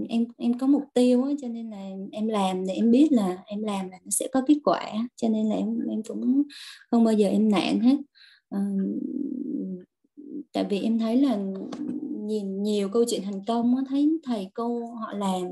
em 0.09 0.25
em 0.37 0.57
có 0.59 0.67
mục 0.67 0.83
tiêu 0.93 1.23
á, 1.23 1.31
cho 1.41 1.47
nên 1.47 1.69
là 1.69 1.89
em 2.11 2.27
làm 2.27 2.65
để 2.67 2.73
em 2.73 2.91
biết 2.91 3.11
là 3.11 3.43
em 3.45 3.63
làm 3.63 3.89
là 3.89 3.97
nó 4.03 4.09
sẽ 4.09 4.27
có 4.31 4.41
kết 4.47 4.57
quả. 4.63 4.93
Cho 5.15 5.29
nên 5.29 5.49
là 5.49 5.55
em 5.55 5.79
em 5.89 6.03
cũng 6.03 6.43
không 6.91 7.03
bao 7.03 7.13
giờ 7.13 7.27
em 7.27 7.51
nản 7.51 7.79
hết. 7.79 7.97
À, 8.49 8.59
tại 10.53 10.65
vì 10.69 10.81
em 10.81 10.99
thấy 10.99 11.17
là 11.17 11.37
nhìn 12.11 12.63
nhiều 12.63 12.89
câu 12.89 13.03
chuyện 13.07 13.21
thành 13.23 13.45
công 13.47 13.75
á, 13.75 13.83
thấy 13.89 14.19
thầy 14.23 14.47
cô 14.53 14.85
họ 14.95 15.13
làm 15.13 15.43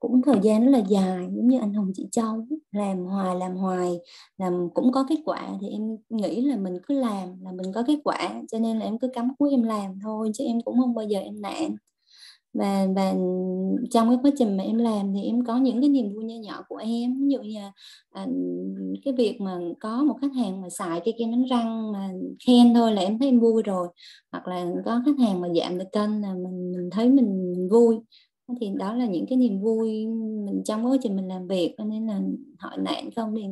cũng 0.00 0.22
thời 0.22 0.36
gian 0.42 0.64
rất 0.64 0.70
là 0.70 0.78
dài 0.88 1.26
giống 1.36 1.48
như 1.48 1.58
anh 1.60 1.74
Hùng 1.74 1.92
chị 1.94 2.08
Châu 2.12 2.46
làm 2.72 2.98
hoài 2.98 3.36
làm 3.36 3.56
hoài 3.56 3.98
làm 4.38 4.68
cũng 4.74 4.92
có 4.92 5.04
kết 5.08 5.16
quả. 5.24 5.48
Thì 5.60 5.68
em 5.68 5.96
nghĩ 6.08 6.40
là 6.40 6.56
mình 6.56 6.74
cứ 6.86 6.94
làm 6.94 7.42
là 7.42 7.52
mình 7.52 7.72
có 7.74 7.82
kết 7.86 7.98
quả 8.04 8.42
cho 8.52 8.58
nên 8.58 8.78
là 8.78 8.84
em 8.84 8.98
cứ 8.98 9.08
cắm 9.14 9.34
cúi 9.38 9.50
em 9.50 9.62
làm 9.62 9.98
thôi 10.02 10.30
chứ 10.34 10.44
em 10.44 10.60
cũng 10.64 10.78
không 10.78 10.94
bao 10.94 11.04
giờ 11.04 11.18
em 11.18 11.42
nản 11.42 11.76
và 12.54 12.86
và 12.96 13.14
trong 13.90 14.08
cái 14.08 14.18
quá 14.22 14.30
trình 14.38 14.56
mà 14.56 14.64
em 14.64 14.78
làm 14.78 15.12
thì 15.14 15.22
em 15.22 15.44
có 15.44 15.56
những 15.56 15.80
cái 15.80 15.88
niềm 15.88 16.14
vui 16.14 16.24
nhỏ 16.24 16.34
nhỏ 16.42 16.64
của 16.68 16.76
em. 16.76 17.14
Ví 17.20 17.32
dụ 17.32 17.42
như 17.42 17.60
là 17.60 17.72
à, 18.10 18.26
cái 19.04 19.14
việc 19.14 19.40
mà 19.40 19.58
có 19.80 20.04
một 20.04 20.16
khách 20.20 20.34
hàng 20.36 20.60
mà 20.60 20.68
xài 20.70 21.00
cái 21.04 21.14
kem 21.18 21.30
đánh 21.30 21.44
răng 21.44 21.92
mà 21.92 22.10
khen 22.46 22.74
thôi 22.74 22.92
là 22.92 23.02
em 23.02 23.18
thấy 23.18 23.28
em 23.28 23.40
vui 23.40 23.62
rồi. 23.62 23.88
Hoặc 24.32 24.48
là 24.48 24.66
có 24.84 25.02
khách 25.06 25.18
hàng 25.18 25.40
mà 25.40 25.48
giảm 25.60 25.78
được 25.78 25.84
cân 25.92 26.20
là 26.22 26.34
mình 26.34 26.72
mình 26.72 26.90
thấy 26.90 27.08
mình 27.10 27.54
vui. 27.70 27.96
Thì 28.60 28.70
đó 28.78 28.94
là 28.94 29.06
những 29.06 29.26
cái 29.28 29.38
niềm 29.38 29.60
vui 29.60 30.06
mình 30.46 30.62
trong 30.64 30.86
quá 30.86 30.96
trình 31.02 31.16
mình 31.16 31.28
làm 31.28 31.48
việc. 31.48 31.74
Cho 31.78 31.84
nên 31.84 32.06
là 32.06 32.20
hỏi 32.58 32.76
nạn 32.78 33.10
không 33.16 33.34
thì 33.36 33.42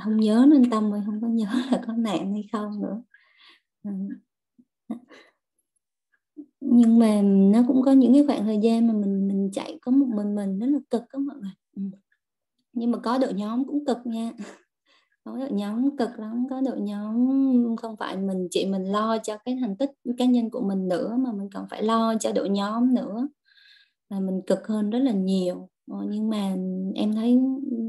không 0.00 0.16
nhớ 0.20 0.46
nên 0.48 0.70
tâm 0.70 0.90
rồi 0.92 1.02
không 1.06 1.20
có 1.20 1.28
nhớ 1.28 1.46
là 1.72 1.82
có 1.86 1.92
nạn 1.92 2.32
hay 2.32 2.44
không 2.52 2.82
nữa. 2.82 3.02
Ừ 3.84 3.90
nhưng 6.64 6.98
mà 6.98 7.22
nó 7.24 7.64
cũng 7.68 7.82
có 7.82 7.92
những 7.92 8.12
cái 8.12 8.24
khoảng 8.26 8.44
thời 8.44 8.58
gian 8.62 8.86
mà 8.86 8.94
mình 8.94 9.28
mình 9.28 9.50
chạy 9.52 9.78
có 9.82 9.92
một 9.92 10.06
mình 10.14 10.34
mình 10.34 10.58
rất 10.58 10.66
là 10.66 10.78
cực 10.90 11.02
đó 11.12 11.18
mọi 11.18 11.36
người. 11.40 11.50
Ừ. 11.76 11.82
nhưng 12.72 12.90
mà 12.90 12.98
có 12.98 13.18
đội 13.18 13.34
nhóm 13.34 13.64
cũng 13.64 13.84
cực 13.86 13.98
nha. 14.06 14.32
Có 15.24 15.36
đội 15.38 15.52
nhóm 15.52 15.96
cực 15.96 16.18
lắm 16.18 16.46
có 16.50 16.60
đội 16.60 16.80
nhóm 16.80 17.28
không 17.76 17.96
phải 17.96 18.16
mình 18.16 18.48
chị 18.50 18.66
mình 18.66 18.84
lo 18.84 19.18
cho 19.18 19.38
cái 19.44 19.58
thành 19.60 19.76
tích 19.76 19.90
cá 20.18 20.24
nhân 20.24 20.50
của 20.50 20.60
mình 20.62 20.88
nữa 20.88 21.16
mà 21.18 21.32
mình 21.32 21.50
còn 21.54 21.66
phải 21.70 21.82
lo 21.82 22.14
cho 22.20 22.32
đội 22.32 22.48
nhóm 22.48 22.94
nữa. 22.94 23.28
Là 24.08 24.20
mình 24.20 24.40
cực 24.46 24.66
hơn 24.68 24.90
rất 24.90 24.98
là 24.98 25.12
nhiều. 25.12 25.68
Ờ, 25.90 26.06
nhưng 26.10 26.28
mà 26.30 26.56
em 26.94 27.14
thấy 27.14 27.38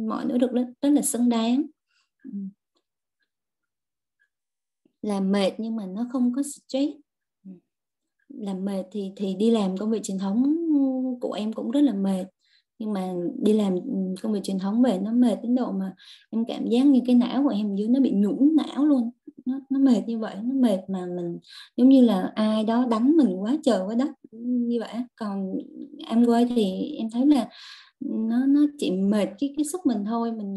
mọi 0.07 0.26
nỗ 0.26 0.38
lực 0.38 0.51
rất, 0.51 0.65
rất 0.82 0.89
là 0.89 1.01
xứng 1.01 1.30
đáng. 1.30 1.63
Ừ. 2.24 2.32
Là 5.01 5.13
làm 5.13 5.32
mệt 5.32 5.51
nhưng 5.57 5.76
mà 5.76 5.86
nó 5.86 6.07
không 6.11 6.34
có 6.36 6.41
stress 6.43 6.93
làm 8.38 8.65
mệt 8.65 8.84
thì 8.91 9.11
thì 9.15 9.36
đi 9.36 9.51
làm 9.51 9.77
công 9.77 9.91
việc 9.91 10.03
truyền 10.03 10.19
thống 10.19 10.55
của 11.21 11.34
em 11.34 11.53
cũng 11.53 11.71
rất 11.71 11.81
là 11.81 11.93
mệt. 11.93 12.25
Nhưng 12.79 12.93
mà 12.93 13.13
đi 13.43 13.53
làm 13.53 13.75
ừ, 13.75 14.15
công 14.21 14.34
việc 14.34 14.39
truyền 14.43 14.59
thống 14.59 14.81
về 14.81 14.99
nó 14.99 15.11
mệt 15.11 15.36
đến 15.43 15.55
độ 15.55 15.71
mà 15.71 15.93
em 16.29 16.45
cảm 16.45 16.67
giác 16.67 16.86
như 16.86 17.01
cái 17.05 17.15
não 17.15 17.43
của 17.43 17.49
em 17.49 17.75
dưới 17.75 17.88
nó 17.88 17.99
bị 17.99 18.11
nhũn 18.11 18.55
não 18.55 18.86
luôn. 18.86 19.11
Nó, 19.45 19.59
nó 19.69 19.79
mệt 19.79 20.01
như 20.07 20.19
vậy 20.19 20.36
nó 20.43 20.53
mệt 20.55 20.79
mà 20.88 21.05
mình 21.05 21.39
giống 21.77 21.89
như 21.89 22.01
là 22.01 22.31
ai 22.35 22.64
đó 22.64 22.85
đánh 22.91 23.18
mình 23.18 23.43
quá 23.43 23.57
trời 23.64 23.81
quá 23.88 23.95
đất 23.95 24.10
ừ, 24.31 24.38
như 24.41 24.80
vậy 24.80 24.93
còn 25.15 25.53
em 26.07 26.26
quay 26.26 26.45
thì 26.55 26.95
em 26.97 27.10
thấy 27.10 27.26
là 27.26 27.49
nó 27.99 28.45
nó 28.45 28.61
chỉ 28.77 28.91
mệt 28.91 29.26
cái 29.39 29.53
cái 29.57 29.65
sức 29.72 29.85
mình 29.85 30.05
thôi 30.05 30.31
mình 30.31 30.53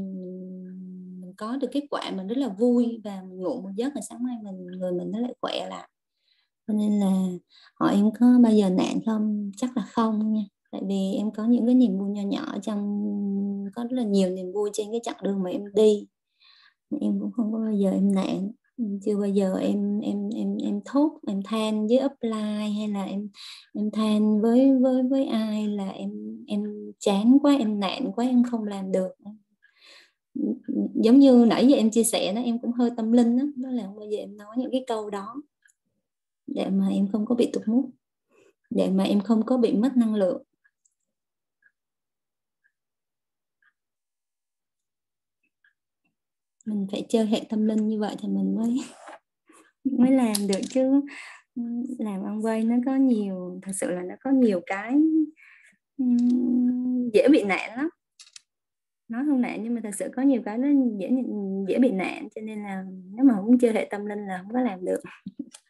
mình 1.20 1.35
có 1.36 1.57
được 1.57 1.69
kết 1.73 1.85
quả 1.90 2.11
mình 2.16 2.27
rất 2.27 2.39
là 2.39 2.48
vui 2.48 3.01
và 3.05 3.23
mình 3.28 3.39
ngủ 3.39 3.61
một 3.62 3.70
giấc 3.77 3.97
là 3.97 4.01
sáng 4.09 4.23
mai 4.23 4.36
mình 4.43 4.66
người 4.78 4.93
mình 4.93 5.11
nó 5.11 5.19
lại 5.19 5.35
khỏe 5.40 5.66
lại 5.70 5.89
cho 6.69 6.75
nên 6.75 7.01
là 7.01 7.13
hỏi 7.75 7.95
em 7.95 8.11
có 8.21 8.27
bao 8.43 8.53
giờ 8.53 8.71
nạn 8.71 8.99
không? 9.07 9.51
Chắc 9.57 9.77
là 9.77 9.87
không 9.93 10.33
nha. 10.33 10.43
Tại 10.73 10.83
vì 10.89 11.15
em 11.17 11.31
có 11.31 11.45
những 11.45 11.67
cái 11.67 11.75
niềm 11.75 11.99
vui 11.99 12.11
nhỏ 12.11 12.23
nhỏ 12.23 12.55
trong 12.63 13.13
có 13.75 13.83
rất 13.85 13.93
là 13.93 14.03
nhiều 14.03 14.31
niềm 14.31 14.53
vui 14.53 14.71
trên 14.73 14.87
cái 14.91 15.01
chặng 15.03 15.17
đường 15.23 15.43
mà 15.43 15.51
em 15.51 15.63
đi. 15.75 16.07
Em 17.01 17.21
cũng 17.21 17.33
không 17.33 17.53
có 17.53 17.59
bao 17.59 17.73
giờ 17.73 17.91
em 17.91 18.13
nạn 18.15 18.51
chưa 19.05 19.17
bao 19.17 19.29
giờ 19.29 19.55
em 19.55 20.01
em 20.01 20.29
em 20.37 20.57
em 20.57 20.81
thốt 20.85 21.19
em 21.27 21.43
than 21.45 21.87
với 21.87 22.01
upline 22.05 22.71
hay 22.79 22.89
là 22.89 23.05
em 23.05 23.29
em 23.75 23.91
than 23.91 24.41
với 24.43 24.73
với 24.83 25.03
với 25.03 25.27
ai 25.27 25.69
là 25.69 25.89
em 25.89 26.11
em 26.47 26.63
chán 26.99 27.39
quá 27.43 27.57
em 27.59 27.81
nạn 27.81 28.13
quá 28.13 28.25
em 28.25 28.43
không 28.43 28.65
làm 28.65 28.93
được. 28.93 29.11
Giống 30.95 31.19
như 31.19 31.45
nãy 31.49 31.67
giờ 31.67 31.77
em 31.77 31.91
chia 31.91 32.05
sẻ 32.05 32.33
đó 32.33 32.41
em 32.41 32.59
cũng 32.59 32.73
hơi 32.73 32.91
tâm 32.97 33.13
linh 33.13 33.37
đó, 33.37 33.45
đó 33.57 33.71
là 33.71 33.83
không 33.87 33.97
bao 33.97 34.07
giờ 34.11 34.19
em 34.19 34.37
nói 34.37 34.57
những 34.59 34.71
cái 34.73 34.85
câu 34.87 35.11
đó 35.11 35.43
để 36.47 36.70
mà 36.70 36.89
em 36.89 37.09
không 37.12 37.27
có 37.27 37.35
bị 37.35 37.51
tụt 37.52 37.68
mút 37.68 37.90
để 38.70 38.90
mà 38.90 39.05
em 39.05 39.20
không 39.20 39.47
có 39.47 39.56
bị 39.56 39.73
mất 39.73 39.97
năng 39.97 40.14
lượng. 40.14 40.43
Mình 46.66 46.86
phải 46.90 47.06
chơi 47.09 47.27
hệ 47.27 47.40
tâm 47.48 47.66
linh 47.66 47.89
như 47.89 48.01
vậy 48.01 48.16
thì 48.23 48.28
mình 48.28 48.56
mới 48.56 48.77
mới 49.98 50.10
làm 50.10 50.47
được 50.48 50.60
chứ. 50.70 51.01
Làm 51.98 52.24
ăn 52.24 52.44
quay 52.44 52.64
nó 52.64 52.77
có 52.86 52.97
nhiều, 52.97 53.60
thật 53.62 53.73
sự 53.74 53.90
là 53.90 54.02
nó 54.02 54.14
có 54.20 54.31
nhiều 54.31 54.60
cái 54.66 54.94
dễ 57.12 57.28
bị 57.28 57.44
nạn 57.44 57.77
lắm. 57.77 57.89
Nói 59.09 59.24
không 59.27 59.40
nạn 59.40 59.62
nhưng 59.62 59.74
mà 59.74 59.81
thật 59.85 59.90
sự 59.98 60.10
có 60.16 60.23
nhiều 60.23 60.43
cái 60.44 60.59
nó 60.59 60.68
dễ 60.98 61.10
dễ 61.68 61.78
bị 61.78 61.90
nạn 61.90 62.28
cho 62.35 62.40
nên 62.40 62.62
là 62.62 62.85
nếu 63.14 63.24
mà 63.24 63.35
không 63.35 63.59
chơi 63.59 63.73
hệ 63.73 63.89
tâm 63.90 64.06
linh 64.06 64.27
là 64.27 64.39
không 64.43 64.52
có 64.52 64.60
làm 64.60 64.85
được. 64.85 65.01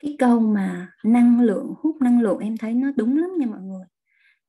cái 0.00 0.16
câu 0.18 0.40
mà 0.40 0.92
năng 1.04 1.40
lượng, 1.40 1.74
hút 1.78 1.96
năng 2.02 2.20
lượng 2.20 2.38
em 2.38 2.56
thấy 2.56 2.74
nó 2.74 2.92
đúng 2.96 3.16
lắm 3.18 3.30
nha 3.38 3.46
mọi 3.46 3.60
người. 3.60 3.84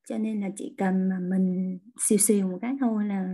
Cho 0.10 0.18
nên 0.18 0.42
là 0.42 0.50
chỉ 0.58 0.76
cần 0.78 1.10
mà 1.10 1.20
mình 1.20 1.80
xìu 2.00 2.18
xìu 2.18 2.48
một 2.48 2.60
cái 2.62 2.76
thôi 2.80 3.06
là, 3.06 3.28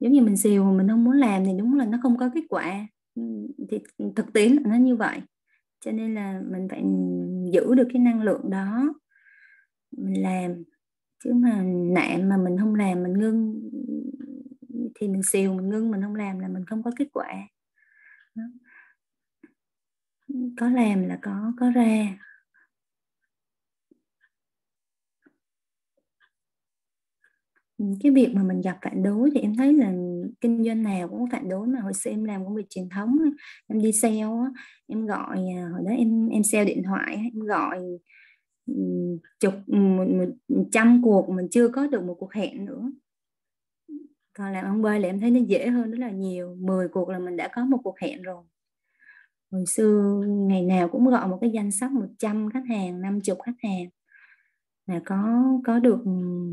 giống 0.00 0.12
như 0.12 0.22
mình 0.22 0.36
xìu 0.36 0.64
mà 0.64 0.72
mình 0.72 0.88
không 0.88 1.04
muốn 1.04 1.16
làm 1.16 1.44
thì 1.44 1.52
đúng 1.58 1.74
là 1.78 1.86
nó 1.86 1.98
không 2.02 2.18
có 2.18 2.30
kết 2.34 2.44
quả. 2.48 2.86
Thì 3.70 3.78
thực 4.16 4.32
tế 4.32 4.48
là 4.48 4.62
nó 4.66 4.76
như 4.76 4.96
vậy. 4.96 5.20
Cho 5.84 5.92
nên 5.92 6.14
là 6.14 6.42
mình 6.50 6.68
phải 6.70 6.82
giữ 7.52 7.74
được 7.74 7.88
cái 7.92 8.02
năng 8.02 8.22
lượng 8.22 8.50
đó, 8.50 8.94
mình 9.98 10.22
làm. 10.22 10.64
Chứ 11.24 11.34
mà 11.34 11.62
nạn 11.94 12.28
mà 12.28 12.36
mình 12.36 12.58
không 12.58 12.74
làm, 12.74 13.02
mình 13.02 13.12
ngưng, 13.12 13.70
thì 14.94 15.08
mình 15.08 15.22
xìu, 15.22 15.54
mình 15.54 15.68
ngưng, 15.68 15.90
mình 15.90 16.02
không 16.02 16.14
làm 16.14 16.38
là 16.38 16.48
mình 16.48 16.64
không 16.66 16.82
có 16.82 16.90
kết 16.98 17.08
quả. 17.12 17.28
Đó 18.34 18.42
có 20.56 20.68
làm 20.70 21.08
là 21.08 21.18
có 21.22 21.52
có 21.60 21.70
ra. 21.70 22.18
Cái 28.02 28.12
việc 28.12 28.28
mà 28.34 28.42
mình 28.42 28.60
gặp 28.60 28.78
phản 28.82 29.02
đối 29.02 29.30
thì 29.30 29.40
em 29.40 29.56
thấy 29.56 29.72
là 29.72 29.92
kinh 30.40 30.64
doanh 30.64 30.82
nào 30.82 31.08
cũng 31.08 31.30
phản 31.32 31.48
đối 31.48 31.66
mà. 31.66 31.80
Hồi 31.80 31.94
xưa 31.94 32.10
em 32.10 32.24
làm 32.24 32.44
công 32.44 32.54
việc 32.54 32.70
truyền 32.70 32.88
thống 32.88 33.16
em 33.68 33.82
đi 33.82 33.92
sale 33.92 34.24
em 34.86 35.06
gọi 35.06 35.38
à, 35.56 35.68
hồi 35.72 35.82
đó 35.84 35.90
em 35.90 36.28
em 36.28 36.42
sale 36.42 36.64
điện 36.64 36.82
thoại 36.82 37.14
em 37.34 37.40
gọi 37.46 37.80
chục 39.40 39.54
một, 39.66 40.04
một 40.48 40.64
trăm 40.72 41.02
cuộc 41.04 41.28
mình 41.30 41.48
chưa 41.50 41.68
có 41.68 41.86
được 41.86 42.04
một 42.04 42.14
cuộc 42.18 42.32
hẹn 42.32 42.64
nữa. 42.64 42.90
Còn 44.32 44.52
làm 44.52 44.64
ông 44.64 44.82
bơi 44.82 45.00
là 45.00 45.08
em 45.08 45.20
thấy 45.20 45.30
nó 45.30 45.40
dễ 45.46 45.68
hơn 45.68 45.90
rất 45.90 45.98
là 45.98 46.10
nhiều 46.10 46.56
10 46.60 46.88
cuộc 46.88 47.08
là 47.08 47.18
mình 47.18 47.36
đã 47.36 47.48
có 47.54 47.64
một 47.64 47.78
cuộc 47.84 47.98
hẹn 47.98 48.22
rồi 48.22 48.44
hồi 49.52 49.66
xưa 49.66 50.22
ngày 50.26 50.62
nào 50.62 50.88
cũng 50.88 51.08
gọi 51.08 51.28
một 51.28 51.38
cái 51.40 51.50
danh 51.50 51.70
sách 51.70 51.92
100 51.92 52.50
khách 52.50 52.64
hàng 52.68 53.00
50 53.00 53.36
khách 53.44 53.56
hàng 53.62 53.88
mà 54.86 55.02
có 55.04 55.44
có 55.64 55.78
được 55.78 56.04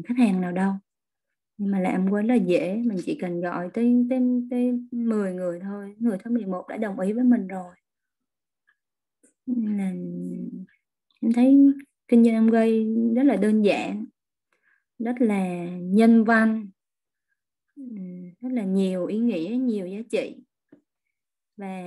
khách 0.06 0.18
hàng 0.18 0.42
nào 0.42 0.52
đâu. 0.52 0.74
Nhưng 1.58 1.72
mà 1.72 1.80
làm 1.80 2.10
quá 2.10 2.22
là 2.22 2.36
dễ, 2.36 2.82
mình 2.86 2.98
chỉ 3.06 3.18
cần 3.22 3.42
gọi 3.42 3.70
tới 3.74 4.08
tới 4.10 4.22
tới 4.50 4.80
10 4.92 5.34
người 5.34 5.60
thôi 5.60 5.96
người 6.00 6.18
thứ 6.24 6.32
11 6.32 6.68
đã 6.70 6.78
đồng 6.78 7.00
ý 7.00 7.14
với 7.14 7.24
mình 7.24 7.48
rồi. 7.48 7.76
Là 9.46 9.92
em 11.22 11.34
thấy 11.36 11.58
kinh 12.08 12.24
doanh 12.24 12.34
em 12.34 12.48
gây 12.48 12.96
rất 13.16 13.24
là 13.24 13.36
đơn 13.36 13.62
giản, 13.62 14.06
rất 15.00 15.16
là 15.20 15.66
nhân 15.80 16.24
văn, 16.24 16.70
rất 18.42 18.52
là 18.52 18.64
nhiều 18.64 19.06
ý 19.06 19.20
nghĩa, 19.20 19.58
nhiều 19.62 19.88
giá 19.88 20.00
trị. 20.10 20.36
Và 21.58 21.84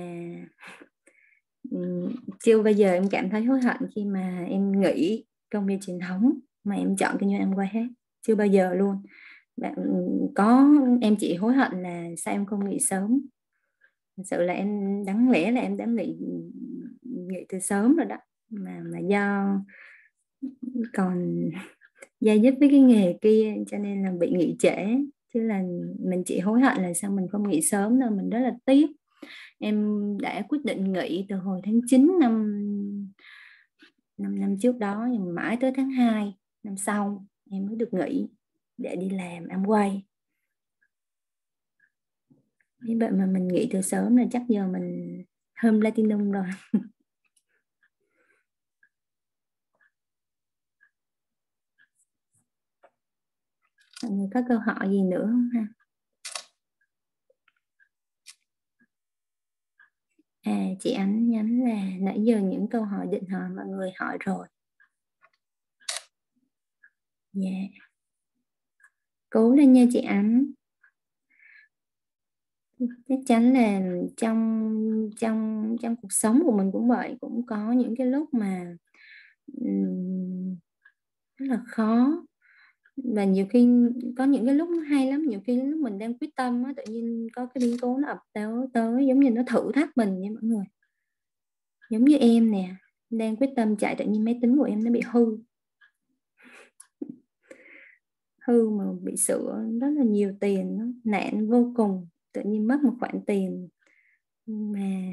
chưa 2.43 2.61
bao 2.61 2.73
giờ 2.73 2.91
em 2.91 3.09
cảm 3.09 3.29
thấy 3.29 3.43
hối 3.43 3.61
hận 3.61 3.77
khi 3.95 4.05
mà 4.05 4.45
em 4.49 4.81
nghĩ 4.81 5.25
công 5.51 5.65
việc 5.65 5.77
truyền 5.81 5.99
thống 5.99 6.39
mà 6.63 6.75
em 6.75 6.95
chọn 6.95 7.17
kinh 7.19 7.29
doanh 7.29 7.39
em 7.39 7.53
quay 7.55 7.67
hết. 7.71 7.87
Chưa 8.27 8.35
bao 8.35 8.47
giờ 8.47 8.73
luôn. 8.73 8.95
Bạn, 9.57 9.75
có 10.35 10.69
em 11.01 11.15
chỉ 11.19 11.35
hối 11.35 11.53
hận 11.53 11.71
là 11.83 12.05
sao 12.17 12.33
em 12.33 12.45
không 12.45 12.69
nghỉ 12.69 12.79
sớm. 12.79 13.21
Thật 14.17 14.23
sự 14.25 14.41
là 14.41 14.53
em 14.53 14.69
đáng 15.05 15.29
lẽ 15.29 15.51
là 15.51 15.61
em 15.61 15.77
đã 15.77 15.85
nghỉ 15.85 16.17
nghỉ 17.01 17.45
từ 17.49 17.59
sớm 17.59 17.95
rồi 17.95 18.05
đó. 18.05 18.17
Mà 18.49 18.81
mà 18.91 18.99
do 18.99 19.55
còn 20.93 21.35
gia 22.21 22.33
dứt 22.33 22.55
với 22.59 22.69
cái 22.69 22.79
nghề 22.79 23.17
kia 23.21 23.55
cho 23.67 23.77
nên 23.77 24.03
là 24.03 24.11
bị 24.19 24.31
nghỉ 24.31 24.55
trễ. 24.59 24.87
Chứ 25.33 25.39
là 25.39 25.63
mình 25.99 26.23
chỉ 26.25 26.39
hối 26.39 26.61
hận 26.61 26.81
là 26.83 26.93
sao 26.93 27.11
mình 27.11 27.27
không 27.27 27.49
nghỉ 27.49 27.61
sớm 27.61 27.99
đâu, 27.99 28.09
mình 28.09 28.29
rất 28.29 28.39
là 28.39 28.51
tiếc 28.65 28.87
em 29.59 29.97
đã 30.21 30.43
quyết 30.49 30.59
định 30.63 30.93
nghỉ 30.93 31.25
từ 31.29 31.35
hồi 31.35 31.61
tháng 31.63 31.79
9 31.87 32.11
năm 32.19 32.59
năm 34.17 34.39
năm 34.39 34.55
trước 34.59 34.77
đó, 34.77 35.07
nhưng 35.11 35.35
mãi 35.35 35.57
tới 35.61 35.71
tháng 35.75 35.89
2 35.89 36.37
năm 36.63 36.77
sau 36.77 37.25
em 37.51 37.65
mới 37.65 37.75
được 37.75 37.93
nghỉ 37.93 38.27
để 38.77 38.95
đi 38.95 39.09
làm, 39.09 39.47
em 39.47 39.65
quay. 39.65 40.03
Như 42.79 42.97
vậy 42.99 43.11
mà 43.11 43.25
mình 43.25 43.47
nghỉ 43.47 43.69
từ 43.71 43.81
sớm 43.81 44.17
là 44.17 44.23
chắc 44.31 44.41
giờ 44.47 44.67
mình 44.67 45.23
hôm 45.61 45.79
platinum 45.79 46.31
rồi. 46.31 46.45
Mọi 54.03 54.11
người 54.11 54.27
có 54.33 54.41
câu 54.47 54.59
hỏi 54.59 54.89
gì 54.89 55.01
nữa 55.03 55.27
không 55.31 55.49
ha? 55.53 55.67
À 60.43 60.67
chị 60.79 60.91
ánh 60.93 61.29
nhắn 61.29 61.59
là 61.65 61.81
nãy 61.99 62.23
giờ 62.23 62.39
những 62.39 62.67
câu 62.69 62.83
hỏi 62.83 63.07
định 63.11 63.29
hỏi 63.29 63.49
mọi 63.49 63.65
người 63.67 63.91
hỏi 63.99 64.17
rồi. 64.19 64.47
Dạ. 67.33 67.49
Yeah 67.49 67.83
cố 69.33 69.51
lên 69.55 69.73
nha 69.73 69.85
chị 69.93 69.99
ánh. 69.99 70.45
Chắc 73.09 73.19
chắn 73.25 73.53
là 73.53 73.81
trong 74.17 75.09
trong 75.17 75.75
trong 75.81 75.95
cuộc 75.95 76.11
sống 76.13 76.41
của 76.45 76.51
mình 76.57 76.71
cũng 76.71 76.89
vậy, 76.89 77.17
cũng 77.21 77.45
có 77.45 77.71
những 77.71 77.95
cái 77.97 78.07
lúc 78.07 78.33
mà 78.33 78.75
rất 81.37 81.45
là 81.47 81.61
khó 81.67 82.23
và 82.95 83.23
nhiều 83.25 83.45
khi 83.49 83.67
có 84.17 84.23
những 84.25 84.45
cái 84.45 84.55
lúc 84.55 84.69
hay 84.89 85.11
lắm 85.11 85.25
nhiều 85.27 85.39
khi 85.45 85.61
lúc 85.61 85.79
mình 85.79 85.97
đang 85.97 86.17
quyết 86.17 86.35
tâm 86.35 86.63
á, 86.63 86.73
tự 86.77 86.83
nhiên 86.93 87.27
có 87.33 87.45
cái 87.45 87.61
biến 87.61 87.77
cố 87.81 87.97
nó 87.97 88.07
ập 88.07 88.17
tới 88.33 88.53
tới 88.73 89.07
giống 89.07 89.19
như 89.19 89.29
nó 89.29 89.41
thử 89.47 89.71
thách 89.73 89.97
mình 89.97 90.19
nha 90.19 90.29
mọi 90.29 90.43
người. 90.43 90.65
Giống 91.89 92.05
như 92.05 92.17
em 92.17 92.51
nè 92.51 92.75
đang 93.09 93.35
quyết 93.35 93.49
tâm 93.55 93.77
chạy 93.77 93.95
tự 93.95 94.05
nhiên 94.05 94.23
máy 94.23 94.39
tính 94.41 94.57
của 94.57 94.63
em 94.63 94.83
nó 94.83 94.91
bị 94.91 95.01
hư. 95.11 95.37
Hư 98.47 98.69
mà 98.69 98.83
bị 99.01 99.15
sửa 99.17 99.65
rất 99.81 99.89
là 99.89 100.03
nhiều 100.03 100.33
tiền 100.39 100.77
đó. 100.79 100.85
nạn 101.03 101.47
vô 101.49 101.73
cùng 101.75 102.07
tự 102.33 102.41
nhiên 102.45 102.67
mất 102.67 102.79
một 102.83 102.93
khoản 102.99 103.25
tiền. 103.25 103.69
Mà 104.45 105.11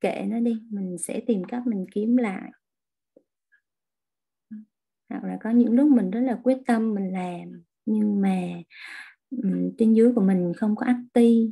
kệ 0.00 0.24
nó 0.28 0.40
đi 0.40 0.62
mình 0.70 0.98
sẽ 0.98 1.20
tìm 1.26 1.44
cách 1.44 1.66
mình 1.66 1.86
kiếm 1.92 2.16
lại 2.16 2.50
hoặc 5.08 5.24
là 5.24 5.38
có 5.42 5.50
những 5.50 5.72
lúc 5.72 5.90
mình 5.90 6.10
rất 6.10 6.20
là 6.20 6.38
quyết 6.42 6.58
tâm 6.66 6.94
mình 6.94 7.12
làm 7.12 7.62
nhưng 7.86 8.20
mà 8.20 8.48
um, 9.30 9.70
trên 9.78 9.92
dưới 9.94 10.12
của 10.12 10.20
mình 10.20 10.52
không 10.56 10.76
có 10.76 10.86
acti 10.86 11.50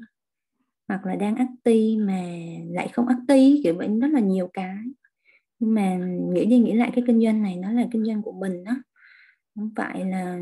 hoặc 0.89 1.07
là 1.07 1.17
đang 1.17 1.37
acti 1.37 1.97
mà 1.97 2.23
lại 2.71 2.89
không 2.93 3.07
acti 3.09 3.61
kiểu 3.65 3.75
vậy 3.77 3.89
rất 4.01 4.09
là 4.13 4.21
nhiều 4.21 4.51
cái. 4.53 4.77
Nhưng 5.59 5.75
mà 5.75 5.97
nghĩ 6.35 6.47
đi 6.47 6.59
nghĩ 6.59 6.73
lại 6.73 6.91
cái 6.95 7.05
kinh 7.07 7.23
doanh 7.23 7.43
này 7.43 7.57
nó 7.57 7.73
là 7.73 7.87
kinh 7.93 8.05
doanh 8.05 8.23
của 8.23 8.33
mình 8.33 8.65
đó 8.65 8.73
không 9.55 9.71
phải 9.77 10.05
là 10.05 10.37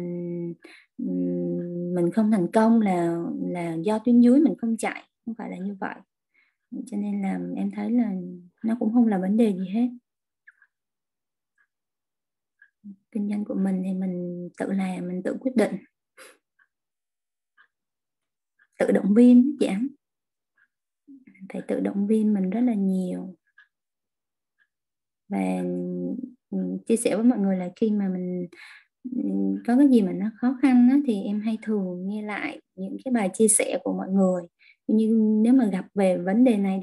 mình 1.95 2.11
không 2.15 2.31
thành 2.31 2.53
công 2.53 2.81
là 2.81 3.19
là 3.41 3.75
do 3.75 3.99
tuyến 3.99 4.21
dưới 4.21 4.41
mình 4.41 4.55
không 4.59 4.77
chạy 4.77 5.03
không 5.27 5.35
phải 5.35 5.51
là 5.51 5.57
như 5.57 5.77
vậy. 5.81 5.95
Cho 6.87 6.97
nên 6.97 7.23
là 7.23 7.41
em 7.57 7.71
thấy 7.71 7.91
là 7.91 8.13
nó 8.65 8.77
cũng 8.81 8.93
không 8.93 9.07
là 9.07 9.19
vấn 9.19 9.37
đề 9.37 9.53
gì 9.53 9.69
hết 9.75 9.89
kinh 13.13 13.29
doanh 13.29 13.45
của 13.45 13.55
mình 13.55 13.83
thì 13.85 13.95
mình 13.95 14.49
tự 14.59 14.73
làm 14.73 15.09
mình 15.09 15.23
tự 15.23 15.37
quyết 15.41 15.57
định. 15.57 15.77
Tự 18.79 18.91
động 18.93 19.15
viên 19.15 19.57
giảm 19.61 19.89
phải 21.53 21.63
tự 21.69 21.81
động 21.81 22.07
viên 22.07 22.35
mình 22.35 22.51
rất 22.51 22.61
là 22.61 22.75
nhiều. 22.75 23.37
Và 25.29 25.63
chia 26.87 26.97
sẻ 26.97 27.17
với 27.17 27.25
mọi 27.25 27.39
người 27.39 27.57
là 27.57 27.71
khi 27.77 27.91
mà 27.91 28.09
mình 28.09 28.49
có 29.67 29.77
cái 29.77 29.89
gì 29.89 30.03
mà 30.03 30.13
nó 30.13 30.31
khó 30.37 30.59
khăn 30.63 30.89
đó, 30.89 30.97
thì 31.07 31.23
em 31.23 31.41
hay 31.41 31.59
thường 31.63 32.09
nghe 32.09 32.23
lại 32.23 32.61
những 32.75 32.97
cái 33.05 33.13
bài 33.13 33.31
chia 33.35 33.49
sẻ 33.49 33.79
của 33.85 33.93
mọi 33.93 34.09
người. 34.09 34.43
Như 34.87 35.39
nếu 35.45 35.53
mà 35.53 35.69
gặp 35.73 35.87
về 35.95 36.19
vấn 36.19 36.45
đề 36.45 36.57
này 36.57 36.81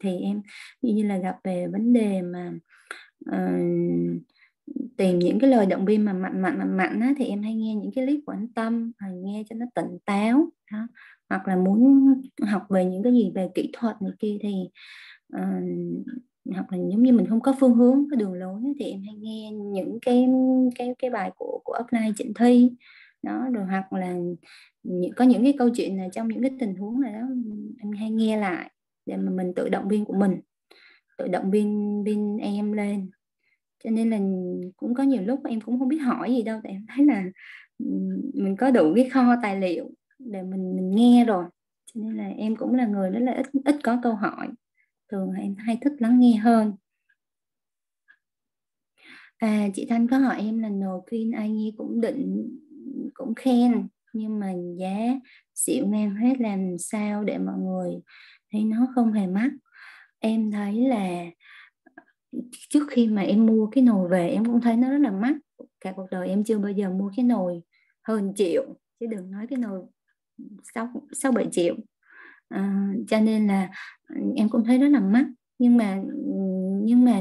thì 0.00 0.18
em 0.20 0.42
như 0.82 1.06
là 1.06 1.18
gặp 1.18 1.36
về 1.44 1.66
vấn 1.66 1.92
đề 1.92 2.22
mà 2.22 2.52
uh, 3.30 4.22
tìm 4.96 5.18
những 5.18 5.38
cái 5.38 5.50
lời 5.50 5.66
động 5.66 5.84
viên 5.84 6.04
mà 6.04 6.12
mạnh 6.12 6.42
mạnh 6.42 6.58
mạnh 6.58 6.76
mạnh 6.76 7.00
á, 7.00 7.14
thì 7.18 7.24
em 7.24 7.42
hay 7.42 7.54
nghe 7.54 7.74
những 7.74 7.90
cái 7.94 8.06
clip 8.06 8.20
của 8.26 8.32
anh 8.32 8.48
Tâm 8.54 8.92
hay 8.98 9.12
nghe 9.12 9.42
cho 9.48 9.56
nó 9.56 9.66
tỉnh 9.74 9.98
táo 10.04 10.48
đó. 10.72 10.86
hoặc 11.28 11.48
là 11.48 11.56
muốn 11.56 12.04
học 12.42 12.66
về 12.70 12.84
những 12.84 13.02
cái 13.02 13.12
gì 13.12 13.32
về 13.34 13.48
kỹ 13.54 13.70
thuật 13.72 14.02
này 14.02 14.12
kia 14.18 14.38
thì 14.40 14.54
uh, 15.36 15.64
hoặc 16.54 16.72
là 16.72 16.78
giống 16.78 17.02
như 17.02 17.12
mình 17.12 17.26
không 17.26 17.40
có 17.40 17.54
phương 17.60 17.74
hướng 17.74 18.06
cái 18.10 18.16
đường 18.16 18.34
lối 18.34 18.60
thì 18.78 18.84
em 18.84 19.02
hay 19.02 19.14
nghe 19.14 19.50
những 19.50 19.98
cái 20.02 20.28
cái 20.74 20.94
cái 20.98 21.10
bài 21.10 21.30
của 21.36 21.60
của 21.64 21.78
offline 21.78 22.12
Trịnh 22.16 22.34
Thi 22.34 22.70
đó 23.22 23.46
rồi 23.52 23.64
hoặc 23.64 23.92
là 23.92 24.16
có 25.16 25.24
những 25.24 25.44
cái 25.44 25.54
câu 25.58 25.68
chuyện 25.74 25.98
là 25.98 26.08
trong 26.12 26.28
những 26.28 26.42
cái 26.42 26.50
tình 26.60 26.74
huống 26.74 27.00
này 27.00 27.12
đó 27.12 27.20
em 27.78 27.92
hay 27.92 28.10
nghe 28.10 28.36
lại 28.36 28.70
để 29.06 29.16
mà 29.16 29.30
mình 29.30 29.52
tự 29.56 29.68
động 29.68 29.88
viên 29.88 30.04
của 30.04 30.14
mình 30.14 30.40
tự 31.18 31.28
động 31.28 31.50
viên 31.50 32.02
viên 32.04 32.38
em 32.38 32.72
lên 32.72 33.10
cho 33.84 33.90
nên 33.90 34.10
là 34.10 34.18
cũng 34.76 34.94
có 34.94 35.02
nhiều 35.02 35.22
lúc 35.22 35.40
em 35.44 35.60
cũng 35.60 35.78
không 35.78 35.88
biết 35.88 35.98
hỏi 35.98 36.34
gì 36.34 36.42
đâu 36.42 36.60
tại 36.62 36.72
em 36.72 36.86
thấy 36.88 37.06
là 37.06 37.24
mình 38.34 38.56
có 38.56 38.70
đủ 38.70 38.92
cái 38.94 39.10
kho 39.10 39.34
tài 39.42 39.60
liệu 39.60 39.90
để 40.18 40.42
mình, 40.42 40.76
mình 40.76 40.90
nghe 40.90 41.24
rồi. 41.24 41.44
Cho 41.86 42.00
nên 42.00 42.16
là 42.16 42.28
em 42.28 42.56
cũng 42.56 42.74
là 42.74 42.86
người 42.86 43.10
rất 43.10 43.20
là 43.20 43.32
ít 43.32 43.46
ít 43.64 43.76
có 43.82 43.98
câu 44.02 44.14
hỏi. 44.14 44.48
Thường 45.12 45.30
là 45.30 45.40
em 45.40 45.54
hay 45.58 45.78
thích 45.80 45.92
lắng 45.98 46.20
nghe 46.20 46.36
hơn. 46.36 46.72
À 49.36 49.68
chị 49.74 49.86
Thanh 49.88 50.08
có 50.08 50.18
hỏi 50.18 50.36
em 50.38 50.58
là 50.58 50.68
nồi 50.68 51.00
khuyên 51.08 51.32
ai 51.32 51.50
nhi 51.50 51.74
cũng 51.76 52.00
định 52.00 52.48
cũng 53.14 53.34
khen 53.34 53.88
nhưng 54.12 54.38
mà 54.40 54.52
giá 54.78 55.20
xịu 55.54 55.86
ngang 55.86 56.14
hết 56.14 56.40
làm 56.40 56.78
sao 56.78 57.24
để 57.24 57.38
mọi 57.38 57.58
người 57.58 58.00
thấy 58.52 58.64
nó 58.64 58.86
không 58.94 59.12
hề 59.12 59.26
mắc. 59.26 59.50
Em 60.18 60.50
thấy 60.50 60.88
là 60.88 61.24
trước 62.68 62.86
khi 62.90 63.08
mà 63.08 63.22
em 63.22 63.46
mua 63.46 63.66
cái 63.66 63.84
nồi 63.84 64.08
về 64.08 64.28
em 64.28 64.44
cũng 64.44 64.60
thấy 64.60 64.76
nó 64.76 64.90
rất 64.90 64.98
là 64.98 65.10
mắc. 65.10 65.36
Cả 65.80 65.92
cuộc 65.96 66.06
đời 66.10 66.28
em 66.28 66.44
chưa 66.44 66.58
bao 66.58 66.72
giờ 66.72 66.90
mua 66.90 67.10
cái 67.16 67.24
nồi 67.24 67.62
hơn 68.02 68.32
triệu 68.36 68.64
chứ 69.00 69.06
đừng 69.06 69.30
nói 69.30 69.46
cái 69.50 69.58
nồi 69.58 69.80
sáu 70.74 70.88
sáu 71.12 71.32
bảy 71.32 71.48
triệu. 71.52 71.74
À, 72.48 72.92
cho 73.08 73.20
nên 73.20 73.46
là 73.46 73.70
em 74.36 74.48
cũng 74.48 74.64
thấy 74.64 74.78
rất 74.78 74.88
là 74.88 75.00
mắc. 75.00 75.26
Nhưng 75.58 75.76
mà 75.76 76.02
nhưng 76.82 77.04
mà 77.04 77.20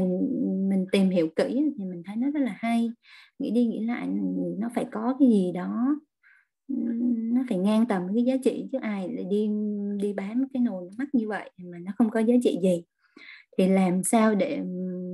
mình 0.69 0.85
tìm 0.91 1.09
hiểu 1.09 1.29
kỹ 1.35 1.71
thì 1.77 1.85
mình 1.85 2.03
thấy 2.05 2.15
nó 2.15 2.31
rất 2.31 2.39
là 2.39 2.55
hay. 2.57 2.91
Nghĩ 3.39 3.51
đi 3.51 3.65
nghĩ 3.65 3.79
lại 3.85 4.07
nó 4.57 4.69
phải 4.75 4.85
có 4.91 5.15
cái 5.19 5.29
gì 5.29 5.51
đó 5.51 5.99
nó 7.33 7.41
phải 7.49 7.57
ngang 7.57 7.85
tầm 7.85 8.01
cái 8.15 8.23
giá 8.23 8.35
trị 8.43 8.69
chứ 8.71 8.77
ai 8.81 9.09
lại 9.09 9.25
đi 9.29 9.49
đi 10.01 10.13
bán 10.13 10.43
cái 10.53 10.61
nồi 10.61 10.89
mắc 10.97 11.07
như 11.13 11.27
vậy 11.27 11.51
mà 11.57 11.77
nó 11.79 11.91
không 11.97 12.09
có 12.09 12.19
giá 12.19 12.35
trị 12.43 12.59
gì. 12.63 12.83
Thì 13.57 13.67
làm 13.67 14.03
sao 14.03 14.35
để 14.35 14.63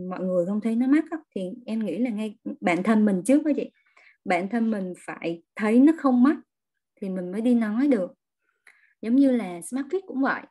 mọi 0.09 0.19
người 0.19 0.45
không 0.45 0.61
thấy 0.61 0.75
nó 0.75 0.87
mắc 0.87 1.05
đó? 1.11 1.17
thì 1.35 1.41
em 1.65 1.85
nghĩ 1.85 1.97
là 1.97 2.09
ngay 2.09 2.37
bản 2.61 2.83
thân 2.83 3.05
mình 3.05 3.21
trước 3.25 3.43
đó 3.45 3.51
chị. 3.55 3.71
Bản 4.25 4.49
thân 4.49 4.71
mình 4.71 4.93
phải 5.05 5.43
thấy 5.55 5.79
nó 5.79 5.93
không 5.97 6.23
mắc 6.23 6.37
thì 7.01 7.09
mình 7.09 7.31
mới 7.31 7.41
đi 7.41 7.53
nói 7.53 7.87
được. 7.87 8.13
Giống 9.01 9.15
như 9.15 9.31
là 9.31 9.61
smart 9.61 9.87
fit 9.87 10.01
cũng 10.07 10.21
vậy. 10.21 10.41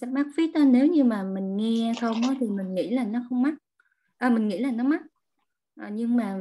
Smart 0.00 0.26
fit 0.36 0.52
đó, 0.52 0.60
nếu 0.66 0.86
như 0.86 1.04
mà 1.04 1.22
mình 1.22 1.56
nghe 1.56 1.92
không 2.00 2.20
đó, 2.22 2.34
thì 2.40 2.46
mình 2.48 2.74
nghĩ 2.74 2.90
là 2.90 3.04
nó 3.04 3.20
không 3.28 3.42
mắc. 3.42 3.54
À, 4.16 4.30
mình 4.30 4.48
nghĩ 4.48 4.58
là 4.58 4.70
nó 4.70 4.84
mắc. 4.84 5.02
À, 5.76 5.90
nhưng 5.92 6.16
mà 6.16 6.38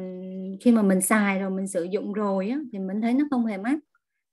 khi 0.62 0.72
mà 0.72 0.82
mình 0.82 1.02
xài 1.02 1.40
rồi 1.40 1.50
mình 1.50 1.68
sử 1.68 1.84
dụng 1.84 2.14
rồi 2.14 2.50
á, 2.50 2.60
thì 2.72 2.80
mình 2.80 3.02
thấy 3.02 3.14
nó 3.14 3.26
không 3.32 3.46
hề 3.46 3.58
mắc. 3.58 3.80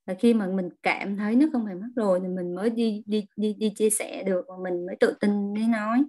Và 0.07 0.15
khi 0.15 0.35
mà 0.35 0.47
mình 0.47 0.69
cảm 0.83 1.17
thấy 1.17 1.37
nó 1.37 1.47
không 1.53 1.67
hề 1.67 1.75
mắc 1.75 1.91
rồi 1.97 2.21
thì 2.23 2.29
mình 2.29 2.55
mới 2.55 2.71
đi 2.71 3.03
đi 3.07 3.27
đi 3.37 3.55
đi 3.59 3.71
chia 3.77 3.91
sẻ 3.91 4.23
được 4.27 4.45
và 4.49 4.55
mình 4.63 4.87
mới 4.87 4.97
tự 5.01 5.15
tin 5.21 5.55
để 5.55 5.63
nói 5.69 6.03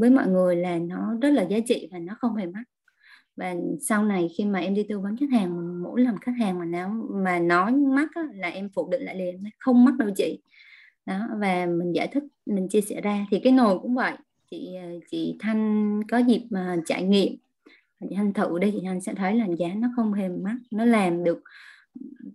với 0.00 0.10
mọi 0.10 0.26
người 0.26 0.56
là 0.56 0.78
nó 0.78 1.14
rất 1.22 1.30
là 1.30 1.42
giá 1.42 1.58
trị 1.66 1.88
và 1.92 1.98
nó 1.98 2.14
không 2.18 2.36
hề 2.36 2.46
mắc. 2.46 2.62
Và 3.36 3.54
sau 3.80 4.04
này 4.04 4.28
khi 4.38 4.44
mà 4.44 4.58
em 4.58 4.74
đi 4.74 4.86
tư 4.88 5.00
vấn 5.00 5.16
khách 5.16 5.30
hàng 5.32 5.82
mỗi 5.82 6.00
lần 6.00 6.18
khách 6.18 6.32
hàng 6.38 6.58
mà 6.58 6.64
nó 6.64 6.88
mà 7.10 7.38
nói 7.38 7.72
mắc 7.72 8.08
á, 8.14 8.22
là 8.34 8.48
em 8.48 8.68
phủ 8.74 8.88
định 8.90 9.02
lại 9.02 9.16
liền 9.16 9.44
không 9.58 9.84
mắc 9.84 9.94
đâu 9.98 10.10
chị. 10.16 10.38
Đó 11.06 11.28
và 11.40 11.66
mình 11.66 11.94
giải 11.94 12.08
thích 12.12 12.22
mình 12.46 12.68
chia 12.68 12.80
sẻ 12.80 13.00
ra. 13.00 13.26
Thì 13.30 13.40
cái 13.44 13.52
nồi 13.52 13.78
cũng 13.78 13.94
vậy. 13.94 14.12
Chị 14.50 14.74
ờ, 14.82 14.88
chị 15.10 15.36
Thanh 15.40 16.00
có 16.08 16.18
dịp 16.18 16.46
mà 16.50 16.76
trải 16.86 17.02
nghiệm. 17.02 17.36
Chị 18.00 18.16
Thanh 18.16 18.32
thử 18.32 18.58
đây 18.58 18.70
chị 18.72 18.80
Thanh 18.84 19.00
sẽ 19.00 19.14
thấy 19.14 19.34
là 19.34 19.46
giá 19.58 19.68
nó 19.76 19.88
không 19.96 20.12
hề 20.12 20.28
mắc 20.28 20.56
nó 20.70 20.84
làm 20.84 21.24
được 21.24 21.42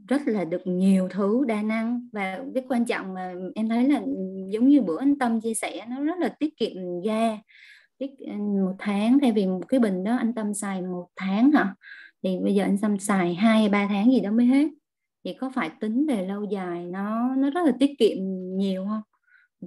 rất 0.07 0.27
là 0.27 0.45
được 0.45 0.61
nhiều 0.65 1.07
thứ 1.11 1.45
đa 1.47 1.61
năng. 1.61 2.07
Và 2.11 2.39
cái 2.53 2.63
quan 2.69 2.85
trọng 2.85 3.13
mà 3.13 3.33
em 3.55 3.69
thấy 3.69 3.89
là, 3.89 4.01
giống 4.49 4.67
như 4.67 4.81
bữa 4.81 4.99
anh 4.99 5.19
Tâm 5.19 5.41
chia 5.41 5.53
sẻ, 5.53 5.85
nó 5.89 6.03
rất 6.03 6.19
là 6.19 6.29
tiết 6.39 6.57
kiệm 6.57 7.01
ga. 7.05 7.37
Tiết 7.97 8.11
ừ, 8.19 8.33
một 8.37 8.75
tháng, 8.79 9.19
thay 9.19 9.31
vì 9.31 9.47
một 9.47 9.67
cái 9.67 9.79
bình 9.79 10.03
đó 10.03 10.15
anh 10.15 10.33
Tâm 10.33 10.53
xài 10.53 10.81
một 10.81 11.07
tháng 11.15 11.51
hả? 11.51 11.75
Thì 12.23 12.37
bây 12.43 12.55
giờ 12.55 12.63
anh 12.63 12.77
Tâm 12.77 12.99
xài 12.99 13.35
hai, 13.35 13.69
ba 13.69 13.87
tháng 13.87 14.11
gì 14.11 14.19
đó 14.19 14.31
mới 14.31 14.45
hết. 14.45 14.67
Thì 15.25 15.33
có 15.33 15.51
phải 15.55 15.71
tính 15.79 16.05
về 16.07 16.25
lâu 16.27 16.43
dài 16.43 16.85
nó 16.85 17.35
nó 17.35 17.49
rất 17.49 17.61
là 17.65 17.71
tiết 17.79 17.91
kiệm 17.99 18.17
nhiều 18.57 18.85
không? 18.85 19.01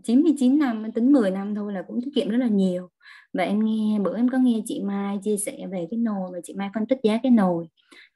99 0.03 0.59
năm 0.59 0.93
tính 0.93 1.13
10 1.13 1.31
năm 1.31 1.55
thôi 1.55 1.73
là 1.73 1.83
cũng 1.83 2.01
tiết 2.05 2.11
kiệm 2.15 2.29
rất 2.29 2.39
là 2.39 2.49
nhiều. 2.49 2.89
Và 3.33 3.45
em 3.45 3.65
nghe, 3.65 3.99
bữa 3.99 4.17
em 4.17 4.29
có 4.29 4.39
nghe 4.39 4.61
chị 4.65 4.81
Mai 4.85 5.19
chia 5.23 5.37
sẻ 5.37 5.67
về 5.73 5.87
cái 5.91 5.99
nồi 5.99 6.31
và 6.33 6.39
chị 6.45 6.55
Mai 6.55 6.71
phân 6.75 6.87
tích 6.87 6.99
giá 7.03 7.19
cái 7.23 7.33
nồi 7.33 7.67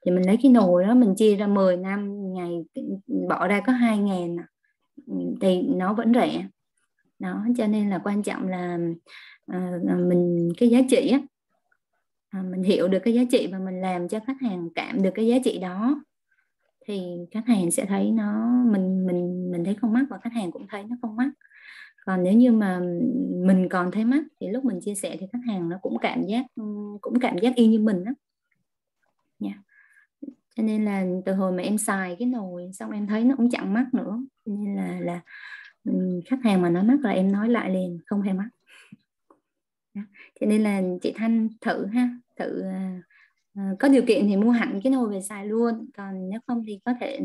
thì 0.04 0.10
mình 0.10 0.26
lấy 0.26 0.38
cái 0.42 0.52
nồi 0.52 0.84
đó 0.84 0.94
mình 0.94 1.14
chia 1.16 1.36
ra 1.36 1.46
10 1.46 1.76
năm 1.76 2.32
ngày 2.32 2.64
bỏ 3.28 3.46
ra 3.46 3.60
có 3.66 3.72
2 3.72 3.98
ngàn 3.98 4.36
à. 4.36 4.46
ừ, 5.06 5.14
thì 5.40 5.62
nó 5.62 5.94
vẫn 5.94 6.14
rẻ. 6.14 6.46
Đó 7.18 7.46
cho 7.56 7.66
nên 7.66 7.90
là 7.90 8.00
quan 8.04 8.22
trọng 8.22 8.48
là 8.48 8.78
à, 9.46 9.70
mình 10.08 10.52
cái 10.56 10.68
giá 10.68 10.78
trị 10.90 11.08
á. 11.12 11.20
À, 12.30 12.42
mình 12.42 12.62
hiểu 12.62 12.88
được 12.88 12.98
cái 13.04 13.14
giá 13.14 13.22
trị 13.30 13.48
và 13.52 13.58
mình 13.58 13.80
làm 13.80 14.08
cho 14.08 14.20
khách 14.26 14.40
hàng 14.40 14.68
cảm 14.74 15.02
được 15.02 15.10
cái 15.14 15.26
giá 15.26 15.36
trị 15.44 15.58
đó. 15.58 16.04
Thì 16.86 17.02
khách 17.30 17.46
hàng 17.46 17.70
sẽ 17.70 17.84
thấy 17.84 18.10
nó 18.10 18.48
mình 18.66 19.06
mình 19.06 19.50
mình 19.50 19.64
thấy 19.64 19.74
không 19.74 19.92
mắc 19.92 20.04
và 20.10 20.18
khách 20.22 20.32
hàng 20.32 20.50
cũng 20.50 20.66
thấy 20.68 20.84
nó 20.84 20.96
không 21.02 21.16
mắc 21.16 21.30
còn 22.06 22.22
nếu 22.22 22.32
như 22.32 22.52
mà 22.52 22.80
mình 23.46 23.68
còn 23.70 23.90
thấy 23.90 24.04
mắc 24.04 24.22
thì 24.40 24.48
lúc 24.48 24.64
mình 24.64 24.80
chia 24.80 24.94
sẻ 24.94 25.16
thì 25.20 25.26
khách 25.32 25.38
hàng 25.46 25.68
nó 25.68 25.78
cũng 25.82 25.98
cảm 25.98 26.22
giác 26.26 26.46
cũng 27.00 27.20
cảm 27.20 27.38
giác 27.38 27.54
y 27.56 27.66
như 27.66 27.78
mình 27.78 28.04
đó 28.04 28.12
nha. 29.38 29.50
yeah 29.50 29.69
cho 30.56 30.62
nên 30.62 30.84
là 30.84 31.04
từ 31.24 31.34
hồi 31.34 31.52
mà 31.52 31.62
em 31.62 31.78
xài 31.78 32.16
cái 32.18 32.28
nồi 32.28 32.70
xong 32.72 32.90
em 32.90 33.06
thấy 33.06 33.24
nó 33.24 33.36
cũng 33.36 33.50
chặn 33.50 33.74
mắt 33.74 33.86
nữa. 33.94 34.18
Nên 34.46 34.76
là 34.76 35.00
là 35.00 35.20
ừ, 35.84 36.20
khách 36.26 36.38
hàng 36.44 36.62
mà 36.62 36.70
nói 36.70 36.82
mắc 36.82 36.98
là 37.02 37.10
em 37.10 37.32
nói 37.32 37.48
lại 37.48 37.70
liền 37.70 37.98
không 38.06 38.22
hề 38.22 38.32
mắc. 38.32 38.48
Cho 40.40 40.46
nên 40.46 40.62
là 40.62 40.82
chị 41.02 41.12
Thanh 41.16 41.48
thử 41.60 41.86
ha 41.86 42.10
thử 42.38 42.62
uh, 42.68 43.78
có 43.78 43.88
điều 43.88 44.02
kiện 44.06 44.26
thì 44.28 44.36
mua 44.36 44.50
hẳn 44.50 44.80
cái 44.84 44.92
nồi 44.92 45.08
về 45.08 45.20
xài 45.20 45.46
luôn. 45.46 45.86
Còn 45.96 46.28
nếu 46.30 46.40
không 46.46 46.62
thì 46.66 46.80
có 46.84 46.94
thể 47.00 47.20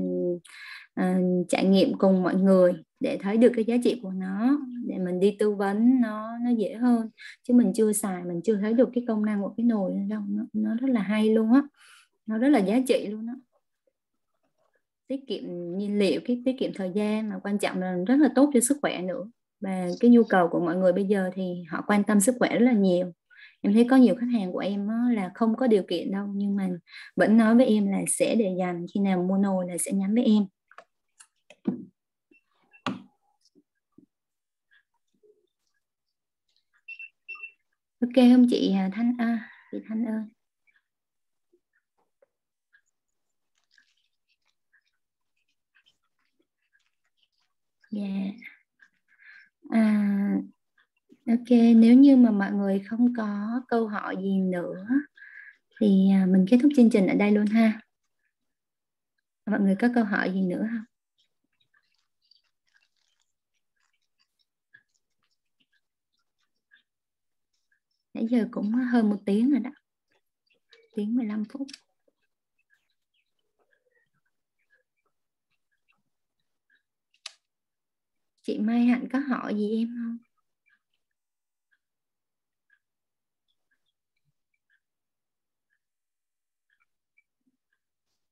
uh, 1.02 1.48
trải 1.50 1.66
nghiệm 1.66 1.98
cùng 1.98 2.24
mọi 2.24 2.36
người 2.36 2.74
để 3.00 3.18
thấy 3.22 3.38
được 3.38 3.52
cái 3.56 3.66
giá 3.66 3.76
trị 3.84 4.00
của 4.04 4.12
nó 4.12 4.60
để 4.86 4.98
mình 4.98 5.20
đi 5.20 5.36
tư 5.40 5.56
vấn 5.56 6.02
nó 6.02 6.38
nó 6.38 6.50
dễ 6.50 6.74
hơn. 6.74 7.10
Chứ 7.48 7.54
mình 7.54 7.72
chưa 7.76 7.94
xài 7.94 8.24
mình 8.24 8.42
chưa 8.44 8.56
thấy 8.56 8.74
được 8.74 8.90
cái 8.94 9.04
công 9.08 9.26
năng 9.26 9.42
của 9.42 9.54
cái 9.58 9.66
nồi 9.66 9.92
đâu. 10.10 10.22
Nó, 10.30 10.44
nó 10.54 10.76
rất 10.76 10.90
là 10.90 11.02
hay 11.02 11.30
luôn 11.30 11.54
á 11.54 11.62
nó 12.26 12.38
rất 12.38 12.50
là 12.50 12.60
giá 12.60 12.80
trị 12.88 13.08
luôn 13.08 13.28
đó 13.28 13.34
tiết 15.08 15.20
kiệm 15.28 15.44
nhiên 15.78 16.00
liệu 16.00 16.22
cái 16.26 16.42
tiết 16.46 16.56
kiệm 16.60 16.72
thời 16.74 16.92
gian 16.96 17.30
mà 17.30 17.40
quan 17.44 17.60
trọng 17.60 17.80
là 17.80 17.96
rất 18.08 18.16
là 18.16 18.30
tốt 18.36 18.52
cho 18.54 18.60
sức 18.60 18.78
khỏe 18.82 19.02
nữa. 19.02 19.30
Và 19.62 19.88
cái 20.00 20.12
nhu 20.12 20.24
cầu 20.24 20.48
của 20.52 20.60
mọi 20.60 20.76
người 20.76 20.94
bây 20.94 21.06
giờ 21.06 21.30
thì 21.34 21.64
họ 21.70 21.84
quan 21.88 22.04
tâm 22.04 22.20
sức 22.20 22.36
khỏe 22.40 22.50
rất 22.50 22.66
là 22.66 22.74
nhiều. 22.74 23.12
Em 23.62 23.74
thấy 23.74 23.88
có 23.90 23.96
nhiều 23.96 24.16
khách 24.16 24.40
hàng 24.40 24.52
của 24.52 24.60
em 24.60 24.88
là 25.12 25.32
không 25.34 25.56
có 25.56 25.68
điều 25.68 25.84
kiện 25.84 26.12
đâu 26.12 26.28
nhưng 26.36 26.56
mà 26.56 26.70
vẫn 27.16 27.38
nói 27.38 27.56
với 27.56 27.66
em 27.66 27.88
là 27.88 28.02
sẽ 28.08 28.36
để 28.36 28.56
dành 28.60 28.86
khi 28.94 29.00
nào 29.00 29.24
mua 29.24 29.38
nồi 29.38 29.66
là 29.68 29.78
sẽ 29.78 29.92
nhắn 29.92 30.16
với 30.16 30.24
em. 30.24 30.44
Ok 38.02 38.16
không 38.16 38.46
chị 38.50 38.74
à, 38.76 38.90
Thanh 38.94 39.14
à, 39.18 39.50
chị 39.72 39.78
Thanh 39.88 40.06
ơi. 40.06 40.24
Dạ. 47.96 48.02
Yeah. 48.02 48.36
à, 49.70 50.40
ok 51.28 51.50
nếu 51.76 51.94
như 51.94 52.16
mà 52.16 52.32
mọi 52.32 52.52
người 52.52 52.80
không 52.90 53.14
có 53.18 53.62
câu 53.68 53.88
hỏi 53.88 54.16
gì 54.22 54.42
nữa 54.42 54.86
thì 55.82 56.12
à, 56.12 56.26
mình 56.26 56.46
kết 56.50 56.58
thúc 56.64 56.72
chương 56.76 56.90
trình 56.90 57.08
ở 57.08 57.16
đây 57.16 57.32
luôn 57.32 57.46
ha. 57.46 57.82
Mọi 59.46 59.60
người 59.60 59.76
có 59.80 59.88
câu 59.96 60.04
hỏi 60.04 60.32
gì 60.34 60.42
nữa 60.42 60.68
không? 60.72 60.84
Nãy 68.14 68.28
giờ 68.30 68.48
cũng 68.52 68.72
hơn 68.72 69.10
một 69.10 69.18
tiếng 69.26 69.52
rồi 69.52 69.60
đó. 69.60 69.72
Tiếng 70.96 71.16
15 71.16 71.44
phút. 71.50 71.68
Chị 78.46 78.58
Mai 78.60 78.86
Hạnh 78.86 79.08
có 79.14 79.20
hỏi 79.20 79.56
gì 79.56 79.78
em 79.78 79.88
không? 79.88 80.18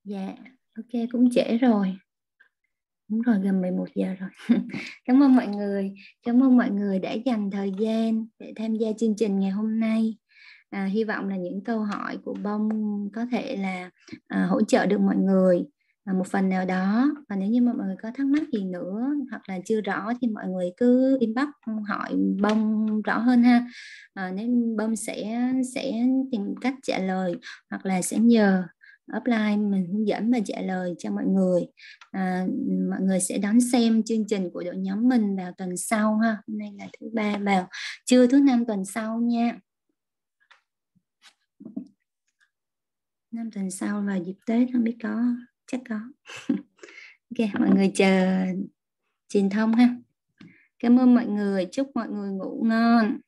Dạ 0.03 0.35
ok 0.75 1.09
cũng 1.11 1.31
trễ 1.31 1.57
rồi. 1.57 1.95
Đúng 3.07 3.21
rồi 3.21 3.39
gần 3.43 3.61
11 3.61 3.87
giờ 3.95 4.15
rồi. 4.19 4.29
Cảm 5.05 5.23
ơn 5.23 5.35
mọi 5.35 5.47
người. 5.47 5.93
Cảm 6.23 6.43
ơn 6.43 6.57
mọi 6.57 6.69
người 6.69 6.99
đã 6.99 7.13
dành 7.13 7.51
thời 7.51 7.71
gian 7.79 8.25
để 8.39 8.53
tham 8.55 8.75
gia 8.75 8.87
chương 8.97 9.15
trình 9.15 9.39
ngày 9.39 9.51
hôm 9.51 9.79
nay. 9.79 10.17
À, 10.69 10.85
hy 10.85 11.03
vọng 11.03 11.29
là 11.29 11.37
những 11.37 11.63
câu 11.63 11.79
hỏi 11.83 12.17
của 12.25 12.33
bông 12.43 12.69
có 13.13 13.25
thể 13.31 13.55
là 13.55 13.89
à, 14.27 14.45
hỗ 14.45 14.61
trợ 14.63 14.85
được 14.85 14.99
mọi 14.99 15.15
người 15.15 15.63
một 16.05 16.27
phần 16.27 16.49
nào 16.49 16.65
đó 16.65 17.11
và 17.29 17.35
nếu 17.35 17.49
như 17.49 17.61
mà 17.61 17.73
mọi 17.73 17.87
người 17.87 17.95
có 18.01 18.11
thắc 18.15 18.27
mắc 18.27 18.43
gì 18.51 18.63
nữa 18.63 19.09
hoặc 19.29 19.41
là 19.47 19.59
chưa 19.65 19.81
rõ 19.81 20.11
thì 20.21 20.27
mọi 20.27 20.47
người 20.47 20.71
cứ 20.77 21.17
inbox 21.19 21.47
hỏi 21.87 22.15
bông 22.41 23.01
rõ 23.01 23.17
hơn 23.17 23.43
ha. 23.43 23.67
À, 24.13 24.31
nếu 24.35 24.47
bông 24.77 24.95
sẽ 24.95 25.51
sẽ 25.75 25.91
tìm 26.31 26.55
cách 26.61 26.75
trả 26.83 26.99
lời 26.99 27.35
hoặc 27.69 27.85
là 27.85 28.01
sẽ 28.01 28.17
nhờ 28.19 28.63
offline 29.07 29.69
mình 29.69 29.87
hướng 29.93 30.07
dẫn 30.07 30.31
và 30.31 30.39
trả 30.45 30.61
lời 30.61 30.95
cho 30.97 31.11
mọi 31.11 31.25
người. 31.25 31.61
À, 32.11 32.45
mọi 32.89 33.01
người 33.01 33.19
sẽ 33.19 33.37
đón 33.37 33.61
xem 33.71 34.03
chương 34.03 34.27
trình 34.27 34.49
của 34.53 34.63
đội 34.63 34.77
nhóm 34.77 35.09
mình 35.09 35.35
vào 35.35 35.51
tuần 35.57 35.77
sau 35.77 36.17
ha. 36.17 36.37
Hôm 36.47 36.57
nay 36.57 36.71
là 36.79 36.87
thứ 36.99 37.09
ba 37.13 37.37
vào 37.37 37.67
trưa 38.05 38.27
thứ 38.27 38.39
năm 38.39 38.65
tuần 38.65 38.85
sau 38.85 39.19
nha. 39.19 39.59
Năm 43.31 43.51
tuần 43.51 43.71
sau 43.71 44.03
vào 44.07 44.17
dịp 44.23 44.35
tết 44.45 44.67
không 44.73 44.83
biết 44.83 44.97
có 45.03 45.35
chắc 45.73 45.81
có. 45.89 45.99
Ok 47.29 47.49
mọi 47.59 47.69
người 47.69 47.91
chờ 47.95 48.45
truyền 49.27 49.49
thông 49.49 49.73
ha. 49.73 49.95
Cảm 50.79 50.99
ơn 50.99 51.15
mọi 51.15 51.25
người 51.25 51.67
chúc 51.71 51.91
mọi 51.95 52.09
người 52.09 52.31
ngủ 52.31 52.63
ngon. 52.65 53.19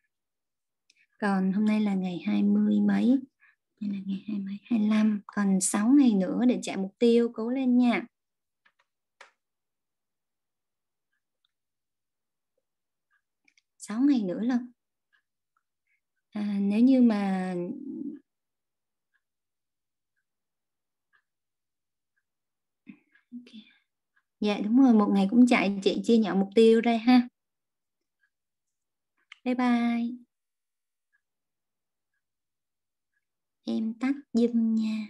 Còn 1.19 1.51
hôm 1.51 1.65
nay 1.65 1.81
là 1.81 1.93
ngày 1.93 2.23
20 2.25 2.79
mấy? 2.79 3.19
Đây 3.81 3.89
là 3.89 3.99
ngày 4.05 4.23
20 4.27 4.57
25 4.63 5.21
còn 5.27 5.61
6 5.61 5.87
ngày 5.87 6.13
nữa 6.13 6.41
để 6.47 6.59
chạy 6.61 6.77
mục 6.77 6.95
tiêu 6.99 7.31
cố 7.33 7.49
lên 7.49 7.77
nha. 7.77 8.05
Sáu 13.77 14.01
ngày 14.01 14.21
nữa 14.21 14.39
lần 14.39 14.71
à, 16.29 16.57
nếu 16.61 16.79
như 16.79 17.01
mà 17.01 17.55
dạ 24.45 24.57
đúng 24.63 24.81
rồi, 24.83 24.93
một 24.93 25.07
ngày 25.09 25.27
cũng 25.29 25.47
chạy, 25.47 25.79
chị 25.83 26.01
chia 26.03 26.17
nhỏ 26.17 26.35
mục 26.35 26.49
tiêu 26.55 26.81
ra 26.81 26.97
ha. 27.05 27.27
Bye 29.43 29.53
bye. 29.55 30.25
Em 33.73 33.93
tắt 33.99 34.15
dùm 34.33 34.75
nha. 34.75 35.07